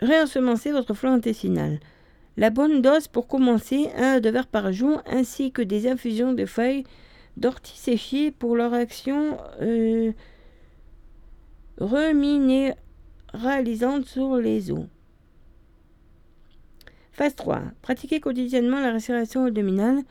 réensemencer 0.00 0.72
votre 0.72 0.94
flore 0.94 1.12
intestinale. 1.12 1.78
La 2.36 2.50
bonne 2.50 2.82
dose 2.82 3.06
pour 3.08 3.28
commencer, 3.28 3.88
1 3.96 4.02
à 4.02 4.20
2 4.20 4.30
verres 4.30 4.46
par 4.46 4.72
jour, 4.72 5.02
ainsi 5.06 5.52
que 5.52 5.62
des 5.62 5.88
infusions 5.88 6.32
de 6.32 6.46
feuilles 6.46 6.84
d'ortie 7.36 7.78
séchées 7.78 8.32
pour 8.32 8.56
leur 8.56 8.74
action 8.74 9.38
euh, 9.60 10.12
reminéralisante 11.78 14.04
sur 14.04 14.36
les 14.36 14.72
os. 14.72 14.86
Phase 17.18 17.34
3. 17.34 17.62
Pratiquez 17.82 18.20
quotidiennement 18.20 18.78
la 18.78 18.92
respiration 18.92 19.44
abdominale 19.44 20.04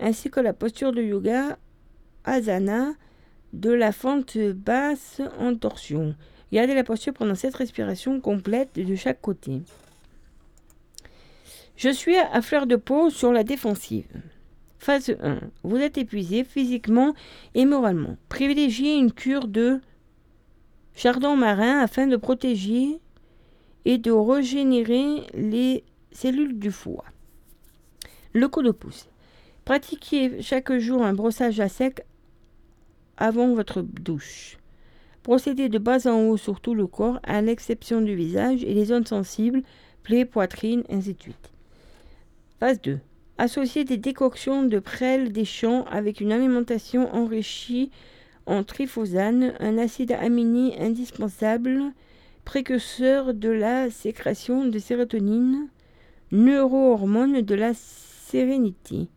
ainsi 0.00 0.30
que 0.30 0.40
la 0.40 0.54
posture 0.54 0.92
de 0.92 1.02
yoga 1.02 1.58
asana 2.24 2.94
de 3.52 3.70
la 3.70 3.92
fente 3.92 4.38
basse 4.38 5.20
en 5.38 5.54
torsion. 5.56 6.14
Gardez 6.52 6.72
la 6.74 6.82
posture 6.82 7.12
pendant 7.12 7.34
cette 7.34 7.54
respiration 7.54 8.18
complète 8.18 8.76
de 8.76 8.94
chaque 8.94 9.20
côté. 9.20 9.60
Je 11.76 11.90
suis 11.90 12.16
à 12.16 12.40
fleur 12.40 12.66
de 12.66 12.76
peau 12.76 13.10
sur 13.10 13.30
la 13.30 13.44
défensive. 13.44 14.08
Phase 14.78 15.14
1. 15.22 15.40
Vous 15.64 15.76
êtes 15.76 15.98
épuisé 15.98 16.44
physiquement 16.44 17.12
et 17.54 17.66
moralement. 17.66 18.16
Privilégiez 18.30 18.96
une 18.96 19.12
cure 19.12 19.48
de 19.48 19.82
chardon 20.94 21.36
marin 21.36 21.80
afin 21.80 22.06
de 22.06 22.16
protéger 22.16 23.00
et 23.84 23.98
de 23.98 24.10
régénérer 24.10 25.26
les 25.34 25.84
cellules 26.14 26.58
du 26.58 26.70
foie. 26.70 27.04
Le 28.32 28.48
coup 28.48 28.62
de 28.62 28.70
pouce. 28.70 29.08
Pratiquez 29.64 30.40
chaque 30.40 30.72
jour 30.78 31.02
un 31.02 31.12
brossage 31.12 31.60
à 31.60 31.68
sec 31.68 32.04
avant 33.16 33.54
votre 33.54 33.82
douche. 33.82 34.58
Procédez 35.22 35.68
de 35.68 35.78
bas 35.78 36.06
en 36.06 36.20
haut 36.20 36.36
sur 36.36 36.60
tout 36.60 36.74
le 36.74 36.86
corps, 36.86 37.18
à 37.22 37.40
l'exception 37.40 38.00
du 38.00 38.14
visage 38.14 38.62
et 38.62 38.74
les 38.74 38.86
zones 38.86 39.06
sensibles, 39.06 39.62
plaies, 40.02 40.24
poitrine, 40.24 40.84
ainsi 40.90 41.14
de 41.14 41.22
suite. 41.22 41.50
Phase 42.60 42.80
2. 42.82 42.98
Associez 43.38 43.84
des 43.84 43.96
décoctions 43.96 44.62
de 44.62 44.78
prêle 44.78 45.32
des 45.32 45.44
champs 45.44 45.84
avec 45.86 46.20
une 46.20 46.30
alimentation 46.30 47.12
enrichie 47.14 47.90
en 48.46 48.62
tryphosane, 48.62 49.54
un 49.60 49.78
acide 49.78 50.12
aminé 50.12 50.78
indispensable, 50.78 51.92
précurseur 52.44 53.32
de 53.32 53.48
la 53.48 53.90
sécrétion 53.90 54.66
de 54.66 54.78
sérotonine, 54.78 55.68
neurohormone 56.34 57.42
de 57.42 57.54
la 57.54 57.72
sérénité. 57.74 59.08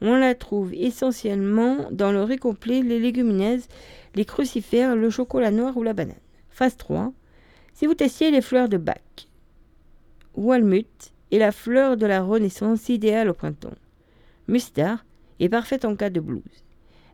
On 0.00 0.16
la 0.16 0.34
trouve 0.34 0.74
essentiellement 0.74 1.86
dans 1.92 2.10
le 2.10 2.22
riz 2.24 2.38
complet, 2.38 2.82
les 2.82 2.98
légumineuses, 2.98 3.68
les 4.16 4.24
crucifères, 4.24 4.96
le 4.96 5.08
chocolat 5.08 5.52
noir 5.52 5.76
ou 5.76 5.84
la 5.84 5.92
banane. 5.92 6.16
Phase 6.50 6.76
3. 6.76 7.12
Si 7.72 7.86
vous 7.86 7.94
testiez 7.94 8.32
les 8.32 8.42
fleurs 8.42 8.68
de 8.68 8.78
bac, 8.78 9.28
walnut 10.34 11.12
est 11.30 11.38
la 11.38 11.52
fleur 11.52 11.96
de 11.96 12.06
la 12.06 12.22
renaissance 12.22 12.88
idéale 12.88 13.28
au 13.28 13.34
printemps. 13.34 13.70
mustard 14.48 15.04
est 15.38 15.48
parfaite 15.48 15.84
en 15.84 15.94
cas 15.94 16.10
de 16.10 16.20
blues. 16.20 16.42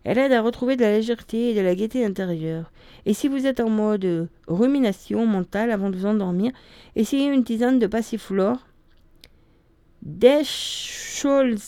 Elle 0.05 0.19
aide 0.19 0.33
à 0.33 0.41
retrouver 0.41 0.77
de 0.77 0.83
la 0.83 0.93
légèreté 0.93 1.51
et 1.51 1.55
de 1.55 1.61
la 1.61 1.75
gaieté 1.75 2.05
intérieure. 2.05 2.73
Et 3.05 3.15
si 3.15 3.29
vous 3.29 3.47
êtes 3.47 3.61
en 3.61 3.69
mode 3.69 4.29
rumination 4.49 5.27
mentale 5.27 5.71
avant 5.71 5.91
de 5.91 5.97
vous 5.97 6.07
endormir, 6.07 6.53
essayez 6.97 7.27
une 7.27 7.45
tisane 7.45 7.79
de 7.79 7.87
passiflore, 7.87 8.67
d'escholzia, 10.03 11.59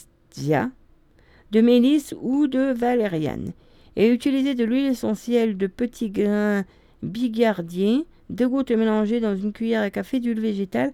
de 1.50 1.60
mélisse 1.60 2.14
ou 2.20 2.46
de 2.46 2.72
valériane. 2.72 3.52
Et 3.96 4.08
utilisez 4.08 4.54
de 4.54 4.64
l'huile 4.64 4.86
essentielle 4.86 5.56
de 5.56 5.66
petits 5.68 6.10
grains 6.10 6.64
bigardier, 7.02 8.04
deux 8.30 8.48
gouttes 8.48 8.72
mélangées 8.72 9.20
dans 9.20 9.36
une 9.36 9.52
cuillère 9.52 9.82
à 9.82 9.90
café 9.90 10.18
d'huile 10.18 10.40
végétale, 10.40 10.92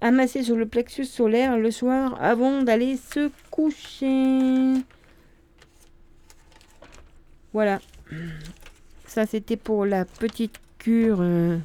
amassée 0.00 0.42
sur 0.42 0.56
le 0.56 0.66
plexus 0.66 1.04
solaire 1.04 1.58
le 1.58 1.70
soir 1.70 2.16
avant 2.20 2.62
d'aller 2.62 2.96
se 2.96 3.30
coucher. 3.50 4.82
Voilà. 7.52 7.80
Ça, 9.06 9.26
c'était 9.26 9.56
pour 9.56 9.84
la 9.84 10.04
petite 10.04 10.60
cure. 10.78 11.18
euh, 11.20 11.58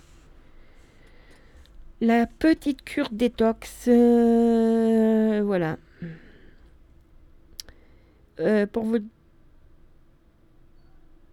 la 2.01 2.27
petite 2.27 2.83
cure 2.83 3.09
détox. 3.11 3.87
euh, 3.87 5.41
voilà. 5.43 5.77
Euh, 8.39 8.65
pour 8.67 8.83
vous 8.83 8.99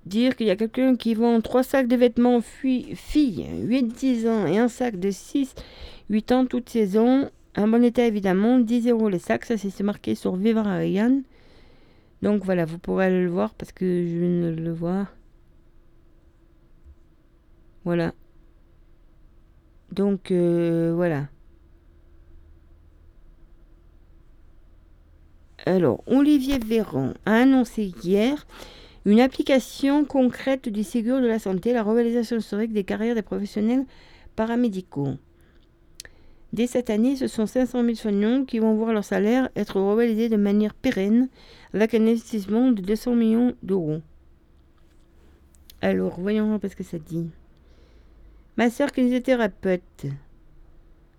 dire 0.07 0.37
qu'il 0.37 0.47
y 0.47 0.51
a 0.51 0.57
quelqu'un 0.57 0.97
qui 0.97 1.15
vend 1.15 1.41
trois 1.41 1.63
sacs 1.63 1.89
de 1.89 1.97
vêtements 1.97 2.41
filles, 2.41 3.47
8-10 3.65 4.29
ans, 4.29 4.47
et 4.47 4.59
un 4.59 4.69
sac 4.69 4.99
de 4.99 5.11
6-8 5.11 6.33
ans, 6.33 6.47
toute 6.47 6.69
saison. 6.69 7.31
Un 7.55 7.69
bon 7.69 7.85
état, 7.85 8.07
évidemment. 8.07 8.59
10 8.59 8.89
euros 8.89 9.09
les 9.09 9.19
sacs. 9.19 9.45
Ça, 9.45 9.57
c'est 9.59 9.83
marqué 9.83 10.15
sur 10.15 10.37
Vivre 10.37 10.67
Ariane. 10.67 11.23
Donc 12.23 12.45
voilà, 12.45 12.65
vous 12.65 12.79
pourrez 12.79 13.11
le 13.11 13.29
voir 13.29 13.53
parce 13.55 13.73
que 13.73 13.85
je 13.85 14.19
viens 14.19 14.53
de 14.53 14.61
le 14.61 14.73
voir. 14.73 15.13
Voilà. 17.85 18.13
Donc 19.93 20.31
euh, 20.31 20.93
voilà. 20.97 21.29
Alors, 25.67 26.03
Olivier 26.07 26.59
Véran 26.59 27.13
a 27.25 27.35
annoncé 27.35 27.93
hier 28.03 28.47
une 29.05 29.21
application 29.21 30.05
concrète 30.05 30.69
du 30.69 30.83
Ségur 30.83 31.21
de 31.21 31.27
la 31.27 31.39
santé, 31.39 31.73
la 31.73 31.83
revalorisation 31.83 32.39
historique 32.39 32.73
des 32.73 32.85
carrières 32.85 33.15
des 33.15 33.23
professionnels 33.23 33.85
paramédicaux. 34.35 35.15
Dès 36.53 36.67
cette 36.67 36.91
année, 36.91 37.17
ce 37.17 37.29
sont 37.29 37.47
500 37.47 37.83
000 37.83 37.95
soignants 37.95 38.45
qui 38.45 38.59
vont 38.59 38.75
voir 38.75 38.93
leur 38.93 39.05
salaire 39.05 39.51
être 39.57 39.79
revalorisé 39.79 40.29
de 40.29 40.37
manière 40.37 40.75
pérenne 40.75 41.29
avec 41.75 41.95
un 41.95 42.03
investissement 42.03 42.73
de 42.73 42.81
200 42.81 43.15
millions 43.15 43.55
d'euros. 43.63 44.01
Alors, 45.81 46.19
voyons 46.19 46.49
voir 46.49 46.61
ce 46.69 46.77
que 46.77 46.83
ça 46.85 46.99
dit. 46.99 47.29
Ma 48.57 48.69
sœur 48.69 48.93
kinésithérapeute. 48.93 50.07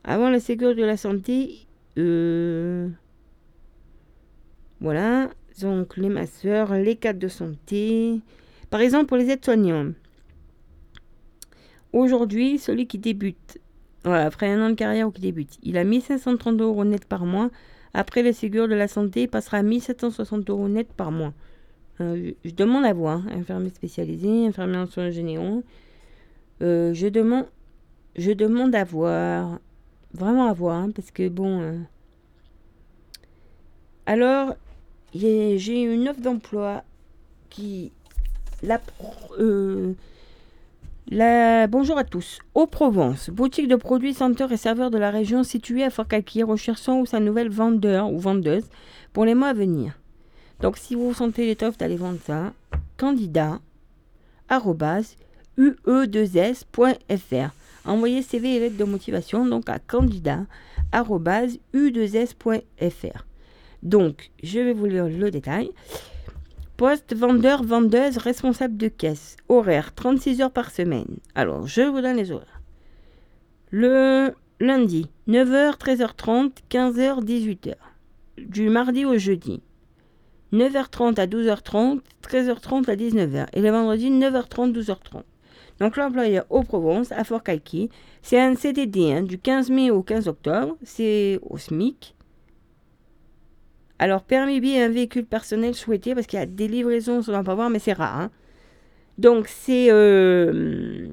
Avant 0.03 0.29
la 0.29 0.39
Ségur 0.39 0.75
de 0.75 0.83
la 0.83 0.97
santé, 0.97 1.65
euh, 1.97 2.89
voilà, 4.81 5.29
donc 5.61 5.97
les 5.97 6.09
masseurs, 6.09 6.75
les 6.75 6.95
cadres 6.95 7.19
de 7.19 7.27
santé. 7.27 8.21
Par 8.69 8.81
exemple, 8.81 9.05
pour 9.05 9.17
les 9.17 9.29
aides-soignants. 9.29 9.93
Aujourd'hui, 11.91 12.59
celui 12.59 12.85
qui 12.85 12.97
débute, 12.97 13.59
après 14.03 14.51
un 14.51 14.65
an 14.65 14.69
de 14.69 14.75
carrière 14.75 15.07
ou 15.07 15.11
qui 15.11 15.21
débute, 15.21 15.57
il 15.63 15.77
a 15.77 15.83
1530 15.83 16.59
euros 16.61 16.83
net 16.83 17.05
par 17.05 17.25
mois. 17.25 17.49
Après 17.93 18.23
le 18.23 18.33
Ségur 18.33 18.67
de 18.67 18.75
la 18.75 18.87
santé, 18.87 19.23
il 19.23 19.27
passera 19.27 19.57
à 19.57 19.63
1760 19.63 20.49
euros 20.49 20.67
net 20.67 20.91
par 20.93 21.11
mois. 21.11 21.33
Euh, 22.01 22.31
je, 22.43 22.51
demande 22.51 22.85
à 22.85 22.93
voir, 22.93 23.21
infirmier 23.27 23.69
spécialisé, 23.69 24.47
infirmier 24.47 24.77
en 24.77 24.87
soins 24.87 25.11
généraux. 25.11 25.63
Euh, 26.61 26.93
je 26.93 27.07
demande, 27.07 28.75
à 28.75 28.83
voir, 28.83 29.59
vraiment 30.13 30.47
à 30.47 30.53
voir, 30.53 30.77
hein, 30.77 30.91
parce 30.95 31.11
que 31.11 31.27
bon. 31.29 31.61
euh, 31.61 31.79
Alors, 34.05 34.55
j'ai 35.13 35.81
une 35.81 36.07
offre 36.07 36.21
d'emploi 36.21 36.83
qui 37.49 37.91
la, 38.61 38.79
euh, 39.39 39.93
bonjour 41.67 41.97
à 41.97 42.03
tous. 42.03 42.39
Au 42.53 42.65
Provence, 42.65 43.29
boutique 43.29 43.67
de 43.67 43.75
produits 43.75 44.13
senteurs 44.13 44.51
et 44.51 44.57
serveurs 44.57 44.89
de 44.89 44.97
la 44.97 45.11
région 45.11 45.43
située 45.43 45.83
à 45.83 45.89
Fort-Calquier, 45.89 46.43
recherchant 46.43 46.99
ou 46.99 47.05
sa 47.05 47.19
nouvelle 47.19 47.49
vendeur 47.49 48.11
ou 48.11 48.19
vendeuse 48.19 48.69
pour 49.11 49.25
les 49.25 49.35
mois 49.35 49.49
à 49.49 49.53
venir. 49.53 49.99
Donc, 50.61 50.77
si 50.77 50.95
vous 50.95 51.13
sentez 51.13 51.45
l'étoffe 51.45 51.77
d'aller 51.77 51.97
vendre 51.97 52.19
ça, 52.25 52.53
candidat 52.97 53.59
arrobase, 54.47 55.17
ue2s.fr. 55.57 57.49
Envoyez 57.85 58.21
CV 58.21 58.55
et 58.55 58.59
lettre 58.59 58.77
de 58.77 58.83
motivation 58.83 59.45
donc 59.45 59.69
à 59.69 59.79
candidat 59.79 60.45
arrobase, 60.91 61.59
u2s.fr. 61.73 63.25
Donc, 63.81 64.31
je 64.41 64.59
vais 64.59 64.73
vous 64.73 64.85
lire 64.85 65.09
le 65.09 65.31
détail. 65.31 65.71
Poste 66.77 67.15
vendeur, 67.15 67.63
vendeuse, 67.63 68.17
responsable 68.17 68.77
de 68.77 68.87
caisse. 68.87 69.35
Horaire 69.49 69.93
36 69.93 70.41
heures 70.41 70.51
par 70.51 70.71
semaine. 70.71 71.17
Alors, 71.35 71.67
je 71.67 71.81
vous 71.81 72.01
donne 72.01 72.17
les 72.17 72.31
horaires. 72.31 72.61
Le 73.69 74.33
lundi, 74.59 75.07
9h, 75.27 75.77
13h30, 75.77 76.51
15h, 76.69 77.23
18h. 77.23 77.73
Du 78.37 78.69
mardi 78.69 79.05
au 79.05 79.17
jeudi, 79.17 79.61
9h30 80.53 81.19
à 81.19 81.27
12h30, 81.27 81.99
13h30 82.23 82.89
à 82.89 82.95
19h. 82.95 83.47
Et 83.53 83.61
le 83.61 83.69
vendredi, 83.69 84.09
9h30, 84.09 84.71
12h30. 84.71 85.23
Donc 85.79 85.97
l'employeur 85.97 86.45
au 86.49 86.63
Provence, 86.63 87.11
à 87.11 87.23
Fort-Calquier, 87.23 87.89
c'est 88.21 88.39
un 88.39 88.55
CDD 88.55 89.11
hein, 89.11 89.23
du 89.23 89.37
15 89.39 89.69
mai 89.69 89.91
au 89.91 90.03
15 90.03 90.27
octobre, 90.27 90.77
c'est 90.83 91.39
au 91.41 91.57
SMIC. 91.57 92.15
Alors 93.99 94.23
permis 94.23 94.59
B 94.59 94.65
un 94.77 94.89
véhicule 94.89 95.25
personnel 95.25 95.73
souhaité, 95.75 96.13
parce 96.13 96.27
qu'il 96.27 96.39
y 96.39 96.41
a 96.41 96.45
des 96.45 96.67
livraisons, 96.67 97.21
on 97.27 97.31
ne 97.31 97.37
va 97.37 97.43
pas 97.43 97.55
voir, 97.55 97.69
mais 97.69 97.79
c'est 97.79 97.93
rare. 97.93 98.19
hein. 98.19 98.31
Donc 99.17 99.47
c'est 99.47 99.87
euh, 99.91 101.07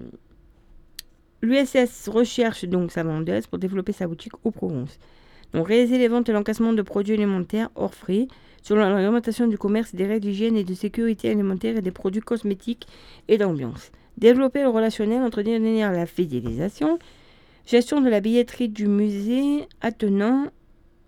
l'USS 1.43 2.09
recherche 2.09 2.65
donc 2.65 2.93
sa 2.93 3.03
vendeuse 3.03 3.47
pour 3.47 3.59
développer 3.59 3.93
sa 3.93 4.07
boutique 4.07 4.33
au 4.45 4.51
Provence. 4.51 4.99
Donc 5.53 5.69
réaliser 5.69 5.99
les 5.99 6.09
ventes 6.09 6.29
et 6.29 6.33
l'encaissement 6.33 6.73
de 6.73 6.83
produits 6.83 7.15
alimentaires 7.15 7.71
hors 7.75 7.95
frais, 7.95 8.29
selon 8.63 8.81
la 8.81 9.47
du 9.47 9.59
commerce, 9.59 9.95
des 9.95 10.07
règles 10.07 10.27
d'hygiène 10.27 10.57
et 10.57 10.65
de 10.65 10.75
sécurité 10.75 11.31
alimentaire 11.31 11.77
et 11.77 11.83
des 11.83 11.91
produits 11.91 12.21
cosmétiques 12.21 12.87
et 13.29 13.39
d'ambiance. 13.39 13.91
Développer 14.19 14.63
le 14.63 14.69
relationnel, 14.69 15.23
entretenir 15.23 15.93
la 15.93 16.07
fidélisation, 16.07 16.99
gestion 17.67 18.01
de 18.01 18.09
la 18.09 18.21
billetterie 18.21 18.69
du 18.69 18.87
musée 18.87 19.67
attenant 19.81 20.49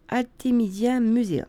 Artemisia 0.09 1.01
Museum. 1.01 1.47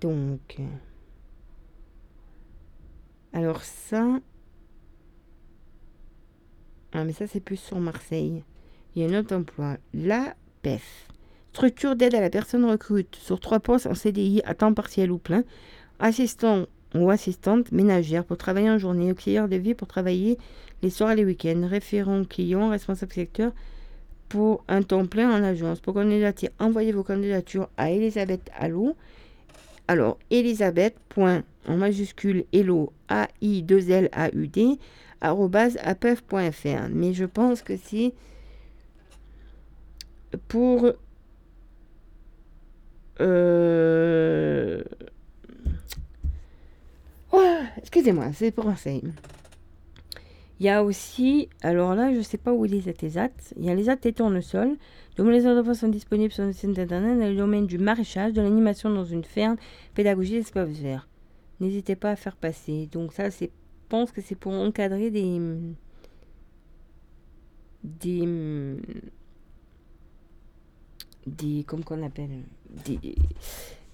donc. 0.00 0.58
Alors 3.32 3.62
ça. 3.62 4.20
Ah, 6.92 7.04
mais 7.04 7.12
ça, 7.12 7.26
c'est 7.26 7.40
plus 7.40 7.58
sur 7.58 7.78
Marseille. 7.78 8.42
Il 8.94 9.02
y 9.02 9.04
a 9.04 9.08
un 9.08 9.20
autre 9.20 9.36
emploi. 9.36 9.76
La 9.92 10.34
PEF. 10.62 11.08
Structure 11.52 11.96
d'aide 11.96 12.14
à 12.14 12.20
la 12.20 12.30
personne 12.30 12.64
recrute 12.64 13.16
sur 13.16 13.40
trois 13.40 13.60
postes 13.60 13.86
en 13.86 13.94
CDI 13.94 14.40
à 14.44 14.54
temps 14.54 14.72
partiel 14.72 15.10
ou 15.10 15.18
plein. 15.18 15.44
Assistant 16.00 16.66
ou 16.94 17.10
assistante 17.10 17.72
ménagère 17.72 18.24
pour 18.24 18.38
travailler 18.38 18.70
en 18.70 18.78
journée. 18.78 19.10
Auxiliaire 19.12 19.48
de 19.48 19.56
vie 19.56 19.74
pour 19.74 19.88
travailler 19.88 20.38
les 20.82 20.90
soirs 20.90 21.12
et 21.12 21.16
les 21.16 21.24
week-ends. 21.24 21.66
Référent 21.68 22.24
client, 22.24 22.70
responsable 22.70 23.12
secteur 23.12 23.52
pour 24.28 24.64
un 24.68 24.82
temps 24.82 25.06
plein 25.06 25.30
en 25.30 25.42
agence. 25.42 25.80
Pour 25.80 25.94
candidater, 25.94 26.50
envoyez 26.58 26.92
vos 26.92 27.02
candidatures 27.02 27.68
à 27.76 27.90
Elisabeth 27.90 28.50
Allo. 28.56 28.96
Alors, 29.88 30.18
Elisabeth, 30.30 30.96
point, 31.08 31.42
en 31.66 31.76
majuscule, 31.76 32.44
hello, 32.52 32.92
A-I-2-L-A-U-D, 33.08 34.78
apef.fr. 35.20 36.88
Mais 36.90 37.14
je 37.14 37.24
pense 37.24 37.62
que 37.62 37.76
c'est 37.76 38.12
pour... 40.46 40.92
Euh... 43.20 44.84
excusez-moi, 47.76 48.32
c'est 48.32 48.50
pour 48.50 48.68
un 48.68 48.76
il 50.60 50.66
y 50.66 50.68
a 50.68 50.82
aussi, 50.82 51.48
alors 51.62 51.94
là, 51.94 52.12
je 52.12 52.18
ne 52.18 52.22
sais 52.22 52.38
pas 52.38 52.52
où 52.52 52.64
il 52.64 52.74
est 52.74 53.00
les 53.02 53.18
AT. 53.18 53.30
Il 53.56 53.64
y 53.64 53.70
a 53.70 53.74
les 53.74 53.88
AT 53.88 54.12
tournesol. 54.12 54.76
Donc 55.16 55.28
les 55.28 55.46
enfants 55.46 55.74
sont 55.74 55.88
disponibles 55.88 56.32
sur 56.32 56.44
le 56.44 56.52
site 56.52 56.78
internet 56.78 57.18
dans 57.18 57.28
le 57.28 57.36
domaine 57.36 57.66
du 57.66 57.78
maraîchage, 57.78 58.32
de 58.32 58.40
l'animation 58.40 58.90
dans 58.90 59.04
une 59.04 59.24
ferme, 59.24 59.56
pédagogie 59.94 60.32
des 60.32 60.38
espaces 60.38 60.68
verts. 60.70 61.08
N'hésitez 61.60 61.96
pas 61.96 62.10
à 62.10 62.16
faire 62.16 62.36
passer. 62.36 62.88
Donc 62.90 63.12
ça, 63.12 63.30
c'est, 63.30 63.46
je 63.46 63.88
pense 63.88 64.10
que 64.10 64.20
c'est 64.20 64.34
pour 64.34 64.52
encadrer 64.52 65.10
des, 65.10 65.40
des, 67.84 68.76
des, 71.26 71.64
comme 71.64 71.84
qu'on 71.84 72.02
appelle, 72.02 72.42
des, 72.84 73.16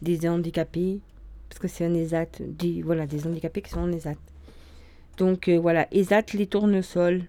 des 0.00 0.28
handicapés, 0.28 1.00
parce 1.48 1.58
que 1.58 1.68
c'est 1.68 1.84
un 1.86 1.94
ESAT, 1.94 2.40
des, 2.40 2.82
voilà, 2.82 3.06
des 3.06 3.26
handicapés 3.26 3.62
qui 3.62 3.70
sont 3.70 3.80
en 3.80 3.92
ESAT. 3.92 4.16
Donc 5.16 5.48
euh, 5.48 5.58
voilà, 5.58 5.86
ESAT 5.92 6.34
les 6.34 6.46
tournesols. 6.46 7.22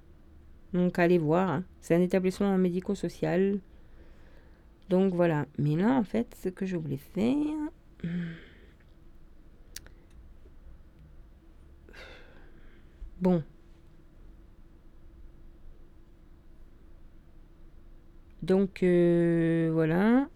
Donc 0.73 0.99
allez 0.99 1.17
voir, 1.17 1.49
hein. 1.49 1.63
c'est 1.81 1.95
un 1.95 2.01
établissement 2.01 2.57
médico-social. 2.57 3.59
Donc 4.89 5.13
voilà, 5.13 5.45
mais 5.57 5.75
là 5.75 5.93
en 5.93 6.03
fait, 6.03 6.35
ce 6.41 6.49
que 6.49 6.65
je 6.65 6.77
voulais 6.77 6.97
faire... 6.97 7.69
Bon. 13.19 13.43
Donc 18.43 18.83
euh, 18.83 19.71
voilà. 19.73 20.27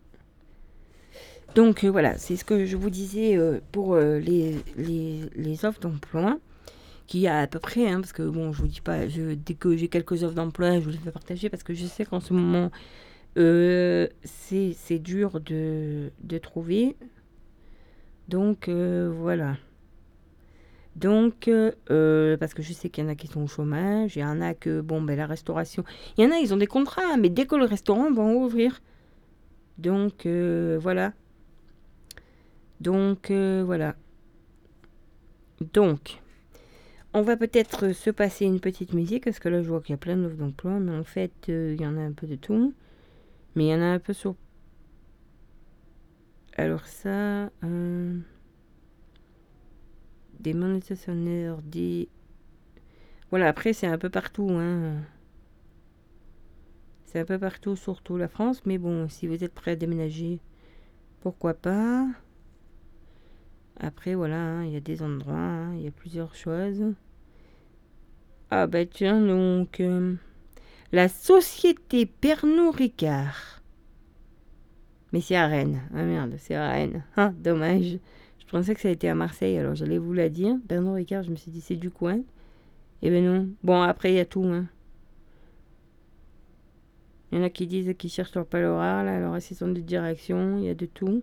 Donc 1.55 1.83
euh, 1.83 1.89
voilà, 1.89 2.17
c'est 2.17 2.35
ce 2.35 2.45
que 2.45 2.65
je 2.65 2.77
vous 2.77 2.89
disais 2.89 3.37
pour 3.71 3.97
les, 3.97 4.55
les, 4.77 5.65
offres 5.65 5.79
d'emploi 5.79 6.39
qui 7.07 7.27
a 7.27 7.39
à 7.39 7.47
peu 7.47 7.59
près, 7.59 7.89
hein, 7.89 8.01
parce 8.01 8.13
que 8.13 8.23
bon, 8.23 8.53
je 8.53 8.61
vous 8.61 8.67
dis 8.67 8.81
pas, 8.81 9.07
dès 9.07 9.53
que 9.55 9.75
j'ai 9.75 9.87
quelques 9.87 10.23
offres 10.23 10.35
d'emploi, 10.35 10.79
je 10.79 10.85
vous 10.85 10.91
les 10.91 10.97
fais 10.97 11.11
partager 11.11 11.49
parce 11.49 11.63
que 11.63 11.73
je 11.73 11.85
sais 11.85 12.05
qu'en 12.05 12.19
ce 12.19 12.33
moment, 12.33 12.69
euh, 13.37 14.07
c'est 14.23 14.99
dur 14.99 15.39
de, 15.39 16.11
trouver. 16.41 16.95
Donc 18.27 18.67
euh, 18.67 19.11
voilà. 19.15 19.57
Donc, 20.95 21.47
euh, 21.47 22.37
parce 22.37 22.53
que 22.53 22.61
je 22.61 22.73
sais 22.73 22.89
qu'il 22.89 23.03
y 23.03 23.07
en 23.07 23.09
a 23.09 23.15
qui 23.15 23.27
sont 23.27 23.41
au 23.41 23.47
chômage, 23.47 24.17
il 24.17 24.19
y 24.19 24.25
en 24.25 24.41
a 24.41 24.53
que, 24.53 24.81
bon, 24.81 25.01
ben 25.01 25.15
la 25.15 25.27
restauration, 25.27 25.85
il 26.17 26.25
y 26.25 26.27
en 26.27 26.31
a, 26.31 26.39
ils 26.39 26.53
ont 26.53 26.57
des 26.57 26.67
contrats, 26.67 27.15
mais 27.17 27.29
dès 27.29 27.45
que 27.45 27.55
le 27.55 27.65
restaurant 27.65 28.11
va 28.11 28.23
ouvrir. 28.23 28.81
Donc, 29.77 30.27
voilà. 30.27 31.13
Donc, 32.79 33.31
voilà. 33.31 33.95
Donc, 35.61 36.21
on 37.13 37.21
va 37.21 37.35
peut-être 37.37 37.91
se 37.91 38.11
passer 38.11 38.45
une 38.45 38.59
petite 38.59 38.93
musique, 38.93 39.23
parce 39.25 39.39
que 39.39 39.49
là, 39.49 39.61
je 39.63 39.67
vois 39.67 39.81
qu'il 39.81 39.91
y 39.91 39.95
a 39.95 39.97
plein 39.97 40.15
d'offres 40.15 40.35
d'emploi, 40.35 40.79
mais 40.79 40.95
en 40.95 41.03
fait, 41.03 41.33
euh, 41.49 41.73
il 41.75 41.81
y 41.81 41.87
en 41.87 41.97
a 41.97 42.01
un 42.01 42.11
peu 42.11 42.27
de 42.27 42.35
tout. 42.35 42.73
Mais 43.55 43.65
il 43.65 43.69
y 43.69 43.73
en 43.73 43.81
a 43.81 43.85
un 43.85 43.99
peu 43.99 44.13
sur... 44.13 44.35
Alors 46.55 46.85
ça... 46.85 47.49
Euh, 47.63 48.19
des 50.39 50.53
monétisateurs, 50.53 51.61
des... 51.63 52.09
Voilà, 53.31 53.47
après, 53.47 53.73
c'est 53.73 53.87
un 53.87 53.97
peu 53.97 54.09
partout, 54.09 54.49
hein. 54.51 55.01
C'est 57.05 57.19
un 57.19 57.25
peu 57.25 57.39
partout, 57.39 57.75
surtout 57.75 58.17
la 58.17 58.27
France, 58.27 58.61
mais 58.65 58.77
bon, 58.77 59.09
si 59.09 59.25
vous 59.25 59.43
êtes 59.43 59.53
prêt 59.53 59.71
à 59.71 59.75
déménager, 59.75 60.39
pourquoi 61.21 61.55
pas? 61.55 62.07
Après, 63.79 64.15
voilà, 64.15 64.37
hein, 64.37 64.65
il 64.65 64.71
y 64.71 64.75
a 64.75 64.81
des 64.81 65.01
endroits, 65.01 65.35
hein, 65.35 65.75
il 65.75 65.81
y 65.81 65.87
a 65.87 65.91
plusieurs 65.91 66.35
choses. 66.35 66.83
Ah 68.51 68.67
bah 68.67 68.85
tiens, 68.85 69.21
donc... 69.21 69.79
Euh, 69.79 70.15
la 70.91 71.07
société 71.07 72.07
Pernod 72.07 72.75
Ricard. 72.75 73.61
Mais 75.13 75.21
c'est 75.21 75.35
à 75.35 75.47
Rennes. 75.47 75.81
Ah 75.93 76.03
merde, 76.03 76.35
c'est 76.37 76.55
à 76.55 76.71
Rennes. 76.71 77.03
Ah, 77.15 77.31
dommage. 77.37 77.99
Je 78.39 78.45
pensais 78.49 78.73
que 78.73 78.81
ça 78.81 78.87
a 78.87 78.91
été 78.91 79.07
à 79.07 79.15
Marseille, 79.15 79.57
alors 79.57 79.75
j'allais 79.75 79.99
vous 79.99 80.13
la 80.13 80.29
dire. 80.29 80.55
Pernod 80.67 80.95
Ricard, 80.95 81.23
je 81.23 81.29
me 81.29 81.35
suis 81.35 81.51
dit, 81.51 81.61
c'est 81.61 81.75
du 81.75 81.91
coin. 81.91 82.21
Eh 83.01 83.09
ben 83.09 83.23
non. 83.23 83.49
Bon, 83.63 83.81
après, 83.81 84.11
il 84.11 84.15
y 84.15 84.19
a 84.19 84.25
tout, 84.25 84.45
hein. 84.45 84.65
Il 87.31 87.37
y 87.37 87.41
en 87.41 87.43
a 87.43 87.49
qui 87.51 87.67
disent 87.67 87.93
qu'ils 87.95 88.09
cherchent 88.09 88.33
leur 88.33 88.47
palora, 88.47 89.03
là, 89.03 89.19
leur 89.19 89.33
assistant 89.33 89.67
de 89.67 89.79
direction, 89.79 90.57
il 90.57 90.65
y 90.65 90.69
a 90.69 90.73
de 90.73 90.87
tout. 90.87 91.21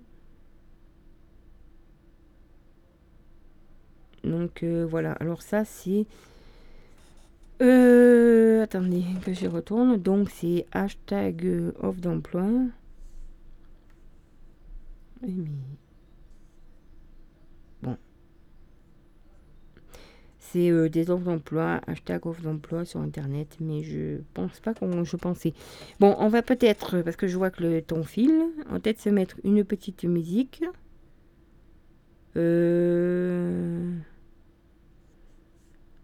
Donc 4.27 4.63
euh, 4.63 4.85
voilà, 4.89 5.13
alors 5.13 5.41
ça 5.41 5.65
c'est... 5.65 6.07
Euh, 7.63 8.63
attendez 8.63 9.05
que 9.25 9.33
je 9.33 9.47
retourne. 9.47 9.97
Donc 9.97 10.29
c'est 10.31 10.67
hashtag 10.73 11.47
euh, 11.47 11.73
offre 11.81 12.01
d'emploi. 12.01 12.45
Bon. 17.83 17.97
C'est 20.39 20.91
des 20.91 21.11
offres 21.11 21.25
d'emploi, 21.25 21.81
hashtag 21.87 22.27
offre 22.27 22.43
d'emploi 22.43 22.85
sur 22.85 23.01
internet, 23.01 23.57
mais 23.61 23.83
je 23.83 24.19
pense 24.35 24.61
pas 24.61 24.75
comment 24.75 25.05
je 25.05 25.17
pensais. 25.17 25.55
Bon, 26.01 26.15
on 26.19 26.29
va 26.29 26.43
peut-être, 26.43 27.01
parce 27.03 27.17
que 27.17 27.27
je 27.27 27.37
vois 27.37 27.51
que 27.51 27.63
le 27.63 27.81
temps 27.81 28.03
file, 28.03 28.45
va 28.69 28.79
peut-être 28.81 29.01
se 29.01 29.09
mettre 29.09 29.37
une 29.45 29.65
petite 29.65 30.05
musique. 30.05 30.65
Euh 32.37 33.97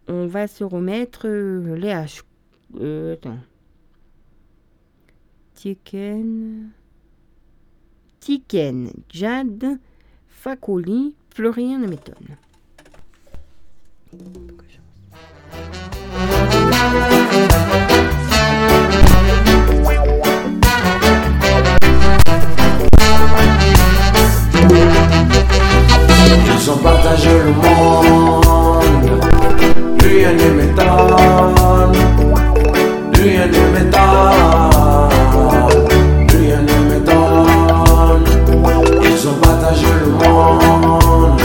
on 0.08 0.26
va 0.26 0.46
se 0.46 0.64
remettre 0.64 1.26
euh, 1.26 1.76
les 1.76 1.88
H. 1.88 2.22
Euh, 2.80 3.14
attends. 3.14 3.38
Tiken. 5.54 6.70
Tiken. 8.20 8.90
Jade. 9.10 9.78
Facoli. 10.28 11.14
Florian 11.34 11.78
m'étonne. 11.78 12.36
Ils 26.44 26.70
ont 26.70 26.76
partagé 26.78 27.30
le 27.30 27.52
monde 27.52 28.41
ne 30.30 30.50
m'étonne, 30.56 31.96
rien 33.14 33.46
ne 36.60 36.76
m'étonne. 36.88 38.24
Ils 39.02 39.28
ont 39.28 39.38
partagé 39.42 39.86
le 40.04 40.10
monde, 40.12 41.40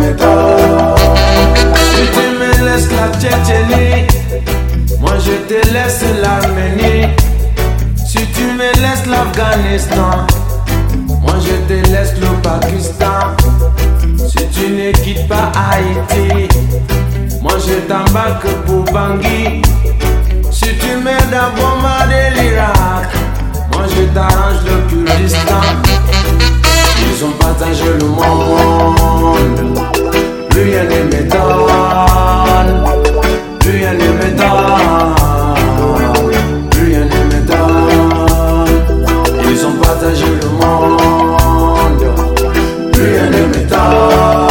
m'étonne. 0.00 0.96
Si 1.92 2.02
tu 2.14 2.24
me 2.38 2.50
laisses 2.64 2.90
la 2.92 3.06
Tchétchénie, 3.18 4.06
moi 4.98 5.14
je 5.18 5.34
te 5.46 5.58
laisse 5.72 6.04
l'Arménie. 6.22 7.08
Si 7.96 8.22
je 11.40 11.54
te 11.68 11.88
laisse 11.90 12.14
le 12.20 12.28
Pakistan. 12.42 13.36
Si 14.16 14.42
tu 14.48 14.70
ne 14.70 14.92
quittes 14.92 15.26
pas 15.28 15.50
Haïti, 15.54 16.48
moi 17.40 17.54
je 17.66 17.74
t'embarque 17.88 18.46
pour 18.66 18.84
Bangui. 18.92 19.62
Si 20.50 20.76
tu 20.78 20.96
m'aides 21.02 21.34
à 21.34 21.50
Goma 21.56 22.06
de 22.06 22.22
l'Irak, 22.40 23.10
moi 23.72 23.84
je 23.88 24.02
t'arrange 24.14 24.60
le 24.66 24.76
Kurdistan. 24.88 25.62
Ils 27.02 27.24
ont 27.24 27.32
partagé 27.38 27.88
le 27.98 28.06
monde, 28.06 29.78
plus 30.50 30.62
rien 30.62 30.84
ne 30.84 31.00
m'étonne, 31.10 32.72
plus 33.60 33.72
rien 33.72 33.92
ne 33.92 34.08
m'étonne, 34.18 35.60
plus 36.70 36.84
rien 36.84 37.04
ne 37.04 37.20
m'étonne. 37.34 38.20
Ils 39.50 39.60
ont 39.66 39.76
partagé 39.82 40.26
le 40.26 40.39
Star. 43.70 44.49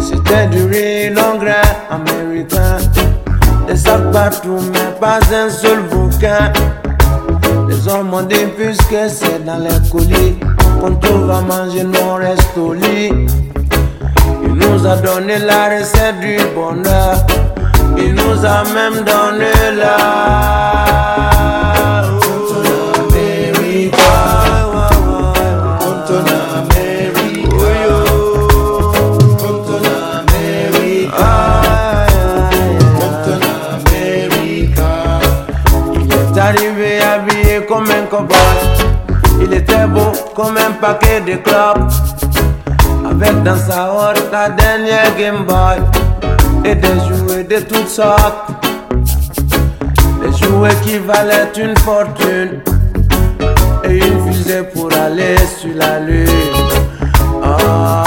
C'était 0.00 0.46
du 0.46 0.64
riz 0.66 1.10
l'engrais 1.10 1.62
américain. 1.90 2.78
Des 3.66 3.76
sacs 3.76 4.10
partout, 4.12 4.58
mais 4.72 4.98
pas 5.00 5.18
un 5.32 5.50
seul 5.50 5.80
bouquin. 5.90 6.52
Les 7.68 7.88
hommes 7.88 8.12
ont 8.12 8.22
dit, 8.22 8.46
puisque 8.56 8.96
c'est 9.08 9.44
dans 9.44 9.58
les 9.58 9.90
colis, 9.90 10.36
qu'on 10.80 10.94
trouve 10.96 11.30
à 11.30 11.40
manger, 11.40 11.84
nos 11.84 12.14
reste 12.14 12.56
au 12.56 12.72
lit. 12.72 13.10
Il 14.44 14.52
nous 14.52 14.86
a 14.86 14.96
donné 14.96 15.38
la 15.38 15.78
recette 15.78 16.20
du 16.20 16.36
bonheur. 16.54 17.26
Il 17.96 18.14
nous 18.14 18.44
a 18.44 18.64
même 18.74 19.04
donné 19.04 19.52
la. 19.78 21.33
comme 40.34 40.56
un 40.56 40.72
paquet 40.72 41.20
de 41.20 41.36
clopes. 41.36 41.92
Avec 43.08 43.42
dans 43.42 43.56
sa 43.56 43.92
horde 43.92 44.22
la 44.32 44.48
dernière 44.50 45.14
Game 45.16 45.44
Boy. 45.44 45.78
Et 46.64 46.74
des 46.74 46.98
jouets 47.08 47.44
de 47.44 47.60
toutes 47.60 47.88
sortes. 47.88 48.50
Des 50.22 50.32
jouets 50.36 50.74
qui 50.82 50.98
valaient 50.98 51.52
une 51.56 51.76
fortune. 51.78 52.60
Et 53.84 53.98
une 53.98 54.32
fusée 54.32 54.62
pour 54.74 54.90
aller 54.92 55.36
sur 55.58 55.74
la 55.76 56.00
lune. 56.00 56.28
Ah, 57.42 58.04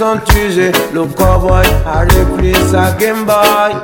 le 0.00 1.04
cowboy 1.14 1.64
a 1.86 2.00
repris 2.00 2.54
sa 2.68 2.90
Game 2.98 3.24
Boy. 3.24 3.76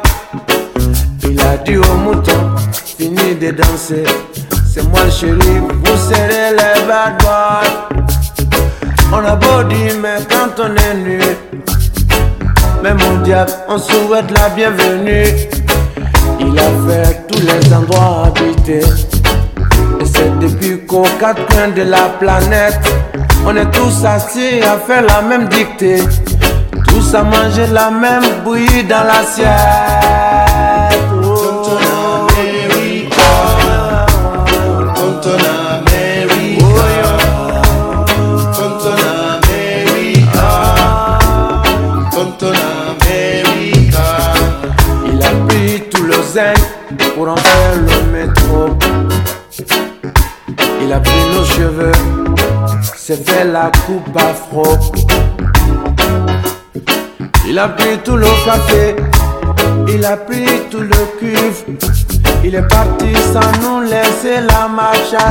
Il 1.22 1.40
a 1.40 1.56
dit 1.58 1.76
au 1.76 1.94
mouton, 1.94 2.56
fini 2.96 3.36
de 3.36 3.52
danser. 3.52 4.02
C'est 4.68 4.82
moi 4.88 5.04
le 5.04 5.10
chéri, 5.10 5.58
vous 5.68 5.96
serez 5.96 6.50
les 6.50 6.86
bad 6.88 7.22
boys. 7.22 7.88
On 9.12 9.24
a 9.24 9.36
beau 9.36 9.62
dire, 9.68 9.94
mais 10.02 10.18
quand 10.28 10.60
on 10.60 10.74
est 10.74 10.94
nu, 10.94 11.20
mais 12.82 12.94
mon 12.94 13.18
diable, 13.22 13.52
on 13.68 13.78
souhaite 13.78 14.32
la 14.32 14.48
bienvenue. 14.48 15.26
Il 16.40 16.58
a 16.58 16.70
fait 16.88 17.26
tous 17.28 17.40
les 17.40 17.72
endroits 17.72 18.26
habités. 18.26 18.80
Et 20.00 20.04
c'est 20.04 20.38
depuis 20.40 20.84
qu'aux 20.86 21.06
quatre 21.20 21.46
coins 21.46 21.68
de 21.68 21.82
la 21.82 22.08
planète, 22.18 22.80
on 23.46 23.56
est 23.56 23.70
tous 23.70 24.04
assis 24.04 24.60
à 24.62 24.78
faire 24.78 25.02
la 25.02 25.22
même 25.22 25.48
dictée. 25.48 26.02
Tous 26.88 27.14
à 27.14 27.22
manger 27.22 27.66
la 27.72 27.90
même 27.90 28.24
bouillie 28.44 28.84
dans 28.84 29.04
l'assiette. 29.04 29.48
Oh. 31.22 31.50
Il 45.06 45.22
a 45.22 45.30
pris 45.46 45.82
tout 45.90 46.02
le 46.02 46.14
zen 46.32 46.54
pour 47.14 47.28
en 47.28 47.36
faire 47.36 47.76
le 47.76 48.12
métro. 48.12 48.78
Il 50.82 50.92
a 50.92 51.00
pris 51.00 51.34
nos 51.34 51.44
cheveux, 51.44 51.92
s'est 53.10 53.24
fait 53.24 53.44
la 53.44 53.72
coupe 53.86 54.16
afro. 54.16 54.62
Il 57.48 57.58
a 57.58 57.68
pris 57.68 57.98
tout 58.04 58.14
le 58.14 58.26
café, 58.44 58.94
il 59.88 60.04
a 60.04 60.16
pris 60.16 60.46
tout 60.70 60.80
le 60.80 61.18
cuivre. 61.18 61.64
Il 62.44 62.54
est 62.54 62.68
parti 62.68 63.12
sans 63.32 63.50
nous 63.62 63.80
laisser 63.80 64.40
la 64.48 64.68
marche 64.68 65.14
à. 65.18 65.30